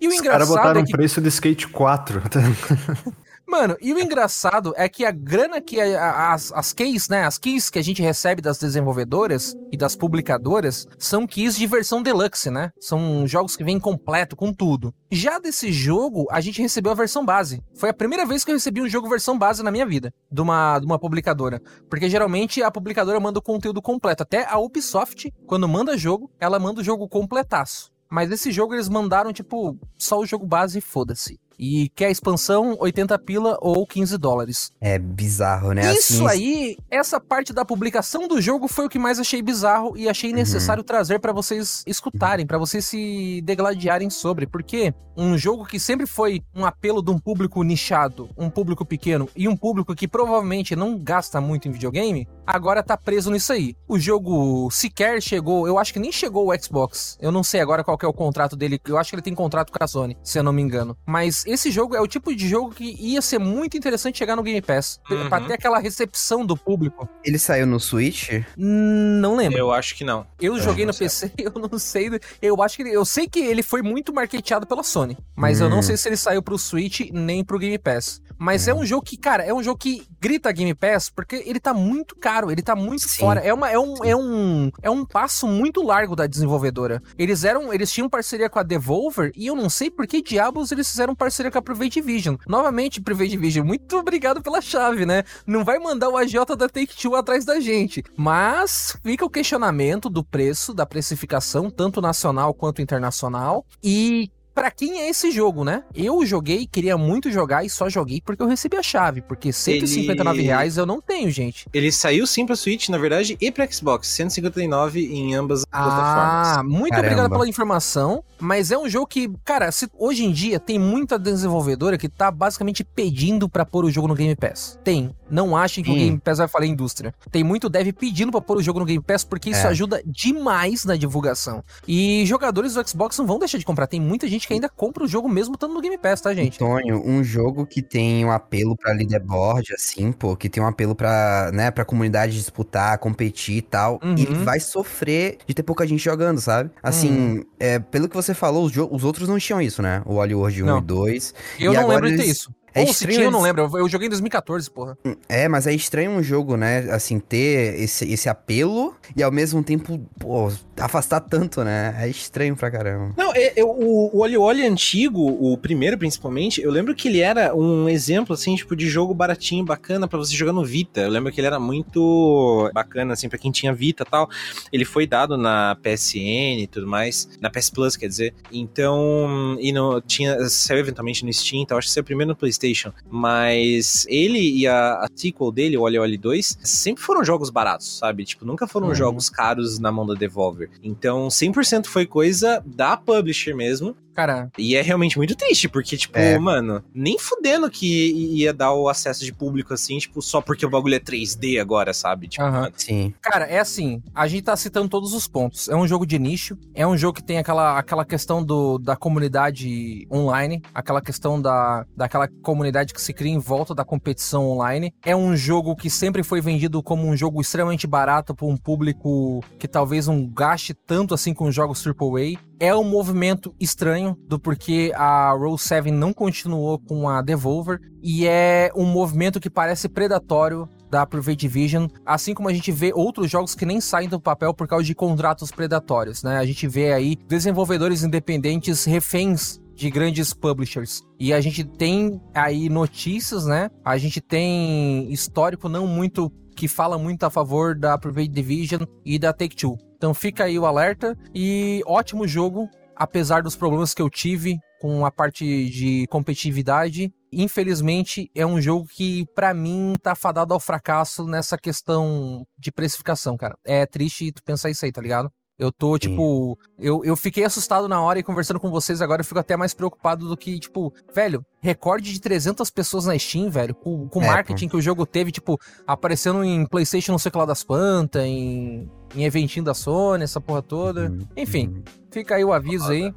E 0.00 0.06
o 0.06 0.10
Os 0.10 0.16
engraçado. 0.16 0.42
Os 0.42 0.48
caras 0.48 0.48
botaram 0.48 0.80
é 0.80 0.84
que... 0.84 0.92
preço 0.92 1.20
de 1.20 1.28
Skate 1.28 1.68
4. 1.68 2.22
Mano, 3.48 3.78
e 3.80 3.94
o 3.94 3.98
engraçado 3.98 4.74
é 4.76 4.90
que 4.90 5.06
a 5.06 5.10
grana 5.10 5.58
que 5.58 5.80
a, 5.80 6.34
as, 6.34 6.52
as 6.52 6.74
keys, 6.74 7.08
né? 7.08 7.24
As 7.24 7.38
keys 7.38 7.70
que 7.70 7.78
a 7.78 7.82
gente 7.82 8.02
recebe 8.02 8.42
das 8.42 8.58
desenvolvedoras 8.58 9.56
e 9.72 9.76
das 9.76 9.96
publicadoras 9.96 10.86
são 10.98 11.26
keys 11.26 11.56
de 11.56 11.66
versão 11.66 12.02
deluxe, 12.02 12.50
né? 12.50 12.70
São 12.78 13.26
jogos 13.26 13.56
que 13.56 13.64
vêm 13.64 13.80
completo, 13.80 14.36
com 14.36 14.52
tudo. 14.52 14.94
Já 15.10 15.38
desse 15.38 15.72
jogo, 15.72 16.26
a 16.30 16.42
gente 16.42 16.60
recebeu 16.60 16.92
a 16.92 16.94
versão 16.94 17.24
base. 17.24 17.64
Foi 17.74 17.88
a 17.88 17.94
primeira 17.94 18.26
vez 18.26 18.44
que 18.44 18.50
eu 18.50 18.54
recebi 18.54 18.82
um 18.82 18.88
jogo 18.88 19.08
versão 19.08 19.38
base 19.38 19.62
na 19.62 19.70
minha 19.70 19.86
vida, 19.86 20.12
de 20.30 20.42
uma, 20.42 20.78
de 20.78 20.84
uma 20.84 20.98
publicadora. 20.98 21.62
Porque 21.88 22.10
geralmente 22.10 22.62
a 22.62 22.70
publicadora 22.70 23.18
manda 23.18 23.38
o 23.38 23.42
conteúdo 23.42 23.80
completo. 23.80 24.24
Até 24.24 24.44
a 24.46 24.58
Ubisoft, 24.58 25.32
quando 25.46 25.66
manda 25.66 25.96
jogo, 25.96 26.30
ela 26.38 26.58
manda 26.58 26.82
o 26.82 26.84
jogo 26.84 27.08
completaço. 27.08 27.90
Mas 28.10 28.30
esse 28.30 28.52
jogo 28.52 28.74
eles 28.74 28.90
mandaram, 28.90 29.32
tipo, 29.32 29.74
só 29.96 30.18
o 30.18 30.26
jogo 30.26 30.46
base 30.46 30.78
e 30.78 30.82
foda-se. 30.82 31.40
E 31.58 31.88
quer 31.90 32.10
expansão, 32.10 32.76
80 32.78 33.18
pila 33.18 33.58
ou 33.60 33.86
15 33.86 34.16
dólares. 34.16 34.72
É 34.80 34.98
bizarro, 34.98 35.72
né? 35.72 35.92
Isso 35.92 36.26
assim... 36.26 36.44
aí, 36.44 36.76
essa 36.90 37.20
parte 37.20 37.52
da 37.52 37.64
publicação 37.64 38.28
do 38.28 38.40
jogo 38.40 38.68
foi 38.68 38.86
o 38.86 38.88
que 38.88 38.98
mais 38.98 39.18
achei 39.18 39.42
bizarro 39.42 39.96
e 39.96 40.08
achei 40.08 40.30
uhum. 40.30 40.36
necessário 40.36 40.82
uhum. 40.82 40.86
trazer 40.86 41.18
para 41.18 41.32
vocês 41.32 41.82
escutarem, 41.86 42.46
para 42.46 42.58
vocês 42.58 42.84
se 42.84 43.40
degladiarem 43.44 44.10
sobre. 44.10 44.46
Porque 44.46 44.94
um 45.20 45.36
jogo 45.36 45.64
que 45.64 45.80
sempre 45.80 46.06
foi 46.06 46.40
um 46.54 46.64
apelo 46.64 47.02
de 47.02 47.10
um 47.10 47.18
público 47.18 47.64
nichado, 47.64 48.30
um 48.38 48.48
público 48.48 48.84
pequeno 48.84 49.28
e 49.34 49.48
um 49.48 49.56
público 49.56 49.92
que 49.92 50.06
provavelmente 50.06 50.76
não 50.76 50.96
gasta 50.96 51.40
muito 51.40 51.66
em 51.66 51.72
videogame, 51.72 52.28
agora 52.46 52.84
tá 52.84 52.96
preso 52.96 53.28
nisso 53.32 53.52
aí. 53.52 53.74
O 53.88 53.98
jogo 53.98 54.70
sequer 54.70 55.20
chegou, 55.20 55.66
eu 55.66 55.76
acho 55.76 55.92
que 55.92 55.98
nem 55.98 56.12
chegou 56.12 56.48
o 56.48 56.62
Xbox. 56.62 57.18
Eu 57.20 57.32
não 57.32 57.42
sei 57.42 57.60
agora 57.60 57.82
qual 57.82 57.98
é 58.00 58.06
o 58.06 58.12
contrato 58.12 58.54
dele, 58.54 58.80
eu 58.86 58.96
acho 58.96 59.10
que 59.10 59.16
ele 59.16 59.22
tem 59.22 59.34
contrato 59.34 59.72
com 59.72 59.82
a 59.82 59.88
Sony, 59.88 60.16
se 60.22 60.38
eu 60.38 60.44
não 60.44 60.52
me 60.52 60.62
engano. 60.62 60.96
Mas 61.04 61.44
esse 61.50 61.70
jogo 61.70 61.96
é 61.96 62.00
o 62.00 62.06
tipo 62.06 62.34
de 62.34 62.48
jogo 62.48 62.70
que 62.70 62.96
ia 62.98 63.22
ser 63.22 63.38
muito 63.38 63.76
interessante 63.76 64.18
chegar 64.18 64.36
no 64.36 64.42
Game 64.42 64.60
Pass. 64.60 65.00
Uhum. 65.10 65.28
Pra 65.28 65.40
ter 65.40 65.54
aquela 65.54 65.78
recepção 65.78 66.44
do 66.44 66.56
público. 66.56 67.08
Ele 67.24 67.38
saiu 67.38 67.66
no 67.66 67.80
Switch? 67.80 68.30
Não 68.56 69.36
lembro. 69.36 69.58
Eu 69.58 69.72
acho 69.72 69.94
que 69.94 70.04
não. 70.04 70.26
Eu, 70.40 70.56
eu 70.56 70.62
joguei 70.62 70.84
no 70.84 70.94
PC, 70.94 71.32
eu 71.38 71.52
não 71.70 71.78
sei. 71.78 72.10
Eu 72.40 72.62
acho 72.62 72.76
que 72.76 72.82
ele, 72.82 72.92
eu 72.92 73.04
sei 73.04 73.28
que 73.28 73.40
ele 73.40 73.62
foi 73.62 73.82
muito 73.82 74.12
marketeado 74.12 74.66
pela 74.66 74.82
Sony, 74.82 75.16
mas 75.34 75.60
hum. 75.60 75.64
eu 75.64 75.70
não 75.70 75.78
hum. 75.78 75.82
sei 75.82 75.96
se 75.96 76.08
ele 76.08 76.16
saiu 76.16 76.42
pro 76.42 76.58
Switch 76.58 77.00
nem 77.12 77.44
pro 77.44 77.58
Game 77.58 77.78
Pass. 77.78 78.20
Mas 78.38 78.66
hum. 78.66 78.70
é 78.70 78.74
um 78.74 78.86
jogo 78.86 79.02
que, 79.02 79.16
cara, 79.16 79.42
é 79.42 79.52
um 79.54 79.62
jogo 79.62 79.78
que 79.78 80.06
grita 80.20 80.52
Game 80.52 80.74
Pass 80.74 81.10
porque 81.10 81.42
ele 81.46 81.60
tá 81.60 81.72
muito 81.72 82.16
caro, 82.16 82.50
ele 82.50 82.62
tá 82.62 82.76
muito 82.76 83.08
Sim. 83.08 83.20
fora. 83.20 83.40
É, 83.40 83.52
uma, 83.54 83.70
é, 83.70 83.78
um, 83.78 83.94
é, 84.04 84.16
um, 84.16 84.70
é 84.82 84.90
um 84.90 85.04
passo 85.04 85.46
muito 85.46 85.82
largo 85.82 86.14
da 86.14 86.26
desenvolvedora. 86.26 87.02
Eles 87.18 87.44
eram, 87.44 87.72
eles 87.72 87.90
tinham 87.90 88.08
parceria 88.08 88.50
com 88.50 88.58
a 88.58 88.62
Devolver 88.62 89.32
e 89.34 89.46
eu 89.46 89.54
não 89.54 89.70
sei 89.70 89.90
por 89.90 90.06
que 90.06 90.22
diabos 90.22 90.72
eles 90.72 90.88
fizeram 90.88 91.14
parceria 91.14 91.38
parceria 91.38 91.50
com 91.50 91.58
a 91.58 91.62
Private 91.62 92.00
Vision. 92.00 92.36
Novamente, 92.46 93.00
Private 93.00 93.36
Vision, 93.36 93.66
muito 93.66 93.96
obrigado 93.96 94.42
pela 94.42 94.60
chave, 94.60 95.06
né? 95.06 95.24
Não 95.46 95.64
vai 95.64 95.78
mandar 95.78 96.08
o 96.08 96.16
AJ 96.16 96.56
da 96.56 96.68
Take-Two 96.68 97.14
atrás 97.14 97.44
da 97.44 97.60
gente. 97.60 98.02
Mas 98.16 98.96
fica 99.02 99.24
o 99.24 99.30
questionamento 99.30 100.08
do 100.08 100.24
preço, 100.24 100.74
da 100.74 100.86
precificação, 100.86 101.70
tanto 101.70 102.00
nacional 102.00 102.54
quanto 102.54 102.82
internacional. 102.82 103.64
E 103.82 104.30
para 104.58 104.72
quem 104.72 105.00
é 105.00 105.08
esse 105.08 105.30
jogo, 105.30 105.62
né? 105.62 105.84
Eu 105.94 106.26
joguei, 106.26 106.66
queria 106.66 106.98
muito 106.98 107.30
jogar 107.30 107.64
e 107.64 107.70
só 107.70 107.88
joguei 107.88 108.20
porque 108.20 108.42
eu 108.42 108.48
recebi 108.48 108.76
a 108.76 108.82
chave. 108.82 109.20
Porque 109.20 109.52
159 109.52 110.38
ele... 110.38 110.48
reais 110.48 110.76
eu 110.76 110.84
não 110.84 111.00
tenho, 111.00 111.30
gente. 111.30 111.68
Ele 111.72 111.92
saiu 111.92 112.26
sim 112.26 112.44
pra 112.44 112.56
Switch, 112.56 112.88
na 112.88 112.98
verdade, 112.98 113.36
e 113.40 113.52
pra 113.52 113.70
Xbox. 113.70 114.08
159 114.08 115.00
em 115.00 115.36
ambas 115.36 115.64
ah, 115.70 115.82
plataformas. 115.82 116.58
Ah, 116.58 116.62
muito 116.64 116.90
Caramba. 116.90 117.06
obrigado 117.06 117.30
pela 117.30 117.48
informação. 117.48 118.24
Mas 118.40 118.70
é 118.72 118.78
um 118.78 118.88
jogo 118.88 119.06
que, 119.06 119.30
cara, 119.44 119.70
se, 119.70 119.88
hoje 119.96 120.24
em 120.24 120.32
dia 120.32 120.58
tem 120.58 120.78
muita 120.78 121.18
desenvolvedora 121.18 121.96
que 121.96 122.08
tá 122.08 122.30
basicamente 122.30 122.82
pedindo 122.82 123.48
para 123.48 123.64
pôr 123.64 123.84
o 123.84 123.90
jogo 123.90 124.08
no 124.08 124.14
Game 124.14 124.34
Pass. 124.34 124.78
Tem. 124.82 125.14
Não 125.30 125.56
achem 125.56 125.84
que 125.84 125.90
hum. 125.90 125.94
o 125.94 125.96
Game 125.96 126.18
Pass 126.18 126.38
vai 126.38 126.48
falar 126.48 126.66
indústria. 126.66 127.14
Tem 127.30 127.44
muito 127.44 127.68
dev 127.68 127.92
pedindo 127.92 128.32
para 128.32 128.40
pôr 128.40 128.56
o 128.56 128.62
jogo 128.62 128.80
no 128.80 128.84
Game 128.84 129.02
Pass 129.02 129.22
porque 129.22 129.50
isso 129.50 129.66
é. 129.66 129.70
ajuda 129.70 130.02
demais 130.04 130.84
na 130.84 130.96
divulgação. 130.96 131.62
E 131.86 132.24
jogadores 132.26 132.74
do 132.74 132.88
Xbox 132.88 133.18
não 133.18 133.26
vão 133.26 133.38
deixar 133.38 133.58
de 133.58 133.64
comprar. 133.64 133.86
Tem 133.86 134.00
muita 134.00 134.26
gente 134.26 134.47
que 134.48 134.54
ainda 134.54 134.68
compra 134.70 135.04
o 135.04 135.06
jogo 135.06 135.28
mesmo 135.28 135.54
estando 135.54 135.74
no 135.74 135.80
Game 135.82 135.98
Pass, 135.98 136.22
tá, 136.22 136.32
gente? 136.32 136.54
Antônio, 136.54 137.02
um 137.04 137.22
jogo 137.22 137.66
que 137.66 137.82
tem 137.82 138.24
um 138.24 138.32
apelo 138.32 138.74
para 138.74 138.94
leaderboard, 138.94 139.74
assim, 139.74 140.10
pô, 140.10 140.34
que 140.34 140.48
tem 140.48 140.62
um 140.62 140.66
apelo 140.66 140.94
pra, 140.94 141.50
né, 141.52 141.70
pra 141.70 141.84
comunidade 141.84 142.32
disputar, 142.32 142.96
competir 142.96 143.56
e 143.58 143.62
tal, 143.62 144.00
uhum. 144.02 144.14
ele 144.14 144.32
vai 144.36 144.58
sofrer 144.58 145.36
de 145.46 145.52
ter 145.52 145.62
pouca 145.62 145.86
gente 145.86 146.02
jogando, 146.02 146.40
sabe? 146.40 146.70
Assim, 146.82 147.10
uhum. 147.10 147.44
é, 147.60 147.78
pelo 147.78 148.08
que 148.08 148.16
você 148.16 148.32
falou, 148.32 148.64
os, 148.64 148.74
os 148.74 149.04
outros 149.04 149.28
não 149.28 149.38
tinham 149.38 149.60
isso, 149.60 149.82
né? 149.82 150.00
O 150.06 150.14
Hollywood 150.14 150.62
1 150.62 150.66
não. 150.66 150.78
e 150.78 150.82
2. 150.82 151.34
Eu 151.60 151.74
e 151.74 151.76
não 151.76 151.86
lembro 151.86 152.06
eles... 152.06 152.18
de 152.18 152.24
ter 152.24 152.32
isso. 152.32 152.50
É 152.78 152.84
Ou 152.84 152.90
estranho. 152.90 153.12
Se 153.12 153.18
tinha, 153.18 153.26
eu 153.26 153.30
não 153.30 153.42
lembro. 153.42 153.68
Eu 153.76 153.88
joguei 153.88 154.06
em 154.06 154.10
2014, 154.10 154.70
porra. 154.70 154.96
É, 155.28 155.48
mas 155.48 155.66
é 155.66 155.74
estranho 155.74 156.12
um 156.12 156.22
jogo, 156.22 156.56
né? 156.56 156.78
Assim, 156.90 157.18
ter 157.18 157.80
esse, 157.80 158.10
esse 158.10 158.28
apelo 158.28 158.94
e 159.16 159.22
ao 159.22 159.32
mesmo 159.32 159.62
tempo, 159.62 160.00
pô, 160.18 160.50
afastar 160.78 161.20
tanto, 161.20 161.64
né? 161.64 161.96
É 161.98 162.08
estranho 162.08 162.54
pra 162.56 162.70
caramba. 162.70 163.14
Não, 163.16 163.32
é, 163.34 163.52
é, 163.56 163.64
o, 163.64 164.10
o 164.12 164.18
Oli 164.20 164.36
Oli 164.36 164.66
antigo, 164.66 165.20
o 165.20 165.56
primeiro 165.58 165.98
principalmente, 165.98 166.60
eu 166.62 166.70
lembro 166.70 166.94
que 166.94 167.08
ele 167.08 167.20
era 167.20 167.54
um 167.54 167.88
exemplo, 167.88 168.34
assim, 168.34 168.54
tipo, 168.54 168.76
de 168.76 168.88
jogo 168.88 169.12
baratinho, 169.12 169.64
bacana 169.64 170.06
para 170.06 170.18
você 170.18 170.34
jogar 170.34 170.52
no 170.52 170.64
Vita. 170.64 171.00
Eu 171.00 171.10
lembro 171.10 171.32
que 171.32 171.40
ele 171.40 171.46
era 171.46 171.58
muito 171.58 172.70
bacana, 172.72 173.14
assim, 173.14 173.28
pra 173.28 173.38
quem 173.38 173.50
tinha 173.50 173.72
Vita 173.72 174.04
e 174.06 174.10
tal. 174.10 174.28
Ele 174.72 174.84
foi 174.84 175.06
dado 175.06 175.36
na 175.36 175.76
PSN 175.82 176.60
e 176.60 176.66
tudo 176.70 176.86
mais, 176.86 177.28
na 177.40 177.50
PS 177.50 177.70
Plus, 177.70 177.96
quer 177.96 178.08
dizer. 178.08 178.34
Então, 178.52 179.56
e 179.60 179.72
no, 179.72 180.00
tinha, 180.00 180.48
saiu 180.48 180.80
eventualmente 180.80 181.24
no 181.24 181.32
Steam, 181.32 181.62
então 181.62 181.76
acho 181.76 181.88
que 181.88 181.94
saiu 181.94 182.04
primeiro 182.04 182.28
no 182.28 182.36
PlayStation 182.36 182.67
PlayStation, 182.68 182.92
mas 183.10 184.06
ele 184.08 184.38
e 184.38 184.66
a, 184.66 184.94
a 184.94 185.08
sequel 185.14 185.50
dele, 185.50 185.76
o 185.76 185.82
Oli 185.82 185.98
Oli 185.98 186.18
2, 186.18 186.58
sempre 186.62 187.02
foram 187.02 187.24
jogos 187.24 187.50
baratos, 187.50 187.98
sabe? 187.98 188.24
Tipo, 188.24 188.44
nunca 188.44 188.66
foram 188.66 188.88
uhum. 188.88 188.94
jogos 188.94 189.30
caros 189.30 189.78
na 189.78 189.90
mão 189.90 190.06
da 190.06 190.14
Devolver. 190.14 190.70
Então, 190.82 191.28
100% 191.28 191.86
foi 191.86 192.06
coisa 192.06 192.62
da 192.66 192.96
publisher 192.96 193.54
mesmo, 193.54 193.96
Cara. 194.18 194.50
E 194.58 194.74
é 194.74 194.82
realmente 194.82 195.16
muito 195.16 195.36
triste, 195.36 195.68
porque, 195.68 195.96
tipo, 195.96 196.18
é. 196.18 196.36
mano, 196.40 196.82
nem 196.92 197.16
fudendo 197.20 197.70
que 197.70 198.12
ia 198.34 198.52
dar 198.52 198.72
o 198.72 198.88
acesso 198.88 199.24
de 199.24 199.32
público 199.32 199.72
assim, 199.72 199.96
tipo, 199.98 200.20
só 200.20 200.40
porque 200.40 200.66
o 200.66 200.68
bagulho 200.68 200.96
é 200.96 200.98
3D 200.98 201.60
agora, 201.60 201.94
sabe? 201.94 202.26
Tipo, 202.26 202.42
uhum. 202.44 202.68
Sim. 202.74 203.14
Cara, 203.22 203.44
é 203.44 203.60
assim, 203.60 204.02
a 204.12 204.26
gente 204.26 204.42
tá 204.42 204.56
citando 204.56 204.88
todos 204.88 205.14
os 205.14 205.28
pontos. 205.28 205.68
É 205.68 205.76
um 205.76 205.86
jogo 205.86 206.04
de 206.04 206.18
nicho, 206.18 206.58
é 206.74 206.84
um 206.84 206.96
jogo 206.96 207.14
que 207.14 207.22
tem 207.22 207.38
aquela, 207.38 207.78
aquela 207.78 208.04
questão 208.04 208.42
do, 208.42 208.76
da 208.78 208.96
comunidade 208.96 210.08
online, 210.12 210.62
aquela 210.74 211.00
questão 211.00 211.40
da, 211.40 211.86
daquela 211.96 212.26
comunidade 212.42 212.92
que 212.92 213.00
se 213.00 213.12
cria 213.12 213.30
em 213.30 213.38
volta 213.38 213.72
da 213.72 213.84
competição 213.84 214.48
online. 214.48 214.92
É 215.04 215.14
um 215.14 215.36
jogo 215.36 215.76
que 215.76 215.88
sempre 215.88 216.24
foi 216.24 216.40
vendido 216.40 216.82
como 216.82 217.06
um 217.06 217.16
jogo 217.16 217.40
extremamente 217.40 217.86
barato 217.86 218.34
para 218.34 218.46
um 218.46 218.56
público 218.56 219.44
que 219.60 219.68
talvez 219.68 220.08
não 220.08 220.26
gaste 220.26 220.74
tanto 220.74 221.14
assim 221.14 221.32
com 221.32 221.52
jogos 221.52 221.86
AAA 221.86 222.47
é 222.60 222.74
um 222.74 222.84
movimento 222.84 223.54
estranho 223.60 224.16
do 224.26 224.38
porquê 224.38 224.92
a 224.94 225.32
Roll 225.32 225.56
7 225.56 225.90
não 225.90 226.12
continuou 226.12 226.78
com 226.78 227.08
a 227.08 227.22
Devolver 227.22 227.80
e 228.02 228.26
é 228.26 228.70
um 228.74 228.84
movimento 228.84 229.40
que 229.40 229.50
parece 229.50 229.88
predatório 229.88 230.68
da 230.90 231.06
Private 231.06 231.36
Division, 231.36 231.86
assim 232.04 232.34
como 232.34 232.48
a 232.48 232.52
gente 232.52 232.72
vê 232.72 232.92
outros 232.94 233.30
jogos 233.30 233.54
que 233.54 233.66
nem 233.66 233.80
saem 233.80 234.08
do 234.08 234.20
papel 234.20 234.54
por 234.54 234.66
causa 234.66 234.84
de 234.84 234.94
contratos 234.94 235.50
predatórios, 235.50 236.22
né? 236.22 236.38
A 236.38 236.46
gente 236.46 236.66
vê 236.66 236.92
aí 236.92 237.16
desenvolvedores 237.28 238.02
independentes 238.02 238.84
reféns 238.84 239.60
de 239.74 239.90
grandes 239.90 240.32
publishers. 240.32 241.02
E 241.20 241.32
a 241.32 241.40
gente 241.40 241.62
tem 241.62 242.20
aí 242.34 242.68
notícias, 242.68 243.46
né? 243.46 243.70
A 243.84 243.96
gente 243.96 244.20
tem 244.20 245.12
histórico 245.12 245.68
não 245.68 245.86
muito 245.86 246.32
que 246.58 246.66
fala 246.66 246.98
muito 246.98 247.22
a 247.22 247.30
favor 247.30 247.78
da 247.78 247.96
Private 247.96 248.28
Division 248.30 248.82
e 249.04 249.16
da 249.16 249.32
Take-Two. 249.32 249.78
Então 249.96 250.12
fica 250.12 250.42
aí 250.42 250.58
o 250.58 250.66
alerta 250.66 251.16
e 251.32 251.80
ótimo 251.86 252.26
jogo, 252.26 252.68
apesar 252.96 253.44
dos 253.44 253.54
problemas 253.54 253.94
que 253.94 254.02
eu 254.02 254.10
tive 254.10 254.58
com 254.80 255.06
a 255.06 255.10
parte 255.10 255.70
de 255.70 256.04
competitividade. 256.08 257.12
Infelizmente, 257.32 258.28
é 258.34 258.44
um 258.44 258.60
jogo 258.60 258.88
que, 258.88 259.24
para 259.36 259.54
mim, 259.54 259.92
tá 260.02 260.16
fadado 260.16 260.52
ao 260.52 260.58
fracasso 260.58 261.24
nessa 261.26 261.56
questão 261.56 262.44
de 262.58 262.72
precificação, 262.72 263.36
cara. 263.36 263.56
É 263.64 263.86
triste 263.86 264.32
tu 264.32 264.42
pensar 264.42 264.68
isso 264.68 264.84
aí, 264.84 264.90
tá 264.90 265.00
ligado? 265.00 265.30
Eu 265.58 265.72
tô, 265.72 265.98
tipo. 265.98 266.56
Eu, 266.78 267.04
eu 267.04 267.16
fiquei 267.16 267.44
assustado 267.44 267.88
na 267.88 268.00
hora 268.00 268.20
e 268.20 268.22
conversando 268.22 268.60
com 268.60 268.70
vocês 268.70 269.02
agora 269.02 269.22
eu 269.22 269.24
fico 269.24 269.40
até 269.40 269.56
mais 269.56 269.74
preocupado 269.74 270.28
do 270.28 270.36
que, 270.36 270.60
tipo, 270.60 270.92
velho, 271.12 271.44
recorde 271.60 272.12
de 272.12 272.20
300 272.20 272.70
pessoas 272.70 273.06
na 273.06 273.18
Steam, 273.18 273.50
velho, 273.50 273.74
com, 273.74 274.08
o 274.12 274.22
é, 274.22 274.26
marketing 274.26 274.66
pô. 274.66 274.70
que 274.70 274.76
o 274.76 274.82
jogo 274.82 275.04
teve, 275.04 275.32
tipo, 275.32 275.58
aparecendo 275.84 276.44
em 276.44 276.64
PlayStation 276.64 277.10
não 277.10 277.18
sei 277.18 277.30
o 277.30 277.32
que 277.32 277.38
lá 277.38 277.44
das 277.44 277.64
plantas, 277.64 278.24
em, 278.24 278.88
em 279.16 279.24
eventinho 279.24 279.64
da 279.64 279.74
Sony, 279.74 280.22
essa 280.22 280.40
porra 280.40 280.62
toda. 280.62 281.10
Uhum, 281.10 281.26
Enfim, 281.36 281.68
uhum. 281.68 281.82
fica 282.10 282.36
aí 282.36 282.44
o 282.44 282.52
aviso 282.52 282.90
aí. 282.90 283.12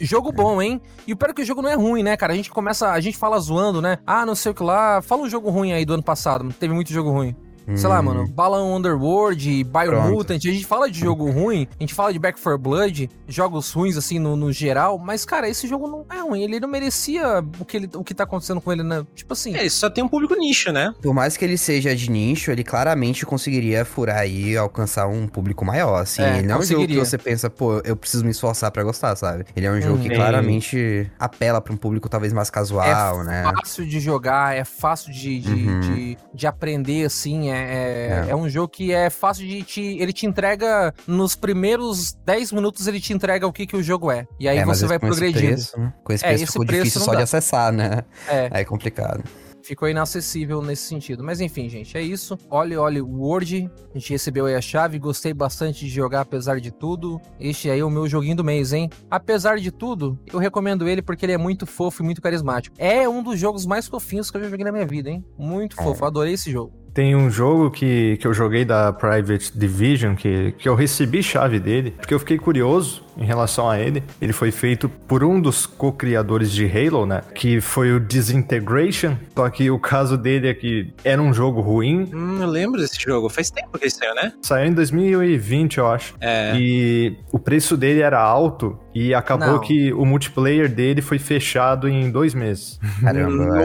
Jogo 0.00 0.32
bom, 0.32 0.60
hein? 0.60 0.80
E 1.06 1.12
o 1.12 1.16
pior 1.16 1.30
é 1.30 1.32
que 1.32 1.42
o 1.42 1.44
jogo 1.44 1.62
não 1.62 1.70
é 1.70 1.74
ruim, 1.74 2.02
né, 2.02 2.16
cara? 2.16 2.32
A 2.32 2.36
gente 2.36 2.50
começa, 2.50 2.90
a 2.90 3.00
gente 3.00 3.16
fala 3.16 3.38
zoando, 3.38 3.80
né? 3.80 3.98
Ah, 4.04 4.26
não 4.26 4.34
sei 4.34 4.50
o 4.50 4.54
que 4.54 4.62
lá. 4.62 5.00
Fala 5.00 5.22
um 5.22 5.30
jogo 5.30 5.50
ruim 5.50 5.72
aí 5.72 5.84
do 5.84 5.94
ano 5.94 6.02
passado. 6.02 6.52
Teve 6.58 6.74
muito 6.74 6.92
jogo 6.92 7.12
ruim. 7.12 7.36
Hum. 7.66 7.76
Sei 7.76 7.88
lá, 7.88 8.00
mano, 8.02 8.22
hum. 8.22 8.28
Balan 8.28 8.76
Underworld, 8.76 9.64
Biomutant, 9.64 10.36
a 10.36 10.52
gente 10.52 10.66
fala 10.66 10.90
de 10.90 11.00
jogo 11.00 11.30
ruim, 11.30 11.66
a 11.78 11.82
gente 11.82 11.94
fala 11.94 12.12
de 12.12 12.18
Back 12.18 12.40
4 12.40 12.58
Blood, 12.58 13.10
jogos 13.26 13.72
ruins, 13.72 13.96
assim, 13.96 14.18
no, 14.18 14.36
no, 14.36 14.52
geral, 14.52 14.98
mas, 14.98 15.24
cara, 15.24 15.48
esse 15.48 15.66
jogo 15.66 15.88
não 15.88 16.04
é 16.10 16.20
ruim, 16.20 16.42
ele 16.42 16.60
não 16.60 16.68
merecia 16.68 17.44
o 17.58 17.64
que, 17.64 17.76
ele, 17.76 17.90
o 17.94 18.04
que 18.04 18.14
tá 18.14 18.24
acontecendo 18.24 18.60
com 18.60 18.72
ele, 18.72 18.82
né? 18.82 19.04
Tipo 19.14 19.32
assim... 19.32 19.54
É, 19.56 19.68
só 19.68 19.88
tem 19.88 20.04
um 20.04 20.08
público 20.08 20.34
nicho, 20.34 20.72
né? 20.72 20.94
Por 21.02 21.14
mais 21.14 21.36
que 21.36 21.44
ele 21.44 21.56
seja 21.56 21.94
de 21.94 22.10
nicho, 22.10 22.50
ele 22.50 22.62
claramente 22.62 23.24
conseguiria 23.26 23.84
furar 23.84 24.18
aí 24.18 24.50
e 24.52 24.56
alcançar 24.56 25.06
um 25.06 25.26
público 25.26 25.64
maior, 25.64 26.00
assim. 26.00 26.22
É, 26.22 26.38
ele 26.38 26.48
não 26.48 26.56
é 26.56 26.58
um 26.58 26.62
jogo 26.62 26.86
que 26.86 26.96
você 26.96 27.18
pensa, 27.18 27.48
pô, 27.48 27.80
eu 27.84 27.96
preciso 27.96 28.24
me 28.24 28.30
esforçar 28.30 28.70
para 28.70 28.82
gostar, 28.82 29.16
sabe? 29.16 29.44
Ele 29.56 29.66
é 29.66 29.70
um 29.70 29.80
jogo 29.80 29.98
hum, 29.98 30.02
que 30.02 30.10
claramente 30.10 31.10
apela 31.18 31.60
para 31.60 31.72
um 31.72 31.76
público 31.76 32.08
talvez 32.08 32.32
mais 32.32 32.50
casual, 32.50 33.22
é 33.22 33.24
né? 33.24 33.40
É 33.40 33.52
fácil 33.56 33.86
de 33.86 34.00
jogar, 34.00 34.56
é 34.56 34.64
fácil 34.64 35.12
de, 35.12 35.40
de, 35.40 35.52
uhum. 35.52 35.80
de, 35.80 36.18
de 36.32 36.46
aprender, 36.46 37.04
assim, 37.04 37.50
é, 37.50 37.53
é, 37.54 38.26
é, 38.26 38.30
é. 38.30 38.36
um 38.36 38.48
jogo 38.48 38.68
que 38.68 38.92
é 38.92 39.10
fácil 39.10 39.46
de 39.46 39.62
te. 39.62 39.80
Ele 39.80 40.12
te 40.12 40.26
entrega. 40.26 40.92
Nos 41.06 41.34
primeiros 41.34 42.12
10 42.24 42.52
minutos, 42.52 42.86
ele 42.86 43.00
te 43.00 43.12
entrega 43.12 43.46
o 43.46 43.52
que, 43.52 43.66
que 43.66 43.76
o 43.76 43.82
jogo 43.82 44.10
é. 44.10 44.26
E 44.38 44.48
aí 44.48 44.58
é, 44.58 44.64
você 44.64 44.86
vai 44.86 44.98
progredindo. 44.98 45.54
Preço, 45.54 45.78
né? 45.78 45.92
Com 46.02 46.12
esse 46.12 46.24
é, 46.24 46.28
preço 46.28 46.52
ficou 46.52 46.66
preço 46.66 46.84
difícil 46.84 47.00
só 47.02 47.12
dá. 47.12 47.18
de 47.18 47.22
acessar, 47.22 47.72
né? 47.72 48.02
É. 48.28 48.48
Aí 48.54 48.62
é 48.62 48.64
complicado 48.64 49.22
ficou 49.64 49.88
inacessível 49.88 50.62
nesse 50.62 50.82
sentido. 50.82 51.24
Mas 51.24 51.40
enfim, 51.40 51.68
gente, 51.68 51.96
é 51.96 52.02
isso. 52.02 52.38
Olha, 52.50 52.80
olha, 52.80 53.02
Word, 53.02 53.70
a 53.94 53.98
gente 53.98 54.10
recebeu 54.10 54.46
aí 54.46 54.54
a 54.54 54.60
chave, 54.60 54.98
gostei 54.98 55.32
bastante 55.32 55.86
de 55.86 55.90
jogar 55.90 56.20
apesar 56.20 56.60
de 56.60 56.70
tudo. 56.70 57.20
Este 57.40 57.70
aí 57.70 57.80
é 57.80 57.84
o 57.84 57.90
meu 57.90 58.06
joguinho 58.06 58.36
do 58.36 58.44
mês, 58.44 58.72
hein? 58.72 58.90
Apesar 59.10 59.58
de 59.58 59.72
tudo, 59.72 60.18
eu 60.32 60.38
recomendo 60.38 60.86
ele 60.86 61.02
porque 61.02 61.24
ele 61.24 61.32
é 61.32 61.38
muito 61.38 61.66
fofo 61.66 62.02
e 62.02 62.04
muito 62.04 62.20
carismático. 62.20 62.76
É 62.78 63.08
um 63.08 63.22
dos 63.22 63.40
jogos 63.40 63.64
mais 63.64 63.88
fofinhos 63.88 64.30
que 64.30 64.36
eu 64.36 64.42
já 64.42 64.50
joguei 64.50 64.64
na 64.64 64.72
minha 64.72 64.86
vida, 64.86 65.08
hein? 65.08 65.24
Muito 65.38 65.76
fofo, 65.76 66.04
adorei 66.04 66.34
esse 66.34 66.50
jogo. 66.50 66.83
Tem 66.94 67.16
um 67.16 67.28
jogo 67.28 67.72
que, 67.72 68.16
que 68.18 68.26
eu 68.26 68.32
joguei 68.32 68.64
da 68.64 68.92
Private 68.92 69.50
Division, 69.58 70.14
que, 70.14 70.52
que 70.52 70.68
eu 70.68 70.76
recebi 70.76 71.24
chave 71.24 71.58
dele, 71.58 71.90
porque 71.90 72.14
eu 72.14 72.20
fiquei 72.20 72.38
curioso 72.38 73.04
em 73.18 73.24
relação 73.24 73.68
a 73.68 73.80
ele. 73.80 74.00
Ele 74.22 74.32
foi 74.32 74.52
feito 74.52 74.88
por 74.88 75.24
um 75.24 75.40
dos 75.40 75.66
co-criadores 75.66 76.52
de 76.52 76.64
Halo, 76.66 77.04
né? 77.04 77.22
Que 77.34 77.60
foi 77.60 77.92
o 77.92 77.98
Disintegration. 77.98 79.16
Só 79.34 79.50
que 79.50 79.70
o 79.72 79.78
caso 79.78 80.16
dele 80.16 80.48
é 80.48 80.54
que 80.54 80.92
era 81.02 81.20
um 81.20 81.34
jogo 81.34 81.60
ruim. 81.60 82.08
Hum, 82.14 82.38
eu 82.40 82.46
lembro 82.46 82.80
desse 82.80 83.02
jogo. 83.02 83.28
Faz 83.28 83.50
tempo 83.50 83.76
que 83.76 83.84
ele 83.84 83.90
saiu, 83.90 84.14
né? 84.14 84.32
Saiu 84.40 84.68
em 84.68 84.72
2020, 84.72 85.78
eu 85.78 85.88
acho. 85.88 86.14
É. 86.20 86.56
E 86.56 87.16
o 87.32 87.40
preço 87.40 87.76
dele 87.76 88.02
era 88.02 88.20
alto 88.20 88.78
e 88.94 89.12
acabou 89.12 89.54
Não. 89.54 89.58
que 89.58 89.92
o 89.92 90.04
multiplayer 90.04 90.68
dele 90.68 91.02
foi 91.02 91.18
fechado 91.18 91.88
em 91.88 92.08
dois 92.08 92.34
meses. 92.34 92.78
Caramba, 93.00 93.64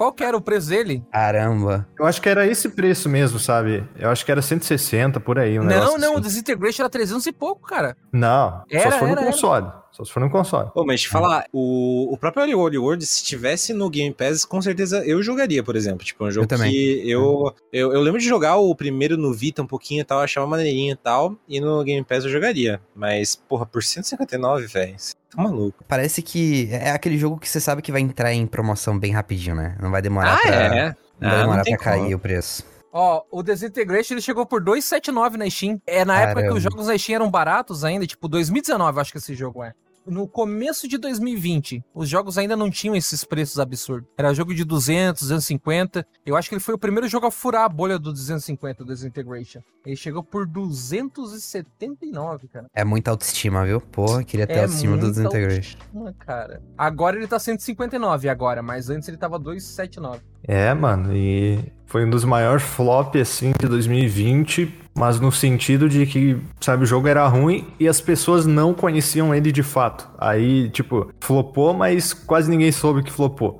qual 0.00 0.14
que 0.14 0.24
era 0.24 0.34
o 0.34 0.40
preço 0.40 0.70
dele? 0.70 1.04
Caramba. 1.12 1.86
Eu 1.98 2.06
acho 2.06 2.22
que 2.22 2.28
era 2.30 2.46
esse 2.46 2.70
preço 2.70 3.06
mesmo, 3.06 3.38
sabe? 3.38 3.86
Eu 3.98 4.08
acho 4.08 4.24
que 4.24 4.32
era 4.32 4.40
160 4.40 5.20
por 5.20 5.38
aí. 5.38 5.60
Um 5.60 5.62
não, 5.62 5.98
não, 5.98 6.12
assim. 6.12 6.16
o 6.16 6.20
Disintegration 6.20 6.84
era 6.84 6.88
300 6.88 7.26
e 7.26 7.32
pouco, 7.32 7.68
cara. 7.68 7.94
Não, 8.10 8.64
era, 8.70 8.84
só 8.84 8.92
se 8.92 8.98
for 8.98 9.10
era, 9.10 9.20
no 9.20 9.26
console. 9.26 9.66
Era. 9.66 9.82
Só 10.00 10.04
se 10.04 10.12
for 10.12 10.20
no 10.20 10.30
console. 10.30 10.70
Pô, 10.72 10.84
mas 10.84 11.02
te 11.02 11.08
falar, 11.08 11.44
o, 11.52 12.12
o 12.12 12.16
próprio 12.16 12.58
Holy 12.58 12.78
World, 12.78 13.04
se 13.04 13.22
tivesse 13.22 13.74
no 13.74 13.90
Game 13.90 14.14
Pass, 14.14 14.44
com 14.44 14.60
certeza 14.62 15.04
eu 15.04 15.22
jogaria, 15.22 15.62
por 15.62 15.76
exemplo. 15.76 16.04
Tipo, 16.04 16.24
um 16.24 16.30
jogo 16.30 16.46
eu 16.50 16.58
que 16.58 17.10
eu, 17.10 17.54
eu, 17.72 17.92
eu, 17.92 18.00
lembro 18.00 18.18
de 18.18 18.26
jogar 18.26 18.56
o 18.56 18.74
primeiro 18.74 19.16
no 19.16 19.32
Vita 19.32 19.62
um 19.62 19.66
pouquinho 19.66 20.00
e 20.00 20.04
tal, 20.04 20.20
achava 20.20 20.46
maneirinho 20.46 20.92
e 20.92 20.96
tal, 20.96 21.36
e 21.46 21.60
no 21.60 21.84
Game 21.84 22.04
Pass 22.04 22.24
eu 22.24 22.30
jogaria. 22.30 22.80
Mas, 22.94 23.36
porra, 23.36 23.66
por 23.66 23.82
159, 23.82 24.66
velho. 24.66 24.96
Tá 25.30 25.42
maluco. 25.42 25.84
Parece 25.86 26.22
que 26.22 26.68
é 26.72 26.90
aquele 26.90 27.18
jogo 27.18 27.38
que 27.38 27.48
você 27.48 27.60
sabe 27.60 27.82
que 27.82 27.92
vai 27.92 28.00
entrar 28.00 28.32
em 28.32 28.46
promoção 28.46 28.98
bem 28.98 29.12
rapidinho, 29.12 29.54
né? 29.54 29.76
Não 29.80 29.90
vai 29.90 30.00
demorar 30.00 30.34
ah, 30.34 30.40
pra, 30.40 30.54
é? 30.54 30.96
não 31.20 31.28
vai 31.28 31.38
Ah, 31.38 31.40
demorar 31.42 31.56
não 31.58 31.64
pra 31.64 31.76
cair 31.76 32.02
como. 32.04 32.16
o 32.16 32.18
preço. 32.18 32.64
Ó, 32.92 33.22
o 33.30 33.42
Desintegration 33.42 34.14
ele 34.14 34.20
chegou 34.20 34.44
por 34.44 34.62
2,79 34.62 35.36
na 35.36 35.48
Steam. 35.48 35.80
É 35.86 36.04
na 36.04 36.20
época 36.20 36.34
que 36.34 36.48
Caramba. 36.48 36.56
os 36.56 36.62
jogos 36.62 36.86
na 36.88 36.98
Steam 36.98 37.14
eram 37.14 37.30
baratos 37.30 37.84
ainda, 37.84 38.06
tipo 38.06 38.26
2019, 38.28 39.00
acho 39.00 39.12
que 39.12 39.18
esse 39.18 39.34
jogo 39.34 39.62
é. 39.62 39.72
No 40.06 40.26
começo 40.26 40.88
de 40.88 40.98
2020, 40.98 41.84
os 41.94 42.08
jogos 42.08 42.38
ainda 42.38 42.56
não 42.56 42.70
tinham 42.70 42.96
esses 42.96 43.22
preços 43.22 43.58
absurdos. 43.58 44.08
Era 44.16 44.34
jogo 44.34 44.54
de 44.54 44.64
200, 44.64 45.22
250. 45.22 46.06
Eu 46.24 46.36
acho 46.36 46.48
que 46.48 46.54
ele 46.54 46.60
foi 46.60 46.74
o 46.74 46.78
primeiro 46.78 47.06
jogo 47.06 47.26
a 47.26 47.30
furar 47.30 47.64
a 47.64 47.68
bolha 47.68 47.98
do 47.98 48.12
250, 48.12 48.82
o 48.82 48.86
Desintegration. 48.86 49.60
Ele 49.84 49.96
chegou 49.96 50.22
por 50.22 50.46
279, 50.46 52.48
cara. 52.48 52.66
É 52.74 52.84
muita 52.84 53.10
autoestima, 53.10 53.64
viu? 53.64 53.80
Porra, 53.80 54.24
queria 54.24 54.46
ter 54.46 54.54
É 54.54 54.62
autoestima 54.62 54.96
do 54.96 55.10
Desintegration. 55.10 55.78
Uma, 55.92 56.12
cara. 56.12 56.62
Agora 56.76 57.16
ele 57.16 57.26
tá 57.26 57.38
159 57.38 58.28
agora, 58.28 58.62
mas 58.62 58.90
antes 58.90 59.08
ele 59.08 59.16
tava 59.16 59.38
279. 59.38 60.20
É, 60.42 60.72
mano, 60.74 61.14
e 61.14 61.72
foi 61.90 62.06
um 62.06 62.10
dos 62.10 62.24
maiores 62.24 62.62
flop 62.62 63.16
assim 63.16 63.50
de 63.60 63.66
2020, 63.66 64.72
mas 64.94 65.18
no 65.18 65.32
sentido 65.32 65.88
de 65.88 66.06
que, 66.06 66.38
sabe, 66.60 66.84
o 66.84 66.86
jogo 66.86 67.08
era 67.08 67.26
ruim 67.26 67.66
e 67.80 67.88
as 67.88 68.00
pessoas 68.00 68.46
não 68.46 68.72
conheciam 68.72 69.34
ele 69.34 69.50
de 69.50 69.64
fato. 69.64 70.08
Aí, 70.16 70.70
tipo, 70.70 71.12
flopou, 71.18 71.74
mas 71.74 72.12
quase 72.12 72.48
ninguém 72.48 72.70
soube 72.70 73.02
que 73.02 73.10
flopou. 73.10 73.58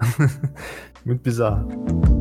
Muito 1.05 1.21
bizarro. 1.25 2.20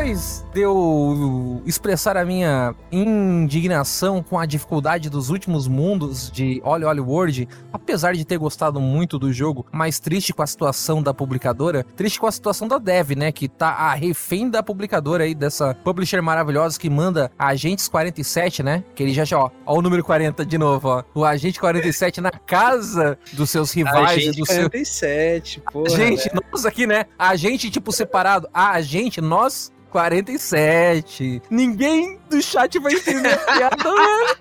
Depois 0.00 0.46
de 0.54 0.62
eu 0.62 1.62
expressar 1.66 2.16
a 2.16 2.24
minha 2.24 2.74
indignação 2.90 4.22
com 4.22 4.38
a 4.38 4.46
dificuldade 4.46 5.10
dos 5.10 5.28
últimos 5.28 5.68
mundos 5.68 6.30
de 6.30 6.58
Oli 6.64 6.86
Oli 6.86 7.00
World, 7.00 7.46
apesar 7.70 8.14
de 8.14 8.24
ter 8.24 8.38
gostado 8.38 8.80
muito 8.80 9.18
do 9.18 9.30
jogo, 9.30 9.66
mas 9.70 10.00
triste 10.00 10.32
com 10.32 10.42
a 10.42 10.46
situação 10.46 11.02
da 11.02 11.12
publicadora, 11.12 11.84
triste 11.94 12.18
com 12.18 12.26
a 12.26 12.32
situação 12.32 12.66
da 12.66 12.78
Dev, 12.78 13.10
né, 13.10 13.30
que 13.30 13.46
tá 13.46 13.68
a 13.68 13.92
refém 13.92 14.48
da 14.48 14.62
publicadora 14.62 15.24
aí, 15.24 15.34
dessa 15.34 15.74
publisher 15.74 16.22
maravilhosa 16.22 16.80
que 16.80 16.88
manda 16.88 17.30
Agentes 17.38 17.86
47, 17.86 18.62
né, 18.62 18.82
que 18.94 19.02
ele 19.02 19.12
já 19.12 19.26
já, 19.26 19.38
ó, 19.38 19.50
ó 19.66 19.78
o 19.78 19.82
número 19.82 20.02
40 20.02 20.46
de 20.46 20.56
novo, 20.56 20.88
ó, 20.88 21.04
o 21.14 21.26
Agente 21.26 21.60
47 21.60 22.22
na 22.22 22.30
casa 22.30 23.18
dos 23.34 23.50
seus 23.50 23.70
rivais 23.70 24.12
Agente 24.12 24.40
do 24.40 24.46
seu... 24.46 24.70
47, 24.70 25.62
porra. 25.70 25.90
Gente, 25.90 26.30
nós 26.34 26.64
aqui, 26.64 26.86
né? 26.86 27.04
A 27.18 27.36
gente, 27.36 27.70
tipo, 27.70 27.92
separado. 27.92 28.48
A 28.52 28.80
gente, 28.80 29.20
nós, 29.20 29.70
47. 29.90 31.42
Ninguém 31.50 32.19
do 32.30 32.40
chat 32.42 32.78
vai 32.78 32.94
entender 32.94 33.34
a 33.34 33.38
piada, 33.38 33.76
velho. 33.76 34.36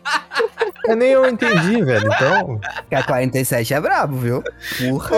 É, 0.87 0.95
nem 0.95 1.09
eu 1.09 1.27
entendi, 1.27 1.83
velho. 1.83 2.09
Então, 2.13 2.59
Que 2.87 2.95
a 2.95 3.03
47 3.03 3.73
é 3.73 3.81
brabo, 3.81 4.15
viu? 4.15 4.43
Porra. 4.77 5.09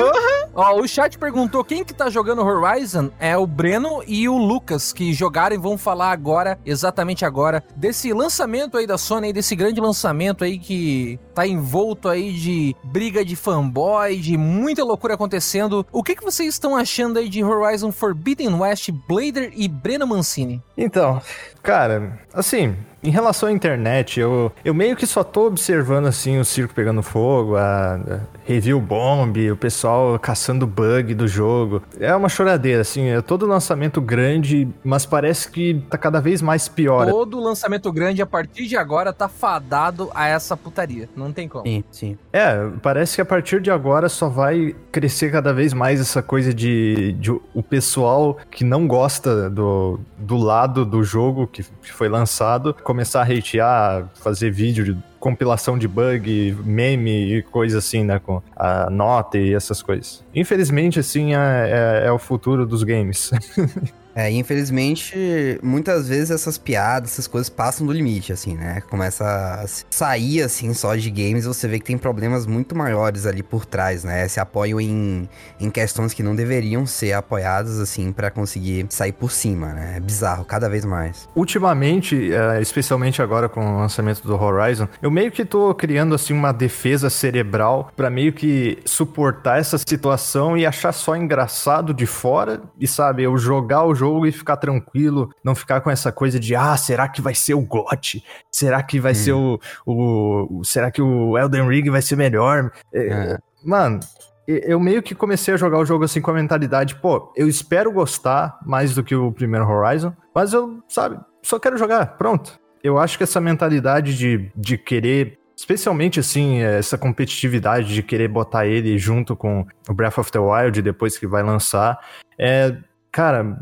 Ó, 0.54 0.80
o 0.80 0.88
chat 0.88 1.18
perguntou 1.18 1.64
quem 1.64 1.84
que 1.84 1.94
tá 1.94 2.10
jogando 2.10 2.44
Horizon. 2.44 3.10
É 3.20 3.38
o 3.38 3.46
Breno 3.46 4.04
e 4.08 4.28
o 4.28 4.38
Lucas, 4.38 4.92
que 4.92 5.14
jogaram 5.14 5.56
e 5.56 5.60
vão 5.60 5.78
falar 5.78 6.12
agora, 6.12 6.58
exatamente 6.66 7.24
agora, 7.24 7.64
desse 7.76 8.12
lançamento 8.12 8.78
aí 8.78 8.88
da 8.88 8.98
Sony, 8.98 9.28
aí, 9.28 9.34
desse 9.34 9.56
grande 9.56 9.80
lançamento 9.80 10.44
aí 10.44 10.58
que 10.58 11.20
tá 11.34 11.46
envolto 11.46 12.10
aí 12.10 12.34
de 12.34 12.76
briga 12.84 13.24
de 13.24 13.36
fanboy, 13.36 14.18
de 14.18 14.38
muita 14.38 14.84
loucura 14.84 15.14
acontecendo. 15.14 15.86
O 15.92 16.04
que 16.04 16.16
que 16.16 16.24
vocês 16.24 16.50
estão 16.50 16.76
achando 16.76 17.20
aí 17.20 17.30
de 17.30 17.44
Horizon 17.44 17.92
Forbidden 17.92 18.54
West, 18.56 18.90
Blader 19.08 19.52
e 19.56 19.68
Breno 19.68 20.08
Mancini? 20.08 20.62
Então, 20.78 21.22
cara, 21.64 22.20
assim, 22.34 22.76
em 23.04 23.10
relação 23.10 23.50
à 23.50 23.52
internet, 23.52 24.20
eu, 24.20 24.52
eu 24.64 24.74
meio 24.74 24.96
que 24.96 25.08
só 25.08 25.24
tô 25.24 25.48
observando, 25.48 26.06
assim, 26.06 26.40
o 26.40 26.46
circo 26.46 26.74
pegando 26.74 27.02
fogo, 27.02 27.56
a, 27.56 27.96
a 27.96 28.20
review 28.46 28.80
bomb, 28.80 29.52
o 29.52 29.58
pessoal 29.58 30.18
caçando 30.20 30.68
bug 30.68 31.14
do 31.14 31.28
jogo. 31.28 31.82
É 32.00 32.16
uma 32.16 32.30
choradeira, 32.30 32.82
assim, 32.82 33.08
é 33.10 33.22
todo 33.22 33.46
lançamento 33.46 34.00
grande, 34.00 34.68
mas 34.84 35.06
parece 35.06 35.50
que 35.50 35.84
tá 35.90 35.98
cada 35.98 36.20
vez 36.20 36.42
mais 36.42 36.68
pior. 36.68 37.08
Todo 37.08 37.40
lançamento 37.40 37.92
grande 37.92 38.22
a 38.22 38.26
partir 38.26 38.68
de 38.68 38.78
agora 38.78 39.12
tá 39.12 39.28
fadado 39.28 40.10
a 40.14 40.28
essa 40.28 40.56
putaria. 40.56 41.10
Não 41.16 41.32
tem 41.32 41.48
como. 41.48 41.66
Sim, 41.66 41.84
sim. 41.92 42.18
É, 42.32 42.70
parece 42.82 43.16
que 43.16 43.22
a 43.22 43.26
partir 43.26 43.62
de 43.62 43.72
agora 43.72 44.10
só 44.10 44.30
vai 44.30 44.76
crescer 44.92 45.32
cada 45.32 45.54
vez 45.54 45.74
mais 45.74 46.00
essa 46.00 46.22
coisa 46.22 46.54
de, 46.54 47.14
de 47.14 47.32
o 47.32 47.64
pessoal 47.64 48.38
que 48.50 48.64
não 48.64 48.88
gosta 48.88 49.50
do, 49.50 50.00
do 50.18 50.38
lado 50.38 50.86
do 50.86 51.04
jogo 51.04 51.48
que 51.48 51.64
que 51.82 51.92
foi 51.92 52.08
lançado 52.08 52.74
começar 52.92 53.22
a 53.22 53.24
hatear, 53.24 54.10
fazer 54.16 54.52
vídeo 54.52 54.84
de 54.84 54.98
compilação 55.18 55.78
de 55.78 55.88
bug, 55.88 56.58
meme 56.66 57.38
e 57.38 57.42
coisa 57.42 57.78
assim, 57.78 58.04
né, 58.04 58.20
com 58.20 58.42
a 58.54 58.90
nota 58.90 59.38
e 59.38 59.54
essas 59.54 59.82
coisas. 59.82 60.22
Infelizmente, 60.36 61.00
assim, 61.00 61.34
é, 61.34 62.02
é, 62.04 62.08
é 62.08 62.12
o 62.12 62.20
futuro 62.20 62.66
dos 62.66 62.84
games. 62.84 63.32
É, 64.16 64.30
infelizmente, 64.32 65.60
muitas 65.64 66.08
vezes 66.08 66.32
essas 66.32 66.58
piadas, 66.58 67.12
essas 67.12 67.28
coisas 67.28 67.50
passam 67.50 67.86
do 67.86 67.94
limite, 67.94 68.34
assim, 68.34 68.56
né? 68.56 68.82
Começa 68.90 69.24
a 69.26 69.66
sair, 69.90 70.42
assim, 70.42 70.74
só 70.74 70.96
de 70.96 71.10
games, 71.10 71.46
você 71.46 71.68
vê 71.68 71.80
que 71.80 71.86
tem 71.86 71.98
problemas 71.98 72.46
muito 72.46 72.76
maiores 72.76 73.26
ali 73.26 73.42
por 73.42 73.66
trás, 73.66 74.04
né? 74.04 74.28
Se 74.28 74.40
apoiam 74.40 74.80
em, 74.80 75.30
em 75.60 75.70
questões 75.70 76.14
que 76.14 76.24
não 76.24 76.36
deveriam 76.36 76.86
ser 76.86 77.14
apoiadas, 77.14 77.80
assim, 77.80 78.12
pra 78.12 78.30
conseguir 78.30 78.86
sair 78.90 79.12
por 79.12 79.32
cima, 79.32 79.74
né? 79.74 79.94
É 79.98 80.00
bizarro, 80.00 80.44
cada 80.46 80.70
vez 80.70 80.86
mais. 80.86 81.28
Ultimamente, 81.36 82.34
é, 82.34 82.62
especialmente 82.62 83.22
agora 83.22 83.48
com 83.48 83.62
o 83.62 83.80
lançamento 83.80 84.22
do 84.28 84.36
Horizon, 84.36 84.88
eu 85.02 85.12
meio 85.12 85.32
que 85.32 85.46
tô 85.46 85.74
criando 85.74 86.16
assim 86.16 86.34
uma 86.34 86.52
defesa 86.52 87.10
cerebral 87.10 87.92
pra 87.96 88.10
meio 88.10 88.34
que 88.34 88.80
suportar 88.86 89.60
essa 89.60 89.78
situação 89.78 90.58
e 90.58 90.66
achar 90.66 90.92
só 90.92 91.16
engraçado 91.16 91.94
de 91.94 92.06
fora 92.06 92.62
e 92.80 92.88
sabe, 92.88 93.24
eu 93.24 93.38
jogar 93.38 93.84
o 93.84 93.96
jogo 94.02 94.26
e 94.26 94.32
ficar 94.32 94.58
tranquilo, 94.58 95.30
não 95.44 95.54
ficar 95.54 95.82
com 95.82 95.90
essa 95.92 96.12
coisa 96.12 96.40
de 96.40 96.56
ah, 96.56 96.76
será 96.76 97.08
que 97.08 97.22
vai 97.22 97.36
ser 97.36 97.54
o 97.54 97.62
GOT? 97.62 98.24
Será 98.52 98.82
que 98.82 99.00
vai 99.00 99.12
Hum. 99.12 99.16
ser 99.16 99.32
o, 99.34 99.60
o, 99.86 100.64
será 100.64 100.90
que 100.92 101.02
o 101.02 101.38
Elden 101.38 101.68
Ring 101.68 101.90
vai 101.90 102.02
ser 102.02 102.16
melhor? 102.16 102.72
É, 102.94 103.08
É. 103.08 103.38
Mano, 103.64 104.00
eu 104.48 104.80
meio 104.80 105.04
que 105.04 105.14
comecei 105.14 105.54
a 105.54 105.58
jogar 105.58 105.78
o 105.78 105.86
jogo 105.86 106.04
assim 106.04 106.20
com 106.20 106.32
a 106.32 106.34
mentalidade, 106.34 106.96
pô, 106.96 107.32
eu 107.36 107.48
espero 107.48 107.92
gostar 107.92 108.58
mais 108.66 108.96
do 108.96 109.04
que 109.04 109.16
o 109.16 109.32
primeiro 109.32 109.68
Horizon, 109.70 110.14
mas 110.34 110.52
eu, 110.52 110.82
sabe, 110.90 111.20
só 111.44 111.60
quero 111.60 111.78
jogar, 111.78 112.18
pronto. 112.18 112.60
Eu 112.84 112.98
acho 112.98 113.18
que 113.18 113.24
essa 113.24 113.40
mentalidade 113.40 114.18
de, 114.18 114.52
de 114.56 114.78
querer, 114.80 115.38
especialmente 115.56 116.20
assim, 116.20 116.62
essa 116.62 116.98
competitividade 116.98 117.94
de 117.94 118.02
querer 118.02 118.28
botar 118.28 118.66
ele 118.66 118.98
junto 118.98 119.36
com 119.36 119.64
o 119.88 119.94
Breath 119.94 120.18
of 120.18 120.32
the 120.32 120.40
Wild 120.40 120.82
depois 120.82 121.18
que 121.20 121.28
vai 121.28 121.44
lançar, 121.44 122.00
é, 122.40 122.76
cara, 123.12 123.56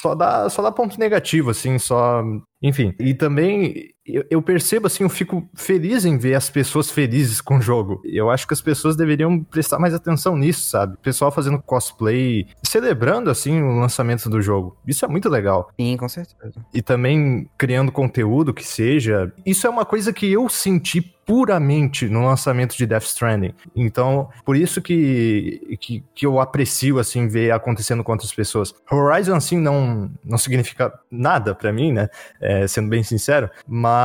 só 0.00 0.14
dá, 0.14 0.48
só 0.48 0.62
dá 0.62 0.70
ponto 0.70 0.98
negativo, 0.98 1.50
assim, 1.50 1.78
só. 1.78 2.22
Enfim. 2.62 2.94
E 3.00 3.14
também 3.14 3.95
eu, 4.06 4.24
eu 4.30 4.42
percebo, 4.42 4.86
assim, 4.86 5.02
eu 5.02 5.08
fico 5.08 5.48
feliz 5.54 6.04
em 6.04 6.16
ver 6.16 6.34
as 6.34 6.48
pessoas 6.48 6.90
felizes 6.90 7.40
com 7.40 7.58
o 7.58 7.60
jogo. 7.60 8.00
Eu 8.04 8.30
acho 8.30 8.46
que 8.46 8.54
as 8.54 8.60
pessoas 8.60 8.96
deveriam 8.96 9.42
prestar 9.42 9.78
mais 9.78 9.94
atenção 9.94 10.36
nisso, 10.36 10.68
sabe? 10.68 10.94
O 10.94 10.98
pessoal 10.98 11.32
fazendo 11.32 11.60
cosplay, 11.60 12.46
celebrando, 12.62 13.30
assim, 13.30 13.60
o 13.60 13.78
lançamento 13.80 14.30
do 14.30 14.40
jogo. 14.40 14.76
Isso 14.86 15.04
é 15.04 15.08
muito 15.08 15.28
legal. 15.28 15.70
Sim, 15.78 15.96
com 15.96 16.08
certeza. 16.08 16.54
E 16.72 16.80
também 16.80 17.48
criando 17.58 17.90
conteúdo 17.90 18.54
que 18.54 18.64
seja. 18.64 19.32
Isso 19.44 19.66
é 19.66 19.70
uma 19.70 19.84
coisa 19.84 20.12
que 20.12 20.30
eu 20.30 20.48
senti 20.48 21.00
puramente 21.26 22.08
no 22.08 22.24
lançamento 22.24 22.76
de 22.76 22.86
Death 22.86 23.02
Stranding. 23.02 23.52
Então, 23.74 24.30
por 24.44 24.56
isso 24.56 24.80
que, 24.80 25.76
que, 25.80 26.04
que 26.14 26.24
eu 26.24 26.38
aprecio, 26.38 27.00
assim, 27.00 27.26
ver 27.26 27.50
acontecendo 27.50 28.04
com 28.04 28.12
outras 28.12 28.32
pessoas. 28.32 28.72
Horizon, 28.88 29.34
assim, 29.34 29.58
não, 29.58 30.08
não 30.24 30.38
significa 30.38 30.92
nada 31.10 31.52
pra 31.52 31.72
mim, 31.72 31.92
né? 31.92 32.08
É, 32.40 32.68
sendo 32.68 32.88
bem 32.88 33.02
sincero. 33.02 33.50
Mas 33.66 33.95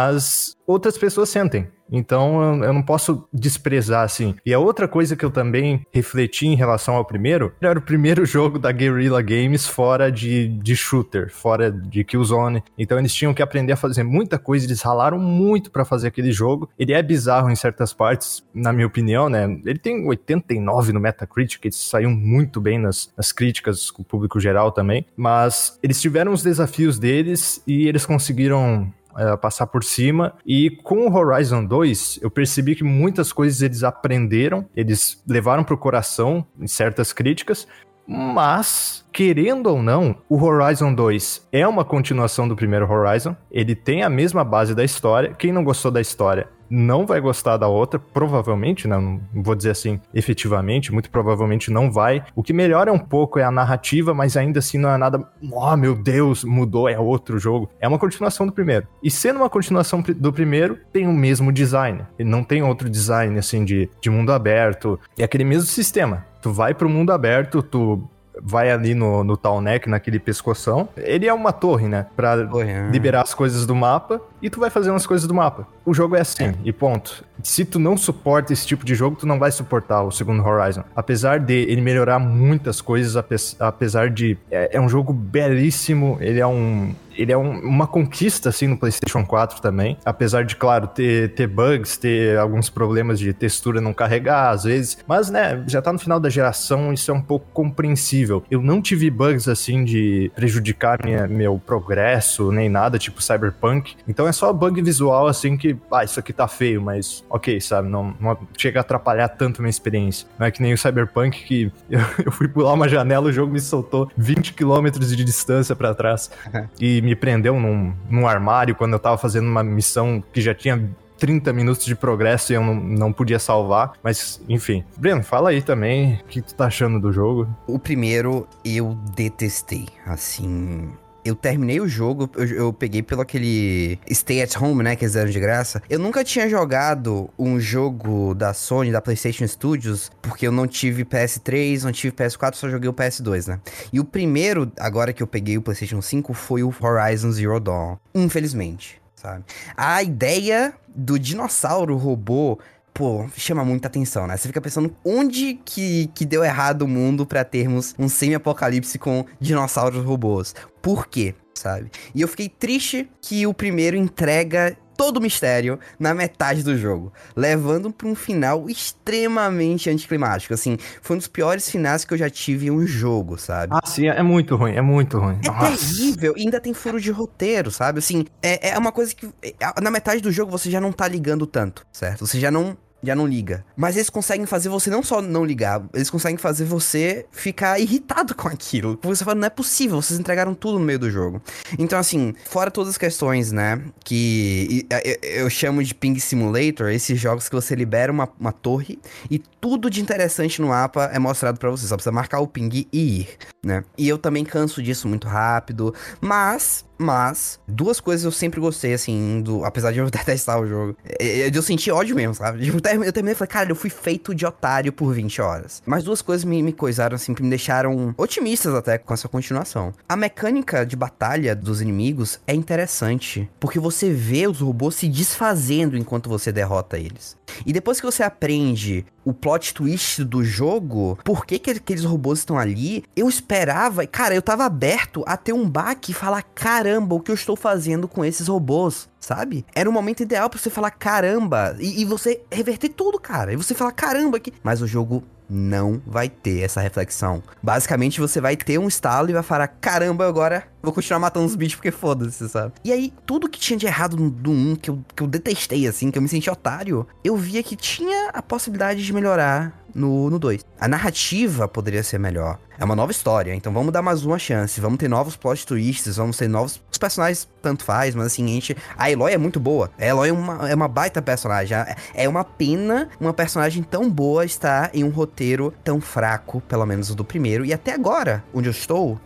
outras 0.65 0.97
pessoas 0.97 1.29
sentem. 1.29 1.67
Então 1.91 2.63
eu 2.63 2.71
não 2.71 2.81
posso 2.81 3.27
desprezar 3.33 4.03
assim. 4.03 4.33
E 4.45 4.53
a 4.53 4.59
outra 4.59 4.87
coisa 4.87 5.15
que 5.15 5.25
eu 5.25 5.29
também 5.29 5.85
refleti 5.91 6.47
em 6.47 6.55
relação 6.55 6.95
ao 6.95 7.03
primeiro, 7.03 7.53
era 7.61 7.77
o 7.77 7.81
primeiro 7.81 8.23
jogo 8.25 8.57
da 8.57 8.71
Guerrilla 8.71 9.21
Games 9.21 9.67
fora 9.67 10.09
de, 10.09 10.47
de 10.47 10.75
shooter, 10.75 11.29
fora 11.29 11.69
de 11.69 12.03
Killzone. 12.03 12.63
Então 12.77 12.97
eles 12.97 13.13
tinham 13.13 13.33
que 13.33 13.41
aprender 13.41 13.73
a 13.73 13.77
fazer 13.77 14.03
muita 14.03 14.39
coisa, 14.39 14.65
eles 14.65 14.81
ralaram 14.81 15.19
muito 15.19 15.69
para 15.69 15.83
fazer 15.83 16.07
aquele 16.07 16.31
jogo. 16.31 16.69
Ele 16.79 16.93
é 16.93 17.03
bizarro 17.03 17.49
em 17.49 17.55
certas 17.55 17.93
partes, 17.93 18.43
na 18.53 18.71
minha 18.71 18.87
opinião, 18.87 19.27
né? 19.27 19.43
Ele 19.65 19.79
tem 19.79 20.07
89 20.07 20.93
no 20.93 20.99
Metacritic, 20.99 21.65
ele 21.65 21.73
saiu 21.73 22.09
muito 22.09 22.61
bem 22.61 22.79
nas, 22.79 23.11
nas 23.17 23.33
críticas 23.33 23.91
com 23.91 24.01
o 24.01 24.05
público 24.05 24.39
geral 24.39 24.71
também, 24.71 25.05
mas 25.17 25.77
eles 25.83 25.99
tiveram 25.99 26.31
os 26.31 26.41
desafios 26.41 26.97
deles 26.97 27.61
e 27.67 27.87
eles 27.87 28.05
conseguiram 28.05 28.91
é, 29.17 29.35
passar 29.37 29.67
por 29.67 29.83
cima. 29.83 30.33
E 30.45 30.69
com 30.69 31.07
o 31.07 31.13
Horizon 31.13 31.65
2, 31.65 32.19
eu 32.21 32.29
percebi 32.29 32.75
que 32.75 32.83
muitas 32.83 33.31
coisas 33.31 33.61
eles 33.61 33.83
aprenderam, 33.83 34.65
eles 34.75 35.21
levaram 35.27 35.63
pro 35.63 35.77
coração 35.77 36.45
em 36.59 36.67
certas 36.67 37.13
críticas, 37.13 37.67
mas, 38.07 39.05
querendo 39.13 39.67
ou 39.67 39.81
não, 39.81 40.15
o 40.27 40.43
Horizon 40.43 40.93
2 40.93 41.47
é 41.51 41.65
uma 41.67 41.85
continuação 41.85 42.47
do 42.47 42.55
primeiro 42.55 42.91
Horizon. 42.91 43.35
Ele 43.49 43.75
tem 43.75 44.03
a 44.03 44.09
mesma 44.09 44.43
base 44.43 44.75
da 44.75 44.83
história. 44.83 45.33
Quem 45.37 45.51
não 45.51 45.63
gostou 45.63 45.91
da 45.91 46.01
história 46.01 46.49
não 46.71 47.05
vai 47.05 47.19
gostar 47.19 47.57
da 47.57 47.67
outra, 47.67 47.99
provavelmente, 47.99 48.87
né? 48.87 48.97
não 48.97 49.19
vou 49.33 49.53
dizer 49.53 49.71
assim 49.71 49.99
efetivamente, 50.13 50.91
muito 50.91 51.09
provavelmente 51.09 51.69
não 51.69 51.91
vai. 51.91 52.23
O 52.33 52.41
que 52.41 52.53
melhora 52.53 52.93
um 52.93 52.97
pouco 52.97 53.37
é 53.37 53.43
a 53.43 53.51
narrativa, 53.51 54.13
mas 54.13 54.37
ainda 54.37 54.59
assim 54.59 54.77
não 54.77 54.89
é 54.89 54.97
nada, 54.97 55.27
oh 55.51 55.75
meu 55.75 55.93
Deus, 55.93 56.45
mudou, 56.45 56.87
é 56.87 56.97
outro 56.97 57.37
jogo. 57.37 57.69
É 57.79 57.87
uma 57.87 57.99
continuação 57.99 58.45
do 58.45 58.53
primeiro. 58.53 58.87
E 59.03 59.11
sendo 59.11 59.37
uma 59.37 59.49
continuação 59.49 60.01
do 60.01 60.31
primeiro, 60.31 60.79
tem 60.93 61.07
o 61.07 61.13
mesmo 61.13 61.51
design. 61.51 62.05
Ele 62.17 62.29
não 62.29 62.43
tem 62.43 62.63
outro 62.63 62.89
design 62.89 63.37
assim 63.37 63.65
de, 63.65 63.89
de 63.99 64.09
mundo 64.09 64.31
aberto. 64.31 64.99
É 65.19 65.23
aquele 65.23 65.43
mesmo 65.43 65.67
sistema. 65.67 66.25
Tu 66.41 66.51
vai 66.51 66.73
pro 66.73 66.89
mundo 66.89 67.11
aberto, 67.11 67.61
tu 67.61 68.01
vai 68.41 68.71
ali 68.71 68.95
no, 68.95 69.23
no 69.23 69.61
Neck, 69.61 69.89
naquele 69.89 70.19
pescoção. 70.19 70.87
Ele 70.95 71.27
é 71.27 71.33
uma 71.33 71.51
torre, 71.51 71.87
né? 71.87 72.07
Pra 72.15 72.45
torre, 72.47 72.71
é. 72.71 72.89
liberar 72.89 73.21
as 73.21 73.33
coisas 73.33 73.65
do 73.65 73.75
mapa 73.75 74.21
e 74.41 74.49
tu 74.49 74.59
vai 74.59 74.69
fazendo 74.69 74.95
as 74.95 75.05
coisas 75.05 75.27
do 75.27 75.33
mapa. 75.33 75.67
O 75.85 75.93
jogo 75.93 76.15
é 76.15 76.21
assim, 76.21 76.45
é. 76.45 76.55
e 76.63 76.71
ponto. 76.71 77.23
Se 77.43 77.65
tu 77.65 77.79
não 77.79 77.97
suporta 77.97 78.53
esse 78.53 78.65
tipo 78.65 78.85
de 78.85 78.93
jogo, 78.95 79.15
tu 79.15 79.25
não 79.25 79.39
vai 79.39 79.51
suportar 79.51 80.03
o 80.03 80.11
segundo 80.11 80.43
Horizon. 80.43 80.83
Apesar 80.95 81.39
de 81.39 81.53
ele 81.53 81.81
melhorar 81.81 82.19
muitas 82.19 82.81
coisas, 82.81 83.15
apesar 83.59 84.09
de. 84.09 84.37
É, 84.49 84.77
é 84.77 84.81
um 84.81 84.87
jogo 84.87 85.11
belíssimo, 85.11 86.17
ele 86.21 86.39
é 86.39 86.47
um 86.47 86.93
ele 87.15 87.31
é 87.31 87.37
um, 87.37 87.59
uma 87.59 87.87
conquista, 87.87 88.49
assim, 88.49 88.67
no 88.67 88.77
PlayStation 88.77 89.25
4 89.25 89.61
também. 89.61 89.97
Apesar 90.05 90.43
de, 90.43 90.55
claro, 90.55 90.87
ter, 90.87 91.33
ter 91.33 91.47
bugs, 91.47 91.97
ter 91.97 92.37
alguns 92.37 92.69
problemas 92.69 93.19
de 93.19 93.33
textura 93.33 93.81
não 93.81 93.93
carregar, 93.93 94.49
às 94.49 94.63
vezes. 94.63 94.97
Mas, 95.07 95.29
né, 95.29 95.63
já 95.67 95.81
tá 95.81 95.91
no 95.91 95.99
final 95.99 96.19
da 96.19 96.29
geração, 96.29 96.93
isso 96.93 97.11
é 97.11 97.13
um 97.13 97.21
pouco 97.21 97.45
compreensível. 97.53 98.43
Eu 98.49 98.61
não 98.61 98.81
tive 98.81 99.09
bugs, 99.09 99.47
assim, 99.47 99.83
de 99.83 100.31
prejudicar 100.35 101.03
minha, 101.03 101.27
meu 101.27 101.59
progresso, 101.63 102.51
nem 102.51 102.69
nada, 102.69 102.97
tipo 102.97 103.21
Cyberpunk. 103.21 103.95
Então 104.07 104.27
é 104.31 104.33
só 104.33 104.51
bug 104.51 104.81
visual, 104.81 105.27
assim, 105.27 105.55
que, 105.55 105.77
ah, 105.91 106.03
isso 106.03 106.19
aqui 106.19 106.33
tá 106.33 106.47
feio, 106.47 106.81
mas 106.81 107.23
ok, 107.29 107.59
sabe? 107.61 107.89
Não, 107.89 108.15
não 108.19 108.37
chega 108.57 108.79
a 108.79 108.81
atrapalhar 108.81 109.29
tanto 109.29 109.59
a 109.59 109.61
minha 109.61 109.69
experiência. 109.69 110.27
Não 110.39 110.47
é 110.47 110.51
que 110.51 110.61
nem 110.61 110.73
o 110.73 110.77
Cyberpunk 110.77 111.43
que 111.43 111.71
eu, 111.89 111.99
eu 112.25 112.31
fui 112.31 112.47
pular 112.47 112.73
uma 112.73 112.89
janela, 112.89 113.27
o 113.27 113.31
jogo 113.31 113.51
me 113.51 113.59
soltou 113.59 114.09
20 114.17 114.53
km 114.53 114.89
de 114.99 115.23
distância 115.23 115.75
para 115.75 115.93
trás. 115.93 116.31
e 116.79 117.01
me 117.01 117.15
prendeu 117.15 117.59
num, 117.59 117.93
num 118.09 118.27
armário 118.27 118.75
quando 118.75 118.93
eu 118.93 118.99
tava 118.99 119.17
fazendo 119.17 119.47
uma 119.47 119.63
missão 119.63 120.23
que 120.33 120.41
já 120.41 120.53
tinha 120.53 120.89
30 121.21 121.53
minutos 121.53 121.85
de 121.85 121.95
progresso 121.95 122.51
e 122.51 122.55
eu 122.55 122.63
não, 122.63 122.73
não 122.73 123.13
podia 123.13 123.37
salvar. 123.37 123.93
Mas, 124.01 124.41
enfim. 124.49 124.83
Breno, 124.97 125.21
fala 125.21 125.51
aí 125.51 125.61
também 125.61 126.15
o 126.15 126.25
que 126.25 126.41
tu 126.41 126.55
tá 126.55 126.65
achando 126.65 126.99
do 126.99 127.11
jogo. 127.11 127.47
O 127.67 127.77
primeiro 127.77 128.47
eu 128.65 128.97
detestei. 129.15 129.87
Assim, 130.03 130.91
eu 131.23 131.35
terminei 131.35 131.79
o 131.79 131.87
jogo, 131.87 132.29
eu, 132.35 132.45
eu, 132.45 132.73
peguei 132.73 133.01
pelo 133.01 133.21
aquele 133.21 133.99
Stay 134.11 134.41
at 134.41 134.55
Home, 134.57 134.83
né, 134.83 134.95
que 134.95 135.03
eles 135.03 135.13
deram 135.13 135.29
de 135.29 135.39
graça. 135.39 135.81
Eu 135.89 135.99
nunca 135.99 136.23
tinha 136.23 136.49
jogado 136.49 137.29
um 137.37 137.59
jogo 137.59 138.33
da 138.33 138.53
Sony, 138.53 138.91
da 138.91 139.01
PlayStation 139.01 139.47
Studios, 139.47 140.11
porque 140.21 140.47
eu 140.47 140.51
não 140.51 140.67
tive 140.67 141.05
PS3, 141.05 141.83
não 141.83 141.91
tive 141.91 142.15
PS4, 142.15 142.55
só 142.55 142.69
joguei 142.69 142.89
o 142.89 142.93
PS2, 142.93 143.47
né? 143.47 143.59
E 143.91 143.99
o 143.99 144.05
primeiro, 144.05 144.71
agora 144.79 145.13
que 145.13 145.21
eu 145.21 145.27
peguei 145.27 145.57
o 145.57 145.61
PlayStation 145.61 146.01
5, 146.01 146.33
foi 146.33 146.63
o 146.63 146.73
Horizon 146.81 147.31
Zero 147.31 147.59
Dawn. 147.59 147.97
Infelizmente, 148.13 149.01
sabe? 149.15 149.43
A 149.75 150.01
ideia 150.01 150.73
do 150.95 151.17
dinossauro 151.17 151.95
robô 151.95 152.59
pô, 152.93 153.25
chama 153.35 153.63
muita 153.63 153.87
atenção, 153.87 154.27
né? 154.27 154.37
Você 154.37 154.47
fica 154.47 154.61
pensando 154.61 154.95
onde 155.03 155.59
que, 155.65 156.07
que 156.13 156.25
deu 156.25 156.43
errado 156.43 156.83
o 156.83 156.87
mundo 156.87 157.25
para 157.25 157.43
termos 157.43 157.95
um 157.97 158.07
semi-apocalipse 158.07 158.97
com 158.99 159.25
dinossauros 159.39 160.03
robôs. 160.03 160.53
Por 160.81 161.07
quê? 161.07 161.35
Sabe? 161.53 161.91
E 162.15 162.21
eu 162.21 162.27
fiquei 162.27 162.49
triste 162.49 163.09
que 163.21 163.45
o 163.45 163.53
primeiro 163.53 163.95
entrega 163.95 164.75
todo 165.01 165.17
o 165.17 165.21
mistério 165.21 165.79
na 165.99 166.13
metade 166.13 166.61
do 166.61 166.77
jogo, 166.77 167.11
levando 167.35 167.91
para 167.91 168.07
um 168.07 168.13
final 168.13 168.69
extremamente 168.69 169.89
anticlimático. 169.89 170.53
Assim, 170.53 170.77
foi 171.01 171.15
um 171.15 171.17
dos 171.17 171.27
piores 171.27 171.67
finais 171.67 172.05
que 172.05 172.13
eu 172.13 172.17
já 172.19 172.29
tive 172.29 172.67
em 172.67 172.69
um 172.69 172.85
jogo, 172.85 173.35
sabe? 173.35 173.73
Ah, 173.75 173.81
sim, 173.83 174.07
é 174.07 174.21
muito 174.21 174.55
ruim, 174.55 174.75
é 174.75 174.81
muito 174.81 175.17
ruim. 175.17 175.39
É 175.43 175.47
Nossa. 175.47 175.75
terrível, 175.75 176.35
e 176.37 176.41
ainda 176.41 176.59
tem 176.59 176.71
furo 176.71 177.01
de 177.01 177.09
roteiro, 177.09 177.71
sabe? 177.71 177.97
Assim, 177.97 178.25
é, 178.43 178.69
é 178.69 178.77
uma 178.77 178.91
coisa 178.91 179.15
que 179.15 179.27
é, 179.41 179.55
na 179.81 179.89
metade 179.89 180.21
do 180.21 180.31
jogo 180.31 180.51
você 180.51 180.69
já 180.69 180.79
não 180.79 180.91
tá 180.91 181.07
ligando 181.07 181.47
tanto, 181.47 181.83
certo? 181.91 182.27
Você 182.27 182.39
já 182.39 182.51
não 182.51 182.77
já 183.03 183.15
não 183.15 183.27
liga. 183.27 183.65
Mas 183.75 183.95
eles 183.95 184.09
conseguem 184.09 184.45
fazer 184.45 184.69
você 184.69 184.89
não 184.89 185.03
só 185.03 185.21
não 185.21 185.45
ligar, 185.45 185.83
eles 185.93 186.09
conseguem 186.09 186.37
fazer 186.37 186.65
você 186.65 187.25
ficar 187.31 187.79
irritado 187.79 188.33
com 188.35 188.47
aquilo. 188.47 188.97
Porque 188.97 189.15
você 189.15 189.23
fala, 189.23 189.35
não 189.35 189.47
é 189.47 189.49
possível, 189.49 190.01
vocês 190.01 190.19
entregaram 190.19 190.53
tudo 190.53 190.79
no 190.79 190.85
meio 190.85 190.99
do 190.99 191.09
jogo. 191.09 191.41
Então, 191.77 191.97
assim, 191.99 192.33
fora 192.45 192.71
todas 192.71 192.91
as 192.91 192.97
questões, 192.97 193.51
né, 193.51 193.81
que 194.03 194.85
eu 195.21 195.49
chamo 195.49 195.83
de 195.83 195.93
Ping 195.93 196.19
Simulator, 196.19 196.89
esses 196.89 197.19
jogos 197.19 197.49
que 197.49 197.55
você 197.55 197.75
libera 197.75 198.11
uma, 198.11 198.29
uma 198.39 198.51
torre 198.51 198.99
e 199.29 199.39
tudo 199.39 199.89
de 199.89 200.01
interessante 200.01 200.61
no 200.61 200.69
mapa 200.69 201.09
é 201.13 201.19
mostrado 201.19 201.59
para 201.59 201.69
você. 201.69 201.87
Só 201.87 201.95
precisa 201.95 202.11
marcar 202.11 202.39
o 202.39 202.47
ping 202.47 202.87
e 202.91 203.19
ir, 203.21 203.29
né? 203.63 203.83
E 203.97 204.07
eu 204.07 204.17
também 204.17 204.43
canso 204.43 204.81
disso 204.81 205.07
muito 205.07 205.27
rápido, 205.27 205.93
mas 206.19 206.85
mas, 207.01 207.59
duas 207.67 207.99
coisas 207.99 208.23
eu 208.23 208.31
sempre 208.31 208.59
gostei, 208.59 208.93
assim, 208.93 209.41
do, 209.41 209.65
apesar 209.65 209.91
de 209.91 209.99
eu 209.99 210.09
detestar 210.11 210.59
o 210.59 210.67
jogo. 210.67 210.95
Eu, 211.19 211.49
eu 211.53 211.61
senti 211.61 211.91
ódio 211.91 212.15
mesmo, 212.15 212.35
sabe? 212.35 212.67
Eu 212.67 212.79
terminei 212.79 213.33
e 213.33 213.35
falei, 213.35 213.49
cara, 213.49 213.71
eu 213.71 213.75
fui 213.75 213.89
feito 213.89 214.33
de 214.33 214.45
otário 214.45 214.93
por 214.93 215.13
20 215.13 215.41
horas. 215.41 215.81
Mas 215.85 216.03
duas 216.03 216.21
coisas 216.21 216.45
me, 216.45 216.61
me 216.61 216.71
coisaram, 216.71 217.15
assim, 217.15 217.33
que 217.33 217.43
me 217.43 217.49
deixaram 217.49 218.13
otimistas 218.17 218.73
até 218.73 218.97
com 218.97 219.13
essa 219.13 219.27
continuação. 219.27 219.93
A 220.07 220.15
mecânica 220.15 220.85
de 220.85 220.95
batalha 220.95 221.55
dos 221.55 221.81
inimigos 221.81 222.39
é 222.45 222.53
interessante, 222.53 223.49
porque 223.59 223.79
você 223.79 224.11
vê 224.11 224.47
os 224.47 224.59
robôs 224.59 224.95
se 224.95 225.07
desfazendo 225.07 225.97
enquanto 225.97 226.29
você 226.29 226.51
derrota 226.51 226.97
eles. 226.97 227.35
E 227.65 227.73
depois 227.73 227.99
que 227.99 228.05
você 228.05 228.23
aprende 228.23 229.05
o 229.23 229.33
plot 229.33 229.73
twist 229.73 230.23
do 230.23 230.43
jogo, 230.43 231.17
por 231.23 231.45
que, 231.45 231.59
que 231.59 231.71
aqueles 231.71 232.03
robôs 232.03 232.39
estão 232.39 232.57
ali, 232.57 233.03
eu 233.15 233.29
esperava, 233.29 234.05
cara, 234.07 234.35
eu 234.35 234.41
tava 234.41 234.65
aberto 234.65 235.23
a 235.27 235.37
ter 235.37 235.53
um 235.53 235.69
baque 235.69 236.11
e 236.11 236.15
falar, 236.15 236.43
caramba, 236.43 237.15
o 237.15 237.19
que 237.19 237.31
eu 237.31 237.35
estou 237.35 237.55
fazendo 237.55 238.07
com 238.07 238.25
esses 238.25 238.47
robôs? 238.47 239.09
Sabe? 239.19 239.63
Era 239.75 239.89
o 239.89 239.93
momento 239.93 240.23
ideal 240.23 240.49
para 240.49 240.59
você 240.59 240.69
falar 240.69 240.91
caramba 240.91 241.75
e, 241.79 242.01
e, 242.01 242.05
você 242.05 242.41
reverter 242.51 242.89
tudo, 242.89 243.19
cara. 243.19 243.53
E 243.53 243.55
você 243.55 243.75
falar 243.75 243.91
caramba 243.91 244.39
que. 244.39 244.51
Mas 244.63 244.81
o 244.81 244.87
jogo 244.87 245.23
não 245.47 246.01
vai 246.07 246.27
ter 246.27 246.61
essa 246.61 246.81
reflexão. 246.81 247.43
Basicamente, 247.61 248.19
você 248.19 248.41
vai 248.41 248.57
ter 248.57 248.79
um 248.79 248.87
estalo 248.87 249.29
e 249.29 249.33
vai 249.33 249.43
falar: 249.43 249.67
caramba, 249.67 250.27
agora 250.27 250.65
vou 250.81 250.93
continuar 250.93 251.19
matando 251.19 251.45
os 251.45 251.55
bichos 251.55 251.75
porque 251.75 251.91
foda-se, 251.91 252.47
sabe? 252.49 252.73
E 252.83 252.91
aí, 252.91 253.13
tudo 253.25 253.49
que 253.49 253.59
tinha 253.59 253.77
de 253.77 253.85
errado 253.85 254.15
do 254.29 254.51
1, 254.51 254.75
que 254.75 254.89
eu, 254.89 254.99
que 255.15 255.23
eu 255.23 255.27
detestei, 255.27 255.87
assim, 255.87 256.11
que 256.11 256.17
eu 256.17 256.21
me 256.21 256.27
senti 256.27 256.49
otário, 256.49 257.07
eu 257.23 257.35
via 257.35 257.61
que 257.63 257.75
tinha 257.75 258.29
a 258.29 258.41
possibilidade 258.41 259.05
de 259.05 259.13
melhorar 259.13 259.81
no, 259.93 260.29
no 260.29 260.39
2. 260.39 260.65
A 260.79 260.87
narrativa 260.87 261.67
poderia 261.67 262.03
ser 262.03 262.17
melhor. 262.17 262.57
É 262.81 262.83
uma 262.83 262.95
nova 262.95 263.11
história, 263.11 263.53
então 263.53 263.71
vamos 263.71 263.93
dar 263.93 264.01
mais 264.01 264.25
uma 264.25 264.39
chance. 264.39 264.81
Vamos 264.81 264.97
ter 264.97 265.07
novos 265.07 265.35
plot 265.35 265.67
twists, 265.67 266.15
vamos 266.15 266.35
ter 266.35 266.47
novos. 266.47 266.81
Os 266.91 266.97
personagens 266.97 267.47
tanto 267.61 267.83
faz, 267.83 268.15
mas 268.15 268.25
assim, 268.25 268.43
a 268.43 268.47
gente. 268.47 268.75
A 268.97 269.11
Eloy 269.11 269.31
é 269.31 269.37
muito 269.37 269.59
boa. 269.59 269.91
A 269.99 270.05
Eloy 270.05 270.29
é 270.29 270.33
uma, 270.33 270.69
é 270.69 270.73
uma 270.73 270.87
baita 270.87 271.21
personagem. 271.21 271.77
É 272.15 272.27
uma 272.27 272.43
pena 272.43 273.07
uma 273.19 273.33
personagem 273.33 273.83
tão 273.83 274.09
boa 274.09 274.45
estar 274.45 274.89
em 274.95 275.03
um 275.03 275.09
roteiro 275.09 275.71
tão 275.83 276.01
fraco, 276.01 276.59
pelo 276.61 276.83
menos 276.87 277.11
o 277.11 277.15
do 277.15 277.23
primeiro. 277.23 277.63
E 277.63 277.71
até 277.71 277.93
agora, 277.93 278.43
onde 278.51 278.67
eu 278.67 278.71
estou, 278.71 279.19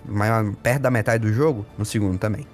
perto 0.61 0.81
da 0.81 0.91
metade 0.91 1.25
do 1.25 1.31
jogo, 1.31 1.44
no 1.77 1.85
segundo 1.85 2.17
também. 2.17 2.47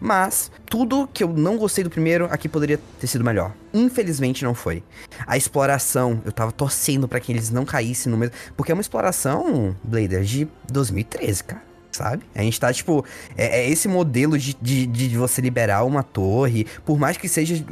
Mas, 0.00 0.50
tudo 0.66 1.08
que 1.12 1.22
eu 1.22 1.28
não 1.28 1.56
gostei 1.56 1.82
do 1.82 1.90
primeiro, 1.90 2.26
aqui 2.30 2.48
poderia 2.48 2.78
ter 3.00 3.06
sido 3.06 3.24
melhor. 3.24 3.52
Infelizmente 3.72 4.44
não 4.44 4.54
foi. 4.54 4.82
A 5.26 5.36
exploração, 5.36 6.20
eu 6.24 6.32
tava 6.32 6.52
torcendo 6.52 7.08
para 7.08 7.20
que 7.20 7.32
eles 7.32 7.50
não 7.50 7.64
caíssem 7.64 8.10
no 8.10 8.18
mesmo. 8.18 8.34
Porque 8.56 8.72
é 8.72 8.74
uma 8.74 8.80
exploração, 8.80 9.74
Blader, 9.82 10.22
de 10.22 10.48
2013, 10.70 11.44
cara. 11.44 11.62
sabe? 11.92 12.24
A 12.34 12.42
gente 12.42 12.60
tá, 12.60 12.72
tipo, 12.72 13.04
é, 13.36 13.60
é 13.60 13.70
esse 13.70 13.88
modelo 13.88 14.38
de, 14.38 14.54
de, 14.60 14.86
de, 14.86 15.16
você 15.16 15.40
liberar 15.40 15.84
uma 15.84 16.02
torre, 16.02 16.66
por 16.84 16.98
mais 16.98 17.16
que 17.16 17.28
seja, 17.28 17.64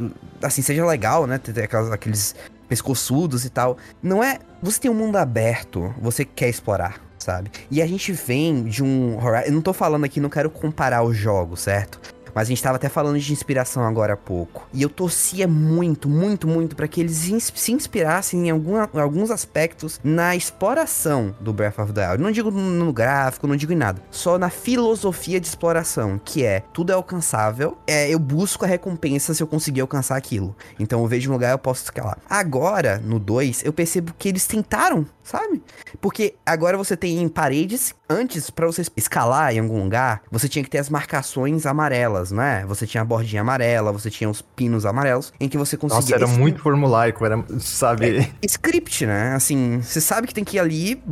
assim, 0.43 0.63
seja 0.63 0.85
legal, 0.87 1.27
né? 1.27 1.39
Ter 1.39 1.63
aquelas, 1.63 1.93
aqueles 1.93 2.35
pescoçudos 2.69 3.45
e 3.45 3.51
tal. 3.51 3.77
Não 4.03 4.23
é. 4.23 4.39
Você 4.63 4.81
tem 4.81 4.91
um 4.91 4.95
mundo 4.95 5.17
aberto, 5.17 5.95
você 6.01 6.25
quer 6.25 6.49
explorar, 6.49 7.01
sabe? 7.25 7.51
E 7.71 7.81
a 7.81 7.87
gente 7.87 8.13
vem 8.13 8.65
de 8.65 8.85
um 8.85 9.19
Eu 9.47 9.53
não 9.53 9.63
tô 9.63 9.73
falando 9.73 10.05
aqui, 10.05 10.21
não 10.21 10.29
quero 10.29 10.51
comparar 10.51 11.03
os 11.03 11.17
jogos, 11.17 11.61
certo? 11.61 12.14
Mas 12.35 12.49
a 12.49 12.51
gente 12.51 12.63
tava 12.63 12.77
até 12.77 12.89
falando 12.89 13.19
de 13.19 13.33
inspiração 13.33 13.85
agora 13.85 14.15
há 14.15 14.17
pouco. 14.17 14.67
E 14.73 14.83
eu 14.83 14.89
torcia 14.89 15.47
muito, 15.47 16.09
muito, 16.09 16.49
muito 16.49 16.75
para 16.75 16.89
que 16.89 17.01
eles 17.01 17.31
se 17.55 17.73
inspirassem 17.73 18.49
em 18.49 18.51
algum, 18.51 18.77
alguns 18.99 19.31
aspectos 19.31 20.01
na 20.03 20.35
exploração 20.35 21.35
do 21.41 21.53
Breath 21.53 21.79
of 21.79 21.93
the 21.93 22.09
Wild. 22.09 22.23
Não 22.23 22.33
digo 22.33 22.51
no 22.51 22.93
gráfico, 22.93 23.47
não 23.47 23.57
digo 23.57 23.73
em 23.73 23.77
nada. 23.77 24.03
Só 24.11 24.39
na 24.39 24.51
filosofia 24.51 25.41
de 25.41 25.47
exploração, 25.47 26.21
que 26.23 26.45
é 26.45 26.61
tudo 26.73 26.91
é 26.91 26.95
alcançável. 26.95 27.79
É, 27.87 28.11
eu 28.11 28.19
busco 28.19 28.65
a 28.65 28.69
recompensa 28.69 29.33
se 29.33 29.43
eu 29.43 29.47
conseguir 29.47 29.81
alcançar 29.81 30.17
aquilo. 30.17 30.57
Então 30.79 31.01
eu 31.01 31.07
vejo 31.07 31.31
um 31.31 31.35
lugar 31.35 31.53
eu 31.53 31.59
posso 31.59 31.85
escalar. 31.85 32.19
Agora, 32.29 32.99
no 32.99 33.19
2, 33.19 33.65
eu 33.65 33.73
percebo 33.73 34.13
que 34.19 34.29
eles 34.29 34.47
tentaram, 34.47 35.07
sabe? 35.23 35.63
Porque 36.01 36.35
agora 36.45 36.77
você 36.77 36.97
tem 36.97 37.29
paredes. 37.29 37.95
Antes, 38.09 38.51
para 38.51 38.67
você 38.67 38.83
escalar 38.97 39.55
em 39.55 39.61
algum 39.61 39.83
lugar, 39.83 40.23
você 40.31 40.49
tinha 40.49 40.63
que 40.63 40.71
ter 40.71 40.79
as 40.79 40.91
marcações 40.91 41.67
amarelas 41.67 42.24
amarelas, 42.25 42.31
né? 42.31 42.65
Você 42.67 42.87
tinha 42.87 43.03
a 43.03 43.05
bordinha 43.05 43.43
amarela, 43.43 43.93
você 43.93 44.11
tinha 44.11 44.29
os 44.29 44.41
pinos 44.41 44.87
amarelos, 44.87 45.33
em 45.39 45.49
que 45.49 45.59
você 45.59 45.77
conseguia... 45.77 46.19
Nossa, 46.19 46.33
era 46.33 46.39
muito 46.39 46.61
formulaico, 46.61 47.25
era, 47.25 47.43
sabe... 47.59 48.19
É, 48.19 48.47
script, 48.47 49.07
né? 49.07 49.35
Assim, 49.35 49.81
você 49.83 50.01
sabe 50.01 50.27
que 50.27 50.35
tem 50.35 50.45
que 50.45 50.57
ir 50.57 50.61
ali... 50.61 51.03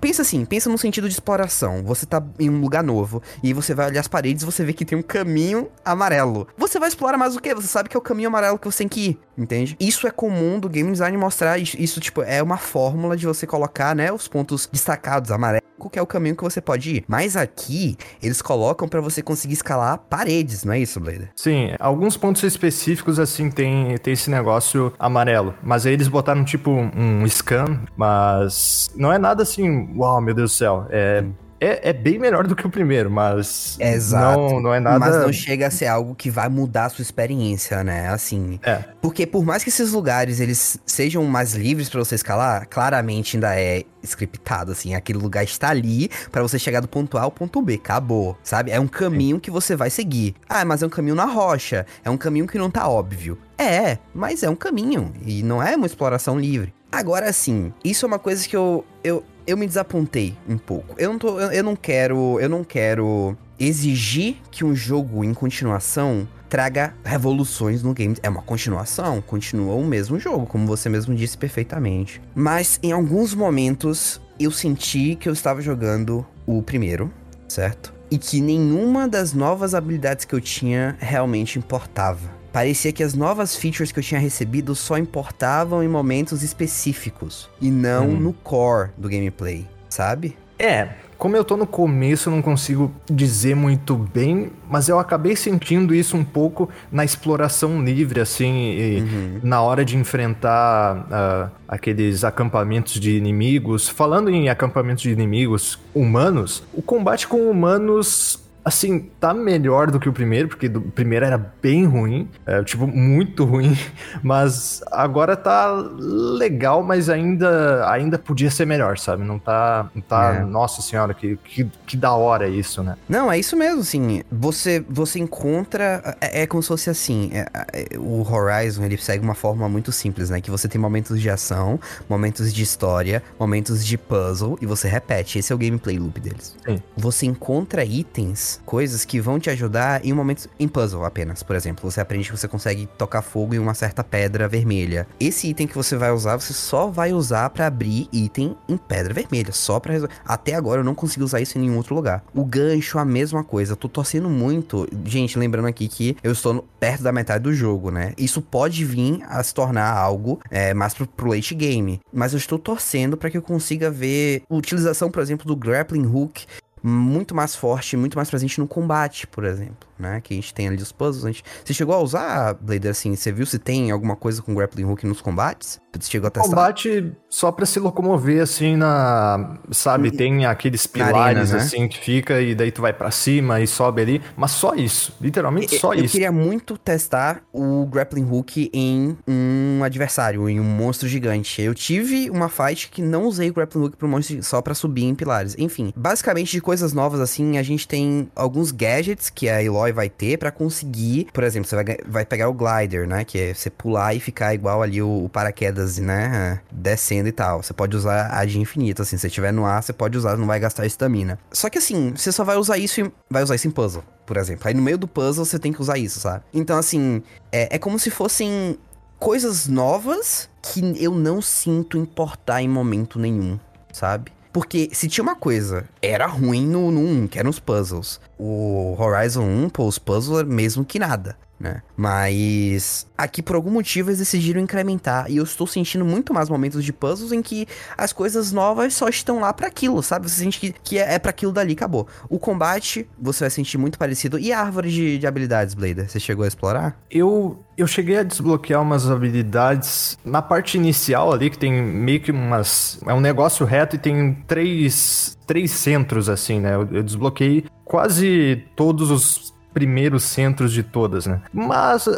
Pensa 0.00 0.22
assim, 0.22 0.44
pensa 0.44 0.68
no 0.68 0.78
sentido 0.78 1.08
de 1.08 1.14
exploração. 1.14 1.82
Você 1.84 2.06
tá 2.06 2.22
em 2.38 2.50
um 2.50 2.60
lugar 2.60 2.82
novo, 2.82 3.22
e 3.42 3.52
você 3.52 3.74
vai 3.74 3.86
olhar 3.86 4.00
as 4.00 4.08
paredes 4.08 4.42
e 4.42 4.46
você 4.46 4.64
vê 4.64 4.72
que 4.72 4.84
tem 4.84 4.98
um 4.98 5.02
caminho 5.02 5.68
amarelo. 5.84 6.48
Você 6.56 6.78
vai 6.78 6.88
explorar 6.88 7.18
mais 7.18 7.36
o 7.36 7.40
quê? 7.40 7.54
Você 7.54 7.68
sabe 7.68 7.88
que 7.88 7.96
é 7.96 7.98
o 7.98 8.02
caminho 8.02 8.28
amarelo 8.28 8.58
que 8.58 8.66
você 8.66 8.78
tem 8.78 8.88
que 8.88 9.08
ir, 9.10 9.20
entende? 9.36 9.76
Isso 9.78 10.06
é 10.06 10.10
comum 10.10 10.58
do 10.58 10.68
game 10.68 10.90
design 10.90 11.16
mostrar, 11.16 11.58
isso, 11.58 12.00
tipo, 12.00 12.22
é 12.22 12.42
uma 12.42 12.56
fórmula 12.56 13.16
de 13.16 13.26
você 13.26 13.46
colocar, 13.46 13.94
né, 13.94 14.12
os 14.12 14.28
pontos 14.28 14.68
destacados 14.70 15.30
amarelos 15.30 15.66
que 15.92 16.00
é 16.00 16.02
o 16.02 16.06
caminho 16.06 16.34
que 16.34 16.42
você 16.42 16.60
pode 16.60 16.96
ir. 16.96 17.04
Mas 17.06 17.36
aqui, 17.36 17.96
eles 18.20 18.42
colocam 18.42 18.88
para 18.88 19.00
você 19.00 19.22
conseguir 19.22 19.54
escalar 19.54 19.98
paredes, 20.16 20.64
não 20.64 20.72
é 20.72 20.78
isso, 20.78 20.98
Blader? 20.98 21.28
Sim, 21.36 21.74
alguns 21.78 22.16
pontos 22.16 22.42
específicos, 22.42 23.18
assim, 23.18 23.50
tem, 23.50 23.98
tem 23.98 24.14
esse 24.14 24.30
negócio 24.30 24.90
amarelo. 24.98 25.54
Mas 25.62 25.84
aí 25.84 25.92
eles 25.92 26.08
botaram, 26.08 26.42
tipo, 26.42 26.70
um 26.70 27.26
scan, 27.28 27.82
mas 27.94 28.88
não 28.96 29.12
é 29.12 29.18
nada 29.18 29.42
assim, 29.42 29.94
uau, 29.94 30.18
meu 30.22 30.32
Deus 30.32 30.52
do 30.52 30.54
céu. 30.54 30.86
É 30.88 31.22
é, 31.60 31.90
é, 31.90 31.92
bem 31.92 32.18
melhor 32.18 32.46
do 32.46 32.54
que 32.54 32.66
o 32.66 32.70
primeiro, 32.70 33.10
mas 33.10 33.76
Exato. 33.80 34.38
Não, 34.38 34.60
não 34.60 34.74
é 34.74 34.80
nada. 34.80 34.98
Mas 34.98 35.16
não 35.16 35.32
chega 35.32 35.66
a 35.66 35.70
ser 35.70 35.86
algo 35.86 36.14
que 36.14 36.30
vai 36.30 36.48
mudar 36.48 36.86
a 36.86 36.88
sua 36.88 37.02
experiência, 37.02 37.82
né? 37.82 38.08
Assim. 38.08 38.60
É. 38.62 38.84
Porque 39.00 39.26
por 39.26 39.44
mais 39.44 39.62
que 39.62 39.70
esses 39.70 39.92
lugares 39.92 40.40
eles 40.40 40.78
sejam 40.84 41.24
mais 41.24 41.54
livres 41.54 41.88
para 41.88 42.00
você 42.00 42.14
escalar, 42.14 42.66
claramente 42.68 43.36
ainda 43.36 43.58
é 43.58 43.84
scriptado, 44.02 44.72
assim. 44.72 44.94
Aquele 44.94 45.18
lugar 45.18 45.44
está 45.44 45.70
ali 45.70 46.10
para 46.30 46.42
você 46.42 46.58
chegar 46.58 46.80
do 46.80 46.88
ponto 46.88 47.18
A 47.18 47.22
ao 47.22 47.30
ponto 47.30 47.60
B. 47.62 47.74
Acabou. 47.74 48.36
Sabe? 48.42 48.70
É 48.70 48.78
um 48.78 48.88
caminho 48.88 49.40
que 49.40 49.50
você 49.50 49.74
vai 49.74 49.90
seguir. 49.90 50.34
Ah, 50.48 50.64
mas 50.64 50.82
é 50.82 50.86
um 50.86 50.90
caminho 50.90 51.14
na 51.14 51.24
rocha. 51.24 51.86
É 52.04 52.10
um 52.10 52.16
caminho 52.16 52.46
que 52.46 52.58
não 52.58 52.70
tá 52.70 52.88
óbvio. 52.88 53.38
É, 53.58 53.98
mas 54.14 54.42
é 54.42 54.50
um 54.50 54.56
caminho. 54.56 55.12
E 55.24 55.42
não 55.42 55.62
é 55.62 55.74
uma 55.74 55.86
exploração 55.86 56.38
livre. 56.38 56.74
Agora 56.90 57.32
sim, 57.32 57.72
isso 57.84 58.06
é 58.06 58.08
uma 58.08 58.18
coisa 58.18 58.46
que 58.48 58.56
eu, 58.56 58.84
eu, 59.02 59.22
eu 59.46 59.56
me 59.56 59.66
desapontei 59.66 60.34
um 60.48 60.58
pouco. 60.58 60.94
Eu 60.98 61.12
não, 61.12 61.18
tô, 61.18 61.40
eu, 61.40 61.52
eu 61.52 61.64
não 61.64 61.76
quero. 61.76 62.38
Eu 62.40 62.48
não 62.48 62.64
quero 62.64 63.36
exigir 63.58 64.36
que 64.50 64.64
um 64.64 64.74
jogo 64.74 65.24
em 65.24 65.32
continuação 65.32 66.28
traga 66.48 66.94
revoluções 67.04 67.82
no 67.82 67.94
game. 67.94 68.16
É 68.22 68.28
uma 68.28 68.42
continuação, 68.42 69.20
continua 69.20 69.74
o 69.74 69.84
mesmo 69.84 70.18
jogo, 70.18 70.46
como 70.46 70.66
você 70.66 70.88
mesmo 70.88 71.14
disse 71.14 71.36
perfeitamente. 71.36 72.20
Mas 72.34 72.78
em 72.82 72.92
alguns 72.92 73.34
momentos 73.34 74.20
eu 74.38 74.50
senti 74.50 75.16
que 75.16 75.28
eu 75.28 75.32
estava 75.32 75.60
jogando 75.60 76.26
o 76.46 76.62
primeiro, 76.62 77.10
certo? 77.48 77.92
E 78.10 78.18
que 78.18 78.40
nenhuma 78.40 79.08
das 79.08 79.32
novas 79.32 79.74
habilidades 79.74 80.24
que 80.24 80.34
eu 80.34 80.40
tinha 80.40 80.96
realmente 81.00 81.58
importava. 81.58 82.35
Parecia 82.56 82.90
que 82.90 83.02
as 83.02 83.12
novas 83.12 83.54
features 83.54 83.92
que 83.92 83.98
eu 83.98 84.02
tinha 84.02 84.18
recebido 84.18 84.74
só 84.74 84.96
importavam 84.96 85.82
em 85.82 85.88
momentos 85.88 86.42
específicos 86.42 87.50
e 87.60 87.70
não 87.70 88.08
hum. 88.08 88.18
no 88.18 88.32
core 88.32 88.92
do 88.96 89.10
gameplay, 89.10 89.66
sabe? 89.90 90.34
É, 90.58 90.88
como 91.18 91.36
eu 91.36 91.44
tô 91.44 91.54
no 91.54 91.66
começo, 91.66 92.30
eu 92.30 92.34
não 92.34 92.40
consigo 92.40 92.90
dizer 93.10 93.54
muito 93.54 93.94
bem, 93.94 94.50
mas 94.70 94.88
eu 94.88 94.98
acabei 94.98 95.36
sentindo 95.36 95.94
isso 95.94 96.16
um 96.16 96.24
pouco 96.24 96.66
na 96.90 97.04
exploração 97.04 97.84
livre, 97.84 98.22
assim, 98.22 99.00
uhum. 99.00 99.40
na 99.42 99.60
hora 99.60 99.84
de 99.84 99.98
enfrentar 99.98 100.96
uh, 100.96 101.50
aqueles 101.68 102.24
acampamentos 102.24 102.98
de 102.98 103.18
inimigos. 103.18 103.86
Falando 103.86 104.30
em 104.30 104.48
acampamentos 104.48 105.02
de 105.02 105.10
inimigos 105.10 105.78
humanos, 105.94 106.62
o 106.72 106.80
combate 106.80 107.28
com 107.28 107.50
humanos 107.50 108.45
assim, 108.66 108.98
tá 109.20 109.32
melhor 109.32 109.92
do 109.92 110.00
que 110.00 110.08
o 110.08 110.12
primeiro, 110.12 110.48
porque 110.48 110.66
o 110.66 110.80
primeiro 110.80 111.24
era 111.24 111.38
bem 111.38 111.86
ruim, 111.86 112.28
é, 112.44 112.64
tipo, 112.64 112.84
muito 112.84 113.44
ruim, 113.44 113.78
mas 114.24 114.82
agora 114.90 115.36
tá 115.36 115.72
legal, 115.72 116.82
mas 116.82 117.08
ainda, 117.08 117.88
ainda 117.88 118.18
podia 118.18 118.50
ser 118.50 118.66
melhor, 118.66 118.98
sabe? 118.98 119.22
Não 119.22 119.38
tá, 119.38 119.88
não 119.94 120.02
tá 120.02 120.34
é. 120.34 120.44
nossa 120.44 120.82
senhora, 120.82 121.14
que, 121.14 121.36
que, 121.44 121.70
que 121.86 121.96
da 121.96 122.12
hora 122.14 122.48
isso, 122.48 122.82
né? 122.82 122.96
Não, 123.08 123.30
é 123.30 123.38
isso 123.38 123.56
mesmo, 123.56 123.82
assim, 123.82 124.24
você, 124.32 124.84
você 124.90 125.20
encontra, 125.20 126.16
é, 126.20 126.42
é 126.42 126.46
como 126.48 126.60
se 126.60 126.66
fosse 126.66 126.90
assim, 126.90 127.30
é, 127.32 127.46
é, 127.72 127.96
o 127.96 128.28
Horizon, 128.28 128.82
ele 128.82 128.96
segue 128.98 129.22
uma 129.22 129.36
forma 129.36 129.68
muito 129.68 129.92
simples, 129.92 130.28
né? 130.28 130.40
Que 130.40 130.50
você 130.50 130.66
tem 130.66 130.80
momentos 130.80 131.20
de 131.20 131.30
ação, 131.30 131.78
momentos 132.08 132.52
de 132.52 132.64
história, 132.64 133.22
momentos 133.38 133.86
de 133.86 133.96
puzzle, 133.96 134.58
e 134.60 134.66
você 134.66 134.88
repete, 134.88 135.38
esse 135.38 135.52
é 135.52 135.54
o 135.54 135.58
gameplay 135.58 136.00
loop 136.00 136.18
deles. 136.18 136.56
Sim. 136.66 136.82
Você 136.96 137.26
encontra 137.26 137.84
itens 137.84 138.55
coisas 138.64 139.04
que 139.04 139.20
vão 139.20 139.38
te 139.38 139.50
ajudar 139.50 140.04
em 140.04 140.12
momentos 140.12 140.48
em 140.58 140.68
puzzle 140.68 141.04
apenas. 141.04 141.42
Por 141.42 141.56
exemplo, 141.56 141.90
você 141.90 142.00
aprende 142.00 142.30
que 142.30 142.36
você 142.36 142.48
consegue 142.48 142.86
tocar 142.98 143.22
fogo 143.22 143.54
em 143.54 143.58
uma 143.58 143.74
certa 143.74 144.02
pedra 144.02 144.48
vermelha. 144.48 145.06
Esse 145.18 145.48
item 145.48 145.66
que 145.66 145.74
você 145.74 145.96
vai 145.96 146.10
usar, 146.12 146.36
você 146.36 146.52
só 146.52 146.86
vai 146.88 147.12
usar 147.12 147.50
para 147.50 147.66
abrir 147.66 148.08
item 148.12 148.56
em 148.68 148.76
pedra 148.76 149.12
vermelha, 149.12 149.52
só 149.52 149.80
para 149.80 149.92
resolver. 149.92 150.14
Até 150.24 150.54
agora 150.54 150.80
eu 150.80 150.84
não 150.84 150.94
consegui 150.94 151.24
usar 151.24 151.40
isso 151.40 151.58
em 151.58 151.62
nenhum 151.62 151.76
outro 151.76 151.94
lugar. 151.94 152.24
O 152.34 152.44
gancho 152.44 152.98
a 152.98 153.04
mesma 153.04 153.44
coisa. 153.44 153.76
Tô 153.76 153.88
torcendo 153.88 154.28
muito. 154.28 154.88
Gente, 155.04 155.38
lembrando 155.38 155.68
aqui 155.68 155.88
que 155.88 156.16
eu 156.22 156.32
estou 156.32 156.66
perto 156.78 157.02
da 157.02 157.12
metade 157.12 157.44
do 157.44 157.52
jogo, 157.52 157.90
né? 157.90 158.12
Isso 158.16 158.40
pode 158.40 158.84
vir 158.84 159.22
a 159.28 159.42
se 159.42 159.54
tornar 159.54 159.96
algo 159.96 160.40
é, 160.50 160.74
mais 160.74 160.94
pro, 160.94 161.06
pro 161.06 161.30
late 161.30 161.54
game, 161.54 162.00
mas 162.12 162.32
eu 162.32 162.38
estou 162.38 162.58
torcendo 162.58 163.16
para 163.16 163.30
que 163.30 163.36
eu 163.36 163.42
consiga 163.42 163.90
ver 163.90 164.42
utilização, 164.50 165.10
por 165.10 165.22
exemplo, 165.22 165.46
do 165.46 165.56
grappling 165.56 166.06
hook 166.06 166.46
muito 166.82 167.34
mais 167.34 167.54
forte, 167.54 167.96
muito 167.96 168.16
mais 168.16 168.30
presente 168.30 168.60
no 168.60 168.68
combate, 168.68 169.26
por 169.26 169.44
exemplo 169.44 169.85
né? 169.98 170.20
Que 170.20 170.34
a 170.34 170.36
gente 170.36 170.52
tem 170.52 170.68
ali 170.68 170.76
os 170.76 170.92
puzzles. 170.92 171.24
A 171.24 171.28
gente... 171.28 171.44
Você 171.64 171.74
chegou 171.74 171.94
a 171.94 172.00
usar, 172.00 172.54
Blader, 172.54 172.90
assim? 172.90 173.14
Você 173.14 173.32
viu 173.32 173.46
se 173.46 173.58
tem 173.58 173.90
alguma 173.90 174.16
coisa 174.16 174.42
com 174.42 174.54
grappling 174.54 174.84
hook 174.84 175.06
nos 175.06 175.20
combates? 175.20 175.80
Você 175.98 176.10
chegou 176.10 176.28
a 176.28 176.30
testar? 176.30 176.48
Combate 176.48 177.12
só 177.28 177.50
pra 177.50 177.64
se 177.66 177.78
locomover, 177.78 178.42
assim, 178.42 178.76
na... 178.76 179.58
Sabe, 179.70 180.10
tem 180.10 180.44
aqueles 180.46 180.86
pilares, 180.86 181.16
arena, 181.16 181.44
né? 181.44 181.56
assim, 181.58 181.88
que 181.88 181.98
fica 181.98 182.40
e 182.40 182.54
daí 182.54 182.70
tu 182.70 182.82
vai 182.82 182.92
para 182.92 183.10
cima 183.10 183.60
e 183.60 183.66
sobe 183.66 184.02
ali. 184.02 184.22
Mas 184.36 184.50
só 184.50 184.74
isso. 184.74 185.14
Literalmente 185.20 185.78
só 185.78 185.92
eu, 185.94 186.04
isso. 186.04 186.06
Eu 186.06 186.10
queria 186.10 186.32
muito 186.32 186.76
testar 186.76 187.42
o 187.52 187.86
grappling 187.86 188.28
hook 188.30 188.70
em 188.72 189.16
um 189.26 189.82
adversário, 189.82 190.48
em 190.48 190.60
um 190.60 190.64
monstro 190.64 191.08
gigante. 191.08 191.62
Eu 191.62 191.74
tive 191.74 192.30
uma 192.30 192.48
fight 192.48 192.90
que 192.90 193.00
não 193.02 193.24
usei 193.24 193.50
o 193.50 193.54
grappling 193.54 193.84
hook 193.84 193.96
pro 193.96 194.08
monstro 194.08 194.42
só 194.42 194.60
pra 194.60 194.74
subir 194.74 195.04
em 195.04 195.14
pilares. 195.14 195.54
Enfim, 195.58 195.92
basicamente 195.96 196.52
de 196.52 196.60
coisas 196.60 196.92
novas, 196.92 197.20
assim, 197.20 197.58
a 197.58 197.62
gente 197.62 197.88
tem 197.88 198.28
alguns 198.34 198.70
gadgets 198.70 199.30
que 199.30 199.48
a 199.48 199.62
Eloy 199.62 199.85
vai 199.92 200.08
ter 200.08 200.38
para 200.38 200.50
conseguir, 200.50 201.28
por 201.32 201.44
exemplo, 201.44 201.68
você 201.68 201.76
vai, 201.76 201.84
vai 202.06 202.24
pegar 202.24 202.48
o 202.48 202.54
glider, 202.54 203.06
né? 203.06 203.24
Que 203.24 203.38
é 203.38 203.54
você 203.54 203.70
pular 203.70 204.14
e 204.14 204.20
ficar 204.20 204.54
igual 204.54 204.82
ali 204.82 205.02
o, 205.02 205.24
o 205.24 205.28
paraquedas, 205.28 205.98
né? 205.98 206.60
Descendo 206.70 207.28
e 207.28 207.32
tal. 207.32 207.62
Você 207.62 207.72
pode 207.72 207.96
usar 207.96 208.30
a 208.32 208.44
de 208.44 208.58
infinito, 208.58 209.02
assim. 209.02 209.16
Se 209.16 209.22
você 209.22 209.26
estiver 209.28 209.52
no 209.52 209.64
ar, 209.64 209.82
você 209.82 209.92
pode 209.92 210.16
usar, 210.16 210.36
não 210.36 210.46
vai 210.46 210.60
gastar 210.60 210.86
estamina. 210.86 211.38
Só 211.52 211.68
que 211.68 211.78
assim, 211.78 212.12
você 212.16 212.30
só 212.32 212.44
vai 212.44 212.56
usar 212.56 212.78
isso 212.78 213.00
em, 213.00 213.12
vai 213.30 213.42
usar 213.42 213.54
isso 213.54 213.68
em 213.68 213.70
puzzle, 213.70 214.04
por 214.24 214.36
exemplo. 214.36 214.68
Aí 214.68 214.74
no 214.74 214.82
meio 214.82 214.98
do 214.98 215.08
puzzle 215.08 215.44
você 215.44 215.58
tem 215.58 215.72
que 215.72 215.80
usar 215.80 215.98
isso, 215.98 216.20
sabe? 216.20 216.44
Então, 216.52 216.78
assim, 216.78 217.22
é, 217.50 217.76
é 217.76 217.78
como 217.78 217.98
se 217.98 218.10
fossem 218.10 218.78
coisas 219.18 219.66
novas 219.66 220.48
que 220.62 221.02
eu 221.02 221.12
não 221.12 221.40
sinto 221.40 221.96
importar 221.96 222.62
em 222.62 222.68
momento 222.68 223.18
nenhum, 223.18 223.58
sabe? 223.92 224.32
Porque 224.56 224.88
se 224.90 225.06
tinha 225.06 225.22
uma 225.22 225.36
coisa, 225.36 225.84
era 226.00 226.26
ruim 226.26 226.66
no, 226.66 226.90
no 226.90 227.00
1, 227.00 227.26
que 227.26 227.38
eram 227.38 227.50
os 227.50 227.58
puzzles. 227.58 228.18
O 228.38 228.96
Horizon 228.98 229.42
1, 229.42 229.68
pô, 229.68 229.84
os 229.84 229.98
puzzles 229.98 230.44
mesmo 230.44 230.82
que 230.82 230.98
nada. 230.98 231.36
Né? 231.58 231.82
Mas 231.96 233.06
aqui 233.16 233.42
por 233.42 233.56
algum 233.56 233.70
motivo 233.70 234.10
eles 234.10 234.18
decidiram 234.18 234.60
incrementar 234.60 235.30
e 235.30 235.38
eu 235.38 235.44
estou 235.44 235.66
sentindo 235.66 236.04
muito 236.04 236.34
mais 236.34 236.50
momentos 236.50 236.84
de 236.84 236.92
puzzles 236.92 237.32
em 237.32 237.40
que 237.40 237.66
as 237.96 238.12
coisas 238.12 238.52
novas 238.52 238.94
só 238.94 239.08
estão 239.08 239.40
lá 239.40 239.52
para 239.52 239.66
aquilo, 239.66 240.02
sabe? 240.02 240.28
Você 240.28 240.42
sente 240.42 240.60
que, 240.60 240.72
que 240.72 240.98
é, 240.98 241.14
é 241.14 241.18
para 241.18 241.30
aquilo 241.30 241.52
dali, 241.52 241.72
acabou. 241.72 242.06
O 242.28 242.38
combate 242.38 243.08
você 243.18 243.44
vai 243.44 243.50
sentir 243.50 243.78
muito 243.78 243.98
parecido. 243.98 244.38
E 244.38 244.52
a 244.52 244.60
árvore 244.60 244.90
de, 244.90 245.18
de 245.18 245.26
habilidades, 245.26 245.74
Blader? 245.74 246.08
Você 246.08 246.20
chegou 246.20 246.44
a 246.44 246.48
explorar? 246.48 247.00
Eu 247.10 247.64
eu 247.76 247.86
cheguei 247.86 248.16
a 248.18 248.22
desbloquear 248.22 248.80
umas 248.80 249.10
habilidades 249.10 250.18
na 250.24 250.40
parte 250.40 250.78
inicial 250.78 251.32
ali, 251.32 251.50
que 251.50 251.58
tem 251.58 251.72
meio 251.72 252.20
que 252.20 252.30
umas. 252.30 252.98
É 253.06 253.12
um 253.12 253.20
negócio 253.20 253.66
reto 253.66 253.96
e 253.96 253.98
tem 253.98 254.34
três, 254.46 255.36
três 255.46 255.72
centros, 255.72 256.28
assim, 256.28 256.58
né? 256.58 256.74
Eu, 256.74 256.88
eu 256.90 257.02
desbloqueei 257.02 257.66
quase 257.84 258.64
todos 258.74 259.10
os 259.10 259.54
primeiros 259.76 260.22
centros 260.22 260.72
de 260.72 260.82
todas, 260.82 261.26
né? 261.26 261.42
Mas 261.52 262.08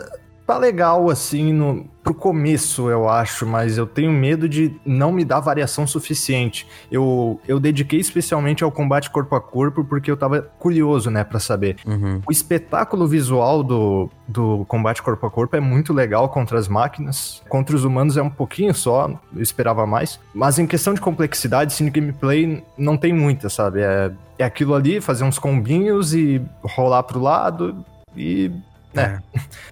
tá 0.49 0.57
legal 0.57 1.11
assim 1.11 1.53
no 1.53 1.87
pro 2.03 2.15
começo, 2.15 2.89
eu 2.89 3.07
acho, 3.07 3.45
mas 3.45 3.77
eu 3.77 3.87
tenho 3.87 4.11
medo 4.11 4.49
de 4.49 4.75
não 4.83 5.13
me 5.13 5.27
dar 5.27 5.41
variação 5.41 5.87
suficiente. 5.87 6.67
Eu, 6.91 7.39
eu 7.47 7.61
dediquei 7.61 8.01
especialmente 8.01 8.65
ao 8.65 8.73
combate 8.73 9.11
corpo 9.11 9.37
a 9.37 9.43
corpo 9.43 9.85
porque 9.85 10.11
eu 10.11 10.17
tava 10.17 10.41
curioso, 10.41 11.11
né, 11.11 11.23
para 11.23 11.39
saber. 11.39 11.77
Uhum. 11.87 12.23
O 12.27 12.33
espetáculo 12.33 13.07
visual 13.07 13.63
do, 13.63 14.09
do 14.27 14.65
combate 14.65 15.03
corpo 15.03 15.27
a 15.27 15.31
corpo 15.31 15.55
é 15.55 15.61
muito 15.61 15.93
legal 15.93 16.31
contra 16.31 16.59
as 16.59 16.67
máquinas. 16.67 17.43
Contra 17.47 17.77
os 17.77 17.85
humanos 17.85 18.17
é 18.17 18.23
um 18.23 18.31
pouquinho 18.31 18.73
só, 18.73 19.11
eu 19.37 19.43
esperava 19.43 19.87
mais. 19.87 20.19
Mas 20.33 20.59
em 20.59 20.67
questão 20.67 20.95
de 20.95 21.01
complexidade, 21.03 21.75
sim, 21.75 21.91
gameplay 21.91 22.65
não 22.79 22.97
tem 22.97 23.13
muita, 23.13 23.51
sabe? 23.51 23.83
É, 23.83 24.11
é 24.39 24.45
aquilo 24.45 24.75
ali, 24.75 24.99
fazer 25.03 25.25
uns 25.25 25.39
combinhos 25.39 26.15
e 26.15 26.41
rolar 26.63 27.03
pro 27.03 27.21
lado 27.21 27.85
e? 28.17 28.51
É. 28.97 29.19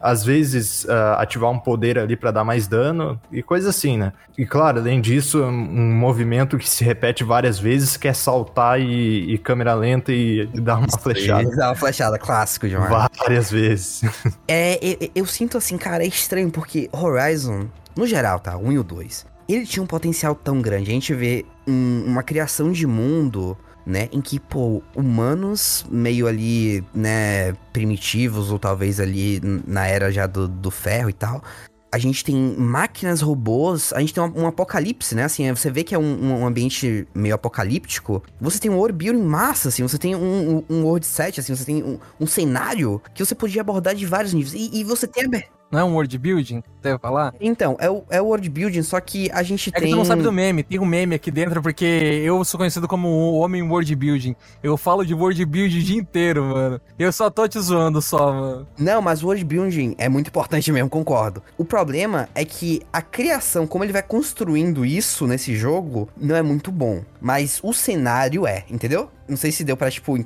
Às 0.00 0.24
vezes 0.24 0.84
uh, 0.84 1.18
ativar 1.18 1.50
um 1.50 1.58
poder 1.58 1.98
ali 1.98 2.16
para 2.16 2.30
dar 2.30 2.44
mais 2.44 2.66
dano 2.68 3.20
e 3.32 3.42
coisa 3.42 3.70
assim, 3.70 3.96
né? 3.96 4.12
E 4.36 4.44
claro, 4.44 4.78
além 4.78 5.00
disso, 5.00 5.42
um 5.42 5.94
movimento 5.94 6.58
que 6.58 6.68
se 6.68 6.84
repete 6.84 7.24
várias 7.24 7.58
vezes 7.58 7.96
que 7.96 8.06
é 8.06 8.12
saltar 8.12 8.80
e, 8.80 9.32
e 9.32 9.38
câmera 9.38 9.74
lenta 9.74 10.12
e, 10.12 10.48
e 10.52 10.60
dar 10.60 10.76
uma 10.76 10.88
Sim, 10.90 10.98
flechada. 10.98 11.56
Dar 11.56 11.68
uma 11.68 11.74
flechada, 11.74 12.18
clássico, 12.18 12.68
João. 12.68 12.86
Várias 12.88 13.50
vezes. 13.50 14.02
É, 14.48 14.78
eu, 14.80 15.10
eu, 15.14 15.26
sinto 15.26 15.58
assim, 15.58 15.76
cara, 15.76 16.04
é 16.04 16.06
estranho 16.06 16.50
porque 16.50 16.88
Horizon, 16.92 17.66
no 17.96 18.06
geral, 18.06 18.38
tá? 18.38 18.56
Um 18.56 18.70
e 18.70 18.78
o 18.78 18.84
dois. 18.84 19.26
Ele 19.48 19.66
tinha 19.66 19.82
um 19.82 19.86
potencial 19.86 20.34
tão 20.34 20.60
grande. 20.60 20.90
A 20.90 20.94
gente 20.94 21.12
vê 21.14 21.44
um, 21.66 22.04
uma 22.06 22.22
criação 22.22 22.70
de 22.70 22.86
mundo 22.86 23.56
né? 23.86 24.08
Em 24.12 24.20
que, 24.20 24.40
pô, 24.40 24.82
humanos 24.94 25.86
meio 25.88 26.26
ali, 26.26 26.84
né, 26.92 27.52
primitivos, 27.72 28.50
ou 28.50 28.58
talvez 28.58 28.98
ali 28.98 29.40
na 29.64 29.86
era 29.86 30.10
já 30.10 30.26
do, 30.26 30.48
do 30.48 30.70
ferro 30.70 31.08
e 31.08 31.12
tal. 31.12 31.42
A 31.92 31.98
gente 31.98 32.24
tem 32.24 32.34
máquinas 32.58 33.20
robôs, 33.20 33.92
a 33.92 34.00
gente 34.00 34.12
tem 34.12 34.22
um, 34.22 34.42
um 34.42 34.46
apocalipse, 34.46 35.14
né? 35.14 35.24
Assim, 35.24 35.50
você 35.54 35.70
vê 35.70 35.84
que 35.84 35.94
é 35.94 35.98
um, 35.98 36.40
um, 36.40 36.46
ambiente 36.46 37.06
meio 37.14 37.36
apocalíptico. 37.36 38.22
Você 38.40 38.58
tem 38.58 38.70
um 38.70 38.76
world 38.76 38.92
building 38.98 39.22
massa, 39.22 39.68
assim, 39.68 39.82
você 39.82 39.96
tem 39.96 40.14
um, 40.14 40.64
um, 40.68 40.82
world 40.82 41.06
set, 41.06 41.38
assim, 41.38 41.54
você 41.54 41.64
tem 41.64 41.82
um, 41.82 41.98
um 42.20 42.26
cenário 42.26 43.00
que 43.14 43.24
você 43.24 43.34
podia 43.34 43.60
abordar 43.60 43.94
de 43.94 44.04
vários 44.04 44.34
níveis. 44.34 44.52
E, 44.52 44.80
e 44.80 44.84
você 44.84 45.06
tem 45.06 45.24
não 45.70 45.80
é 45.80 45.84
um 45.84 45.94
world 45.94 46.16
building? 46.18 46.62
Deve 46.82 46.98
falar? 46.98 47.34
Então, 47.40 47.76
é 47.80 47.90
o, 47.90 48.04
é 48.08 48.22
o 48.22 48.26
world 48.26 48.48
building, 48.48 48.82
só 48.82 49.00
que 49.00 49.30
a 49.32 49.42
gente 49.42 49.70
é 49.70 49.72
tem. 49.72 49.82
É 49.82 49.86
que 49.86 49.92
tu 49.92 49.96
não 49.96 50.04
sabe 50.04 50.22
do 50.22 50.32
meme. 50.32 50.62
Tem 50.62 50.78
um 50.78 50.86
meme 50.86 51.14
aqui 51.14 51.30
dentro, 51.30 51.60
porque 51.60 51.84
eu 51.84 52.44
sou 52.44 52.58
conhecido 52.58 52.86
como 52.86 53.08
o 53.08 53.38
homem 53.38 53.62
world 53.62 53.94
building. 53.94 54.36
Eu 54.62 54.76
falo 54.76 55.04
de 55.04 55.14
world 55.14 55.44
building 55.44 55.78
o 55.78 55.82
dia 55.82 55.98
inteiro, 55.98 56.44
mano. 56.44 56.80
Eu 56.98 57.12
só 57.12 57.28
tô 57.28 57.48
te 57.48 57.58
zoando 57.58 58.00
só, 58.00 58.32
mano. 58.32 58.68
Não, 58.78 59.02
mas 59.02 59.22
o 59.22 59.26
world 59.26 59.44
building 59.44 59.94
é 59.98 60.08
muito 60.08 60.28
importante 60.28 60.70
mesmo, 60.72 60.88
concordo. 60.88 61.42
O 61.58 61.64
problema 61.64 62.28
é 62.34 62.44
que 62.44 62.82
a 62.92 63.02
criação, 63.02 63.66
como 63.66 63.84
ele 63.84 63.92
vai 63.92 64.02
construindo 64.02 64.84
isso 64.84 65.26
nesse 65.26 65.56
jogo, 65.56 66.08
não 66.16 66.36
é 66.36 66.42
muito 66.42 66.70
bom. 66.70 67.02
Mas 67.20 67.60
o 67.62 67.72
cenário 67.72 68.46
é, 68.46 68.64
entendeu? 68.70 69.10
Não 69.28 69.36
sei 69.36 69.50
se 69.52 69.64
deu 69.64 69.76
pra, 69.76 69.90
tipo. 69.90 70.16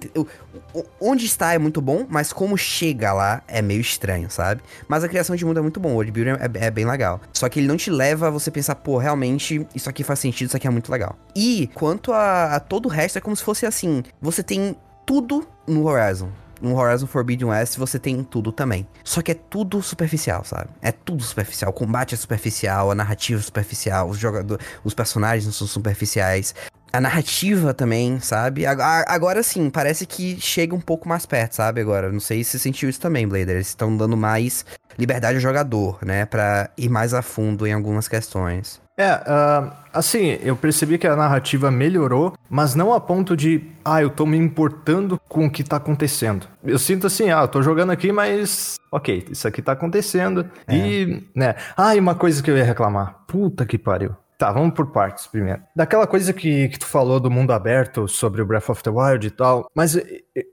Onde 1.00 1.26
está 1.26 1.52
é 1.52 1.58
muito 1.58 1.80
bom, 1.80 2.06
mas 2.08 2.32
como 2.32 2.56
chega 2.56 3.12
lá 3.12 3.42
é 3.48 3.62
meio 3.62 3.80
estranho, 3.80 4.30
sabe? 4.30 4.62
Mas 4.88 5.04
a 5.04 5.08
criação 5.08 5.34
de 5.34 5.44
mundo 5.44 5.58
é 5.58 5.62
muito 5.62 5.80
bom, 5.80 5.90
o 5.90 5.94
world 5.94 6.12
é, 6.28 6.66
é 6.66 6.70
bem 6.70 6.84
legal. 6.84 7.20
Só 7.32 7.48
que 7.48 7.60
ele 7.60 7.66
não 7.66 7.76
te 7.76 7.90
leva 7.90 8.28
a 8.28 8.30
você 8.30 8.50
pensar, 8.50 8.74
pô, 8.76 8.98
realmente, 8.98 9.66
isso 9.74 9.88
aqui 9.88 10.04
faz 10.04 10.18
sentido, 10.18 10.48
isso 10.48 10.56
aqui 10.56 10.66
é 10.66 10.70
muito 10.70 10.90
legal. 10.90 11.18
E 11.34 11.68
quanto 11.74 12.12
a, 12.12 12.56
a 12.56 12.60
todo 12.60 12.86
o 12.86 12.88
resto, 12.88 13.18
é 13.18 13.20
como 13.20 13.34
se 13.34 13.42
fosse 13.42 13.66
assim: 13.66 14.02
você 14.20 14.42
tem 14.42 14.76
tudo 15.06 15.46
no 15.66 15.86
Horizon 15.86 16.30
no 16.60 16.76
Horizon 16.76 17.06
Forbidden 17.06 17.48
West 17.48 17.76
você 17.76 17.98
tem 17.98 18.22
tudo 18.22 18.52
também. 18.52 18.86
Só 19.02 19.22
que 19.22 19.32
é 19.32 19.34
tudo 19.34 19.82
superficial, 19.82 20.44
sabe? 20.44 20.68
É 20.82 20.92
tudo 20.92 21.22
superficial. 21.22 21.70
O 21.70 21.74
combate 21.74 22.14
é 22.14 22.18
superficial, 22.18 22.90
a 22.90 22.94
narrativa 22.94 23.40
é 23.40 23.42
superficial, 23.42 24.08
os 24.08 24.18
jogadores, 24.18 24.64
os 24.84 24.94
personagens 24.94 25.54
são 25.54 25.66
superficiais 25.66 26.54
a 26.92 27.00
narrativa 27.00 27.72
também, 27.72 28.20
sabe? 28.20 28.64
Agora 28.66 29.42
sim, 29.42 29.70
parece 29.70 30.06
que 30.06 30.40
chega 30.40 30.74
um 30.74 30.80
pouco 30.80 31.08
mais 31.08 31.26
perto, 31.26 31.54
sabe? 31.54 31.80
Agora, 31.80 32.10
não 32.10 32.20
sei 32.20 32.42
se 32.44 32.52
você 32.52 32.58
sentiu 32.58 32.88
isso 32.88 33.00
também, 33.00 33.26
Blader. 33.26 33.56
Eles 33.56 33.68
estão 33.68 33.96
dando 33.96 34.16
mais 34.16 34.64
liberdade 34.98 35.36
ao 35.36 35.40
jogador, 35.40 35.98
né? 36.04 36.26
Pra 36.26 36.70
ir 36.76 36.88
mais 36.88 37.14
a 37.14 37.22
fundo 37.22 37.66
em 37.66 37.72
algumas 37.72 38.08
questões. 38.08 38.80
É, 39.00 39.14
uh, 39.14 39.72
assim, 39.94 40.38
eu 40.42 40.54
percebi 40.54 40.98
que 40.98 41.06
a 41.06 41.16
narrativa 41.16 41.70
melhorou, 41.70 42.34
mas 42.50 42.74
não 42.74 42.92
a 42.92 43.00
ponto 43.00 43.34
de, 43.34 43.62
ah, 43.82 44.02
eu 44.02 44.10
tô 44.10 44.26
me 44.26 44.36
importando 44.36 45.18
com 45.26 45.46
o 45.46 45.50
que 45.50 45.64
tá 45.64 45.76
acontecendo. 45.76 46.46
Eu 46.62 46.78
sinto 46.78 47.06
assim, 47.06 47.30
ah, 47.30 47.40
eu 47.40 47.48
tô 47.48 47.62
jogando 47.62 47.92
aqui, 47.92 48.12
mas, 48.12 48.76
ok, 48.92 49.26
isso 49.30 49.48
aqui 49.48 49.62
tá 49.62 49.72
acontecendo. 49.72 50.50
É. 50.66 50.76
E, 50.76 51.26
né, 51.34 51.54
ah, 51.74 51.96
e 51.96 52.00
uma 52.00 52.14
coisa 52.14 52.42
que 52.42 52.50
eu 52.50 52.58
ia 52.58 52.64
reclamar. 52.64 53.20
Puta 53.26 53.64
que 53.64 53.78
pariu. 53.78 54.14
Tá, 54.40 54.50
vamos 54.50 54.72
por 54.72 54.86
partes 54.86 55.26
primeiro. 55.26 55.60
Daquela 55.76 56.06
coisa 56.06 56.32
que, 56.32 56.68
que 56.68 56.78
tu 56.78 56.86
falou 56.86 57.20
do 57.20 57.30
mundo 57.30 57.52
aberto 57.52 58.08
sobre 58.08 58.40
o 58.40 58.46
Breath 58.46 58.70
of 58.70 58.82
the 58.82 58.88
Wild 58.88 59.26
e 59.26 59.30
tal, 59.30 59.70
mas 59.74 60.00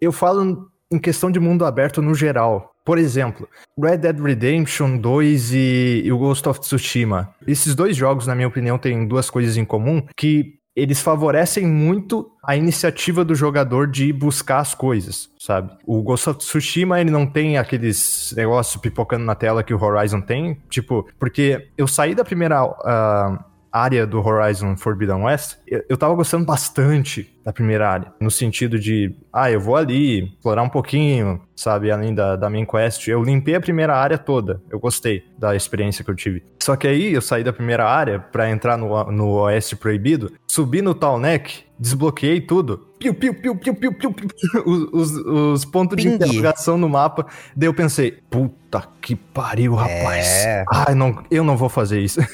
eu 0.01 0.11
falo 0.11 0.69
em 0.91 0.99
questão 0.99 1.31
de 1.31 1.39
mundo 1.39 1.63
aberto 1.63 2.01
no 2.01 2.13
geral. 2.13 2.73
Por 2.83 2.97
exemplo, 2.97 3.47
Red 3.79 3.99
Dead 3.99 4.19
Redemption 4.19 4.97
2 4.97 5.53
e, 5.53 6.01
e 6.03 6.11
o 6.11 6.17
Ghost 6.17 6.49
of 6.49 6.59
Tsushima. 6.59 7.33
Esses 7.47 7.73
dois 7.73 7.95
jogos, 7.95 8.27
na 8.27 8.35
minha 8.35 8.49
opinião, 8.49 8.77
têm 8.77 9.07
duas 9.07 9.29
coisas 9.29 9.55
em 9.55 9.63
comum 9.63 10.05
que 10.17 10.57
eles 10.75 11.01
favorecem 11.01 11.65
muito 11.65 12.29
a 12.43 12.57
iniciativa 12.57 13.23
do 13.23 13.33
jogador 13.33 13.87
de 13.87 14.11
buscar 14.11 14.59
as 14.59 14.75
coisas, 14.75 15.29
sabe? 15.39 15.71
O 15.85 16.03
Ghost 16.03 16.29
of 16.29 16.39
Tsushima, 16.39 16.99
ele 16.99 17.09
não 17.09 17.25
tem 17.25 17.57
aqueles 17.57 18.33
negócios 18.35 18.81
pipocando 18.81 19.23
na 19.23 19.33
tela 19.33 19.63
que 19.63 19.73
o 19.73 19.81
Horizon 19.81 20.19
tem, 20.19 20.57
tipo, 20.69 21.07
porque 21.17 21.69
eu 21.77 21.87
saí 21.87 22.13
da 22.13 22.25
primeira 22.25 22.65
uh, 22.65 23.47
área 23.77 24.05
do 24.05 24.19
Horizon 24.19 24.75
Forbidden 24.75 25.23
West, 25.23 25.57
eu, 25.67 25.83
eu 25.89 25.97
tava 25.97 26.15
gostando 26.15 26.45
bastante 26.45 27.37
da 27.43 27.53
primeira 27.53 27.89
área. 27.89 28.13
No 28.19 28.29
sentido 28.29 28.77
de, 28.79 29.15
ah, 29.31 29.49
eu 29.49 29.59
vou 29.59 29.75
ali, 29.75 30.25
explorar 30.25 30.63
um 30.63 30.69
pouquinho, 30.69 31.41
sabe, 31.55 31.89
além 31.89 32.13
da, 32.13 32.35
da 32.35 32.49
main 32.49 32.65
quest. 32.65 33.07
Eu 33.07 33.23
limpei 33.23 33.55
a 33.55 33.61
primeira 33.61 33.95
área 33.95 34.17
toda. 34.17 34.61
Eu 34.69 34.79
gostei 34.79 35.23
da 35.37 35.55
experiência 35.55 36.03
que 36.03 36.11
eu 36.11 36.15
tive. 36.15 36.43
Só 36.61 36.75
que 36.75 36.87
aí 36.87 37.13
eu 37.13 37.21
saí 37.21 37.43
da 37.43 37.53
primeira 37.53 37.85
área 37.85 38.19
para 38.19 38.49
entrar 38.49 38.77
no, 38.77 39.11
no 39.11 39.29
Oeste 39.41 39.75
Proibido, 39.75 40.33
subi 40.45 40.81
no 40.81 40.93
Tallneck, 40.93 41.66
desbloqueei 41.79 42.41
tudo. 42.41 42.87
Piu, 42.99 43.13
piu, 43.13 43.33
piu, 43.33 43.55
piu, 43.55 43.75
piu, 43.75 43.93
piu, 43.93 44.13
piu. 44.13 44.27
Os, 44.65 45.11
os, 45.11 45.25
os 45.25 45.65
pontos 45.65 46.01
de 46.01 46.07
interrogação 46.09 46.77
no 46.77 46.89
mapa. 46.89 47.27
Daí 47.55 47.67
eu 47.67 47.73
pensei, 47.73 48.19
puta 48.29 48.83
que 49.01 49.15
pariu, 49.15 49.75
rapaz. 49.75 50.25
É. 50.25 50.65
Ai, 50.71 50.95
não, 50.95 51.23
eu 51.29 51.43
não 51.43 51.55
vou 51.55 51.69
fazer 51.69 52.01
isso. 52.01 52.19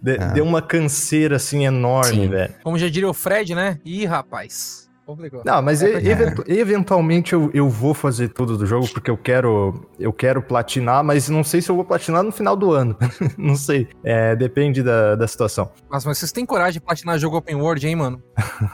De, 0.00 0.18
ah. 0.20 0.26
Deu 0.26 0.44
uma 0.44 0.62
canseira 0.62 1.36
assim 1.36 1.64
enorme, 1.64 2.28
velho. 2.28 2.54
Como 2.62 2.78
já 2.78 2.88
diria 2.88 3.08
o 3.08 3.14
Fred, 3.14 3.54
né? 3.54 3.80
Ih, 3.84 4.04
rapaz. 4.04 4.85
Complicou. 5.06 5.42
Não, 5.44 5.62
mas 5.62 5.84
é, 5.84 6.04
eventu 6.04 6.42
eventualmente 6.48 7.32
eu, 7.32 7.48
eu 7.54 7.70
vou 7.70 7.94
fazer 7.94 8.28
tudo 8.30 8.58
do 8.58 8.66
jogo 8.66 8.88
porque 8.88 9.08
eu 9.08 9.16
quero 9.16 9.86
eu 10.00 10.12
quero 10.12 10.42
platinar, 10.42 11.04
mas 11.04 11.28
não 11.28 11.44
sei 11.44 11.62
se 11.62 11.70
eu 11.70 11.76
vou 11.76 11.84
platinar 11.84 12.24
no 12.24 12.32
final 12.32 12.56
do 12.56 12.72
ano. 12.72 12.96
não 13.38 13.54
sei. 13.54 13.88
É, 14.02 14.34
depende 14.34 14.82
da, 14.82 15.14
da 15.14 15.28
situação. 15.28 15.70
Mas, 15.88 16.04
mas 16.04 16.18
vocês 16.18 16.32
têm 16.32 16.44
coragem 16.44 16.74
de 16.74 16.80
platinar 16.80 17.20
jogo 17.20 17.36
open 17.36 17.54
world, 17.54 17.86
hein, 17.86 17.94
mano? 17.94 18.20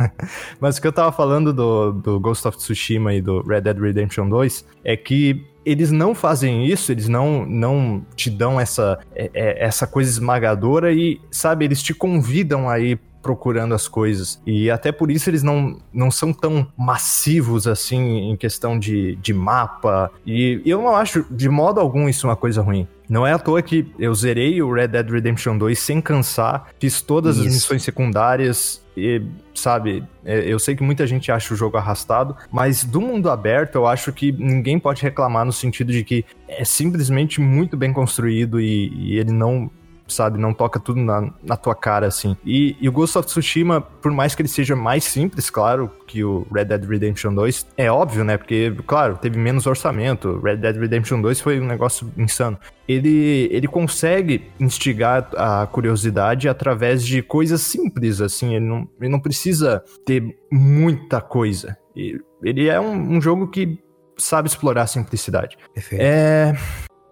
mas 0.59 0.79
o 0.79 0.81
que 0.81 0.87
eu 0.87 0.93
tava 0.93 1.13
falando 1.13 1.53
do, 1.53 1.93
do 1.93 2.19
Ghost 2.19 2.49
of 2.49 2.57
Tsushima 2.57 3.13
e 3.13 3.21
do 3.21 3.43
Red 3.43 3.61
Dead 3.61 3.79
Redemption 3.79 4.27
2 4.27 4.65
é 4.85 4.97
que 4.97 5.47
eles 5.67 5.91
não 5.91 6.15
fazem 6.15 6.67
isso, 6.67 6.91
eles 6.91 7.09
não, 7.09 7.47
não 7.47 8.05
te 8.17 8.31
dão 8.31 8.59
essa, 8.59 8.99
é, 9.15 9.31
é, 9.35 9.65
essa 9.65 9.87
coisa 9.87 10.11
esmagadora 10.11 10.93
e, 10.93 11.21
sabe, 11.31 11.65
eles 11.65 11.83
te 11.83 11.95
convidam 11.95 12.69
a 12.69 12.81
ir 12.81 12.99
procurando 13.23 13.75
as 13.75 13.87
coisas. 13.89 14.41
E 14.47 14.71
até 14.71 14.91
por 14.91 15.11
isso 15.11 15.31
eles 15.31 15.43
não, 15.43 15.79
não 15.93 16.11
são 16.11 16.33
tão 16.33 16.67
massivos 16.77 17.67
assim 17.67 18.31
em 18.31 18.37
questão 18.37 18.79
de, 18.79 19.17
de 19.17 19.33
mapa. 19.33 20.11
E 20.27 20.61
eu 20.67 20.83
não 20.83 20.97
acho 20.97 21.25
de 21.31 21.49
modo 21.49 21.81
algum 21.81 22.09
isso 22.09 22.27
uma 22.27 22.37
coisa 22.37 22.61
ruim. 22.61 22.87
Não 23.09 23.27
é 23.27 23.33
à 23.33 23.39
toa 23.39 23.61
que 23.61 23.93
eu 23.99 24.15
zerei 24.15 24.63
o 24.63 24.73
Red 24.73 24.89
Dead 24.89 25.11
Redemption 25.11 25.59
2 25.59 25.79
sem 25.79 26.01
cansar, 26.01 26.69
fiz 26.79 27.03
todas 27.03 27.37
Isso. 27.37 27.47
as 27.47 27.55
missões 27.55 27.83
secundárias 27.83 28.83
e, 28.97 29.21
sabe, 29.55 30.03
é, 30.25 30.51
eu 30.51 30.59
sei 30.59 30.75
que 30.75 30.83
muita 30.83 31.07
gente 31.07 31.31
acha 31.31 31.53
o 31.53 31.57
jogo 31.57 31.77
arrastado, 31.77 32.35
mas 32.51 32.85
do 32.85 33.01
mundo 33.03 33.29
aberto 33.29 33.75
eu 33.77 33.87
acho 33.87 34.13
que 34.13 34.33
ninguém 34.33 34.79
pode 34.79 35.03
reclamar 35.03 35.45
no 35.45 35.53
sentido 35.53 35.93
de 35.93 36.05
que 36.05 36.25
é 36.49 36.65
simplesmente 36.65 37.41
muito 37.41 37.77
bem 37.77 37.93
construído 37.93 38.59
e, 38.59 38.89
e 38.95 39.19
ele 39.19 39.33
não 39.33 39.71
sabe? 40.09 40.39
Não 40.39 40.53
toca 40.53 40.79
tudo 40.79 41.01
na, 41.01 41.33
na 41.43 41.57
tua 41.57 41.75
cara, 41.75 42.07
assim. 42.07 42.37
E, 42.45 42.77
e, 42.81 42.89
o 42.89 42.93
Ghost 42.93 43.17
of 43.19 43.27
Tsushima, 43.27 43.81
por 43.81 44.13
mais 44.13 44.35
que 44.35 44.43
ele 44.43 44.49
seja 44.49 44.77
mais 44.77 45.05
simples, 45.05 45.51
claro, 45.51 45.91
que 46.07 46.23
o 46.25 46.47
Red 46.53 46.67
Dead 46.67 46.85
Redemption 46.85 47.35
2, 47.35 47.67
é 47.77 47.91
óbvio, 47.91 48.25
né? 48.25 48.37
Porque, 48.37 48.75
claro, 48.87 49.17
teve 49.17 49.39
menos 49.39 49.67
orçamento. 49.67 50.41
Red 50.41 50.57
Dead 50.57 50.77
Redemption 50.77 51.21
2 51.21 51.41
foi 51.41 51.61
um 51.61 51.67
negócio 51.67 52.13
insano. 52.17 52.59
Ele, 52.87 53.49
ele 53.51 53.67
consegue 53.67 54.51
instigar 54.59 55.29
a 55.37 55.67
curiosidade 55.67 56.49
através 56.49 57.05
de 57.05 57.23
coisas 57.23 57.61
simples, 57.61 58.21
assim. 58.21 58.55
Ele 58.57 58.67
não, 58.67 58.89
ele 59.01 59.11
não 59.11 59.21
precisa 59.21 59.83
ter 60.05 60.37
muita 60.51 61.21
coisa. 61.21 61.77
Ele 61.95 62.69
é 62.69 62.81
um, 62.81 63.17
um 63.17 63.21
jogo 63.21 63.49
que 63.49 63.79
sabe 64.17 64.49
explorar 64.49 64.83
a 64.83 64.87
simplicidade. 64.87 65.57
Perfeito. 65.75 66.03
É... 66.03 66.55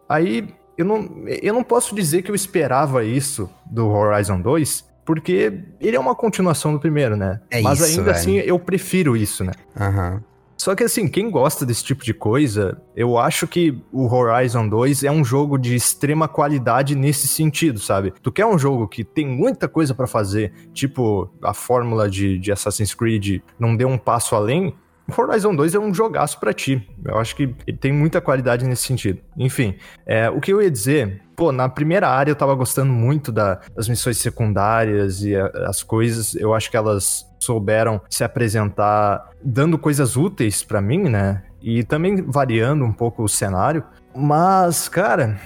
Aí 0.09 0.49
eu 0.81 0.87
não, 0.87 1.09
eu 1.27 1.53
não 1.55 1.63
posso 1.63 1.95
dizer 1.95 2.23
que 2.23 2.31
eu 2.31 2.35
esperava 2.35 3.05
isso 3.05 3.51
do 3.67 3.89
Horizon 3.89 4.41
2, 4.41 4.85
porque 5.05 5.53
ele 5.81 5.97
é 5.97 6.01
uma 6.01 6.15
continuação 6.15 6.73
do 6.73 6.81
primeiro, 6.81 7.17
né? 7.17 7.41
É 7.51 7.61
Mas 7.61 7.81
isso, 7.81 7.89
ainda 7.89 8.03
velho. 8.13 8.17
assim 8.17 8.37
eu 8.37 8.59
prefiro 8.59 9.17
isso, 9.17 9.45
né? 9.45 9.53
Aham. 9.79 10.23
Só 10.57 10.75
que 10.75 10.85
assim, 10.85 11.09
quem 11.09 11.31
gosta 11.31 11.65
desse 11.65 11.83
tipo 11.83 12.05
de 12.05 12.13
coisa, 12.13 12.77
eu 12.95 13.17
acho 13.17 13.47
que 13.47 13.83
o 13.91 14.07
Horizon 14.15 14.69
2 14.69 15.05
é 15.05 15.11
um 15.11 15.25
jogo 15.25 15.57
de 15.57 15.75
extrema 15.75 16.29
qualidade 16.29 16.95
nesse 16.95 17.27
sentido, 17.27 17.79
sabe? 17.79 18.13
Tu 18.23 18.31
quer 18.31 18.45
um 18.45 18.59
jogo 18.59 18.87
que 18.87 19.03
tem 19.03 19.27
muita 19.27 19.67
coisa 19.67 19.95
para 19.95 20.07
fazer, 20.07 20.53
tipo 20.75 21.31
a 21.43 21.55
fórmula 21.55 22.11
de, 22.11 22.39
de 22.39 22.53
Assassin's 22.53 22.93
Creed 22.93 23.41
não 23.59 23.75
deu 23.75 23.89
um 23.89 23.97
passo 23.97 24.37
além, 24.37 24.75
Horizon 25.17 25.55
2 25.55 25.75
é 25.75 25.79
um 25.79 25.93
jogaço 25.93 26.39
para 26.39 26.53
ti. 26.53 26.89
Eu 27.05 27.19
acho 27.19 27.35
que 27.37 27.55
ele 27.67 27.77
tem 27.77 27.93
muita 27.93 28.21
qualidade 28.21 28.65
nesse 28.65 28.85
sentido. 28.85 29.21
Enfim, 29.37 29.77
é, 30.07 30.29
o 30.31 30.41
que 30.41 30.53
eu 30.53 30.63
ia 30.63 30.71
dizer, 30.71 31.23
pô, 31.37 31.53
na 31.53 31.69
primeira 31.69 32.09
área 32.09 32.31
eu 32.31 32.37
tava 32.37 32.55
gostando 32.55 32.93
muito 32.93 33.33
da, 33.33 33.61
das 33.75 33.89
missões 33.89 34.19
secundárias 34.19 35.23
e 35.23 35.35
a, 35.35 35.47
as 35.67 35.83
coisas. 35.83 36.35
Eu 36.35 36.55
acho 36.55 36.71
que 36.71 36.77
elas 36.77 37.27
souberam 37.39 38.01
se 38.09 38.23
apresentar 38.23 39.31
dando 39.43 39.79
coisas 39.79 40.17
úteis 40.17 40.63
para 40.63 40.81
mim, 40.81 41.05
né? 41.09 41.43
E 41.63 41.83
também 41.83 42.23
variando 42.23 42.85
um 42.85 42.93
pouco 42.93 43.23
o 43.23 43.29
cenário. 43.29 43.83
Mas, 44.15 44.89
cara, 44.89 45.39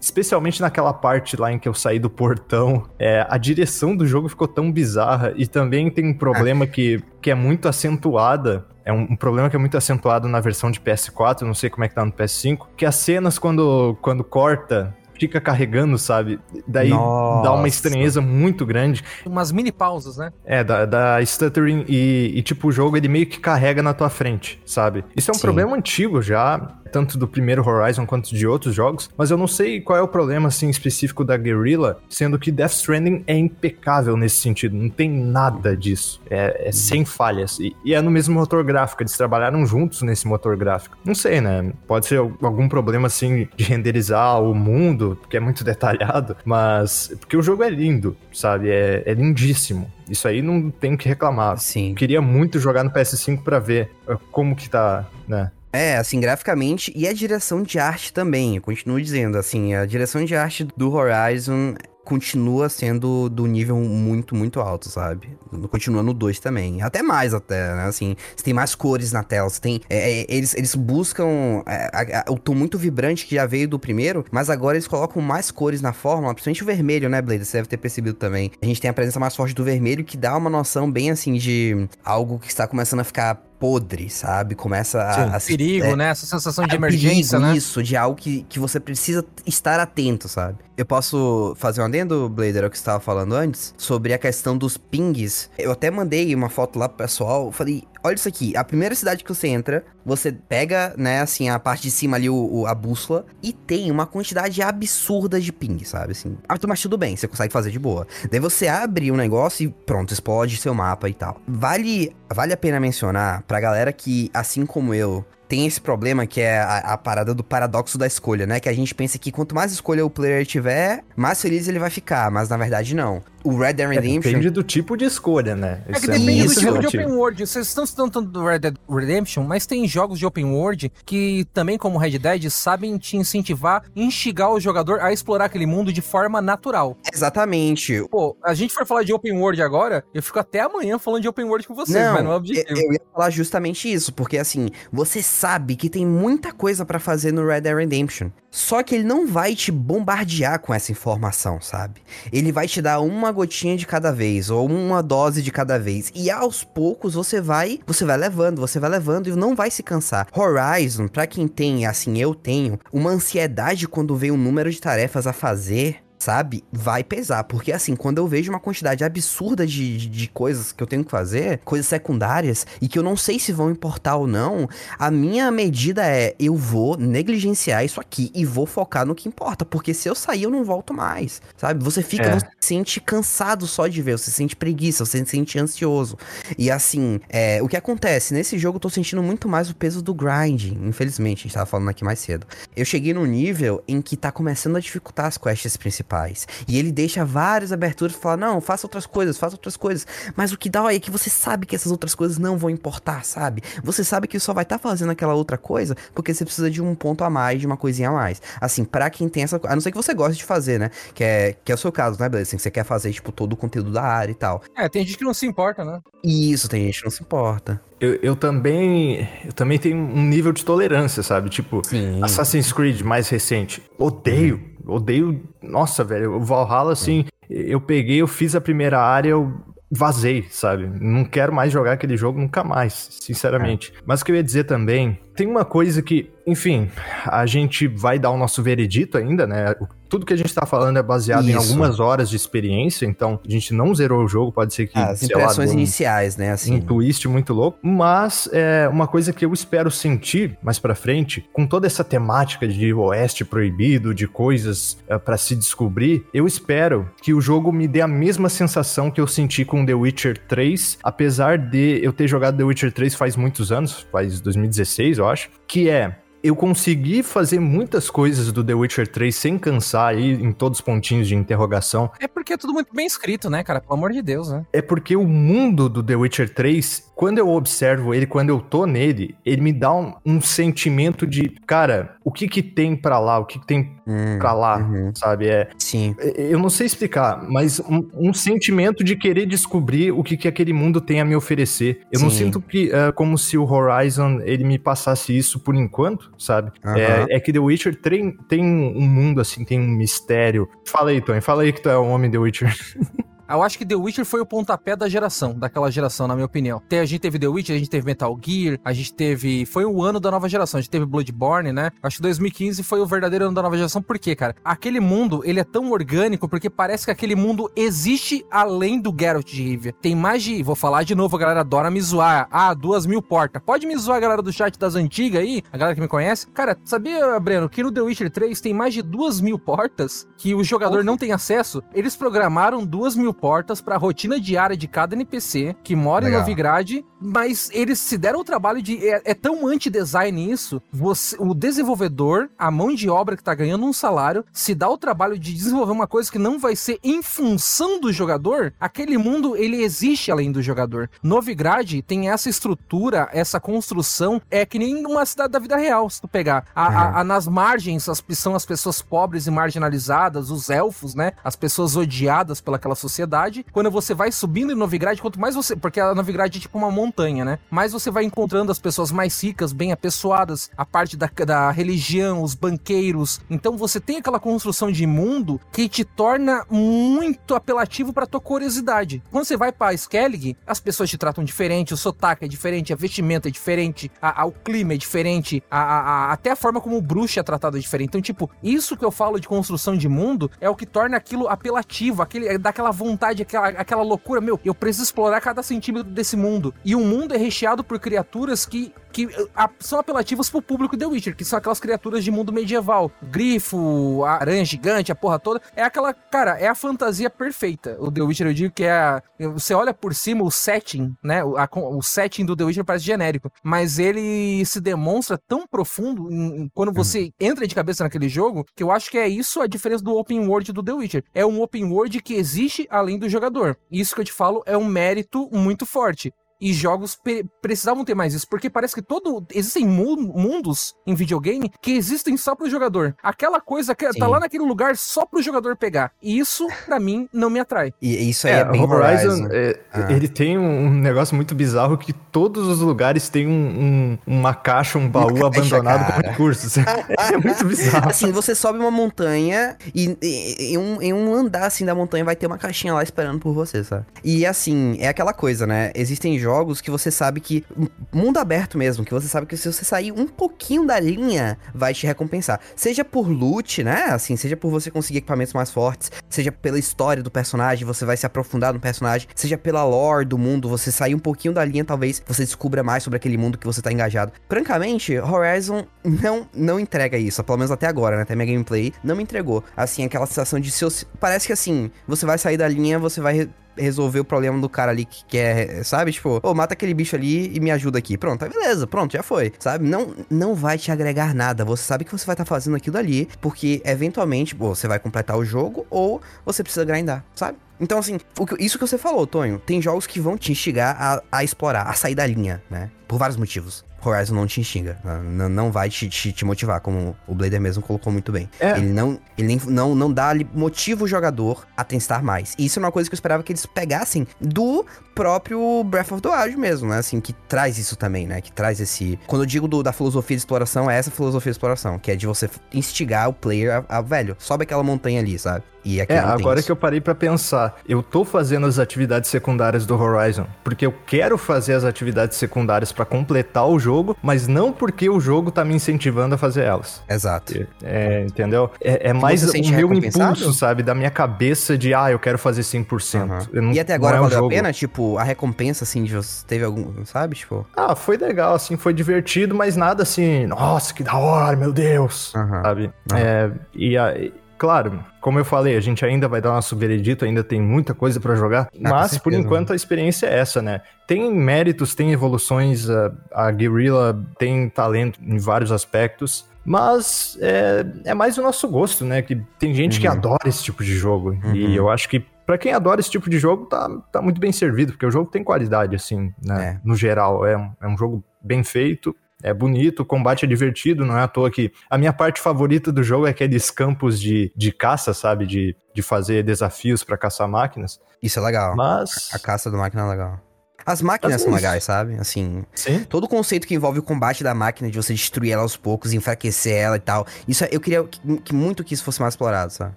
especialmente 0.00 0.60
naquela 0.60 0.92
parte 0.92 1.36
lá 1.36 1.52
em 1.52 1.58
que 1.58 1.68
eu 1.68 1.74
saí 1.74 1.98
do 1.98 2.10
portão, 2.10 2.86
é, 2.98 3.26
a 3.28 3.38
direção 3.38 3.96
do 3.96 4.06
jogo 4.06 4.28
ficou 4.28 4.46
tão 4.46 4.70
bizarra 4.70 5.32
e 5.36 5.46
também 5.46 5.90
tem 5.90 6.06
um 6.06 6.14
problema 6.14 6.66
que, 6.66 7.02
que 7.20 7.30
é 7.30 7.34
muito 7.34 7.68
acentuada 7.68 8.66
é 8.84 8.92
um, 8.92 9.02
um, 9.02 9.16
problema 9.16 9.48
que 9.50 9.56
é 9.56 9.58
muito 9.58 9.76
acentuado 9.76 10.28
na 10.28 10.40
versão 10.40 10.70
de 10.70 10.80
PS4, 10.80 11.42
não 11.42 11.54
sei 11.54 11.70
como 11.70 11.84
é 11.84 11.88
que 11.88 11.94
tá 11.94 12.04
no 12.04 12.12
PS5, 12.12 12.66
que 12.76 12.86
as 12.86 12.94
cenas 12.96 13.38
quando, 13.38 13.96
quando 14.00 14.24
corta 14.24 14.96
fica 15.20 15.40
carregando, 15.40 15.98
sabe? 15.98 16.40
Daí 16.66 16.88
Nossa. 16.88 17.44
dá 17.44 17.52
uma 17.52 17.68
estranheza 17.68 18.20
muito 18.20 18.64
grande. 18.64 19.04
Umas 19.26 19.52
mini 19.52 19.70
pausas, 19.70 20.16
né? 20.16 20.32
É, 20.44 20.64
da, 20.64 21.24
stuttering 21.24 21.84
e, 21.86 22.32
e, 22.34 22.42
tipo, 22.42 22.68
o 22.68 22.72
jogo 22.72 22.96
ele 22.96 23.08
meio 23.08 23.26
que 23.26 23.38
carrega 23.38 23.82
na 23.82 23.92
tua 23.92 24.08
frente, 24.08 24.60
sabe? 24.64 25.04
Isso 25.14 25.30
é 25.30 25.32
um 25.32 25.34
Sim. 25.34 25.42
problema 25.42 25.76
antigo 25.76 26.22
já, 26.22 26.80
tanto 26.90 27.16
do 27.16 27.26
primeiro 27.26 27.66
Horizon 27.66 28.06
quanto 28.06 28.34
de 28.34 28.46
outros 28.46 28.74
jogos, 28.74 29.10
mas 29.16 29.30
eu 29.30 29.36
não 29.36 29.46
sei 29.46 29.80
qual 29.80 29.98
é 29.98 30.02
o 30.02 30.08
problema 30.08 30.48
assim 30.48 30.68
específico 30.68 31.24
da 31.24 31.36
Guerrilla, 31.36 31.98
sendo 32.08 32.38
que 32.38 32.50
Death 32.50 32.72
Stranding 32.72 33.24
é 33.26 33.36
impecável 33.36 34.16
nesse 34.16 34.36
sentido, 34.36 34.76
não 34.76 34.88
tem 34.88 35.10
nada 35.10 35.76
disso, 35.76 36.20
é, 36.28 36.68
é 36.68 36.72
sem 36.72 37.04
falhas 37.04 37.58
e, 37.58 37.74
e, 37.84 37.94
é 37.94 38.00
no 38.00 38.10
mesmo 38.10 38.34
motor 38.34 38.64
gráfico, 38.64 39.02
eles 39.02 39.16
trabalharam 39.16 39.64
juntos 39.66 40.02
nesse 40.02 40.26
motor 40.26 40.56
gráfico. 40.56 40.96
Não 41.04 41.14
sei, 41.14 41.40
né? 41.40 41.72
Pode 41.86 42.06
ser 42.06 42.18
algum 42.18 42.68
problema 42.68 43.06
assim 43.06 43.48
de 43.56 43.64
renderizar 43.64 44.42
o 44.42 44.54
mundo, 44.54 45.09
porque 45.16 45.36
é 45.36 45.40
muito 45.40 45.62
detalhado, 45.64 46.36
mas 46.44 47.12
porque 47.20 47.36
o 47.36 47.42
jogo 47.42 47.62
é 47.62 47.70
lindo, 47.70 48.16
sabe? 48.32 48.70
É, 48.70 49.02
é 49.06 49.14
lindíssimo. 49.14 49.90
Isso 50.08 50.26
aí 50.26 50.42
não 50.42 50.70
tem 50.70 50.94
o 50.94 50.98
que 50.98 51.08
reclamar. 51.08 51.58
Sim. 51.58 51.94
Queria 51.94 52.20
muito 52.20 52.58
jogar 52.58 52.82
no 52.82 52.90
PS5 52.90 53.42
para 53.42 53.58
ver 53.58 53.90
uh, 54.08 54.18
como 54.30 54.56
que 54.56 54.68
tá, 54.68 55.06
né? 55.28 55.50
É, 55.72 55.96
assim, 55.96 56.18
graficamente 56.18 56.92
e 56.96 57.06
a 57.06 57.12
direção 57.12 57.62
de 57.62 57.78
arte 57.78 58.12
também. 58.12 58.56
Eu 58.56 58.62
continuo 58.62 59.00
dizendo, 59.00 59.38
assim, 59.38 59.74
a 59.74 59.86
direção 59.86 60.24
de 60.24 60.34
arte 60.34 60.66
do 60.76 60.92
Horizon 60.92 61.74
continua 62.10 62.68
sendo 62.68 63.28
do 63.28 63.46
nível 63.46 63.76
muito, 63.76 64.34
muito 64.34 64.58
alto, 64.58 64.88
sabe? 64.88 65.38
Continua 65.70 66.02
no 66.02 66.12
2 66.12 66.40
também. 66.40 66.82
Até 66.82 67.02
mais, 67.02 67.32
até, 67.32 67.72
né? 67.76 67.84
Assim, 67.84 68.16
você 68.34 68.42
tem 68.42 68.52
mais 68.52 68.74
cores 68.74 69.12
na 69.12 69.22
tela, 69.22 69.48
você 69.48 69.60
tem... 69.60 69.80
É, 69.88 70.22
é, 70.22 70.26
eles, 70.28 70.52
eles 70.54 70.74
buscam 70.74 71.62
é, 71.68 72.24
o 72.28 72.36
tom 72.36 72.52
muito 72.52 72.76
vibrante 72.76 73.24
que 73.26 73.36
já 73.36 73.46
veio 73.46 73.68
do 73.68 73.78
primeiro, 73.78 74.24
mas 74.32 74.50
agora 74.50 74.76
eles 74.76 74.88
colocam 74.88 75.22
mais 75.22 75.52
cores 75.52 75.80
na 75.80 75.92
fórmula, 75.92 76.34
principalmente 76.34 76.64
o 76.64 76.66
vermelho, 76.66 77.08
né, 77.08 77.22
Blade? 77.22 77.44
Você 77.44 77.58
deve 77.58 77.68
ter 77.68 77.76
percebido 77.76 78.16
também. 78.16 78.50
A 78.60 78.66
gente 78.66 78.80
tem 78.80 78.90
a 78.90 78.94
presença 78.94 79.20
mais 79.20 79.36
forte 79.36 79.54
do 79.54 79.62
vermelho, 79.62 80.02
que 80.02 80.16
dá 80.16 80.36
uma 80.36 80.50
noção 80.50 80.90
bem, 80.90 81.12
assim, 81.12 81.34
de 81.34 81.88
algo 82.04 82.40
que 82.40 82.48
está 82.48 82.66
começando 82.66 83.00
a 83.00 83.04
ficar 83.04 83.40
podre, 83.60 84.08
sabe? 84.08 84.54
Começa 84.54 85.02
a. 85.02 85.12
Sim, 85.12 85.36
a 85.36 85.40
perigo, 85.40 85.86
é, 85.86 85.96
né? 85.96 86.08
Essa 86.08 86.24
sensação 86.24 86.66
de 86.66 86.74
emergência, 86.74 87.38
perigo, 87.38 87.52
né? 87.52 87.58
Isso, 87.58 87.82
de 87.82 87.94
algo 87.94 88.16
que, 88.16 88.44
que 88.48 88.58
você 88.58 88.80
precisa 88.80 89.24
estar 89.46 89.78
atento, 89.78 90.26
sabe? 90.26 90.58
Eu 90.76 90.86
posso 90.86 91.54
fazer 91.58 91.82
um 91.82 91.84
adendo, 91.84 92.26
Blader, 92.30 92.64
ao 92.64 92.70
que 92.70 92.78
você 92.78 92.80
estava 92.80 92.98
falando 92.98 93.34
antes, 93.34 93.74
sobre 93.76 94.14
a 94.14 94.18
questão 94.18 94.56
dos 94.56 94.78
pings. 94.78 95.50
Eu 95.58 95.70
até 95.72 95.90
mandei 95.90 96.34
uma 96.34 96.48
foto 96.48 96.78
lá 96.78 96.88
pro 96.88 96.96
pessoal, 96.96 97.52
falei, 97.52 97.84
olha 98.02 98.14
isso 98.14 98.28
aqui, 98.28 98.56
a 98.56 98.64
primeira 98.64 98.94
cidade 98.94 99.24
que 99.24 99.32
você 99.32 99.48
entra, 99.48 99.84
você 100.04 100.32
pega, 100.32 100.94
né, 100.96 101.20
assim, 101.20 101.48
a 101.48 101.58
parte 101.58 101.82
de 101.82 101.90
cima 101.90 102.16
ali, 102.16 102.28
o, 102.28 102.34
o 102.34 102.66
a 102.66 102.74
bússola, 102.74 103.26
e 103.42 103.52
tem 103.52 103.90
uma 103.90 104.06
quantidade 104.06 104.62
absurda 104.62 105.40
de 105.40 105.52
ping, 105.52 105.82
sabe, 105.84 106.12
assim. 106.12 106.36
Ah, 106.48 106.56
mas 106.66 106.80
tudo 106.80 106.96
bem, 106.96 107.16
você 107.16 107.28
consegue 107.28 107.52
fazer 107.52 107.70
de 107.70 107.78
boa. 107.78 108.06
Daí 108.30 108.40
você 108.40 108.68
abre 108.68 109.10
o 109.10 109.14
um 109.14 109.16
negócio 109.16 109.64
e 109.64 109.68
pronto, 109.68 110.12
explode 110.12 110.56
seu 110.56 110.74
mapa 110.74 111.08
e 111.08 111.14
tal. 111.14 111.40
Vale, 111.46 112.14
vale 112.32 112.52
a 112.52 112.56
pena 112.56 112.80
mencionar 112.80 113.42
pra 113.42 113.60
galera 113.60 113.92
que, 113.92 114.30
assim 114.32 114.64
como 114.66 114.94
eu, 114.94 115.24
tem 115.50 115.66
esse 115.66 115.80
problema 115.80 116.26
que 116.28 116.40
é 116.40 116.60
a, 116.60 116.78
a, 116.78 116.96
parada 116.96 117.34
do 117.34 117.42
paradoxo 117.42 117.98
da 117.98 118.06
escolha, 118.06 118.46
né? 118.46 118.60
Que 118.60 118.68
a 118.68 118.72
gente 118.72 118.94
pensa 118.94 119.18
que 119.18 119.32
quanto 119.32 119.52
mais 119.52 119.72
escolha 119.72 120.06
o 120.06 120.08
player 120.08 120.46
tiver, 120.46 121.02
mais 121.16 121.42
feliz 121.42 121.66
ele 121.66 121.80
vai 121.80 121.90
ficar, 121.90 122.30
mas 122.30 122.48
na 122.48 122.56
verdade 122.56 122.94
não 122.94 123.20
o 123.44 123.56
Red 123.56 123.74
Dead 123.74 123.88
Redemption. 123.88 124.30
É, 124.30 124.32
depende 124.32 124.50
do 124.50 124.62
tipo 124.62 124.96
de 124.96 125.04
escolha, 125.04 125.54
né? 125.56 125.82
É 125.86 125.92
que 125.92 125.98
Isso 125.98 126.06
depende 126.10 126.40
é 126.40 126.44
do 126.44 126.54
tipo 126.54 126.80
de 126.80 126.86
open 126.86 127.12
world. 127.12 127.46
Vocês 127.46 127.66
estão 127.66 127.86
citando 127.86 128.10
tanto 128.10 128.28
do 128.28 128.44
Red 128.44 128.58
Dead 128.60 128.76
Redemption, 128.88 129.44
mas 129.44 129.66
tem 129.66 129.86
jogos 129.86 130.18
de 130.18 130.26
open 130.26 130.46
world 130.46 130.92
que 131.04 131.46
também, 131.52 131.78
como 131.78 131.98
Red 131.98 132.18
Dead, 132.18 132.50
sabem 132.50 132.96
te 132.98 133.16
incentivar, 133.16 133.84
instigar 133.94 134.52
o 134.52 134.60
jogador 134.60 135.00
a 135.00 135.12
explorar 135.12 135.46
aquele 135.46 135.66
mundo 135.66 135.92
de 135.92 136.00
forma 136.00 136.40
natural. 136.40 136.96
Exatamente. 137.12 138.04
Pô, 138.10 138.36
a 138.42 138.54
gente 138.54 138.74
for 138.74 138.86
falar 138.86 139.02
de 139.02 139.12
open 139.12 139.32
world 139.32 139.60
agora, 139.62 140.04
eu 140.14 140.22
fico 140.22 140.38
até 140.38 140.60
amanhã 140.60 140.98
falando 140.98 141.22
de 141.22 141.28
open 141.28 141.44
world 141.44 141.66
com 141.66 141.74
vocês, 141.74 142.04
não, 142.04 142.14
mas 142.14 142.24
não 142.24 142.32
é 142.32 142.36
objetivo. 142.36 142.78
Eu 142.78 142.92
ia 142.92 143.00
falar 143.12 143.30
justamente 143.30 143.90
isso, 143.92 144.12
porque 144.12 144.38
assim, 144.38 144.68
você 144.92 145.22
sabe 145.22 145.76
que 145.76 145.88
tem 145.88 146.06
muita 146.06 146.52
coisa 146.52 146.84
para 146.84 146.98
fazer 146.98 147.32
no 147.32 147.46
Red 147.46 147.62
Dead 147.62 147.76
Redemption. 147.76 148.30
Só 148.50 148.82
que 148.82 148.96
ele 148.96 149.04
não 149.04 149.28
vai 149.28 149.54
te 149.54 149.70
bombardear 149.70 150.58
com 150.58 150.74
essa 150.74 150.90
informação, 150.90 151.60
sabe? 151.60 152.02
Ele 152.32 152.50
vai 152.50 152.66
te 152.66 152.82
dar 152.82 153.00
uma 153.00 153.29
gotinha 153.32 153.76
de 153.76 153.86
cada 153.86 154.12
vez 154.12 154.50
ou 154.50 154.66
uma 154.66 155.02
dose 155.02 155.42
de 155.42 155.50
cada 155.50 155.78
vez 155.78 156.10
e 156.14 156.30
aos 156.30 156.64
poucos 156.64 157.14
você 157.14 157.40
vai, 157.40 157.80
você 157.86 158.04
vai 158.04 158.16
levando, 158.16 158.60
você 158.60 158.78
vai 158.78 158.90
levando 158.90 159.28
e 159.28 159.32
não 159.32 159.54
vai 159.54 159.70
se 159.70 159.82
cansar. 159.82 160.26
Horizon, 160.32 161.08
para 161.08 161.26
quem 161.26 161.46
tem, 161.48 161.86
assim 161.86 162.18
eu 162.18 162.34
tenho, 162.34 162.78
uma 162.92 163.10
ansiedade 163.10 163.88
quando 163.88 164.16
vem 164.16 164.30
um 164.30 164.36
número 164.36 164.70
de 164.70 164.80
tarefas 164.80 165.26
a 165.26 165.32
fazer, 165.32 166.02
sabe? 166.20 166.62
Vai 166.70 167.02
pesar. 167.02 167.44
Porque 167.44 167.72
assim, 167.72 167.96
quando 167.96 168.18
eu 168.18 168.28
vejo 168.28 168.52
uma 168.52 168.60
quantidade 168.60 169.02
absurda 169.02 169.66
de, 169.66 169.96
de, 169.96 170.06
de, 170.06 170.28
coisas 170.28 170.70
que 170.70 170.82
eu 170.82 170.86
tenho 170.86 171.02
que 171.02 171.10
fazer, 171.10 171.58
coisas 171.64 171.86
secundárias, 171.86 172.66
e 172.80 172.86
que 172.86 172.98
eu 172.98 173.02
não 173.02 173.16
sei 173.16 173.38
se 173.38 173.52
vão 173.52 173.70
importar 173.70 174.16
ou 174.16 174.26
não, 174.26 174.68
a 174.98 175.10
minha 175.10 175.50
medida 175.50 176.06
é: 176.06 176.36
eu 176.38 176.54
vou 176.54 176.96
negligenciar 176.96 177.84
isso 177.84 178.00
aqui 178.00 178.30
e 178.34 178.44
vou 178.44 178.66
focar 178.66 179.06
no 179.06 179.14
que 179.14 179.28
importa. 179.28 179.64
Porque 179.64 179.94
se 179.94 180.08
eu 180.08 180.14
sair, 180.14 180.42
eu 180.42 180.50
não 180.50 180.62
volto 180.62 180.92
mais. 180.92 181.40
Sabe? 181.56 181.82
Você 181.82 182.02
fica, 182.02 182.24
é. 182.24 182.38
você 182.38 182.46
se 182.60 182.68
sente 182.68 183.00
cansado 183.00 183.66
só 183.66 183.88
de 183.88 184.02
ver, 184.02 184.18
você 184.18 184.30
se 184.30 184.32
sente 184.32 184.54
preguiça, 184.54 185.04
você 185.04 185.18
se 185.24 185.30
sente 185.30 185.58
ansioso. 185.58 186.18
E 186.58 186.70
assim, 186.70 187.18
é, 187.30 187.62
o 187.62 187.68
que 187.68 187.76
acontece? 187.76 188.34
Nesse 188.34 188.58
jogo 188.58 188.76
eu 188.76 188.80
tô 188.80 188.90
sentindo 188.90 189.22
muito 189.22 189.48
mais 189.48 189.70
o 189.70 189.74
peso 189.74 190.02
do 190.02 190.12
grind, 190.12 190.72
infelizmente, 190.82 191.40
a 191.40 191.42
gente 191.44 191.54
tava 191.54 191.66
falando 191.66 191.88
aqui 191.88 192.04
mais 192.04 192.18
cedo. 192.18 192.46
Eu 192.76 192.84
cheguei 192.84 193.14
num 193.14 193.24
nível 193.24 193.82
em 193.88 194.02
que 194.02 194.16
tá 194.16 194.30
começando 194.30 194.76
a 194.76 194.80
dificultar 194.80 195.26
as 195.26 195.38
quests 195.38 195.76
principais 195.76 196.09
paz. 196.10 196.48
E 196.66 196.76
ele 196.76 196.90
deixa 196.90 197.24
várias 197.24 197.70
aberturas 197.70 198.14
pra 198.14 198.22
falar, 198.22 198.36
não, 198.36 198.60
faça 198.60 198.84
outras 198.84 199.06
coisas, 199.06 199.38
faça 199.38 199.54
outras 199.54 199.76
coisas. 199.76 200.04
Mas 200.34 200.52
o 200.52 200.58
que 200.58 200.68
dá 200.68 200.92
é 200.92 200.98
que 200.98 201.10
você 201.10 201.30
sabe 201.30 201.66
que 201.66 201.76
essas 201.76 201.92
outras 201.92 202.16
coisas 202.16 202.36
não 202.36 202.58
vão 202.58 202.68
importar, 202.68 203.24
sabe? 203.24 203.62
Você 203.84 204.02
sabe 204.02 204.26
que 204.26 204.40
só 204.40 204.52
vai 204.52 204.64
estar 204.64 204.78
tá 204.78 204.82
fazendo 204.82 205.10
aquela 205.10 205.34
outra 205.34 205.56
coisa 205.56 205.96
porque 206.12 206.34
você 206.34 206.44
precisa 206.44 206.68
de 206.68 206.82
um 206.82 206.94
ponto 206.96 207.22
a 207.22 207.30
mais, 207.30 207.60
de 207.60 207.66
uma 207.66 207.76
coisinha 207.76 208.08
a 208.08 208.12
mais. 208.12 208.42
Assim, 208.60 208.84
para 208.84 209.08
quem 209.08 209.28
tem 209.28 209.44
essa. 209.44 209.60
A 209.64 209.74
não 209.74 209.80
ser 209.80 209.92
que 209.92 209.96
você 209.96 210.12
goste 210.12 210.38
de 210.38 210.44
fazer, 210.44 210.80
né? 210.80 210.90
Que 211.14 211.22
é, 211.22 211.56
que 211.64 211.70
é 211.70 211.74
o 211.74 211.78
seu 211.78 211.92
caso, 211.92 212.18
né, 212.20 212.28
beleza? 212.28 212.48
Assim, 212.48 212.56
que 212.56 212.62
você 212.62 212.70
quer 212.70 212.84
fazer, 212.84 213.12
tipo, 213.12 213.30
todo 213.30 213.52
o 213.52 213.56
conteúdo 213.56 213.92
da 213.92 214.02
área 214.02 214.32
e 214.32 214.34
tal. 214.34 214.62
É, 214.76 214.88
tem 214.88 215.06
gente 215.06 215.18
que 215.18 215.24
não 215.24 215.34
se 215.34 215.46
importa, 215.46 215.84
né? 215.84 216.00
Isso, 216.24 216.68
tem 216.68 216.86
gente 216.86 216.98
que 216.98 217.04
não 217.04 217.10
se 217.10 217.22
importa. 217.22 217.80
Eu, 218.00 218.14
eu, 218.22 218.34
também 218.34 219.28
eu 219.44 219.52
também 219.52 219.78
tenho 219.78 219.96
um 219.96 220.24
nível 220.24 220.52
de 220.52 220.64
tolerância, 220.64 221.22
sabe? 221.22 221.50
Tipo, 221.50 221.82
Sim. 221.84 222.18
Assassin's 222.22 222.72
Creed 222.72 223.02
mais 223.02 223.28
recente. 223.28 223.82
Odeio, 223.98 224.69
odeio. 224.86 225.42
Nossa, 225.62 226.04
velho, 226.04 226.36
o 226.36 226.40
Valhalla, 226.40 226.92
assim, 226.92 227.24
eu 227.48 227.80
peguei, 227.80 228.20
eu 228.20 228.26
fiz 228.26 228.54
a 228.54 228.60
primeira 228.60 229.00
área, 229.00 229.30
eu 229.30 229.52
vazei, 229.90 230.46
sabe? 230.50 230.86
Não 231.00 231.24
quero 231.24 231.52
mais 231.52 231.72
jogar 231.72 231.92
aquele 231.92 232.16
jogo 232.16 232.38
nunca 232.38 232.62
mais, 232.62 233.08
sinceramente. 233.20 233.92
É. 233.96 234.02
Mas 234.06 234.20
o 234.20 234.24
que 234.24 234.30
eu 234.30 234.36
ia 234.36 234.42
dizer 234.42 234.64
também, 234.64 235.18
tem 235.34 235.46
uma 235.46 235.64
coisa 235.64 236.00
que, 236.00 236.30
enfim, 236.46 236.88
a 237.26 237.44
gente 237.44 237.88
vai 237.88 238.18
dar 238.18 238.30
o 238.30 238.36
nosso 238.36 238.62
veredito 238.62 239.18
ainda, 239.18 239.46
né? 239.46 239.74
Tudo 240.10 240.26
que 240.26 240.34
a 240.34 240.36
gente 240.36 240.48
está 240.48 240.66
falando 240.66 240.98
é 240.98 241.02
baseado 241.02 241.48
Isso. 241.48 241.52
em 241.52 241.54
algumas 241.54 242.00
horas 242.00 242.28
de 242.28 242.36
experiência, 242.36 243.06
então 243.06 243.38
a 243.46 243.50
gente 243.50 243.72
não 243.72 243.94
zerou 243.94 244.24
o 244.24 244.28
jogo, 244.28 244.52
pode 244.52 244.74
ser 244.74 244.88
que. 244.88 244.98
Ah, 244.98 245.10
as 245.10 245.22
impressões 245.22 245.68
lá, 245.70 245.74
iniciais, 245.74 246.36
né? 246.36 246.50
Assim. 246.50 246.74
Um 246.74 246.80
twist 246.80 247.26
muito 247.28 247.54
louco. 247.54 247.78
Mas 247.80 248.48
é 248.52 248.88
uma 248.88 249.06
coisa 249.06 249.32
que 249.32 249.44
eu 249.44 249.52
espero 249.52 249.90
sentir 249.90 250.58
mais 250.62 250.78
pra 250.78 250.94
frente, 250.94 251.48
com 251.52 251.66
toda 251.66 251.86
essa 251.86 252.02
temática 252.02 252.66
de 252.66 252.92
oeste 252.92 253.44
proibido, 253.44 254.12
de 254.12 254.26
coisas 254.26 254.98
é, 255.08 255.16
para 255.16 255.36
se 255.36 255.54
descobrir, 255.54 256.26
eu 256.34 256.46
espero 256.46 257.08
que 257.22 257.32
o 257.32 257.40
jogo 257.40 257.72
me 257.72 257.86
dê 257.86 258.00
a 258.00 258.08
mesma 258.08 258.48
sensação 258.48 259.10
que 259.10 259.20
eu 259.20 259.26
senti 259.26 259.64
com 259.64 259.86
The 259.86 259.94
Witcher 259.94 260.38
3, 260.48 260.98
apesar 261.02 261.56
de 261.56 262.00
eu 262.02 262.12
ter 262.12 262.26
jogado 262.26 262.56
The 262.56 262.64
Witcher 262.64 262.92
3 262.92 263.14
faz 263.14 263.36
muitos 263.36 263.70
anos, 263.70 264.06
faz 264.10 264.40
2016, 264.40 265.18
eu 265.18 265.28
acho, 265.28 265.50
que 265.68 265.88
é 265.88 266.19
eu 266.42 266.56
consegui 266.56 267.22
fazer 267.22 267.60
muitas 267.60 268.10
coisas 268.10 268.50
do 268.52 268.64
The 268.64 268.74
Witcher 268.74 269.06
3 269.06 269.34
sem 269.34 269.58
cansar 269.58 270.14
aí 270.14 270.32
em 270.32 270.52
todos 270.52 270.78
os 270.78 270.84
pontinhos 270.84 271.28
de 271.28 271.34
interrogação. 271.34 272.10
É 272.20 272.26
porque 272.26 272.54
é 272.54 272.56
tudo 272.56 272.72
muito 272.72 272.94
bem 272.94 273.06
escrito, 273.06 273.50
né, 273.50 273.62
cara? 273.62 273.80
Pelo 273.80 273.94
amor 273.94 274.12
de 274.12 274.22
Deus, 274.22 274.50
né? 274.50 274.64
É 274.72 274.82
porque 274.82 275.16
o 275.16 275.26
mundo 275.26 275.88
do 275.88 276.02
The 276.02 276.16
Witcher 276.16 276.52
3, 276.52 277.10
quando 277.14 277.38
eu 277.38 277.48
observo 277.48 278.14
ele, 278.14 278.26
quando 278.26 278.48
eu 278.48 278.60
tô 278.60 278.86
nele, 278.86 279.36
ele 279.44 279.60
me 279.60 279.72
dá 279.72 279.92
um, 279.92 280.14
um 280.24 280.40
sentimento 280.40 281.26
de, 281.26 281.50
cara, 281.66 282.16
o 282.24 282.32
que 282.32 282.48
que 282.48 282.62
tem 282.62 282.96
para 282.96 283.18
lá, 283.18 283.38
o 283.38 283.44
que, 283.44 283.58
que 283.58 283.66
tem 283.66 283.96
hum, 284.06 284.38
para 284.38 284.52
lá, 284.52 284.78
uhum. 284.78 285.12
sabe? 285.14 285.48
É, 285.48 285.68
Sim. 285.78 286.14
Eu 286.18 286.58
não 286.58 286.70
sei 286.70 286.86
explicar, 286.86 287.42
mas 287.48 287.80
um, 287.80 288.08
um, 288.14 288.32
sentimento 288.32 289.04
de 289.04 289.16
querer 289.16 289.46
descobrir 289.46 290.12
o 290.12 290.22
que 290.22 290.36
que 290.36 290.48
aquele 290.48 290.72
mundo 290.72 291.00
tem 291.00 291.20
a 291.20 291.24
me 291.24 291.36
oferecer. 291.36 292.00
Eu 292.10 292.18
Sim. 292.18 292.24
não 292.24 292.30
sinto 292.30 292.60
que 292.60 292.90
é 292.90 293.12
como 293.12 293.36
se 293.36 293.58
o 293.58 293.70
Horizon 293.70 294.40
ele 294.42 294.64
me 294.64 294.78
passasse 294.78 295.36
isso 295.36 295.60
por 295.60 295.74
enquanto, 295.74 296.29
sabe? 296.40 296.72
Uhum. 296.84 296.96
É, 296.96 297.26
é, 297.30 297.40
que 297.40 297.52
The 297.52 297.58
Witcher 297.58 297.94
tem, 297.94 298.32
tem 298.48 298.64
um 298.64 299.06
mundo, 299.06 299.40
assim, 299.40 299.64
tem 299.64 299.78
um 299.78 299.86
mistério. 299.86 300.68
Fala 300.86 301.10
aí, 301.10 301.20
Tony, 301.20 301.40
fala 301.40 301.62
aí 301.62 301.72
que 301.72 301.82
tu 301.82 301.88
é 301.88 301.96
o 301.96 302.06
homem 302.06 302.30
The 302.30 302.38
Witcher. 302.38 302.74
Eu 303.50 303.62
acho 303.64 303.76
que 303.76 303.84
The 303.84 303.96
Witcher 303.96 304.24
foi 304.24 304.40
o 304.40 304.46
pontapé 304.46 304.94
da 304.94 305.08
geração, 305.08 305.58
daquela 305.58 305.90
geração, 305.90 306.28
na 306.28 306.34
minha 306.34 306.46
opinião. 306.46 306.80
A 306.88 307.04
gente 307.04 307.18
teve 307.18 307.36
The 307.36 307.48
Witcher, 307.48 307.74
a 307.74 307.78
gente 307.78 307.90
teve 307.90 308.06
Metal 308.06 308.38
Gear, 308.40 308.78
a 308.84 308.92
gente 308.92 309.12
teve. 309.12 309.66
Foi 309.66 309.84
o 309.84 310.02
ano 310.02 310.20
da 310.20 310.30
nova 310.30 310.48
geração. 310.48 310.78
A 310.78 310.80
gente 310.80 310.90
teve 310.90 311.04
Bloodborne, 311.04 311.72
né? 311.72 311.90
Acho 312.00 312.16
que 312.16 312.22
2015 312.22 312.84
foi 312.84 313.00
o 313.00 313.06
verdadeiro 313.06 313.46
ano 313.46 313.54
da 313.54 313.62
nova 313.62 313.76
geração. 313.76 314.00
Por 314.00 314.18
quê, 314.20 314.36
cara? 314.36 314.54
Aquele 314.64 315.00
mundo, 315.00 315.42
ele 315.44 315.58
é 315.58 315.64
tão 315.64 315.90
orgânico 315.90 316.48
porque 316.48 316.70
parece 316.70 317.06
que 317.06 317.10
aquele 317.10 317.34
mundo 317.34 317.70
existe 317.74 318.46
além 318.50 319.00
do 319.00 319.14
Geralt 319.18 319.52
de 319.52 319.62
Rivia. 319.62 319.92
Tem 320.00 320.14
mais 320.14 320.44
de. 320.44 320.62
Vou 320.62 320.76
falar 320.76 321.02
de 321.02 321.16
novo, 321.16 321.36
a 321.36 321.40
galera 321.40 321.60
adora 321.60 321.90
me 321.90 322.00
zoar. 322.00 322.46
Ah, 322.52 322.72
duas 322.72 323.04
mil 323.04 323.20
portas. 323.20 323.60
Pode 323.64 323.84
me 323.84 323.96
zoar 323.96 324.20
galera 324.20 324.42
do 324.42 324.52
chat 324.52 324.78
das 324.78 324.94
antigas 324.94 325.42
aí, 325.42 325.62
a 325.72 325.76
galera 325.76 325.96
que 325.96 326.00
me 326.00 326.08
conhece. 326.08 326.46
Cara, 326.50 326.78
sabia, 326.84 327.40
Breno, 327.40 327.68
que 327.68 327.82
no 327.82 327.90
The 327.90 328.00
Witcher 328.00 328.30
3 328.30 328.60
tem 328.60 328.72
mais 328.72 328.94
de 328.94 329.02
duas 329.02 329.40
mil 329.40 329.58
portas 329.58 330.28
que 330.36 330.54
o 330.54 330.62
jogador 330.62 331.02
não 331.02 331.16
tem 331.16 331.32
acesso? 331.32 331.82
Eles 331.92 332.14
programaram 332.14 332.86
duas 332.86 333.16
mil 333.16 333.34
portas 333.40 333.80
para 333.80 333.94
a 333.94 333.98
rotina 333.98 334.38
diária 334.38 334.76
de 334.76 334.86
cada 334.86 335.14
NPC 335.14 335.74
que 335.82 335.96
mora 335.96 336.26
Legal. 336.26 336.40
em 336.40 336.42
Novigrad, 336.42 337.04
mas 337.20 337.70
eles 337.72 337.98
se 337.98 338.18
deram 338.18 338.40
o 338.40 338.44
trabalho 338.44 338.82
de. 338.82 339.08
É, 339.08 339.22
é 339.24 339.34
tão 339.34 339.66
anti-design 339.66 340.50
isso. 340.50 340.82
Você, 340.92 341.36
o 341.38 341.54
desenvolvedor, 341.54 342.50
a 342.58 342.70
mão 342.70 342.94
de 342.94 343.08
obra 343.08 343.36
que 343.36 343.42
tá 343.42 343.54
ganhando 343.54 343.84
um 343.84 343.92
salário, 343.92 344.44
se 344.52 344.74
dá 344.74 344.88
o 344.88 344.98
trabalho 344.98 345.38
de 345.38 345.54
desenvolver 345.54 345.92
uma 345.92 346.06
coisa 346.06 346.30
que 346.30 346.38
não 346.38 346.58
vai 346.58 346.76
ser 346.76 346.98
em 347.02 347.22
função 347.22 348.00
do 348.00 348.12
jogador, 348.12 348.72
aquele 348.78 349.16
mundo 349.16 349.56
ele 349.56 349.82
existe 349.82 350.30
além 350.30 350.52
do 350.52 350.62
jogador. 350.62 351.10
Novigrad 351.22 352.02
tem 352.02 352.30
essa 352.30 352.48
estrutura, 352.48 353.28
essa 353.32 353.60
construção, 353.60 354.40
é 354.50 354.66
que 354.66 354.78
nem 354.78 355.06
uma 355.06 355.24
cidade 355.24 355.52
da 355.52 355.58
vida 355.58 355.76
real, 355.76 356.08
se 356.10 356.20
tu 356.20 356.28
pegar. 356.28 356.64
A, 356.74 356.84
a, 356.84 356.88
uhum. 356.88 357.16
a, 357.18 357.24
nas 357.24 357.46
margens 357.46 358.08
as, 358.08 358.22
são 358.30 358.54
as 358.54 358.66
pessoas 358.66 359.02
pobres 359.02 359.46
e 359.46 359.50
marginalizadas, 359.50 360.50
os 360.50 360.70
elfos, 360.70 361.14
né? 361.14 361.32
As 361.44 361.56
pessoas 361.56 361.96
odiadas 361.96 362.60
pelaquela 362.60 362.94
sociedade 362.94 363.29
quando 363.72 363.90
você 363.90 364.14
vai 364.14 364.32
subindo 364.32 364.72
em 364.72 364.76
Novigrad, 364.76 365.18
quanto 365.20 365.40
mais 365.40 365.54
você. 365.54 365.76
Porque 365.76 366.00
a 366.00 366.14
Novigrad 366.14 366.54
é 366.54 366.60
tipo 366.60 366.76
uma 366.76 366.90
montanha, 366.90 367.44
né? 367.44 367.58
Mais 367.70 367.92
você 367.92 368.10
vai 368.10 368.24
encontrando 368.24 368.72
as 368.72 368.78
pessoas 368.78 369.12
mais 369.12 369.42
ricas, 369.42 369.72
bem 369.72 369.92
apessoadas, 369.92 370.70
a 370.76 370.84
parte 370.84 371.16
da, 371.16 371.30
da 371.46 371.70
religião, 371.70 372.42
os 372.42 372.54
banqueiros. 372.54 373.40
Então 373.48 373.76
você 373.76 374.00
tem 374.00 374.18
aquela 374.18 374.40
construção 374.40 374.90
de 374.90 375.06
mundo 375.06 375.60
que 375.72 375.88
te 375.88 376.04
torna 376.04 376.64
muito 376.70 377.54
apelativo 377.54 378.12
para 378.12 378.26
tua 378.26 378.40
curiosidade. 378.40 379.22
Quando 379.30 379.44
você 379.44 379.56
vai 379.56 379.72
pra 379.72 379.94
Skellig, 379.94 380.56
as 380.66 380.80
pessoas 380.80 381.10
te 381.10 381.18
tratam 381.18 381.44
diferente, 381.44 381.94
o 381.94 381.96
sotaque 381.96 382.44
é 382.44 382.48
diferente, 382.48 382.92
a 382.92 382.96
vestimenta 382.96 383.48
é 383.48 383.50
diferente, 383.50 384.10
a, 384.20 384.42
a, 384.42 384.44
o 384.46 384.52
clima 384.52 384.94
é 384.94 384.96
diferente, 384.96 385.62
a, 385.70 386.32
até 386.32 386.50
a 386.50 386.56
forma 386.56 386.80
como 386.80 386.96
o 386.96 387.02
bruxo 387.02 387.38
é 387.38 387.42
tratado 387.42 387.76
é 387.76 387.80
diferente. 387.80 388.08
Então, 388.08 388.20
tipo, 388.20 388.50
isso 388.62 388.96
que 388.96 389.04
eu 389.04 389.10
falo 389.10 389.38
de 389.38 389.48
construção 389.48 389.96
de 389.96 390.08
mundo 390.08 390.50
é 390.60 390.68
o 390.68 390.74
que 390.74 390.86
torna 390.86 391.16
aquilo 391.16 391.48
apelativo, 391.48 392.22
aquele, 392.22 392.48
é 392.48 392.58
daquela 392.58 392.90
vontade, 392.90 393.19
aquela, 393.28 393.68
aquela 393.68 394.02
loucura, 394.02 394.40
meu, 394.40 394.58
eu 394.64 394.74
preciso 394.74 395.04
explorar 395.04 395.40
cada 395.40 395.62
centímetro 395.62 396.10
desse 396.10 396.36
mundo. 396.36 396.74
E 396.84 396.94
o 396.94 397.00
mundo 397.00 397.34
é 397.34 397.38
recheado 397.38 397.84
por 397.84 397.98
criaturas 397.98 398.66
que, 398.66 398.92
que 399.12 399.28
a, 399.54 399.68
são 399.78 399.98
apelativas 399.98 400.48
pro 400.50 400.62
público 400.62 400.96
The 400.96 401.06
Witcher, 401.06 401.36
que 401.36 401.44
são 401.44 401.58
aquelas 401.58 401.80
criaturas 401.80 402.24
de 402.24 402.30
mundo 402.30 402.52
medieval. 402.52 403.10
Grifo, 403.22 404.24
aranha 404.24 404.64
gigante, 404.64 405.12
a 405.12 405.14
porra 405.14 405.38
toda. 405.38 405.60
É 405.74 405.82
aquela, 405.82 406.12
cara, 406.12 406.58
é 406.58 406.68
a 406.68 406.74
fantasia 406.74 407.30
perfeita. 407.30 407.96
O 408.00 408.10
The 408.10 408.22
Witcher, 408.22 408.46
eu 408.46 408.54
digo 408.54 408.74
que 408.74 408.84
é 408.84 408.92
a, 408.92 409.22
Você 409.54 409.74
olha 409.74 409.92
por 409.92 410.14
cima 410.14 410.44
o 410.44 410.50
setting, 410.50 411.14
né? 411.22 411.40
A, 411.40 411.68
o 411.72 412.02
setting 412.02 412.44
do 412.44 412.56
The 412.56 412.64
Witcher 412.64 412.84
parece 412.84 413.04
genérico. 413.04 413.50
Mas 413.62 413.98
ele 413.98 414.64
se 414.64 414.80
demonstra 414.80 415.38
tão 415.38 415.66
profundo 415.66 416.30
em, 416.30 416.70
quando 416.74 416.92
você 416.92 417.24
uhum. 417.24 417.32
entra 417.40 417.66
de 417.66 417.74
cabeça 417.74 418.04
naquele 418.04 418.28
jogo, 418.28 418.64
que 418.74 418.82
eu 418.82 418.90
acho 418.90 419.10
que 419.10 419.18
é 419.18 419.28
isso 419.28 419.60
a 419.60 419.66
diferença 419.66 420.04
do 420.04 420.16
open 420.16 420.46
world 420.46 420.72
do 420.72 420.82
The 420.82 420.92
Witcher. 420.92 421.24
É 421.34 421.44
um 421.44 421.60
open 421.62 421.84
world 421.84 422.20
que 422.22 422.34
existe 422.34 422.86
além 422.90 423.18
do 423.18 423.28
jogador. 423.28 423.76
Isso 423.90 424.14
que 424.14 424.20
eu 424.20 424.24
te 424.24 424.32
falo 424.32 424.62
é 424.66 424.76
um 424.76 424.84
mérito 424.84 425.48
muito 425.52 425.84
forte 425.86 426.32
e 426.60 426.72
jogos 426.72 427.18
precisavam 427.62 428.04
ter 428.04 428.14
mais 428.14 428.34
isso, 428.34 428.46
porque 428.48 428.68
parece 428.68 428.94
que 428.94 429.02
todo 429.02 429.44
existem 429.52 429.86
mu 429.86 430.16
mundos 430.16 430.94
em 431.06 431.14
videogame 431.14 431.70
que 431.80 431.92
existem 431.92 432.36
só 432.36 432.54
pro 432.54 432.68
jogador. 432.68 433.16
Aquela 433.22 433.60
coisa 433.60 433.94
que 433.94 434.04
tá 434.04 434.12
Sim. 434.12 434.18
tá 434.18 434.26
lá 434.26 434.40
naquele 434.40 434.64
lugar 434.64 434.96
só 434.96 435.24
pro 435.24 435.42
jogador 435.42 435.76
pegar. 435.76 436.12
E 436.22 436.38
isso 436.38 436.68
para 436.84 437.00
mim 437.00 437.28
não 437.32 437.48
me 437.48 437.60
atrai. 437.60 437.94
E 438.02 438.28
isso 438.28 438.46
aí 438.46 438.54
é, 438.54 438.58
é 438.58 438.64
bem 438.64 438.82
Horizon. 438.82 439.28
Horizon 439.28 439.48
é, 439.50 439.80
ah. 439.92 440.12
Ele 440.12 440.28
tem 440.28 440.58
um 440.58 440.90
negócio 440.90 441.34
muito 441.34 441.54
bizarro 441.54 441.96
que 441.96 442.12
todos 442.12 442.66
os 442.66 442.80
lugares 442.80 443.28
têm 443.28 443.46
um, 443.46 443.52
um, 443.52 444.18
uma 444.26 444.54
caixa, 444.54 444.98
um 444.98 445.08
baú 445.08 445.34
caixa, 445.34 445.46
abandonado 445.46 446.06
cara. 446.06 446.22
com 446.22 446.28
recursos. 446.28 446.76
é 446.76 447.36
muito 447.42 447.64
bizarro. 447.64 448.10
Assim, 448.10 448.30
você 448.32 448.54
sobe 448.54 448.78
uma 448.78 448.90
montanha 448.90 449.76
e, 449.94 450.16
e, 450.20 450.74
em, 450.74 450.78
um, 450.78 451.00
em 451.00 451.12
um 451.12 451.34
andar 451.34 451.66
assim 451.66 451.84
da 451.84 451.94
montanha 451.94 452.24
vai 452.24 452.36
ter 452.36 452.46
uma 452.46 452.58
caixinha 452.58 452.92
lá 452.92 453.02
esperando 453.02 453.40
por 453.40 453.54
você, 453.54 453.82
sabe? 453.82 454.04
E 454.22 454.44
assim, 454.44 454.96
é 454.98 455.08
aquela 455.08 455.32
coisa, 455.32 455.66
né? 455.66 455.90
Existem 455.94 456.38
jogos 456.38 456.49
jogos 456.50 456.80
que 456.80 456.90
você 456.90 457.10
sabe 457.10 457.40
que. 457.40 457.64
Mundo 458.12 458.38
aberto 458.38 458.76
mesmo, 458.76 459.04
que 459.04 459.14
você 459.14 459.28
sabe 459.28 459.46
que 459.46 459.56
se 459.56 459.72
você 459.72 459.84
sair 459.84 460.10
um 460.10 460.26
pouquinho 460.26 460.84
da 460.84 460.98
linha, 460.98 461.56
vai 461.72 461.94
te 461.94 462.06
recompensar. 462.06 462.60
Seja 462.74 463.04
por 463.04 463.28
loot, 463.28 463.84
né? 463.84 464.06
Assim, 464.10 464.36
seja 464.36 464.56
por 464.56 464.70
você 464.70 464.90
conseguir 464.90 465.18
equipamentos 465.18 465.54
mais 465.54 465.70
fortes, 465.70 466.10
seja 466.28 466.50
pela 466.50 466.78
história 466.78 467.22
do 467.22 467.30
personagem, 467.30 467.86
você 467.86 468.04
vai 468.04 468.16
se 468.16 468.26
aprofundar 468.26 468.72
no 468.72 468.80
personagem, 468.80 469.28
seja 469.34 469.56
pela 469.56 469.84
lore 469.84 470.24
do 470.24 470.36
mundo, 470.36 470.68
você 470.68 470.90
sair 470.90 471.14
um 471.14 471.18
pouquinho 471.18 471.54
da 471.54 471.64
linha, 471.64 471.84
talvez 471.84 472.20
você 472.26 472.44
descubra 472.44 472.82
mais 472.82 473.04
sobre 473.04 473.16
aquele 473.16 473.36
mundo 473.36 473.56
que 473.56 473.66
você 473.66 473.80
tá 473.80 473.92
engajado. 473.92 474.32
Francamente, 474.48 475.16
Horizon 475.18 475.86
não, 476.04 476.48
não 476.52 476.80
entrega 476.80 477.16
isso, 477.16 477.44
pelo 477.44 477.58
menos 477.58 477.70
até 477.70 477.86
agora, 477.86 478.16
né? 478.16 478.22
Até 478.22 478.34
minha 478.34 478.46
gameplay 478.46 478.92
não 479.04 479.14
me 479.14 479.22
entregou. 479.22 479.62
Assim, 479.76 480.04
aquela 480.04 480.26
sensação 480.26 480.58
de 480.58 480.70
seus. 480.70 481.04
Parece 481.20 481.46
que 481.46 481.52
assim, 481.52 481.90
você 482.08 482.26
vai 482.26 482.38
sair 482.38 482.56
da 482.56 482.66
linha, 482.66 482.98
você 482.98 483.20
vai 483.20 483.48
resolver 483.76 484.20
o 484.20 484.24
problema 484.24 484.58
do 484.60 484.68
cara 484.68 484.90
ali 484.90 485.04
que 485.04 485.24
quer, 485.24 485.84
sabe? 485.84 486.12
Tipo, 486.12 486.40
ô, 486.42 486.54
mata 486.54 486.74
aquele 486.74 486.94
bicho 486.94 487.16
ali 487.16 487.54
e 487.54 487.60
me 487.60 487.70
ajuda 487.70 487.98
aqui. 487.98 488.16
Pronto, 488.16 488.48
beleza, 488.48 488.86
pronto, 488.86 489.12
já 489.12 489.22
foi, 489.22 489.52
sabe? 489.58 489.88
Não, 489.88 490.14
não 490.28 490.54
vai 490.54 490.78
te 490.78 490.90
agregar 490.90 491.34
nada. 491.34 491.64
Você 491.64 491.84
sabe 491.84 492.04
que 492.04 492.12
você 492.12 492.26
vai 492.26 492.34
estar 492.34 492.44
tá 492.44 492.48
fazendo 492.48 492.76
aquilo 492.76 492.98
ali, 492.98 493.28
porque 493.40 493.82
eventualmente 493.84 494.54
pô, 494.54 494.74
você 494.74 494.86
vai 494.86 494.98
completar 494.98 495.36
o 495.36 495.44
jogo 495.44 495.86
ou 495.90 496.20
você 496.44 496.62
precisa 496.62 496.84
grindar, 496.84 497.24
sabe? 497.34 497.58
Então, 497.80 497.98
assim, 497.98 498.18
isso 498.58 498.78
que 498.78 498.86
você 498.86 498.98
falou, 498.98 499.26
Tonho, 499.26 499.58
tem 499.58 499.80
jogos 499.80 500.06
que 500.06 500.20
vão 500.20 500.36
te 500.36 500.52
instigar 500.52 500.94
a, 501.00 501.22
a 501.32 501.42
explorar, 501.42 501.84
a 501.84 501.94
sair 501.94 502.14
da 502.14 502.26
linha, 502.26 502.62
né? 502.70 502.90
Por 503.08 503.18
vários 503.18 503.38
motivos. 503.38 503.84
Horizon 504.08 504.34
não 504.34 504.46
te 504.46 504.60
instiga. 504.60 504.98
Não, 505.24 505.48
não 505.48 505.72
vai 505.72 505.88
te, 505.88 506.08
te, 506.08 506.32
te, 506.32 506.44
motivar, 506.44 506.80
como 506.80 507.16
o 507.26 507.34
Blader 507.34 507.60
mesmo 507.60 507.82
colocou 507.82 508.12
muito 508.12 508.32
bem. 508.32 508.48
É. 508.58 508.72
Ele, 508.72 508.88
não, 508.88 509.18
ele 509.36 509.48
nem, 509.48 509.60
não, 509.66 509.94
não 509.94 510.12
dá 510.12 510.32
motivo 510.54 511.04
o 511.04 511.08
jogador 511.08 511.66
a 511.76 511.84
testar 511.84 512.22
mais. 512.22 512.54
E 512.58 512.66
isso 512.66 512.78
é 512.78 512.82
uma 512.82 512.92
coisa 512.92 513.08
que 513.08 513.14
eu 513.14 513.16
esperava 513.16 513.42
que 513.42 513.52
eles 513.52 513.66
pegassem 513.66 514.26
do 514.40 514.84
próprio 515.14 515.84
Breath 515.84 516.12
of 516.12 516.22
the 516.22 516.28
Wild 516.28 516.56
mesmo, 516.56 516.88
né? 516.88 516.98
Assim, 516.98 517.20
que 517.20 517.32
traz 517.32 517.78
isso 517.78 517.96
também, 517.96 518.26
né? 518.26 518.40
Que 518.40 518.50
traz 518.52 518.80
esse. 518.80 519.18
Quando 519.26 519.42
eu 519.42 519.46
digo 519.46 519.68
do, 519.68 519.82
da 519.82 519.92
filosofia 519.92 520.36
de 520.36 520.40
exploração, 520.40 520.90
é 520.90 520.96
essa 520.96 521.10
filosofia 521.10 521.50
de 521.50 521.56
exploração, 521.56 521.98
que 521.98 522.10
é 522.10 522.16
de 522.16 522.26
você 522.26 522.48
instigar 522.72 523.28
o 523.28 523.32
player 523.32 523.84
a, 523.88 523.98
a 523.98 524.00
velho, 524.00 524.36
sobe 524.38 524.64
aquela 524.64 524.82
montanha 524.82 525.20
ali, 525.20 525.38
sabe? 525.38 525.64
E 525.84 526.00
é, 526.00 526.18
agora 526.18 526.62
que 526.62 526.70
eu 526.70 526.76
parei 526.76 527.00
para 527.00 527.14
pensar, 527.14 527.76
eu 527.88 528.02
tô 528.02 528.24
fazendo 528.24 528.66
as 528.66 528.78
atividades 528.78 529.30
secundárias 529.30 529.86
do 529.86 530.00
Horizon, 530.00 530.46
porque 530.62 530.84
eu 530.84 530.94
quero 531.06 531.38
fazer 531.38 531.74
as 531.74 531.84
atividades 531.84 532.36
secundárias 532.36 532.92
para 532.92 533.04
completar 533.04 533.66
o 533.66 533.78
jogo, 533.78 534.16
mas 534.22 534.46
não 534.46 534.72
porque 534.72 535.08
o 535.08 535.20
jogo 535.20 535.50
tá 535.50 535.64
me 535.64 535.74
incentivando 535.74 536.34
a 536.34 536.38
fazer 536.38 536.64
elas. 536.64 537.02
Exato. 537.08 537.66
É, 537.82 538.22
entendeu? 538.22 538.70
É, 538.80 539.10
é 539.10 539.12
mais 539.12 539.42
o 539.42 539.52
meu 539.52 539.92
impulso, 539.94 540.52
sabe, 540.52 540.82
da 540.82 540.94
minha 540.94 541.10
cabeça 541.10 541.76
de, 541.76 541.94
ah, 541.94 542.10
eu 542.10 542.18
quero 542.18 542.38
fazer 542.38 542.62
100%. 542.62 543.20
Uhum. 543.20 543.62
Não, 543.62 543.72
e 543.72 543.80
até 543.80 543.94
agora 543.94 544.16
é 544.16 544.20
valeu 544.20 544.46
a 544.46 544.48
pena, 544.48 544.72
tipo, 544.72 545.18
a 545.18 545.22
recompensa, 545.22 545.84
assim, 545.84 546.04
de 546.04 546.14
você 546.14 546.44
teve 546.46 546.64
algum, 546.64 547.04
sabe, 547.04 547.36
tipo... 547.36 547.66
Ah, 547.76 547.94
foi 547.94 548.16
legal, 548.16 548.54
assim, 548.54 548.76
foi 548.76 548.92
divertido, 548.92 549.54
mas 549.54 549.76
nada 549.76 550.02
assim, 550.02 550.46
nossa, 550.46 550.92
que 550.92 551.02
da 551.02 551.16
hora, 551.16 551.56
meu 551.56 551.72
Deus, 551.72 552.34
uhum. 552.34 552.62
sabe? 552.62 552.82
Uhum. 553.10 553.18
É, 553.18 553.50
e 553.74 553.96
a, 553.96 554.14
Claro, 554.60 555.02
como 555.22 555.38
eu 555.38 555.44
falei, 555.44 555.74
a 555.74 555.80
gente 555.80 556.04
ainda 556.04 556.28
vai 556.28 556.38
dar 556.38 556.50
nosso 556.50 556.76
veredito, 556.76 557.24
ainda 557.24 557.42
tem 557.42 557.58
muita 557.58 557.94
coisa 557.94 558.20
para 558.20 558.34
jogar, 558.34 558.68
ah, 558.70 558.90
mas 558.90 559.16
por 559.16 559.32
enquanto 559.32 559.72
a 559.72 559.74
experiência 559.74 560.26
é 560.26 560.38
essa, 560.38 560.60
né? 560.60 560.82
Tem 561.06 561.34
méritos, 561.34 561.94
tem 561.94 562.12
evoluções, 562.12 562.86
a, 562.90 563.10
a 563.32 563.50
Guerrilla 563.50 564.22
tem 564.38 564.68
talento 564.68 565.18
em 565.22 565.38
vários 565.38 565.72
aspectos, 565.72 566.44
mas 566.62 567.38
é, 567.40 567.86
é 568.04 568.12
mais 568.12 568.36
o 568.36 568.42
nosso 568.42 568.68
gosto, 568.68 569.02
né? 569.02 569.22
Que 569.22 569.36
tem 569.58 569.72
gente 569.72 569.94
uhum. 569.94 570.00
que 570.02 570.06
adora 570.06 570.46
esse 570.46 570.62
tipo 570.62 570.84
de 570.84 570.94
jogo, 570.94 571.30
uhum. 571.42 571.54
e 571.54 571.74
eu 571.74 571.88
acho 571.88 572.06
que 572.06 572.20
para 572.44 572.58
quem 572.58 572.74
adora 572.74 573.00
esse 573.00 573.10
tipo 573.10 573.30
de 573.30 573.38
jogo, 573.38 573.64
tá, 573.64 573.88
tá 574.12 574.20
muito 574.20 574.38
bem 574.38 574.52
servido, 574.52 574.92
porque 574.92 575.06
o 575.06 575.10
jogo 575.10 575.30
tem 575.30 575.42
qualidade, 575.42 575.96
assim, 575.96 576.34
né? 576.44 576.74
É. 576.76 576.80
No 576.86 576.94
geral, 576.94 577.46
é 577.46 577.56
um, 577.56 577.70
é 577.80 577.88
um 577.88 577.96
jogo 577.96 578.22
bem 578.42 578.62
feito, 578.62 579.16
é 579.42 579.52
bonito, 579.52 580.00
o 580.00 580.04
combate 580.04 580.44
é 580.44 580.48
divertido, 580.48 581.04
não 581.04 581.16
é 581.16 581.22
à 581.22 581.28
toa 581.28 581.50
que 581.50 581.72
a 581.88 581.96
minha 581.96 582.12
parte 582.12 582.40
favorita 582.40 582.92
do 582.92 583.02
jogo 583.02 583.26
é 583.26 583.30
aqueles 583.30 583.70
campos 583.70 584.20
de, 584.20 584.52
de 584.56 584.72
caça, 584.72 585.14
sabe? 585.14 585.46
De, 585.46 585.76
de 585.94 586.02
fazer 586.02 586.42
desafios 586.42 587.02
para 587.02 587.16
caçar 587.16 587.48
máquinas. 587.48 588.00
Isso 588.22 588.38
é 588.38 588.42
legal. 588.42 588.76
Mas. 588.76 589.30
A, 589.32 589.38
caça 589.38 589.70
da 589.70 589.78
máquina 589.78 590.02
é 590.02 590.08
legal. 590.08 590.40
As 590.84 591.02
máquinas 591.02 591.42
são 591.42 591.52
legais, 591.52 591.84
sabe? 591.84 592.14
Assim, 592.14 592.64
Sim. 592.74 593.04
todo 593.04 593.24
o 593.24 593.28
conceito 593.28 593.66
que 593.66 593.74
envolve 593.74 593.98
o 593.98 594.02
combate 594.02 594.42
da 594.42 594.54
máquina, 594.54 594.90
de 594.90 594.96
você 594.96 595.12
destruir 595.12 595.52
ela 595.52 595.62
aos 595.62 595.76
poucos, 595.76 596.12
enfraquecer 596.12 596.74
ela 596.74 596.96
e 596.96 597.00
tal. 597.00 597.26
Isso 597.46 597.64
é, 597.64 597.68
eu 597.70 597.80
queria 597.80 598.02
que, 598.04 598.38
que 598.38 598.54
muito 598.54 598.82
que 598.82 598.94
isso 598.94 599.04
fosse 599.04 599.20
mais 599.20 599.34
explorado, 599.34 599.72
sabe? 599.72 599.94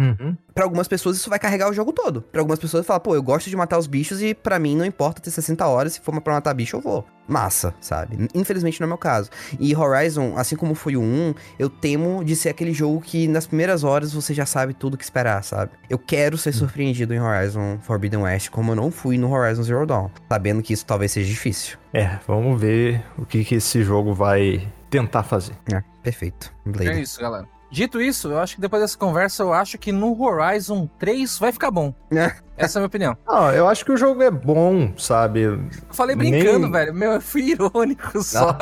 Uhum. 0.00 0.34
Para 0.54 0.64
algumas 0.64 0.88
pessoas 0.88 1.18
isso 1.18 1.28
vai 1.28 1.38
carregar 1.38 1.68
o 1.68 1.74
jogo 1.74 1.92
todo. 1.92 2.22
Para 2.22 2.40
algumas 2.40 2.58
pessoas 2.58 2.86
falar, 2.86 3.00
pô, 3.00 3.14
eu 3.14 3.22
gosto 3.22 3.50
de 3.50 3.56
matar 3.56 3.78
os 3.78 3.86
bichos 3.86 4.22
e 4.22 4.34
para 4.34 4.58
mim 4.58 4.74
não 4.74 4.84
importa 4.84 5.20
ter 5.20 5.30
60 5.30 5.66
horas, 5.66 5.92
se 5.92 6.00
for 6.00 6.18
pra 6.22 6.32
matar 6.32 6.54
bicho 6.54 6.76
eu 6.76 6.80
vou. 6.80 7.06
Massa, 7.28 7.74
sabe? 7.80 8.28
Infelizmente 8.34 8.80
não 8.80 8.86
é 8.86 8.88
meu 8.88 8.98
caso. 8.98 9.30
E 9.58 9.76
Horizon, 9.76 10.36
assim 10.36 10.56
como 10.56 10.74
foi 10.74 10.96
o 10.96 11.02
1, 11.02 11.34
eu 11.58 11.68
temo 11.68 12.24
de 12.24 12.34
ser 12.34 12.48
aquele 12.48 12.72
jogo 12.72 13.00
que 13.00 13.28
nas 13.28 13.46
primeiras 13.46 13.84
horas 13.84 14.12
você 14.12 14.32
já 14.34 14.46
sabe 14.46 14.74
tudo 14.74 14.94
o 14.94 14.96
que 14.96 15.04
esperar, 15.04 15.44
sabe? 15.44 15.72
Eu 15.88 15.98
quero 15.98 16.36
ser 16.38 16.52
surpreendido 16.52 17.14
em 17.14 17.20
Horizon 17.20 17.78
Forbidden 17.82 18.22
West, 18.22 18.48
como 18.48 18.72
eu 18.72 18.76
não 18.76 18.90
fui 18.90 19.18
no 19.18 19.30
Horizon 19.30 19.62
Zero 19.62 19.86
Dawn, 19.86 20.08
sabendo 20.28 20.62
que 20.62 20.72
isso 20.72 20.84
talvez 20.84 21.12
seja 21.12 21.28
difícil. 21.28 21.78
É, 21.92 22.18
vamos 22.26 22.60
ver 22.60 23.04
o 23.16 23.24
que, 23.24 23.44
que 23.44 23.56
esse 23.56 23.84
jogo 23.84 24.12
vai 24.14 24.66
tentar 24.88 25.22
fazer. 25.22 25.54
É, 25.72 25.82
perfeito. 26.02 26.52
Blade. 26.64 26.90
É 26.90 27.00
isso, 27.00 27.20
galera. 27.20 27.59
Dito 27.70 28.00
isso, 28.00 28.28
eu 28.32 28.38
acho 28.40 28.56
que 28.56 28.60
depois 28.60 28.82
dessa 28.82 28.98
conversa, 28.98 29.44
eu 29.44 29.52
acho 29.52 29.78
que 29.78 29.92
no 29.92 30.20
Horizon 30.20 30.88
3 30.98 31.38
vai 31.38 31.52
ficar 31.52 31.70
bom. 31.70 31.94
É. 32.10 32.32
Essa 32.56 32.78
é 32.78 32.80
a 32.80 32.82
minha 32.82 32.88
opinião. 32.88 33.16
Não, 33.26 33.50
eu 33.54 33.68
acho 33.68 33.84
que 33.84 33.92
o 33.92 33.96
jogo 33.96 34.22
é 34.22 34.30
bom, 34.30 34.92
sabe? 34.98 35.42
Eu 35.42 35.60
falei 35.90 36.16
brincando, 36.16 36.60
Nem... 36.60 36.72
velho. 36.72 36.92
Meu, 36.92 37.12
eu 37.12 37.20
fui 37.20 37.42
irônico 37.52 38.20
só. 38.24 38.58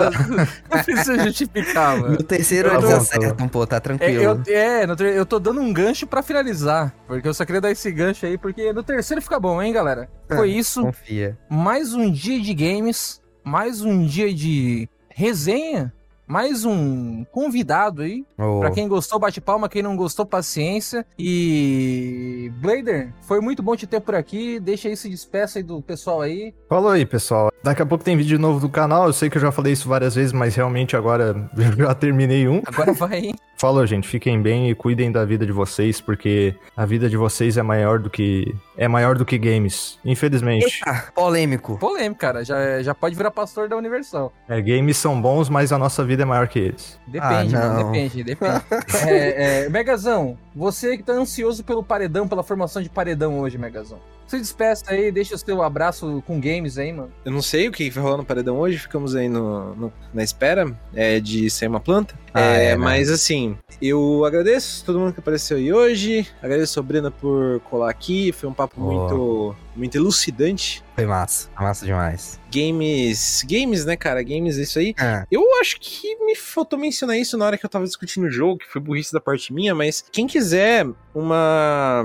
Não 0.70 0.82
precisa 0.84 1.18
justificar, 1.24 1.98
mano. 1.98 2.16
No 2.16 2.22
terceiro 2.22 2.72
eles 2.72 2.90
acertam, 2.90 3.48
pô, 3.48 3.66
tá 3.66 3.80
tranquilo. 3.80 4.42
É, 4.46 4.84
eu, 4.84 5.06
é, 5.06 5.18
eu 5.18 5.24
tô 5.24 5.38
dando 5.38 5.60
um 5.60 5.72
gancho 5.72 6.06
pra 6.06 6.22
finalizar. 6.22 6.94
Porque 7.06 7.26
eu 7.26 7.34
só 7.34 7.44
queria 7.44 7.62
dar 7.62 7.70
esse 7.70 7.90
gancho 7.90 8.26
aí, 8.26 8.36
porque 8.36 8.72
no 8.72 8.82
terceiro 8.82 9.22
fica 9.22 9.40
bom, 9.40 9.60
hein, 9.60 9.72
galera? 9.72 10.08
Foi 10.28 10.50
isso. 10.50 10.82
Confia. 10.82 11.36
Mais 11.48 11.94
um 11.94 12.10
dia 12.10 12.40
de 12.40 12.54
games, 12.54 13.22
mais 13.42 13.80
um 13.80 14.04
dia 14.04 14.32
de 14.32 14.88
resenha 15.08 15.92
mais 16.28 16.64
um 16.64 17.24
convidado 17.32 18.02
aí. 18.02 18.24
Oh. 18.38 18.60
Pra 18.60 18.70
quem 18.70 18.86
gostou, 18.86 19.18
bate 19.18 19.40
palma. 19.40 19.68
Quem 19.68 19.82
não 19.82 19.96
gostou, 19.96 20.26
paciência. 20.26 21.04
E. 21.18 22.52
Blader, 22.60 23.14
foi 23.22 23.40
muito 23.40 23.62
bom 23.62 23.74
te 23.74 23.86
ter 23.86 24.00
por 24.00 24.14
aqui. 24.14 24.60
Deixa 24.60 24.88
aí, 24.88 24.96
se 24.96 25.08
despeça 25.08 25.58
aí 25.58 25.62
do 25.62 25.80
pessoal 25.80 26.20
aí. 26.20 26.54
Falou 26.68 26.90
aí, 26.90 27.06
pessoal. 27.06 27.50
Daqui 27.62 27.82
a 27.82 27.86
pouco 27.86 28.04
tem 28.04 28.16
vídeo 28.16 28.38
novo 28.38 28.60
do 28.60 28.68
canal. 28.68 29.06
Eu 29.06 29.12
sei 29.12 29.30
que 29.30 29.38
eu 29.38 29.42
já 29.42 29.50
falei 29.50 29.72
isso 29.72 29.88
várias 29.88 30.14
vezes, 30.14 30.32
mas 30.32 30.54
realmente 30.54 30.94
agora 30.94 31.50
já 31.76 31.94
terminei 31.94 32.46
um. 32.46 32.62
Agora 32.66 32.92
vai, 32.92 33.18
hein? 33.18 33.34
Falou, 33.58 33.84
gente. 33.84 34.06
Fiquem 34.06 34.40
bem 34.40 34.70
e 34.70 34.74
cuidem 34.74 35.10
da 35.10 35.24
vida 35.24 35.44
de 35.44 35.50
vocês, 35.50 36.00
porque 36.00 36.54
a 36.76 36.86
vida 36.86 37.08
de 37.08 37.16
vocês 37.16 37.56
é 37.56 37.62
maior 37.62 37.98
do 37.98 38.08
que. 38.08 38.54
É 38.76 38.86
maior 38.86 39.18
do 39.18 39.24
que 39.24 39.36
games. 39.36 39.98
Infelizmente. 40.04 40.80
Eita, 40.86 41.12
polêmico. 41.12 41.76
Polêmico, 41.76 42.20
cara. 42.20 42.44
Já, 42.44 42.80
já 42.80 42.94
pode 42.94 43.16
virar 43.16 43.32
pastor 43.32 43.68
da 43.68 43.76
Universal. 43.76 44.32
É, 44.48 44.60
games 44.62 44.96
são 44.96 45.20
bons, 45.20 45.48
mas 45.48 45.72
a 45.72 45.78
nossa 45.78 46.04
vida 46.04 46.22
é 46.22 46.26
maior 46.26 46.46
que 46.46 46.60
eles. 46.60 47.00
Depende, 47.08 47.56
ah, 47.56 47.60
mano. 47.60 47.92
Depende, 47.92 48.22
depende. 48.22 48.62
é, 49.06 49.64
é, 49.64 49.68
Megazão, 49.68 50.38
você 50.54 50.96
que 50.96 51.02
tá 51.02 51.12
ansioso 51.12 51.64
pelo 51.64 51.82
paredão, 51.82 52.28
pela 52.28 52.44
formação 52.44 52.80
de 52.80 52.88
paredão 52.88 53.40
hoje, 53.40 53.58
Megazão. 53.58 53.98
Se 54.28 54.38
despeça 54.38 54.84
aí, 54.88 55.10
deixa 55.10 55.34
o 55.34 55.38
seu 55.38 55.62
abraço 55.62 56.22
com 56.26 56.38
games 56.38 56.76
aí, 56.76 56.92
mano. 56.92 57.10
Eu 57.24 57.32
não 57.32 57.40
sei 57.40 57.66
o 57.66 57.72
que 57.72 57.88
vai 57.88 58.04
rolar 58.04 58.18
no 58.18 58.24
paredão 58.24 58.58
hoje, 58.58 58.78
ficamos 58.78 59.16
aí 59.16 59.26
no, 59.26 59.74
no 59.74 59.92
na 60.12 60.22
espera 60.22 60.70
é, 60.94 61.18
de 61.18 61.48
ser 61.48 61.66
uma 61.66 61.80
planta. 61.80 62.14
Ah, 62.34 62.56
é, 62.56 62.66
é, 62.66 62.76
mas 62.76 63.10
assim, 63.10 63.56
eu 63.80 64.26
agradeço 64.26 64.84
todo 64.84 64.98
mundo 64.98 65.14
que 65.14 65.20
apareceu 65.20 65.56
aí 65.56 65.72
hoje. 65.72 66.26
Agradeço 66.42 66.78
a 66.78 66.82
Brena 66.82 67.10
por 67.10 67.60
colar 67.60 67.88
aqui. 67.88 68.30
Foi 68.32 68.46
um 68.48 68.52
papo 68.52 68.74
oh. 68.76 68.82
muito, 68.82 69.56
muito 69.74 69.96
elucidante. 69.96 70.84
Foi 70.94 71.06
massa, 71.06 71.48
massa 71.58 71.86
demais. 71.86 72.38
Games, 72.52 73.42
games, 73.48 73.86
né, 73.86 73.96
cara? 73.96 74.22
Games, 74.22 74.56
isso 74.56 74.78
aí. 74.78 74.94
É. 75.00 75.24
Eu 75.30 75.42
acho 75.58 75.80
que 75.80 76.16
me 76.24 76.36
faltou 76.36 76.78
mencionar 76.78 77.16
isso 77.16 77.38
na 77.38 77.46
hora 77.46 77.56
que 77.56 77.64
eu 77.64 77.70
tava 77.70 77.86
discutindo 77.86 78.26
o 78.26 78.30
jogo, 78.30 78.58
que 78.58 78.68
foi 78.68 78.80
burrice 78.80 79.10
da 79.10 79.20
parte 79.20 79.54
minha, 79.54 79.74
mas 79.74 80.04
quem 80.12 80.26
quiser 80.26 80.86
uma 81.14 82.04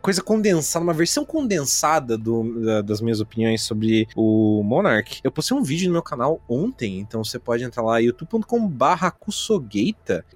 coisa 0.00 0.22
condensada, 0.22 0.82
uma 0.82 0.92
versão 0.92 1.24
condensada 1.24 2.16
do, 2.16 2.60
da, 2.60 2.82
das 2.82 3.00
minhas 3.00 3.20
opiniões 3.20 3.62
sobre 3.62 4.08
o 4.16 4.62
Monarch. 4.64 5.20
Eu 5.22 5.30
postei 5.30 5.56
um 5.56 5.62
vídeo 5.62 5.86
no 5.86 5.92
meu 5.92 6.02
canal 6.02 6.40
ontem, 6.48 6.98
então 6.98 7.22
você 7.22 7.38
pode 7.38 7.64
entrar 7.64 7.82
lá 7.82 7.98
youtube.com/barra 7.98 9.14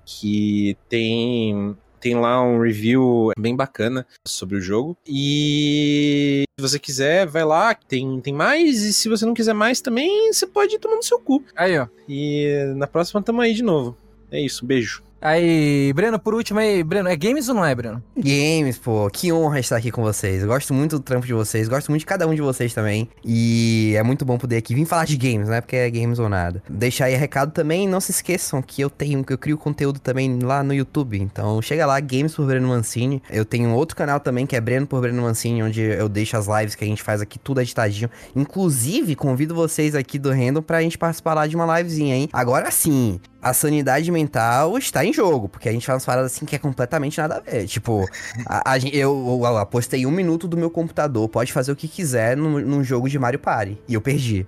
que 0.04 0.76
tem 0.88 1.76
tem 2.04 2.14
lá 2.14 2.42
um 2.42 2.60
review 2.60 3.30
bem 3.38 3.56
bacana 3.56 4.06
sobre 4.28 4.58
o 4.58 4.60
jogo. 4.60 4.94
E 5.06 6.44
se 6.58 6.62
você 6.62 6.78
quiser, 6.78 7.26
vai 7.26 7.44
lá, 7.46 7.74
tem, 7.74 8.20
tem 8.20 8.34
mais. 8.34 8.82
E 8.82 8.92
se 8.92 9.08
você 9.08 9.24
não 9.24 9.32
quiser 9.32 9.54
mais 9.54 9.80
também, 9.80 10.30
você 10.30 10.46
pode 10.46 10.74
ir 10.74 10.78
tomando 10.78 11.02
seu 11.02 11.18
cu. 11.18 11.42
Aí, 11.56 11.78
ó. 11.78 11.86
E 12.06 12.74
na 12.76 12.86
próxima 12.86 13.22
tamo 13.22 13.40
aí 13.40 13.54
de 13.54 13.62
novo. 13.62 13.96
É 14.30 14.38
isso, 14.38 14.66
beijo. 14.66 15.02
Aí, 15.20 15.92
Breno, 15.94 16.18
por 16.18 16.34
último 16.34 16.60
aí, 16.60 16.82
Breno, 16.82 17.08
é 17.08 17.16
games 17.16 17.48
ou 17.48 17.54
não 17.54 17.64
é, 17.64 17.74
Breno? 17.74 18.02
Games, 18.16 18.78
pô, 18.78 19.08
que 19.10 19.32
honra 19.32 19.58
estar 19.58 19.76
aqui 19.76 19.90
com 19.90 20.02
vocês. 20.02 20.42
Eu 20.42 20.48
gosto 20.48 20.74
muito 20.74 20.98
do 20.98 21.02
trampo 21.02 21.26
de 21.26 21.32
vocês, 21.32 21.66
gosto 21.66 21.88
muito 21.90 22.00
de 22.00 22.06
cada 22.06 22.26
um 22.26 22.34
de 22.34 22.42
vocês 22.42 22.74
também. 22.74 23.08
E 23.24 23.94
é 23.96 24.02
muito 24.02 24.24
bom 24.24 24.36
poder 24.36 24.58
aqui 24.58 24.74
vir 24.74 24.84
falar 24.84 25.06
de 25.06 25.16
games, 25.16 25.48
né? 25.48 25.60
Porque 25.60 25.76
é 25.76 25.90
games 25.90 26.18
ou 26.18 26.28
nada. 26.28 26.62
Deixar 26.68 27.06
aí 27.06 27.14
recado 27.14 27.52
também, 27.52 27.88
não 27.88 28.00
se 28.00 28.10
esqueçam 28.10 28.60
que 28.60 28.82
eu 28.82 28.90
tenho, 28.90 29.24
que 29.24 29.32
eu 29.32 29.38
crio 29.38 29.56
conteúdo 29.56 29.98
também 29.98 30.38
lá 30.40 30.62
no 30.62 30.74
YouTube. 30.74 31.18
Então 31.18 31.60
chega 31.62 31.86
lá, 31.86 31.98
Games 32.00 32.34
por 32.34 32.46
Breno 32.46 32.68
Mancini. 32.68 33.22
Eu 33.30 33.44
tenho 33.44 33.70
outro 33.70 33.96
canal 33.96 34.20
também 34.20 34.46
que 34.46 34.54
é 34.54 34.60
Breno 34.60 34.86
por 34.86 35.00
Breno 35.00 35.22
Mancini, 35.22 35.62
onde 35.62 35.80
eu 35.80 36.08
deixo 36.08 36.36
as 36.36 36.46
lives 36.46 36.74
que 36.74 36.84
a 36.84 36.86
gente 36.86 37.02
faz 37.02 37.20
aqui, 37.20 37.38
tudo 37.38 37.60
editadinho. 37.60 38.10
Inclusive, 38.36 39.16
convido 39.16 39.54
vocês 39.54 39.94
aqui 39.94 40.18
do 40.18 40.30
Random 40.30 40.60
pra 40.60 40.82
gente 40.82 40.98
participar 40.98 41.34
lá 41.34 41.46
de 41.46 41.56
uma 41.56 41.78
livezinha, 41.78 42.14
hein? 42.14 42.28
Agora 42.32 42.70
sim, 42.70 43.18
a 43.44 43.52
sanidade 43.52 44.10
mental 44.10 44.78
está 44.78 45.04
em 45.04 45.12
jogo, 45.12 45.50
porque 45.50 45.68
a 45.68 45.72
gente 45.72 45.84
faz 45.84 45.96
umas 45.96 46.06
paradas 46.06 46.32
assim 46.32 46.46
que 46.46 46.56
é 46.56 46.58
completamente 46.58 47.18
nada 47.18 47.36
a 47.36 47.40
ver. 47.40 47.66
Tipo, 47.66 48.08
a, 48.46 48.72
a, 48.72 48.78
eu, 48.78 49.38
eu, 49.42 49.58
apostei 49.58 50.06
um 50.06 50.10
minuto 50.10 50.48
do 50.48 50.56
meu 50.56 50.70
computador, 50.70 51.28
pode 51.28 51.52
fazer 51.52 51.70
o 51.70 51.76
que 51.76 51.86
quiser 51.86 52.38
num, 52.38 52.58
num 52.60 52.82
jogo 52.82 53.06
de 53.06 53.18
Mario 53.18 53.38
Party. 53.38 53.78
E 53.86 53.92
eu 53.92 54.00
perdi. 54.00 54.46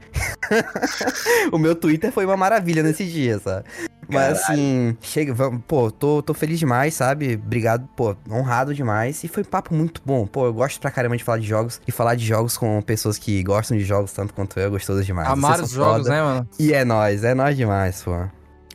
o 1.53 1.59
meu 1.59 1.75
Twitter 1.75 2.11
foi 2.11 2.25
uma 2.25 2.39
maravilha 2.39 2.83
nesse 2.83 3.05
dia, 3.05 3.39
sabe? 3.39 3.67
Mas 4.09 4.39
assim, 4.39 4.97
chega, 5.01 5.35
vamos, 5.35 5.63
pô, 5.67 5.91
tô, 5.91 6.23
tô 6.23 6.33
feliz 6.33 6.59
demais, 6.59 6.95
sabe? 6.95 7.35
Obrigado, 7.35 7.87
pô, 7.97 8.17
honrado 8.31 8.73
demais. 8.73 9.23
E 9.25 9.29
foi 9.29 9.43
um 9.43 9.47
papo 9.47 9.75
muito 9.75 10.01
bom. 10.05 10.27
Pô, 10.27 10.47
eu 10.47 10.55
gosto 10.55 10.81
pra 10.81 10.91
caramba 10.91 11.17
de 11.17 11.25
falar 11.25 11.39
de 11.39 11.47
jogos 11.47 11.81
e 11.87 11.93
falar 11.93 12.15
de 12.15 12.25
jogos 12.25 12.57
com 12.57 12.81
pessoas 12.81 13.19
que 13.19 13.43
gostam 13.43 13.77
de 13.77 13.85
jogos 13.85 14.13
tanto 14.13 14.33
quanto 14.33 14.59
eu, 14.59 14.71
gostoso 14.71 15.05
demais. 15.05 15.29
Amar 15.29 15.61
os 15.61 15.71
jogos, 15.73 16.05
foda. 16.05 16.11
né, 16.11 16.23
mano? 16.23 16.49
E 16.59 16.73
é 16.73 16.85
nóis, 16.85 17.25
é 17.25 17.35
nóis 17.35 17.57
demais, 17.57 18.03
pô. 18.03 18.27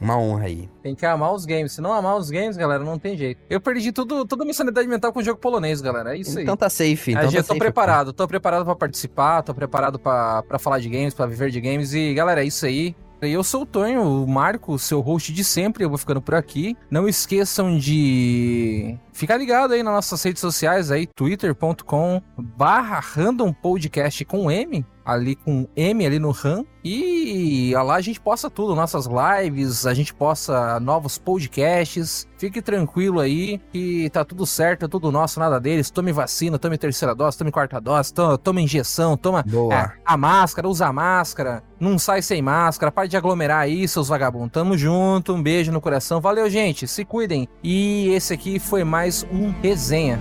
Uma 0.01 0.17
honra 0.17 0.45
aí. 0.45 0.67
Tem 0.81 0.95
que 0.95 1.05
amar 1.05 1.31
os 1.31 1.45
games. 1.45 1.73
Se 1.73 1.81
não 1.81 1.93
amar 1.93 2.17
os 2.17 2.31
games, 2.31 2.57
galera, 2.57 2.83
não 2.83 2.97
tem 2.97 3.15
jeito. 3.15 3.39
Eu 3.47 3.61
perdi 3.61 3.91
tudo, 3.91 4.25
toda 4.25 4.43
a 4.43 4.45
minha 4.45 4.53
sanidade 4.53 4.87
mental 4.87 5.13
com 5.13 5.19
o 5.19 5.23
jogo 5.23 5.39
polonês, 5.39 5.79
galera. 5.79 6.15
É 6.15 6.19
isso 6.19 6.39
aí. 6.39 6.43
Então 6.43 6.57
tá 6.57 6.69
safe. 6.69 7.11
Então 7.11 7.25
eu 7.25 7.43
tá 7.43 7.53
tô 7.53 7.59
preparado. 7.59 8.11
Tô 8.11 8.27
preparado 8.27 8.65
para 8.65 8.75
participar, 8.75 9.43
tô 9.43 9.53
preparado 9.53 9.99
para 9.99 10.57
falar 10.59 10.79
de 10.79 10.89
games, 10.89 11.13
para 11.13 11.27
viver 11.27 11.51
de 11.51 11.61
games. 11.61 11.93
E, 11.93 12.15
galera, 12.15 12.43
é 12.43 12.47
isso 12.47 12.65
aí. 12.65 12.95
Eu 13.21 13.43
sou 13.43 13.61
o 13.61 13.65
Tonho, 13.67 14.01
o 14.01 14.27
Marco, 14.27 14.79
seu 14.79 14.99
host 14.99 15.31
de 15.31 15.43
sempre. 15.43 15.83
Eu 15.83 15.89
vou 15.89 15.97
ficando 15.99 16.19
por 16.19 16.33
aqui. 16.33 16.75
Não 16.89 17.07
esqueçam 17.07 17.77
de 17.77 18.97
ficar 19.13 19.37
ligado 19.37 19.73
aí 19.73 19.83
nas 19.83 19.93
nossas 19.93 20.23
redes 20.23 20.41
sociais 20.41 20.89
aí, 20.89 21.05
twitter.com 21.05 22.19
barra 22.35 22.99
random 22.99 23.53
podcast 23.53 24.25
com 24.25 24.49
M 24.49 24.83
ali 25.13 25.35
com 25.35 25.67
M 25.75 26.05
ali 26.05 26.19
no 26.19 26.31
RAM. 26.31 26.65
E 26.83 27.73
lá 27.75 27.95
a 27.95 28.01
gente 28.01 28.19
posta 28.19 28.49
tudo, 28.49 28.75
nossas 28.75 29.05
lives, 29.05 29.85
a 29.85 29.93
gente 29.93 30.13
posta 30.13 30.79
novos 30.79 31.17
podcasts. 31.17 32.27
Fique 32.37 32.59
tranquilo 32.59 33.19
aí 33.19 33.59
que 33.71 34.09
tá 34.09 34.25
tudo 34.25 34.47
certo, 34.47 34.85
é 34.85 34.87
tudo 34.87 35.11
nosso, 35.11 35.39
nada 35.39 35.59
deles. 35.59 35.91
Tome 35.91 36.11
vacina, 36.11 36.57
tome 36.57 36.77
terceira 36.77 37.13
dose, 37.13 37.37
tome 37.37 37.51
quarta 37.51 37.79
dose, 37.79 38.11
tome, 38.11 38.37
tome 38.39 38.63
injeção, 38.63 39.15
toma 39.15 39.45
é, 39.71 39.91
a 40.03 40.17
máscara, 40.17 40.67
usa 40.67 40.87
a 40.87 40.93
máscara, 40.93 41.63
não 41.79 41.99
sai 41.99 42.23
sem 42.23 42.41
máscara, 42.41 42.91
pare 42.91 43.07
de 43.07 43.17
aglomerar 43.17 43.59
aí, 43.59 43.87
seus 43.87 44.07
vagabundos. 44.07 44.51
Tamo 44.51 44.75
junto, 44.75 45.33
um 45.33 45.43
beijo 45.43 45.71
no 45.71 45.79
coração. 45.79 46.19
Valeu, 46.19 46.49
gente, 46.49 46.87
se 46.87 47.05
cuidem. 47.05 47.47
E 47.63 48.09
esse 48.09 48.33
aqui 48.33 48.57
foi 48.57 48.83
mais 48.83 49.23
um 49.31 49.51
resenha. 49.61 50.19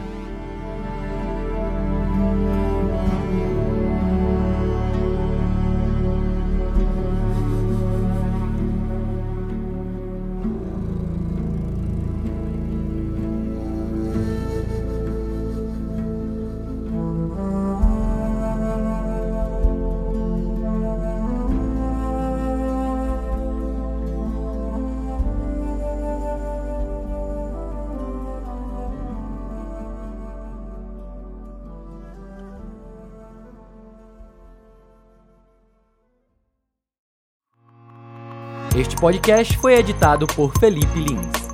Podcast 39.00 39.56
foi 39.56 39.76
editado 39.76 40.26
por 40.26 40.52
Felipe 40.58 41.00
Lins. 41.00 41.49